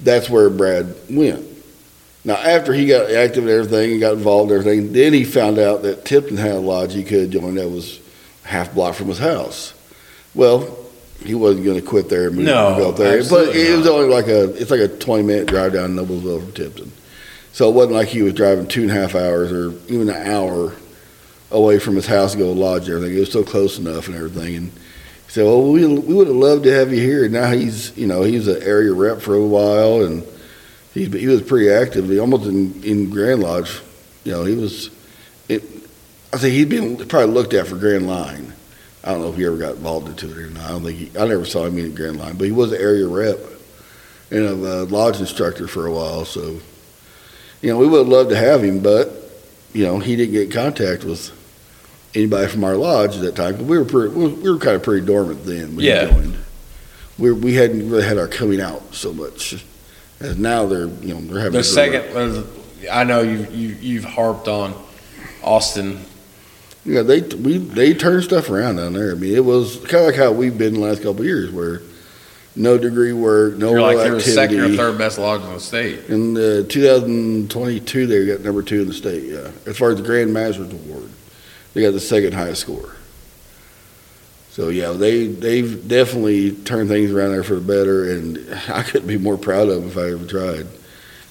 That's 0.00 0.30
where 0.30 0.48
Brad 0.48 0.94
went. 1.10 1.46
Now, 2.24 2.34
after 2.36 2.72
he 2.72 2.86
got 2.86 3.10
active 3.10 3.44
and 3.44 3.52
everything, 3.52 3.92
and 3.92 4.00
got 4.00 4.14
involved 4.14 4.50
in 4.50 4.58
everything, 4.58 4.92
then 4.92 5.12
he 5.12 5.24
found 5.24 5.58
out 5.58 5.82
that 5.82 6.04
Tipton 6.04 6.36
had 6.36 6.52
a 6.52 6.58
lodge 6.58 6.92
he 6.94 7.04
could 7.04 7.30
join 7.30 7.54
that 7.54 7.68
was 7.68 8.00
half 8.42 8.74
block 8.74 8.94
from 8.94 9.08
his 9.08 9.18
house. 9.18 9.74
Well, 10.34 10.76
he 11.22 11.34
wasn't 11.34 11.64
going 11.64 11.80
to 11.80 11.86
quit 11.86 12.08
there 12.08 12.28
and 12.28 12.36
move 12.36 12.46
No, 12.46 12.76
go 12.76 12.88
up 12.90 12.96
there. 12.96 13.12
But 13.12 13.18
absolutely 13.20 13.60
it 13.62 13.76
was 13.76 13.86
not. 13.86 13.94
only 13.94 14.08
like 14.08 14.26
a 14.28 14.44
it's 14.60 14.70
like 14.70 14.80
a 14.80 14.88
twenty 14.88 15.22
minute 15.22 15.46
drive 15.46 15.72
down 15.72 15.94
Noblesville 15.96 16.42
from 16.42 16.52
Tipton. 16.52 16.92
So 17.52 17.68
it 17.68 17.74
wasn't 17.74 17.94
like 17.94 18.08
he 18.08 18.22
was 18.22 18.32
driving 18.34 18.66
two 18.68 18.82
and 18.82 18.90
a 18.90 18.94
half 18.94 19.14
hours 19.14 19.50
or 19.52 19.72
even 19.88 20.08
an 20.08 20.26
hour 20.26 20.72
away 21.50 21.78
from 21.80 21.96
his 21.96 22.06
house 22.06 22.32
to 22.32 22.38
go 22.38 22.54
to 22.54 22.58
lodge 22.58 22.86
and 22.88 22.96
everything. 22.96 23.16
It 23.16 23.20
was 23.20 23.28
still 23.28 23.44
close 23.44 23.78
enough 23.78 24.06
and 24.06 24.16
everything. 24.16 24.54
And 24.56 24.66
he 24.72 25.30
said, 25.32 25.44
"Well, 25.44 25.62
we 25.70 25.84
we 25.86 26.14
would 26.14 26.28
have 26.28 26.36
loved 26.36 26.64
to 26.64 26.72
have 26.72 26.92
you 26.92 27.00
here." 27.00 27.24
And 27.24 27.32
now 27.32 27.50
he's 27.50 27.96
you 27.96 28.06
know 28.06 28.22
he 28.22 28.36
was 28.36 28.48
an 28.48 28.62
area 28.62 28.92
rep 28.92 29.20
for 29.20 29.34
a 29.34 29.44
while 29.44 30.02
and 30.04 30.24
he 30.94 31.04
he 31.06 31.26
was 31.26 31.42
pretty 31.42 31.70
active. 31.70 32.08
He 32.08 32.18
almost 32.18 32.46
in 32.46 32.82
in 32.82 33.10
Grand 33.10 33.42
Lodge. 33.42 33.80
You 34.24 34.32
know 34.32 34.44
he 34.44 34.54
was. 34.54 34.90
It, 35.48 35.62
I 36.32 36.36
think 36.38 36.54
he'd 36.54 36.68
been 36.68 36.96
probably 37.08 37.34
looked 37.34 37.54
at 37.54 37.66
for 37.66 37.76
Grand 37.76 38.06
Line. 38.06 38.52
I 39.02 39.12
don't 39.12 39.22
know 39.22 39.30
if 39.30 39.36
he 39.36 39.46
ever 39.46 39.56
got 39.56 39.76
involved 39.76 40.08
into 40.08 40.30
it 40.30 40.36
or 40.36 40.50
not. 40.50 40.64
I 40.64 40.68
don't 40.70 40.82
think 40.84 40.98
he, 40.98 41.18
I 41.18 41.26
never 41.26 41.44
saw 41.44 41.64
him 41.64 41.78
in 41.78 41.86
a 41.86 41.88
Grand 41.88 42.18
Line, 42.18 42.36
but 42.36 42.44
he 42.44 42.52
was 42.52 42.72
an 42.72 42.80
area 42.80 43.06
rep 43.08 43.38
and 44.30 44.44
a 44.44 44.54
lodge 44.84 45.18
instructor 45.20 45.66
for 45.66 45.86
a 45.86 45.92
while. 45.92 46.24
So, 46.24 46.60
you 47.62 47.70
know, 47.70 47.78
we 47.78 47.86
would 47.86 47.98
have 48.00 48.08
loved 48.08 48.30
to 48.30 48.36
have 48.36 48.62
him, 48.62 48.80
but 48.80 49.10
you 49.72 49.84
know, 49.84 49.98
he 50.00 50.16
didn't 50.16 50.32
get 50.32 50.42
in 50.44 50.50
contact 50.50 51.04
with 51.04 51.30
anybody 52.14 52.48
from 52.48 52.64
our 52.64 52.76
lodge 52.76 53.16
at 53.16 53.22
that 53.22 53.36
time. 53.36 53.54
'cause 53.56 53.64
we 53.64 53.78
were 53.78 53.84
pretty, 53.84 54.14
we 54.14 54.50
were, 54.50 54.58
kind 54.58 54.76
of 54.76 54.82
pretty 54.82 55.06
dormant 55.06 55.46
then 55.46 55.76
when 55.76 55.84
Yeah. 55.84 56.06
he 56.06 56.12
joined. 56.12 56.34
We 57.18 57.32
we 57.32 57.54
hadn't 57.54 57.88
really 57.90 58.02
had 58.02 58.18
our 58.18 58.26
coming 58.28 58.60
out 58.60 58.82
so 58.94 59.12
much. 59.12 59.62
As 60.20 60.36
now 60.36 60.66
they're 60.66 60.88
you 61.02 61.14
know 61.14 61.20
they're 61.22 61.38
having 61.38 61.52
The 61.52 61.58
a- 61.60 61.64
second, 61.64 62.16
uh, 62.16 62.42
I 62.90 63.04
know 63.04 63.20
you 63.22 63.46
you 63.52 63.76
you've 63.80 64.04
harped 64.04 64.48
on 64.48 64.74
Austin. 65.42 66.00
Yeah, 66.84 67.02
they 67.02 67.20
we 67.20 67.58
they 67.58 67.94
turned 67.94 68.24
stuff 68.24 68.48
around 68.48 68.76
down 68.76 68.94
there. 68.94 69.12
I 69.12 69.14
mean, 69.14 69.34
it 69.34 69.44
was 69.44 69.76
kind 69.76 69.96
of 69.96 70.06
like 70.06 70.16
how 70.16 70.32
we've 70.32 70.56
been 70.56 70.74
the 70.74 70.80
last 70.80 71.02
couple 71.02 71.20
of 71.20 71.26
years, 71.26 71.50
where 71.50 71.82
no 72.56 72.78
degree 72.78 73.12
work, 73.12 73.56
no 73.56 73.70
You're 73.70 73.82
like 73.82 74.06
you're 74.06 74.20
second 74.20 74.60
or 74.60 74.76
third 74.76 74.98
best 74.98 75.18
lodge 75.18 75.42
in 75.42 75.52
the 75.52 75.60
state. 75.60 76.08
In 76.08 76.36
uh, 76.36 76.66
2022, 76.68 78.06
they 78.06 78.26
got 78.26 78.40
number 78.40 78.62
two 78.62 78.82
in 78.82 78.88
the 78.88 78.94
state. 78.94 79.24
Yeah, 79.24 79.50
as 79.66 79.76
far 79.76 79.90
as 79.90 79.98
the 79.98 80.02
Grand 80.02 80.32
Masters 80.32 80.72
Award, 80.72 81.08
they 81.74 81.82
got 81.82 81.92
the 81.92 82.00
second 82.00 82.32
highest 82.32 82.62
score. 82.62 82.96
So 84.50 84.68
yeah, 84.68 84.92
they 84.92 85.26
they've 85.26 85.86
definitely 85.86 86.52
turned 86.52 86.88
things 86.88 87.12
around 87.12 87.32
there 87.32 87.44
for 87.44 87.54
the 87.54 87.60
better, 87.60 88.10
and 88.10 88.38
I 88.68 88.82
couldn't 88.82 89.08
be 89.08 89.18
more 89.18 89.36
proud 89.38 89.68
of 89.68 89.76
them 89.82 89.88
if 89.88 89.96
I 89.96 90.12
ever 90.12 90.26
tried. 90.26 90.66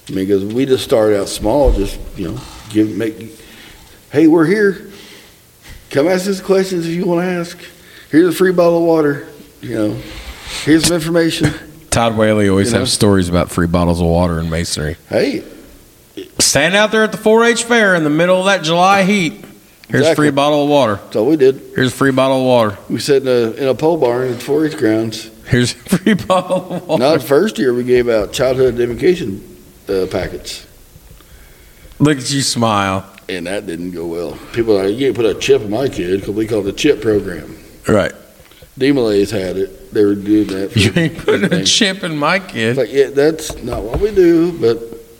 I 0.08 0.12
mean, 0.12 0.26
because 0.26 0.44
we 0.44 0.64
just 0.64 0.84
started 0.84 1.20
out 1.20 1.28
small, 1.28 1.72
just 1.72 1.98
you 2.16 2.32
know, 2.32 2.40
give 2.70 2.88
make, 2.88 3.38
hey, 4.10 4.26
we're 4.26 4.46
here. 4.46 4.89
Come 5.90 6.06
ask 6.08 6.28
us 6.28 6.40
questions 6.40 6.86
if 6.86 6.92
you 6.94 7.04
want 7.06 7.22
to 7.26 7.30
ask. 7.30 7.58
Here's 8.10 8.28
a 8.34 8.36
free 8.36 8.52
bottle 8.52 8.78
of 8.78 8.84
water. 8.84 9.26
You 9.60 9.74
know, 9.74 10.02
here's 10.64 10.86
some 10.86 10.94
information. 10.96 11.52
Todd 11.90 12.16
Whaley 12.16 12.48
always 12.48 12.68
You 12.68 12.74
know? 12.74 12.80
has 12.80 12.92
stories 12.92 13.28
about 13.28 13.50
free 13.50 13.66
bottles 13.66 14.00
of 14.00 14.06
water 14.06 14.38
and 14.38 14.48
masonry. 14.50 14.96
Hey, 15.08 15.44
Stand 16.38 16.74
out 16.74 16.90
there 16.92 17.02
at 17.04 17.12
the 17.12 17.18
4-H 17.18 17.64
fair 17.64 17.94
in 17.94 18.04
the 18.04 18.10
middle 18.10 18.38
of 18.38 18.44
that 18.46 18.62
July 18.62 19.04
heat. 19.04 19.44
Here's 19.88 20.06
a 20.06 20.14
free 20.14 20.30
bottle 20.30 20.64
of 20.64 20.68
water. 20.68 20.96
that's 20.96 21.16
all 21.16 21.26
we 21.26 21.36
did. 21.36 21.60
Here's 21.74 21.92
a 21.92 21.96
free 21.96 22.10
bottle 22.12 22.38
of 22.38 22.44
water. 22.44 22.78
We 22.88 23.00
sat 23.00 23.22
in 23.22 23.28
a 23.28 23.50
in 23.52 23.68
a 23.68 23.74
pole 23.74 23.96
barn 23.96 24.32
at 24.32 24.38
4-H 24.38 24.76
grounds. 24.76 25.30
Here's 25.48 25.72
a 25.72 25.76
free 25.98 26.14
bottle 26.14 26.72
of 26.74 26.86
water. 26.86 27.00
Now, 27.02 27.12
the 27.14 27.20
first 27.20 27.58
year 27.58 27.74
we 27.74 27.82
gave 27.84 28.08
out 28.08 28.32
childhood 28.32 28.74
identification 28.74 29.42
uh, 29.88 30.06
packets, 30.10 30.66
Look 31.98 32.18
at 32.18 32.30
you 32.30 32.42
smile. 32.42 33.04
And 33.30 33.46
that 33.46 33.66
didn't 33.66 33.92
go 33.92 34.06
well. 34.06 34.36
People 34.52 34.76
are 34.78 34.88
like, 34.88 34.96
you 34.98 35.06
can't 35.06 35.16
put 35.16 35.24
a 35.26 35.38
chip 35.38 35.62
in 35.62 35.70
my 35.70 35.88
kid 35.88 36.20
because 36.20 36.34
we 36.34 36.46
call 36.46 36.60
it 36.60 36.62
the 36.64 36.72
chip 36.72 37.00
program. 37.00 37.56
Right. 37.86 38.12
DeMolays 38.78 39.30
had 39.30 39.56
it. 39.56 39.92
They 39.94 40.04
were 40.04 40.14
doing 40.14 40.48
that. 40.48 40.72
For 40.72 40.78
You 40.78 40.92
ain't 40.96 41.18
putting 41.18 41.52
a 41.52 41.64
chip 41.64 42.02
in 42.02 42.16
my 42.16 42.36
It's 42.36 42.52
kid. 42.52 42.76
like, 42.76 42.92
yeah, 42.92 43.10
that's 43.10 43.62
not 43.62 43.82
what 43.82 44.00
we 44.00 44.12
do, 44.14 44.52
but 44.58 44.78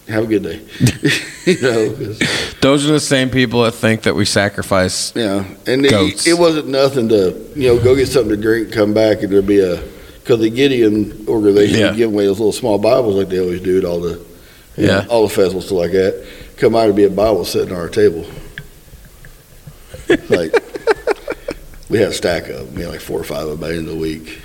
have 0.08 0.24
a 0.24 0.26
good 0.26 0.42
day. 0.42 0.60
you 1.46 1.60
know, 1.62 1.88
Those 2.60 2.88
are 2.88 2.92
the 2.92 3.00
same 3.00 3.30
people 3.30 3.62
that 3.62 3.72
think 3.72 4.02
that 4.02 4.14
we 4.14 4.24
sacrifice. 4.24 5.14
yeah. 5.14 5.44
And 5.66 5.86
it, 5.86 6.26
it 6.26 6.34
wasn't 6.38 6.68
nothing 6.68 7.08
to, 7.10 7.48
you 7.54 7.68
know, 7.68 7.82
go 7.82 7.94
get 7.94 8.06
something 8.08 8.30
to 8.34 8.36
drink, 8.40 8.72
come 8.72 8.92
back, 8.92 9.22
and 9.22 9.32
there'd 9.32 9.46
be 9.46 9.60
a, 9.60 9.76
because 10.20 10.40
the 10.40 10.50
Gideon 10.50 11.26
organization 11.28 11.78
Yeah. 11.80 11.88
would 11.90 11.96
give 11.96 12.12
away 12.12 12.26
those 12.26 12.38
little 12.40 12.52
small 12.52 12.78
Bibles 12.78 13.14
like 13.14 13.28
they 13.28 13.38
always 13.40 13.60
do 13.60 13.78
at 13.78 13.84
all 13.84 14.00
the, 14.00 14.20
you 14.76 14.86
know, 14.86 14.98
Yeah. 15.00 15.06
all 15.08 15.22
the 15.28 15.34
festivals, 15.34 15.70
like 15.70 15.92
that. 15.92 16.26
Come 16.60 16.76
out, 16.76 16.86
to 16.88 16.92
be 16.92 17.04
a 17.04 17.10
Bible 17.10 17.46
sitting 17.46 17.74
on 17.74 17.80
our 17.80 17.88
table. 17.88 18.26
like, 20.28 20.52
we 21.88 21.98
had 21.98 22.08
a 22.08 22.12
stack 22.12 22.48
of 22.48 22.66
them. 22.66 22.74
We 22.74 22.82
had 22.82 22.90
like 22.90 23.00
four 23.00 23.18
or 23.18 23.24
five 23.24 23.44
of 23.44 23.48
them 23.48 23.60
by 23.60 23.68
the 23.68 23.78
end 23.78 23.88
of 23.88 23.94
the 23.94 24.00
week. 24.00 24.42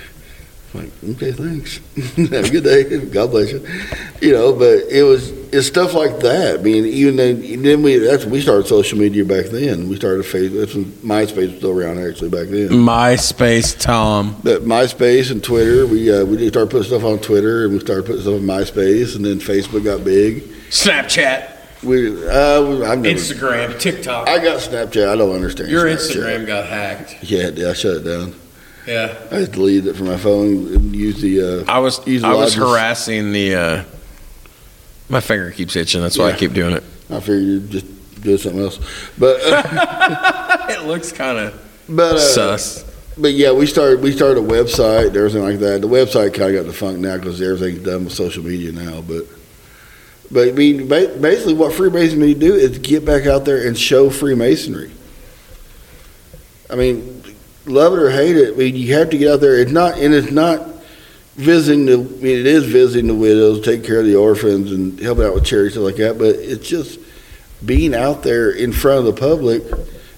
Like, 0.72 0.90
okay, 1.10 1.32
thanks. 1.32 1.76
Have 2.16 2.46
a 2.46 2.50
good 2.50 2.64
day. 2.64 3.04
God 3.06 3.30
bless 3.30 3.52
you. 3.52 3.66
You 4.20 4.32
know, 4.32 4.52
but 4.52 4.84
it 4.90 5.02
was 5.02 5.30
it's 5.52 5.66
stuff 5.66 5.94
like 5.94 6.20
that. 6.20 6.60
I 6.60 6.62
mean, 6.62 6.84
even 6.86 7.16
then, 7.16 7.62
then 7.62 7.82
we 7.82 7.98
that's 7.98 8.24
we 8.24 8.40
started 8.40 8.66
social 8.66 8.98
media 8.98 9.24
back 9.24 9.46
then. 9.46 9.88
We 9.88 9.96
started 9.96 10.24
Facebook. 10.24 10.60
That's 10.60 10.74
when 10.74 10.86
MySpace 10.86 11.48
was 11.48 11.58
still 11.58 11.78
around 11.78 11.98
actually 11.98 12.30
back 12.30 12.48
then. 12.48 12.68
MySpace 12.68 13.78
Tom. 13.78 14.36
But 14.42 14.62
MySpace 14.62 15.30
and 15.30 15.42
Twitter, 15.42 15.86
we 15.86 16.12
uh, 16.12 16.24
we 16.24 16.36
did 16.38 16.52
start 16.52 16.70
putting 16.70 16.88
stuff 16.88 17.04
on 17.04 17.20
Twitter, 17.20 17.64
and 17.64 17.74
we 17.74 17.80
started 17.80 18.04
putting 18.04 18.22
stuff 18.22 18.34
on 18.34 18.40
MySpace, 18.40 19.16
and 19.16 19.24
then 19.24 19.38
Facebook 19.38 19.84
got 19.84 20.04
big. 20.04 20.42
Snapchat. 20.70 21.55
We 21.82 22.28
uh, 22.28 22.90
I've 22.90 22.98
never, 23.00 23.18
Instagram. 23.18 23.78
TikTok. 23.78 24.28
I 24.28 24.38
got 24.38 24.60
Snapchat. 24.60 25.08
I 25.08 25.16
don't 25.16 25.34
understand. 25.34 25.70
Your 25.70 25.84
Snapchat. 25.84 25.96
Instagram 25.96 26.46
got 26.46 26.66
hacked. 26.66 27.16
Yeah, 27.22 27.48
yeah, 27.48 27.70
I 27.70 27.72
shut 27.74 27.96
it 27.96 28.00
down. 28.04 28.34
Yeah. 28.86 29.18
I 29.30 29.40
just 29.40 29.52
deleted 29.52 29.88
it 29.88 29.96
from 29.96 30.06
my 30.06 30.16
phone 30.16 30.72
and 30.74 30.94
used 30.96 31.20
the. 31.20 31.64
Uh, 31.66 31.72
I 31.72 31.78
was 31.80 32.06
Use 32.06 32.24
I 32.24 32.32
was 32.32 32.54
harassing 32.54 33.32
the. 33.32 33.54
Uh, 33.54 33.84
my 35.08 35.20
finger 35.20 35.50
keeps 35.50 35.76
itching. 35.76 36.00
That's 36.00 36.18
why 36.18 36.30
I 36.30 36.36
keep 36.36 36.52
doing 36.52 36.74
it. 36.74 36.82
I 37.10 37.20
figured 37.20 37.42
you'd 37.42 37.70
just 37.70 38.22
do 38.22 38.36
something 38.38 38.60
else, 38.60 38.80
but 39.18 39.40
uh, 39.44 40.66
It 40.70 40.84
looks 40.84 41.12
kind 41.12 41.38
of 41.38 41.62
but 41.88 42.16
uh, 42.16 42.18
sus. 42.18 42.84
But 43.18 43.32
yeah, 43.32 43.52
we 43.52 43.66
started 43.66 44.02
we 44.02 44.12
started 44.12 44.38
a 44.38 44.46
website 44.46 45.08
and 45.08 45.16
everything 45.16 45.42
like 45.42 45.58
that. 45.60 45.80
The 45.80 45.88
website 45.88 46.34
kind 46.34 46.54
of 46.54 46.64
got 46.64 46.70
defunct 46.70 47.00
now 47.00 47.16
because 47.16 47.40
everything's 47.40 47.84
done 47.84 48.04
with 48.04 48.14
social 48.14 48.42
media 48.44 48.72
now. 48.72 49.00
But 49.00 49.26
but 50.30 50.48
I 50.48 50.52
mean, 50.52 50.88
basically, 50.88 51.54
what 51.54 51.72
Freemasonry 51.72 52.34
do 52.34 52.54
is 52.54 52.78
get 52.78 53.04
back 53.04 53.26
out 53.26 53.44
there 53.44 53.66
and 53.66 53.78
show 53.78 54.10
Freemasonry. 54.10 54.90
I 56.68 56.74
mean, 56.74 57.22
love 57.66 57.92
it 57.92 57.98
or 57.98 58.10
hate 58.10 58.36
it, 58.36 58.54
I 58.54 58.56
mean, 58.56 58.76
you 58.76 58.94
have 58.94 59.10
to 59.10 59.18
get 59.18 59.32
out 59.32 59.40
there. 59.40 59.58
It's 59.58 59.70
not 59.70 59.98
and 59.98 60.14
it's 60.14 60.30
not 60.30 60.66
visiting 61.36 61.86
the. 61.86 61.94
I 61.94 62.22
mean, 62.22 62.38
it 62.38 62.46
is 62.46 62.64
visiting 62.64 63.06
the 63.06 63.14
widows, 63.14 63.64
taking 63.64 63.84
care 63.84 64.00
of 64.00 64.06
the 64.06 64.16
orphans, 64.16 64.72
and 64.72 64.98
helping 64.98 65.24
out 65.24 65.34
with 65.34 65.44
charity 65.44 65.70
stuff 65.70 65.84
like 65.84 65.96
that. 65.96 66.18
But 66.18 66.36
it's 66.36 66.66
just 66.66 66.98
being 67.64 67.94
out 67.94 68.22
there 68.22 68.50
in 68.50 68.72
front 68.72 69.00
of 69.00 69.04
the 69.06 69.20
public 69.20 69.62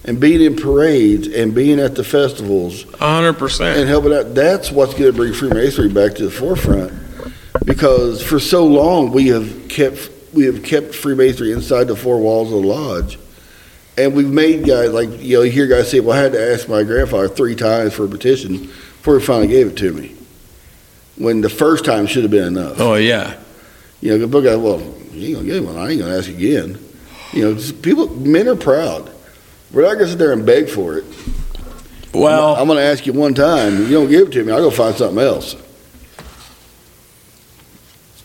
and 0.05 0.19
being 0.19 0.41
in 0.41 0.55
parades 0.55 1.27
and 1.27 1.53
being 1.53 1.79
at 1.79 1.95
the 1.95 2.03
festivals 2.03 2.83
hundred 2.95 3.33
percent. 3.33 3.77
and 3.77 3.87
helping 3.87 4.13
out. 4.13 4.33
That's 4.33 4.71
what's 4.71 4.93
going 4.93 5.11
to 5.11 5.13
bring 5.13 5.33
Freemasonry 5.33 5.89
back 5.89 6.15
to 6.15 6.25
the 6.25 6.31
forefront. 6.31 6.93
Because 7.69 8.23
for 8.23 8.39
so 8.39 8.65
long 8.65 9.11
we 9.11 9.27
have 9.27 9.67
kept 9.69 10.09
we 10.33 10.45
have 10.45 10.63
kept 10.63 10.95
Freemasonry 10.95 11.51
inside 11.51 11.83
the 11.83 11.95
four 11.95 12.19
walls 12.19 12.51
of 12.51 12.63
the 12.63 12.67
lodge, 12.67 13.19
and 13.95 14.15
we've 14.15 14.27
made 14.27 14.65
guys 14.65 14.91
like 14.91 15.07
you 15.21 15.37
know 15.37 15.43
you 15.43 15.51
hear 15.51 15.67
guys 15.67 15.91
say, 15.91 15.99
"Well, 15.99 16.17
I 16.17 16.21
had 16.23 16.31
to 16.31 16.51
ask 16.51 16.67
my 16.67 16.81
grandfather 16.81 17.29
three 17.29 17.53
times 17.53 17.93
for 17.93 18.05
a 18.05 18.07
petition 18.07 18.57
before 18.57 19.19
he 19.19 19.25
finally 19.25 19.49
gave 19.49 19.67
it 19.67 19.77
to 19.77 19.93
me." 19.93 20.15
When 21.17 21.41
the 21.41 21.49
first 21.49 21.85
time 21.85 22.07
should 22.07 22.23
have 22.23 22.31
been 22.31 22.57
enough. 22.57 22.79
Oh 22.79 22.95
yeah. 22.95 23.35
You 24.01 24.11
know, 24.11 24.17
the 24.17 24.27
book 24.27 24.45
guy, 24.45 24.55
well, 24.55 24.81
you 25.11 25.27
ain't 25.27 25.35
gonna 25.35 25.47
get 25.47 25.63
one. 25.63 25.77
I 25.77 25.91
ain't 25.91 25.99
gonna 25.99 26.17
ask 26.17 26.27
again. 26.27 26.79
You 27.33 27.53
know, 27.53 27.61
people, 27.83 28.07
men 28.15 28.47
are 28.47 28.55
proud. 28.55 29.11
We're 29.71 29.83
not 29.83 29.93
gonna 29.93 30.07
sit 30.07 30.17
there 30.17 30.31
and 30.31 30.43
beg 30.43 30.69
for 30.69 30.97
it. 30.97 31.03
Well, 32.15 32.55
I'm 32.55 32.67
gonna 32.67 32.81
ask 32.81 33.05
you 33.05 33.13
one 33.13 33.35
time. 33.35 33.83
If 33.83 33.89
you 33.89 33.95
don't 33.99 34.09
give 34.09 34.29
it 34.29 34.31
to 34.31 34.43
me, 34.43 34.51
I'll 34.51 34.63
go 34.63 34.71
find 34.71 34.95
something 34.95 35.23
else. 35.23 35.55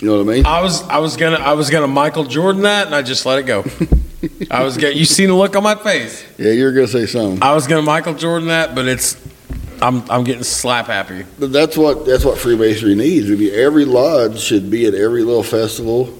You 0.04 0.10
know 0.10 0.22
what 0.22 0.32
I 0.32 0.34
mean? 0.34 0.44
I 0.44 0.60
was 0.60 0.82
I 0.82 0.98
was 0.98 1.16
gonna 1.16 1.38
I 1.38 1.54
was 1.54 1.70
gonna 1.70 1.88
Michael 1.88 2.24
Jordan 2.24 2.60
that, 2.64 2.84
and 2.84 2.94
I 2.94 3.00
just 3.00 3.24
let 3.24 3.38
it 3.38 3.44
go. 3.44 3.64
I 4.50 4.62
was 4.62 4.76
get 4.76 4.96
you 4.96 5.06
seen 5.06 5.28
the 5.28 5.34
look 5.34 5.56
on 5.56 5.62
my 5.62 5.76
face. 5.76 6.22
Yeah, 6.36 6.50
you're 6.50 6.74
gonna 6.74 6.88
say 6.88 7.06
something. 7.06 7.42
I 7.42 7.54
was 7.54 7.66
gonna 7.66 7.80
Michael 7.80 8.12
Jordan 8.12 8.48
that, 8.48 8.74
but 8.74 8.86
it's 8.86 9.16
I'm 9.80 10.02
I'm 10.10 10.22
getting 10.22 10.42
slap 10.42 10.88
happy. 10.88 11.24
But 11.38 11.54
that's 11.54 11.78
what 11.78 12.04
that's 12.04 12.22
what 12.22 12.36
Freemasonry 12.36 12.94
needs. 12.94 13.30
I 13.30 13.34
mean, 13.34 13.54
every 13.54 13.86
lodge 13.86 14.38
should 14.38 14.70
be 14.70 14.84
at 14.84 14.92
every 14.92 15.22
little 15.22 15.42
festival, 15.42 16.12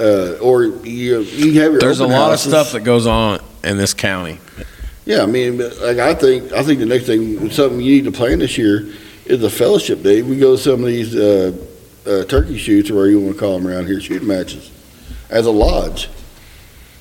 uh, 0.00 0.38
or 0.38 0.64
you 0.64 1.20
you 1.20 1.60
have 1.60 1.70
your. 1.70 1.80
There's 1.80 2.00
a 2.00 2.08
lot 2.08 2.30
houses. 2.30 2.52
of 2.52 2.58
stuff 2.58 2.72
that 2.72 2.80
goes 2.80 3.06
on 3.06 3.38
in 3.62 3.76
this 3.76 3.94
county. 3.94 4.40
Yeah, 5.04 5.22
I 5.22 5.26
mean, 5.26 5.58
like 5.58 5.98
I 5.98 6.12
think 6.12 6.52
I 6.52 6.64
think 6.64 6.80
the 6.80 6.86
next 6.86 7.06
thing 7.06 7.52
something 7.52 7.80
you 7.80 8.02
need 8.02 8.04
to 8.06 8.10
plan 8.10 8.40
this 8.40 8.58
year 8.58 8.92
is 9.26 9.44
a 9.44 9.50
fellowship 9.50 10.02
day. 10.02 10.22
We 10.22 10.40
go 10.40 10.56
to 10.56 10.60
some 10.60 10.80
of 10.80 10.86
these 10.86 11.14
uh, 11.14 11.52
uh, 12.06 12.24
turkey 12.24 12.56
shoots 12.58 12.90
or 12.90 12.94
whatever 12.94 13.10
you 13.10 13.20
want 13.20 13.34
to 13.34 13.40
call 13.40 13.58
them 13.58 13.66
around 13.66 13.86
here, 13.86 14.00
shooting 14.00 14.28
matches, 14.28 14.70
as 15.30 15.46
a 15.46 15.50
lodge. 15.50 16.08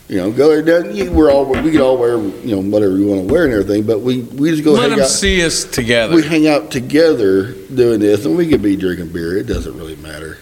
You 0.08 0.18
know, 0.18 0.32
go 0.32 0.62
there. 0.62 0.86
You- 0.92 1.12
we're 1.12 1.32
all 1.32 1.46
we 1.46 1.72
can 1.72 1.82
all 1.82 1.98
wear 1.98 2.18
you 2.20 2.56
know 2.56 2.62
whatever 2.62 2.94
we 2.94 3.04
want 3.06 3.28
to 3.28 3.34
wear 3.34 3.46
and 3.46 3.54
everything, 3.54 3.84
but 3.88 4.02
we 4.02 4.22
we 4.22 4.52
just 4.52 4.64
go 4.64 4.74
Let 4.74 4.82
hang 4.82 4.90
them 4.92 5.00
out. 5.02 5.08
see 5.10 5.44
us 5.44 5.64
together. 5.64 6.16
We 6.16 6.22
hang 6.24 6.48
out 6.48 6.70
together 6.70 7.54
doing 7.54 8.00
this, 8.02 8.24
and 8.26 8.38
we 8.38 8.48
could 8.48 8.62
be 8.62 8.76
drinking 8.76 9.10
beer. 9.14 9.36
It 9.38 9.48
doesn't 9.48 9.76
really 9.76 9.96
matter. 9.96 10.38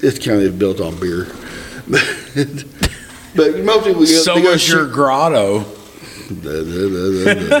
This 0.00 0.18
county 0.18 0.44
is 0.44 0.52
built 0.52 0.80
on 0.82 1.00
beer. 1.00 1.26
but 1.86 3.58
most 3.64 3.86
people 3.86 4.00
go, 4.00 4.04
so 4.04 4.36
is 4.36 4.42
your 4.44 4.58
shoot- 4.58 4.92
grotto. 4.92 5.60
Da, 6.28 6.62
da, 6.62 7.60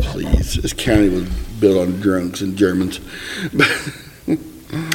Please, 0.00 0.54
this 0.54 0.72
county 0.72 1.08
was 1.10 1.24
built 1.60 1.76
on 1.86 2.00
drunks 2.00 2.40
and 2.40 2.56
Germans. 2.56 3.00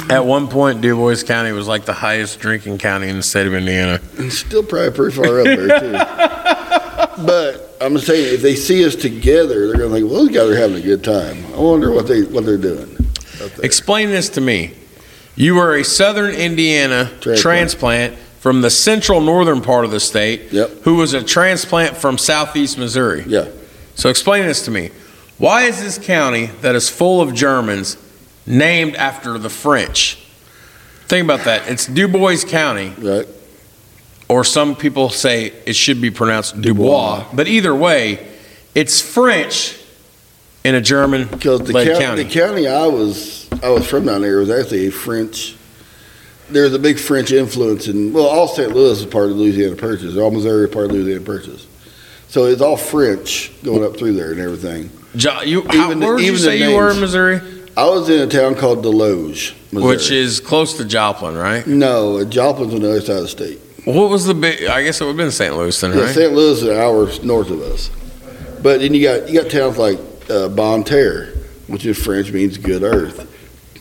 At 0.08 0.24
one 0.24 0.46
point, 0.48 0.80
Dubois 0.80 1.22
County 1.24 1.50
was 1.52 1.66
like 1.66 1.84
the 1.84 1.92
highest 1.94 2.38
drinking 2.38 2.78
county 2.78 3.08
in 3.08 3.16
the 3.16 3.22
state 3.22 3.46
of 3.46 3.54
Indiana. 3.54 4.00
And 4.18 4.32
still 4.32 4.62
probably 4.62 4.90
pretty 4.92 5.16
far 5.16 5.40
up 5.40 5.44
there 5.44 5.80
too. 5.80 5.98
But 7.16 7.76
I'm 7.80 7.96
saying, 7.98 8.34
if 8.34 8.42
they 8.42 8.56
see 8.56 8.84
us 8.84 8.96
together, 8.96 9.68
they're 9.68 9.76
gonna 9.76 9.94
think, 9.94 10.10
"Well, 10.10 10.24
those 10.24 10.34
guys 10.34 10.48
are 10.50 10.56
having 10.56 10.76
a 10.76 10.80
good 10.80 11.04
time." 11.04 11.44
I 11.54 11.58
wonder 11.60 11.92
what 11.92 12.08
they 12.08 12.22
what 12.22 12.44
they're 12.44 12.56
doing. 12.56 12.96
Explain 13.62 14.10
this 14.10 14.28
to 14.30 14.40
me. 14.40 14.72
You 15.36 15.54
were 15.54 15.76
a 15.76 15.84
Southern 15.84 16.34
Indiana 16.34 17.04
Transplant. 17.20 17.38
transplant, 17.40 18.14
from 18.40 18.62
the 18.62 18.70
central 18.70 19.20
northern 19.20 19.60
part 19.60 19.84
of 19.84 19.92
the 19.92 20.00
state, 20.00 20.52
Yep. 20.52 20.82
who 20.82 20.96
was 20.96 21.14
a 21.14 21.22
transplant 21.22 21.96
from 21.96 22.18
southeast 22.18 22.78
Missouri. 22.78 23.22
Yeah. 23.28 23.46
So 23.94 24.08
explain 24.08 24.44
this 24.46 24.64
to 24.64 24.72
me. 24.72 24.90
Why 25.38 25.64
is 25.64 25.80
this 25.80 25.98
county 25.98 26.46
that 26.62 26.74
is 26.74 26.88
full 26.88 27.20
of 27.20 27.32
Germans 27.32 27.96
named 28.46 28.96
after 28.96 29.38
the 29.38 29.48
French? 29.50 30.18
Think 31.06 31.24
about 31.24 31.44
that. 31.44 31.68
It's 31.68 31.86
Dubois 31.86 32.44
County, 32.44 32.92
Right. 32.98 33.26
or 34.28 34.44
some 34.44 34.74
people 34.74 35.10
say 35.10 35.52
it 35.66 35.76
should 35.76 36.00
be 36.00 36.10
pronounced 36.10 36.60
Dubois. 36.60 37.18
Dubois. 37.20 37.24
But 37.34 37.46
either 37.48 37.74
way, 37.74 38.26
it's 38.74 39.00
French 39.00 39.76
in 40.64 40.74
a 40.74 40.80
German 40.80 41.28
Because 41.30 41.60
the, 41.60 41.72
county, 41.98 42.22
the 42.24 42.30
county 42.30 42.66
I 42.66 42.86
was 42.86 43.46
I 43.62 43.68
was 43.68 43.86
from 43.86 44.06
down 44.06 44.22
there 44.22 44.38
was 44.38 44.50
actually 44.50 44.86
a 44.86 44.90
French. 44.90 45.56
There's 46.50 46.72
a 46.74 46.78
big 46.78 46.98
French 46.98 47.32
influence 47.32 47.86
in 47.86 48.12
well, 48.12 48.26
all 48.26 48.48
St. 48.48 48.74
Louis 48.74 48.98
is 49.00 49.06
part 49.06 49.30
of 49.30 49.36
Louisiana 49.36 49.76
Purchase. 49.76 50.16
All 50.16 50.30
Missouri 50.30 50.64
is 50.68 50.70
part 50.74 50.86
of 50.86 50.92
Louisiana 50.92 51.20
Purchase. 51.24 51.66
So 52.28 52.46
it's 52.46 52.60
all 52.62 52.76
French 52.76 53.52
going 53.62 53.84
up 53.84 53.96
through 53.96 54.14
there 54.14 54.32
and 54.32 54.40
everything. 54.40 54.90
Jo- 55.16 55.42
you, 55.42 55.62
how, 55.68 55.86
Even 55.86 56.00
the- 56.00 56.06
where 56.06 56.16
did 56.16 56.26
you 56.26 56.36
say 56.36 56.58
the 56.58 56.70
you 56.70 56.76
were 56.76 56.90
in. 56.90 57.00
Missouri? 57.00 57.40
I 57.76 57.86
was 57.88 58.08
in 58.08 58.20
a 58.20 58.26
town 58.26 58.54
called 58.54 58.84
Desloge, 58.84 59.54
Missouri. 59.72 59.88
Which 59.96 60.10
is 60.10 60.40
close 60.40 60.76
to 60.76 60.84
Joplin, 60.84 61.36
right? 61.36 61.66
no, 61.66 62.24
Joplin's 62.24 62.72
on 62.74 62.80
the 62.82 62.90
other 62.90 63.00
side 63.00 63.16
of 63.16 63.22
the 63.22 63.28
state. 63.28 63.58
What 63.84 64.08
was 64.10 64.24
the 64.24 64.34
big? 64.34 64.64
I 64.64 64.82
guess 64.82 65.00
it 65.00 65.04
would 65.04 65.10
have 65.10 65.16
been 65.18 65.30
St. 65.30 65.54
Louis 65.56 65.78
then, 65.80 65.96
Yeah. 65.98 66.06
St. 66.12 66.32
Louis 66.32 66.62
is 66.62 66.62
an 66.62 66.76
hour 66.76 67.08
north 67.22 67.50
of 67.50 67.60
us. 67.60 67.90
But 68.62 68.80
then 68.80 68.94
you 68.94 69.02
got 69.02 69.28
you 69.28 69.42
got 69.42 69.50
towns 69.50 69.76
like 69.76 69.98
uh, 70.30 70.48
Bonne 70.48 70.84
Terre, 70.84 71.26
which 71.66 71.84
is 71.84 72.02
French 72.02 72.32
means 72.32 72.56
good 72.56 72.82
earth, 72.82 73.20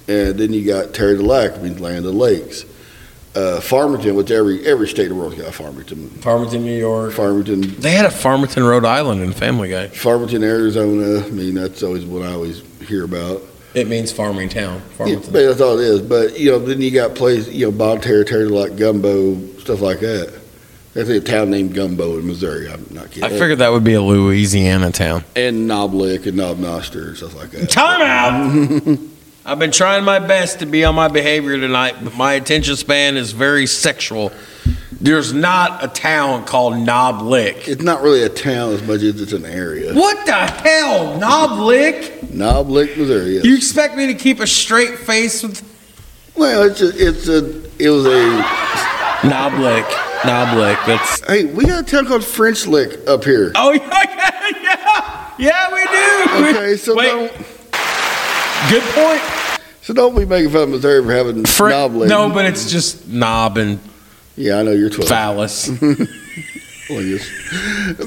and 0.10 0.38
then 0.38 0.52
you 0.52 0.66
got 0.66 0.94
Terre 0.94 1.16
du 1.16 1.22
Lac, 1.24 1.62
means 1.62 1.80
land 1.80 2.06
of 2.06 2.14
lakes. 2.16 2.66
Uh, 3.36 3.60
Farmington, 3.62 4.16
which 4.16 4.30
every 4.30 4.66
every 4.66 4.88
state 4.90 5.04
of 5.04 5.10
the 5.10 5.16
world 5.16 5.34
has 5.36 5.44
got 5.44 5.54
Farmington. 5.54 6.10
Farmington, 6.10 6.66
New 6.66 6.78
York. 6.78 7.14
Farmington, 7.14 7.62
They 7.80 7.92
had 7.92 8.06
a 8.06 8.12
Farmington, 8.12 8.64
Rhode 8.64 8.86
Island 8.86 9.22
in 9.22 9.32
Family 9.32 9.70
Guy. 9.70 9.88
Farmington, 9.88 10.44
Arizona. 10.44 11.26
I 11.26 11.30
mean, 11.30 11.54
that's 11.56 11.82
always 11.82 12.06
what 12.06 12.24
I 12.24 12.34
always 12.34 12.62
hear 12.88 13.06
about. 13.06 13.42
It 13.74 13.88
means 13.88 14.12
farming 14.12 14.50
town. 14.50 14.76
Yeah, 14.76 14.96
Farmington. 14.98 15.34
but 15.34 15.46
that's 15.48 15.62
all 15.62 15.80
it 15.80 15.86
is. 15.86 16.02
But 16.02 16.40
you 16.40 16.52
know, 16.52 16.60
then 16.60 16.82
you 16.82 16.92
got 16.92 17.16
places, 17.16 17.54
you 17.54 17.66
know, 17.66 17.72
Bonne 17.72 18.02
Terre, 18.02 18.46
like 18.46 18.76
Gumbo, 18.78 19.36
stuff 19.58 19.82
like 19.82 20.00
that. 20.02 20.42
There's 20.94 21.10
a 21.10 21.20
town 21.20 21.50
named 21.50 21.74
Gumbo 21.74 22.20
in 22.20 22.28
Missouri. 22.28 22.70
I'm 22.72 22.86
not 22.92 23.10
kidding. 23.10 23.24
I 23.24 23.30
figured 23.30 23.58
that 23.58 23.72
would 23.72 23.84
be 23.84 23.94
a 23.96 24.02
Louisiana 24.02 24.92
town. 24.92 25.24
and 25.36 25.68
Knob 25.68 25.96
Lick 25.96 26.28
and 26.28 26.38
Knob 26.38 26.60
Noster 26.60 27.08
and 27.08 27.18
stuff 27.18 27.36
like 27.36 27.50
that. 27.50 27.68
Time 27.70 28.02
out. 28.02 29.00
I've 29.46 29.60
been 29.60 29.72
trying 29.72 30.04
my 30.06 30.20
best 30.20 30.60
to 30.60 30.66
be 30.68 30.86
on 30.86 30.94
my 30.96 31.08
behavior 31.08 31.58
tonight, 31.58 31.96
but 32.02 32.16
my 32.16 32.34
attention 32.34 32.76
span 32.78 33.18
is 33.18 33.32
very 33.34 33.66
sexual. 33.66 34.32
There's 35.04 35.34
not 35.34 35.84
a 35.84 35.90
town 35.90 36.46
called 36.46 36.78
Knob 36.80 37.22
Lick. 37.22 37.68
It's 37.68 37.82
not 37.84 38.02
really 38.02 38.24
a 38.24 38.30
town 38.30 38.72
as 38.72 38.82
much 38.84 39.02
as 39.02 39.20
it's 39.20 39.34
an 39.34 39.46
area. 39.46 39.94
What 39.94 40.26
the 40.26 40.32
hell, 40.34 41.20
Knob 41.20 41.60
Lick? 41.60 42.32
Knob 42.34 42.70
Lick, 42.70 42.98
Missouri. 42.98 43.36
yes. 43.36 43.44
You 43.44 43.54
expect 43.58 43.98
me 43.98 44.08
to 44.08 44.14
keep 44.14 44.40
a 44.40 44.48
straight 44.48 44.98
face 44.98 45.44
with 45.44 45.62
well, 46.36 46.64
it's 46.64 46.82
a, 46.82 46.88
it's 46.96 47.28
a, 47.28 47.46
it 47.78 47.90
was 47.90 48.06
a. 48.06 49.28
Knob 49.28 49.54
Lick? 49.60 49.86
Knob 50.26 50.58
Lick. 50.58 50.80
That's 50.88 51.20
Hey, 51.28 51.46
we 51.46 51.66
got 51.66 51.84
a 51.84 51.86
town 51.86 52.06
called 52.06 52.24
French 52.24 52.66
Lick 52.66 53.06
up 53.08 53.26
here. 53.26 53.52
oh 53.56 53.72
yeah, 53.74 54.52
yeah, 54.64 55.32
yeah, 55.38 55.74
we 55.74 55.84
do. 55.84 56.58
Okay, 56.60 56.76
so 56.78 56.96
Wait. 56.96 57.08
don't, 57.08 57.32
Good 58.70 58.84
point. 58.94 59.22
so 59.82 59.94
don't 59.94 60.18
be 60.18 60.26
making 60.26 60.50
fun 60.52 60.62
of 60.64 60.70
Missouri 60.70 61.04
for 61.04 61.12
having 61.12 61.44
Fr- 61.46 61.70
Knob 61.70 61.94
Lick. 61.94 62.08
no, 62.10 62.30
but 62.30 62.46
it's 62.46 62.72
just 62.72 63.06
knob 63.10 63.58
and 63.58 63.80
yeah, 64.36 64.60
I 64.60 64.64
know 64.64 64.72
you're 64.72 64.90
twelve. 64.90 65.10
phallus. 65.10 65.70
Well, 66.90 67.02
yes. 67.02 67.24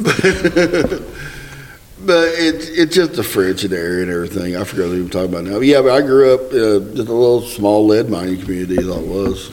but 1.98 2.28
it's 2.34 2.68
it's 2.68 2.94
just 2.94 3.14
the 3.14 3.22
French 3.22 3.64
in 3.64 3.70
the 3.70 3.78
area 3.78 4.02
and 4.02 4.10
everything. 4.12 4.54
I 4.54 4.64
forgot 4.64 4.88
what 4.88 4.96
I'm 4.96 5.08
talking 5.08 5.30
about 5.32 5.44
now. 5.44 5.60
Yeah, 5.60 5.80
but 5.80 5.92
I 5.92 6.02
grew 6.02 6.34
up 6.34 6.40
uh, 6.52 6.94
just 6.94 7.08
a 7.08 7.12
little 7.14 7.40
small 7.40 7.86
lead 7.86 8.10
mining 8.10 8.38
community. 8.40 8.76
Is 8.76 8.88
all 8.88 8.98
it 8.98 9.06
was. 9.06 9.50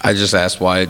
I 0.00 0.12
just 0.12 0.34
asked 0.34 0.60
why 0.60 0.88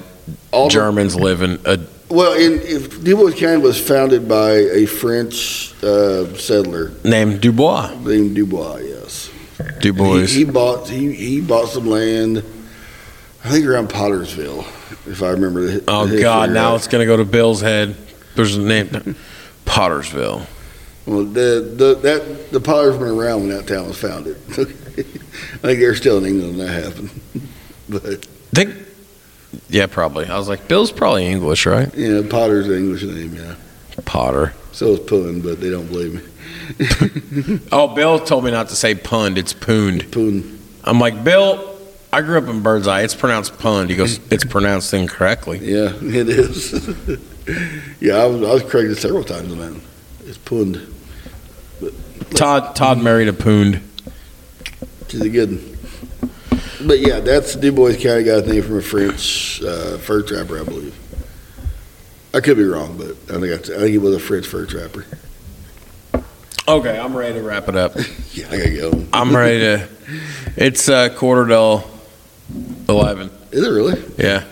All 0.50 0.64
the- 0.68 0.70
Germans 0.72 1.14
live 1.14 1.42
in 1.42 1.60
a. 1.66 1.78
well, 2.08 2.32
in 2.32 2.60
if 2.62 3.04
Dubois 3.04 3.32
County 3.32 3.60
was 3.62 3.78
founded 3.78 4.26
by 4.28 4.50
a 4.52 4.86
French 4.86 5.74
uh, 5.84 6.34
settler 6.36 6.92
named 7.04 7.42
Dubois. 7.42 7.94
named 8.00 8.34
Dubois. 8.34 8.76
Yes, 8.78 9.30
Dubois. 9.80 10.26
He, 10.26 10.38
he 10.38 10.44
bought 10.44 10.88
he, 10.88 11.12
he 11.12 11.40
bought 11.42 11.68
some 11.68 11.86
land. 11.86 12.38
I 13.44 13.50
think 13.50 13.66
around 13.66 13.88
Pottersville, 13.90 14.64
if 15.06 15.22
I 15.22 15.30
remember. 15.30 15.66
The, 15.66 15.84
oh 15.88 16.06
the 16.06 16.20
God! 16.20 16.50
Now 16.50 16.70
right. 16.70 16.76
it's 16.76 16.88
gonna 16.88 17.06
go 17.06 17.16
to 17.16 17.24
Bill's 17.24 17.60
head. 17.60 17.96
There's 18.34 18.56
a 18.56 18.60
name, 18.60 19.16
Pottersville. 19.64 20.46
Well, 21.06 21.24
the, 21.24 21.72
the 21.74 21.94
that 22.02 22.50
the 22.50 22.60
Potter's 22.60 22.98
been 22.98 23.08
around 23.08 23.40
when 23.40 23.48
that 23.50 23.66
town 23.66 23.88
was 23.88 23.98
founded. 23.98 24.36
I 24.48 24.62
think 24.62 25.80
they're 25.80 25.94
still 25.94 26.18
in 26.18 26.26
England 26.26 26.58
when 26.58 26.66
that 26.66 26.84
happened. 26.84 27.20
But 27.90 28.26
Think, 28.52 28.74
yeah, 29.70 29.86
probably. 29.86 30.26
I 30.26 30.36
was 30.36 30.46
like, 30.46 30.68
Bill's 30.68 30.92
probably 30.92 31.26
English, 31.26 31.64
right? 31.64 31.92
Yeah, 31.94 32.20
Potter's 32.28 32.68
an 32.68 32.74
English 32.74 33.02
name, 33.02 33.34
yeah. 33.34 33.54
Potter. 34.04 34.52
So 34.72 34.88
is 34.88 35.00
Pun, 35.00 35.40
but 35.40 35.60
they 35.60 35.70
don't 35.70 35.86
believe 35.86 36.14
me. 36.14 37.58
Oh, 37.72 37.94
Bill 37.94 38.18
told 38.18 38.44
me 38.44 38.50
not 38.50 38.68
to 38.68 38.76
say 38.76 38.94
pund. 38.94 39.38
It's 39.38 39.52
pooned. 39.52 40.10
Pun, 40.12 40.58
I'm 40.84 41.00
like, 41.00 41.24
Bill. 41.24 41.77
I 42.12 42.22
grew 42.22 42.38
up 42.38 42.48
in 42.48 42.62
Birdseye. 42.62 43.02
It's 43.02 43.14
pronounced 43.14 43.58
pund. 43.58 43.90
He 43.90 43.96
goes, 43.96 44.18
it's 44.30 44.44
pronounced 44.44 44.94
incorrectly. 44.94 45.58
yeah, 45.58 45.92
it 46.00 46.28
is. 46.28 46.72
yeah, 48.00 48.14
I 48.14 48.26
was, 48.26 48.42
I 48.42 48.52
was 48.54 48.62
corrected 48.62 48.96
several 48.96 49.24
times 49.24 49.52
on 49.52 49.58
that. 49.58 49.80
It's 50.24 50.38
Pund, 50.38 50.94
Todd 52.30 52.76
Todd 52.76 53.02
married 53.02 53.28
a 53.28 53.32
which 53.32 55.14
is 55.14 55.22
a 55.22 55.30
good. 55.30 55.52
one. 55.52 55.78
But 56.86 57.00
yeah, 57.00 57.20
that's 57.20 57.54
the 57.54 57.60
Dubois 57.60 57.96
County 57.96 58.24
got 58.24 58.44
a 58.44 58.46
name 58.46 58.62
from 58.62 58.78
a 58.78 58.82
French 58.82 59.62
uh, 59.62 59.96
fur 59.98 60.22
trapper, 60.22 60.60
I 60.60 60.64
believe. 60.64 60.94
I 62.34 62.40
could 62.40 62.56
be 62.58 62.64
wrong, 62.64 62.98
but 62.98 63.10
I 63.34 63.40
think 63.40 63.52
I, 63.70 63.74
I 63.74 63.78
think 63.78 63.88
he 63.90 63.98
was 63.98 64.14
a 64.14 64.20
French 64.20 64.46
fur 64.46 64.66
trapper. 64.66 65.06
Okay, 66.68 66.98
I'm 66.98 67.16
ready 67.16 67.34
to 67.34 67.42
wrap 67.42 67.68
it 67.68 67.76
up. 67.76 67.96
Yeah, 68.32 68.46
I 68.50 68.56
gotta 68.58 68.76
go. 68.76 69.06
I'm 69.12 69.34
ready 69.34 69.58
to. 69.60 69.88
It's 70.56 70.88
uh, 70.88 71.08
quarter 71.08 71.48
till 71.48 71.90
eleven. 72.88 73.30
Is 73.52 73.66
it 73.66 73.70
really? 73.70 74.00
Yeah. 74.18 74.44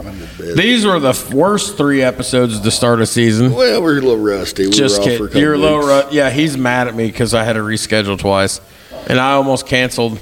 I'm 0.00 0.08
in 0.08 0.18
bed. 0.38 0.56
These 0.56 0.84
were 0.84 0.98
the 1.00 1.10
f- 1.10 1.32
worst 1.32 1.76
three 1.76 2.02
episodes 2.02 2.60
to 2.60 2.70
start 2.70 3.00
a 3.00 3.06
season. 3.06 3.52
Well, 3.54 3.82
we're 3.82 3.98
a 3.98 4.00
little 4.02 4.18
rusty. 4.18 4.66
We 4.66 4.72
Just 4.72 4.98
were 5.02 5.04
off 5.04 5.04
for 5.04 5.10
a 5.10 5.16
kidding. 5.16 5.26
couple 5.28 5.40
You're 5.40 5.54
a 5.54 5.58
little 5.58 5.78
weeks. 5.78 6.06
ru- 6.10 6.16
Yeah, 6.16 6.30
he's 6.30 6.56
mad 6.58 6.88
at 6.88 6.94
me 6.94 7.06
because 7.06 7.32
I 7.32 7.44
had 7.44 7.54
to 7.54 7.60
reschedule 7.60 8.18
twice, 8.18 8.60
and 9.08 9.18
I 9.18 9.32
almost 9.32 9.66
canceled. 9.66 10.18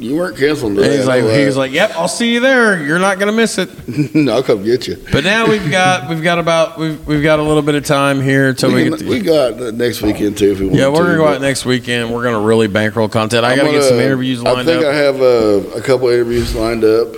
You 0.00 0.14
weren't 0.14 0.36
canceling 0.36 0.76
today. 0.76 0.96
he's 0.96 1.06
like, 1.08 1.24
he 1.24 1.44
was 1.44 1.56
like, 1.56 1.72
"Yep, 1.72 1.90
I'll 1.96 2.06
see 2.06 2.32
you 2.32 2.38
there. 2.38 2.80
You're 2.80 3.00
not 3.00 3.18
gonna 3.18 3.32
miss 3.32 3.58
it." 3.58 3.68
no, 4.14 4.34
I'll 4.34 4.42
come 4.44 4.62
get 4.62 4.86
you. 4.86 4.96
But 5.10 5.24
now 5.24 5.48
we've 5.48 5.68
got 5.72 6.08
we've 6.08 6.22
got 6.22 6.38
about 6.38 6.78
we've 6.78 7.04
we've 7.04 7.22
got 7.22 7.40
a 7.40 7.42
little 7.42 7.62
bit 7.62 7.74
of 7.74 7.84
time 7.84 8.20
here 8.20 8.50
until 8.50 8.72
we, 8.72 8.84
We, 8.84 8.90
get. 8.90 8.98
To, 9.00 9.08
we 9.08 9.20
got 9.20 9.74
next 9.74 10.00
weekend 10.00 10.38
too 10.38 10.52
if 10.52 10.60
we 10.60 10.66
want 10.66 10.76
to. 10.76 10.80
yeah, 10.82 10.88
we're 10.88 11.04
gonna 11.04 11.16
go 11.16 11.26
out 11.26 11.40
next 11.40 11.64
weekend. 11.66 12.14
We're 12.14 12.22
gonna 12.22 12.38
really 12.40 12.68
bankroll 12.68 13.08
content. 13.08 13.44
I 13.44 13.50
I'm 13.52 13.56
gotta 13.56 13.72
get 13.72 13.82
some 13.82 13.94
gonna- 13.94 14.04
interviews 14.04 14.44
I 14.44 14.62
think 14.64 14.82
up. 14.84 14.92
I 14.92 14.94
have 14.94 15.20
uh, 15.20 15.76
a 15.76 15.82
couple 15.82 16.08
interviews 16.10 16.54
lined 16.54 16.84
up. 16.84 17.08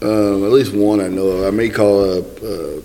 Um, 0.00 0.44
at 0.44 0.50
least 0.52 0.72
one 0.74 1.00
I 1.00 1.08
know 1.08 1.26
of. 1.28 1.46
I 1.46 1.50
may 1.54 1.68
call 1.68 2.18
up 2.18 2.24
uh, 2.38 2.80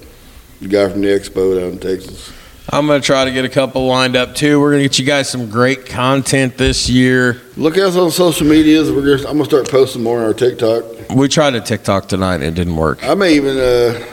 the 0.61 0.67
guy 0.67 0.89
from 0.89 0.99
the 1.01 1.07
expo 1.07 1.57
down 1.57 1.71
in 1.71 1.79
Texas. 1.79 2.31
I'm 2.71 2.85
gonna 2.85 3.01
try 3.01 3.25
to 3.25 3.31
get 3.31 3.45
a 3.45 3.49
couple 3.49 3.87
lined 3.87 4.15
up 4.15 4.35
too. 4.35 4.59
We're 4.59 4.71
gonna 4.71 4.83
get 4.83 4.99
you 4.99 5.05
guys 5.05 5.27
some 5.27 5.49
great 5.49 5.87
content 5.87 6.55
this 6.57 6.87
year. 6.87 7.41
Look 7.57 7.77
at 7.77 7.83
us 7.83 7.95
on 7.95 8.11
social 8.11 8.45
medias. 8.45 8.91
We're 8.91 9.17
gonna, 9.17 9.29
I'm 9.29 9.37
gonna 9.37 9.45
start 9.45 9.69
posting 9.71 10.03
more 10.03 10.19
on 10.19 10.25
our 10.25 10.33
TikTok. 10.33 10.83
We 11.09 11.27
tried 11.27 11.55
a 11.55 11.61
TikTok 11.61 12.07
tonight 12.07 12.35
and 12.35 12.43
it 12.43 12.53
didn't 12.53 12.75
work. 12.75 13.03
I 13.03 13.15
may 13.15 13.33
even 13.33 13.57
uh, 13.57 14.05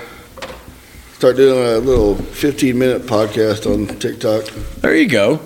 start 1.12 1.36
doing 1.36 1.58
a 1.58 1.78
little 1.78 2.14
15 2.14 2.78
minute 2.78 3.02
podcast 3.02 3.70
on 3.70 3.98
TikTok. 3.98 4.44
There 4.80 4.96
you 4.96 5.08
go. 5.08 5.40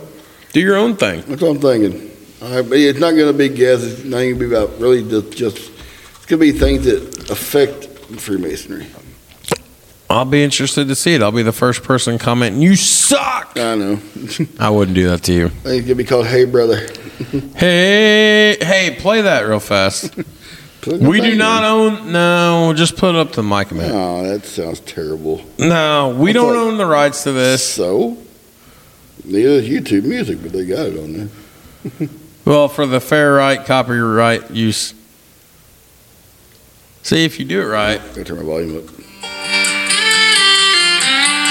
Do 0.52 0.60
your 0.60 0.76
own 0.76 0.96
thing. 0.96 1.22
That's 1.26 1.42
what 1.42 1.50
I'm 1.50 1.60
thinking. 1.60 2.10
But 2.40 2.72
it's 2.72 2.98
not 2.98 3.12
going 3.12 3.30
to 3.30 3.36
be 3.36 3.48
guests. 3.48 3.86
It's 3.86 4.04
not 4.04 4.18
going 4.18 4.38
to 4.38 4.48
be 4.48 4.54
about 4.54 4.78
really 4.80 5.08
just, 5.08 5.36
just 5.36 5.56
it's 5.58 6.26
going 6.26 6.40
to 6.40 6.52
be 6.52 6.52
things 6.52 6.84
that 6.84 7.30
affect 7.30 7.86
Freemasonry. 8.20 8.86
I'll 10.10 10.24
be 10.24 10.42
interested 10.42 10.88
to 10.88 10.94
see 10.96 11.14
it. 11.14 11.22
I'll 11.22 11.30
be 11.30 11.42
the 11.44 11.52
first 11.52 11.82
person 11.84 12.18
commenting, 12.18 12.60
"You 12.60 12.74
suck." 12.76 13.52
I 13.56 13.76
know. 13.76 14.00
I 14.18 14.48
I 14.66 14.70
wouldn't 14.70 14.94
do 14.96 15.08
that 15.08 15.22
to 15.24 15.32
you. 15.32 15.48
think 15.48 15.64
it's 15.64 15.86
going 15.86 15.86
to 15.86 15.94
be 15.94 16.04
called 16.04 16.26
Hey 16.26 16.44
Brother. 16.44 16.86
Hey, 17.54 18.56
hey, 18.62 18.96
play 18.98 19.20
that 19.22 19.42
real 19.42 19.60
fast. 19.60 20.14
We 20.86 21.20
do 21.20 21.36
not 21.36 21.62
own. 21.62 22.10
No, 22.10 22.72
just 22.74 22.96
put 22.96 23.14
up 23.14 23.32
the 23.32 23.42
mic 23.42 23.70
a 23.70 23.74
minute. 23.74 23.92
Oh, 23.94 24.22
that 24.22 24.46
sounds 24.46 24.80
terrible. 24.80 25.44
No, 25.58 26.16
we 26.18 26.30
I 26.30 26.32
don't 26.32 26.54
thought- 26.54 26.68
own 26.68 26.78
the 26.78 26.86
rights 26.86 27.22
to 27.24 27.32
this. 27.32 27.62
So, 27.74 28.16
neither 29.22 29.60
YouTube 29.60 30.04
Music, 30.04 30.38
but 30.42 30.52
they 30.52 30.64
got 30.64 30.86
it 30.86 30.98
on 30.98 31.12
there. 31.98 32.08
Well, 32.46 32.68
for 32.68 32.86
the 32.86 32.98
fair 32.98 33.34
right 33.34 33.62
copyright 33.62 34.50
use. 34.52 34.94
See 37.02 37.26
if 37.26 37.38
you 37.38 37.44
do 37.44 37.60
it 37.60 37.66
right. 37.66 38.00
I 38.16 38.22
turn 38.22 38.38
my 38.38 38.42
volume 38.42 38.78
up. 38.78 38.84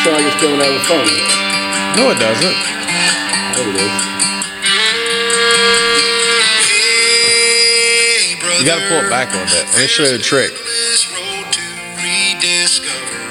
Sound 0.04 0.16
like 0.16 0.32
it's 0.32 0.40
coming 0.42 0.62
out 0.62 0.68
of 0.68 0.76
the 0.76 0.86
phone. 0.88 1.12
No, 1.98 2.10
it 2.12 2.20
doesn't. 2.20 2.56
There 3.56 3.68
it 3.68 3.76
is. 3.76 3.92
You 8.60 8.66
got 8.66 8.80
to 8.80 8.88
pull 8.88 9.04
it 9.04 9.10
back 9.10 9.28
a 9.30 9.38
little 9.38 9.46
bit. 9.52 9.66
Let 9.74 9.82
me 9.82 9.88
show 9.88 10.04
you 10.04 10.18
the 10.18 10.24
trick. 10.24 10.52
This 10.52 11.12
road 11.12 11.52
to 11.52 11.62
rediscover. 12.00 13.24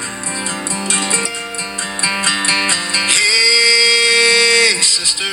Hey, 3.09 4.81
sister, 4.81 5.25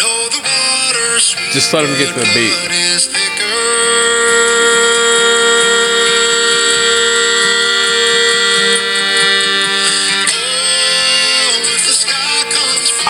know 0.00 0.28
the 0.32 0.40
water's 0.40 1.22
sweet, 1.24 1.52
Just 1.52 1.72
let 1.74 1.84
him 1.84 1.96
get 1.98 2.14
to 2.14 2.20
the 2.20 2.30
beat. 2.32 3.19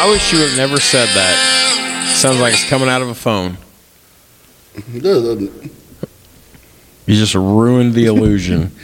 I 0.01 0.09
wish 0.09 0.33
you 0.33 0.39
would 0.39 0.49
have 0.49 0.57
never 0.57 0.81
said 0.81 1.09
that. 1.11 2.15
Sounds 2.17 2.41
like 2.41 2.55
it's 2.55 2.67
coming 2.71 2.89
out 2.89 3.03
of 3.03 3.09
a 3.09 3.15
phone. 3.15 3.59
It 4.75 5.03
does, 5.03 5.23
doesn't 5.25 5.65
it? 5.65 5.71
You 7.05 7.17
just 7.17 7.35
ruined 7.35 7.93
the 7.93 8.07
illusion. 8.07 8.73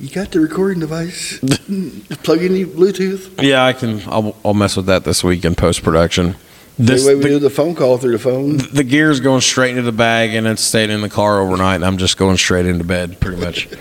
You 0.00 0.10
got 0.10 0.30
the 0.30 0.38
recording 0.38 0.78
device. 0.78 1.38
Plug 2.22 2.40
in 2.40 2.54
your 2.54 2.68
Bluetooth. 2.68 3.42
yeah, 3.42 3.64
I 3.64 3.72
can. 3.72 4.00
I'll, 4.06 4.36
I'll 4.44 4.54
mess 4.54 4.76
with 4.76 4.86
that 4.86 5.02
this 5.02 5.24
week 5.24 5.44
in 5.44 5.56
post 5.56 5.82
production. 5.82 6.36
This 6.78 7.04
way 7.04 7.16
we 7.16 7.22
do 7.22 7.32
the, 7.40 7.48
the 7.48 7.50
phone 7.50 7.74
call 7.74 7.98
through 7.98 8.12
the 8.12 8.20
phone. 8.20 8.58
the 8.58 8.84
gear's 8.84 9.18
going 9.18 9.40
straight 9.40 9.70
into 9.70 9.82
the 9.82 9.90
bag, 9.90 10.34
and 10.34 10.46
it's 10.46 10.62
staying 10.62 10.90
in 10.90 11.00
the 11.00 11.08
car 11.08 11.40
overnight. 11.40 11.76
And 11.76 11.84
I'm 11.84 11.98
just 11.98 12.16
going 12.16 12.36
straight 12.36 12.64
into 12.66 12.84
bed, 12.84 13.18
pretty 13.18 13.40
much. 13.40 13.68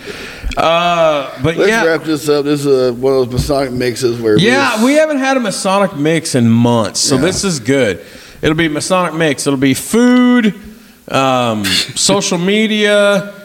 Uh, 0.58 1.32
but 1.44 1.56
Let's 1.56 1.70
yeah, 1.70 1.86
wrap 1.86 2.04
this 2.04 2.28
up. 2.28 2.44
This 2.44 2.66
is 2.66 2.68
uh, 2.68 2.92
one 2.96 3.14
of 3.14 3.20
those 3.30 3.32
Masonic 3.32 3.72
mixes 3.74 4.20
where 4.20 4.40
Yeah, 4.40 4.84
we 4.84 4.94
haven't 4.94 5.20
had 5.20 5.38
a 5.38 5.40
Masonic 5.40 5.96
mix 5.96 6.34
in 6.34 6.50
months, 6.50 7.00
so 7.00 7.16
Yeah. 7.16 7.22
this 7.22 7.44
is 7.44 7.60
good. 7.60 8.04
It'll 8.42 8.58
be 8.58 8.68
Masonic 8.68 9.14
mix. 9.14 9.46
It'll 9.46 9.60
be 9.60 9.76
food, 9.76 10.56
um, 11.10 11.64
social 11.66 12.40
media, 12.40 13.36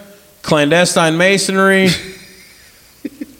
clandestine 0.41 1.19
masonry, 1.19 1.91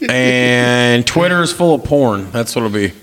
and 0.07 1.05
Twitter 1.07 1.41
is 1.41 1.51
full 1.51 1.73
of 1.73 1.83
porn. 1.83 2.29
That's 2.31 2.55
what 2.55 2.65
it'll 2.65 2.75
be. 2.77 2.93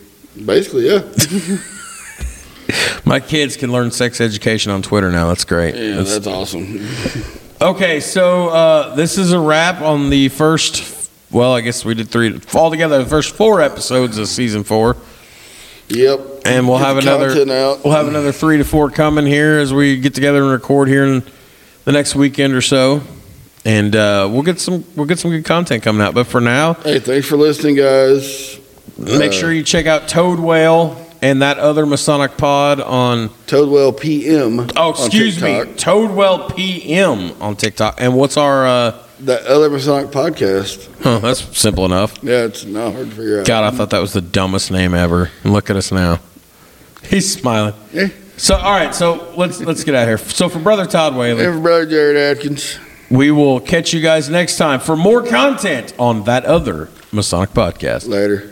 basically 0.45 0.89
yeah. 0.89 1.03
My 3.05 3.19
kids 3.19 3.57
can 3.57 3.73
learn 3.73 3.91
sex 3.91 4.21
education 4.21 4.71
on 4.71 4.83
Twitter 4.83 5.11
now. 5.11 5.27
That's 5.27 5.45
great. 5.45 5.75
Yeah, 5.75 5.97
That's- 5.97 6.13
that's 6.15 6.27
awesome. 6.29 6.87
okay, 7.61 8.01
so 8.01 8.49
uh, 8.49 8.95
this 8.95 9.19
is 9.19 9.33
a 9.33 9.41
wrap 9.41 9.81
on 9.83 10.11
the 10.11 10.29
first. 10.29 11.11
Well, 11.31 11.55
I 11.55 11.61
guess 11.61 11.85
we 11.85 11.95
did 11.95 12.09
three 12.09 12.41
altogether. 12.55 13.03
The 13.03 13.09
first 13.09 13.35
four 13.37 13.61
episodes 13.61 14.19
of 14.19 14.27
season 14.29 14.65
four, 14.65 14.97
Yep. 15.89 16.21
and 16.45 16.69
we'll 16.69 16.79
Get 16.79 16.87
have 16.87 16.97
another. 16.99 17.35
We'll 17.85 17.93
have 17.95 18.09
another 18.09 18.33
three 18.33 18.57
to 18.59 18.65
four 18.65 18.91
coming 18.91 19.27
here 19.27 19.59
as 19.59 19.73
we 19.73 19.97
get 20.01 20.15
together 20.15 20.43
and 20.43 20.51
record 20.51 20.89
here 20.89 21.05
in 21.05 21.23
the 21.85 21.93
next 21.93 22.17
weekend 22.17 22.55
or 22.55 22.61
so, 22.63 23.03
and 23.65 23.95
uh, 23.95 24.29
we'll 24.31 24.43
get 24.43 24.59
some 24.61 24.85
we'll 24.97 25.07
get 25.07 25.19
some 25.21 25.31
good 25.31 25.45
content 25.45 25.83
coming 25.85 26.03
out. 26.03 26.15
But 26.15 26.27
for 26.27 26.41
now, 26.41 26.75
Hey, 26.75 26.99
thanks 26.99 27.29
for 27.29 27.37
listening, 27.37 27.77
guys. 27.77 28.59
make 28.99 29.31
Uh, 29.31 29.35
sure 29.35 29.53
you 29.53 29.63
check 29.63 29.87
out 29.87 30.09
Todd 30.09 30.41
Whaley 30.41 30.97
and 31.23 31.43
that 31.43 31.59
other 31.59 31.87
Masonic 31.87 32.37
Pod 32.37 32.81
on. 32.81 33.31
Toadwell 33.47 33.93
PM. 33.93 34.61
Oh, 34.77 34.93
on 34.93 35.07
excuse 35.07 35.43
me. 35.43 35.65
Toadwell 35.77 36.51
PM 36.51 37.33
on 37.43 37.57
TikTok. 37.57 37.97
And 37.99 38.15
what's 38.17 38.37
our? 38.37 38.67
Uh, 38.67 39.03
That 39.21 39.43
other 39.47 39.69
Masonic 39.71 40.11
podcast. 40.11 40.89
huh, 41.03 41.19
that's 41.19 41.41
simple 41.59 41.85
enough. 41.85 42.19
Yeah, 42.23 42.45
it's 42.45 42.65
not 42.65 42.93
hard 42.95 43.11
to 43.11 43.17
figure 43.17 43.41
out. 43.41 43.47
God, 43.47 43.65
I 43.73 43.77
thought 43.77 43.91
that 43.91 44.01
was 44.01 44.13
the 44.15 44.23
dumbest 44.23 44.71
name 44.71 44.95
ever. 44.95 45.31
And 45.45 45.53
look 45.53 45.69
at 45.71 45.77
us 45.77 45.93
now. 45.93 46.21
He's 47.09 47.31
smiling. 47.33 47.75
Yeah. 47.93 48.09
So, 48.37 48.57
all 48.57 48.73
right. 48.73 48.95
So 48.95 49.33
let's 49.37 49.61
let's 49.61 49.85
get 49.85 49.95
out 49.95 50.09
of 50.09 50.21
here. 50.21 50.31
So 50.33 50.49
for 50.49 50.59
brother 50.59 50.87
Todd 50.87 51.15
Whaley, 51.17 51.45
Hey, 51.45 51.53
for 51.53 51.61
brother 51.61 51.85
Jared 51.87 52.17
Atkins. 52.17 52.79
we 53.11 53.31
will 53.31 53.61
catch 53.61 53.93
you 53.93 54.01
guys 54.01 54.31
next 54.31 54.57
time 54.57 54.81
for 54.81 54.97
more 54.97 55.23
content 55.23 55.93
on 55.99 56.25
that 56.25 56.47
other 56.47 56.89
Masonic 57.13 57.51
podcast. 57.51 58.09
Later. 58.09 58.51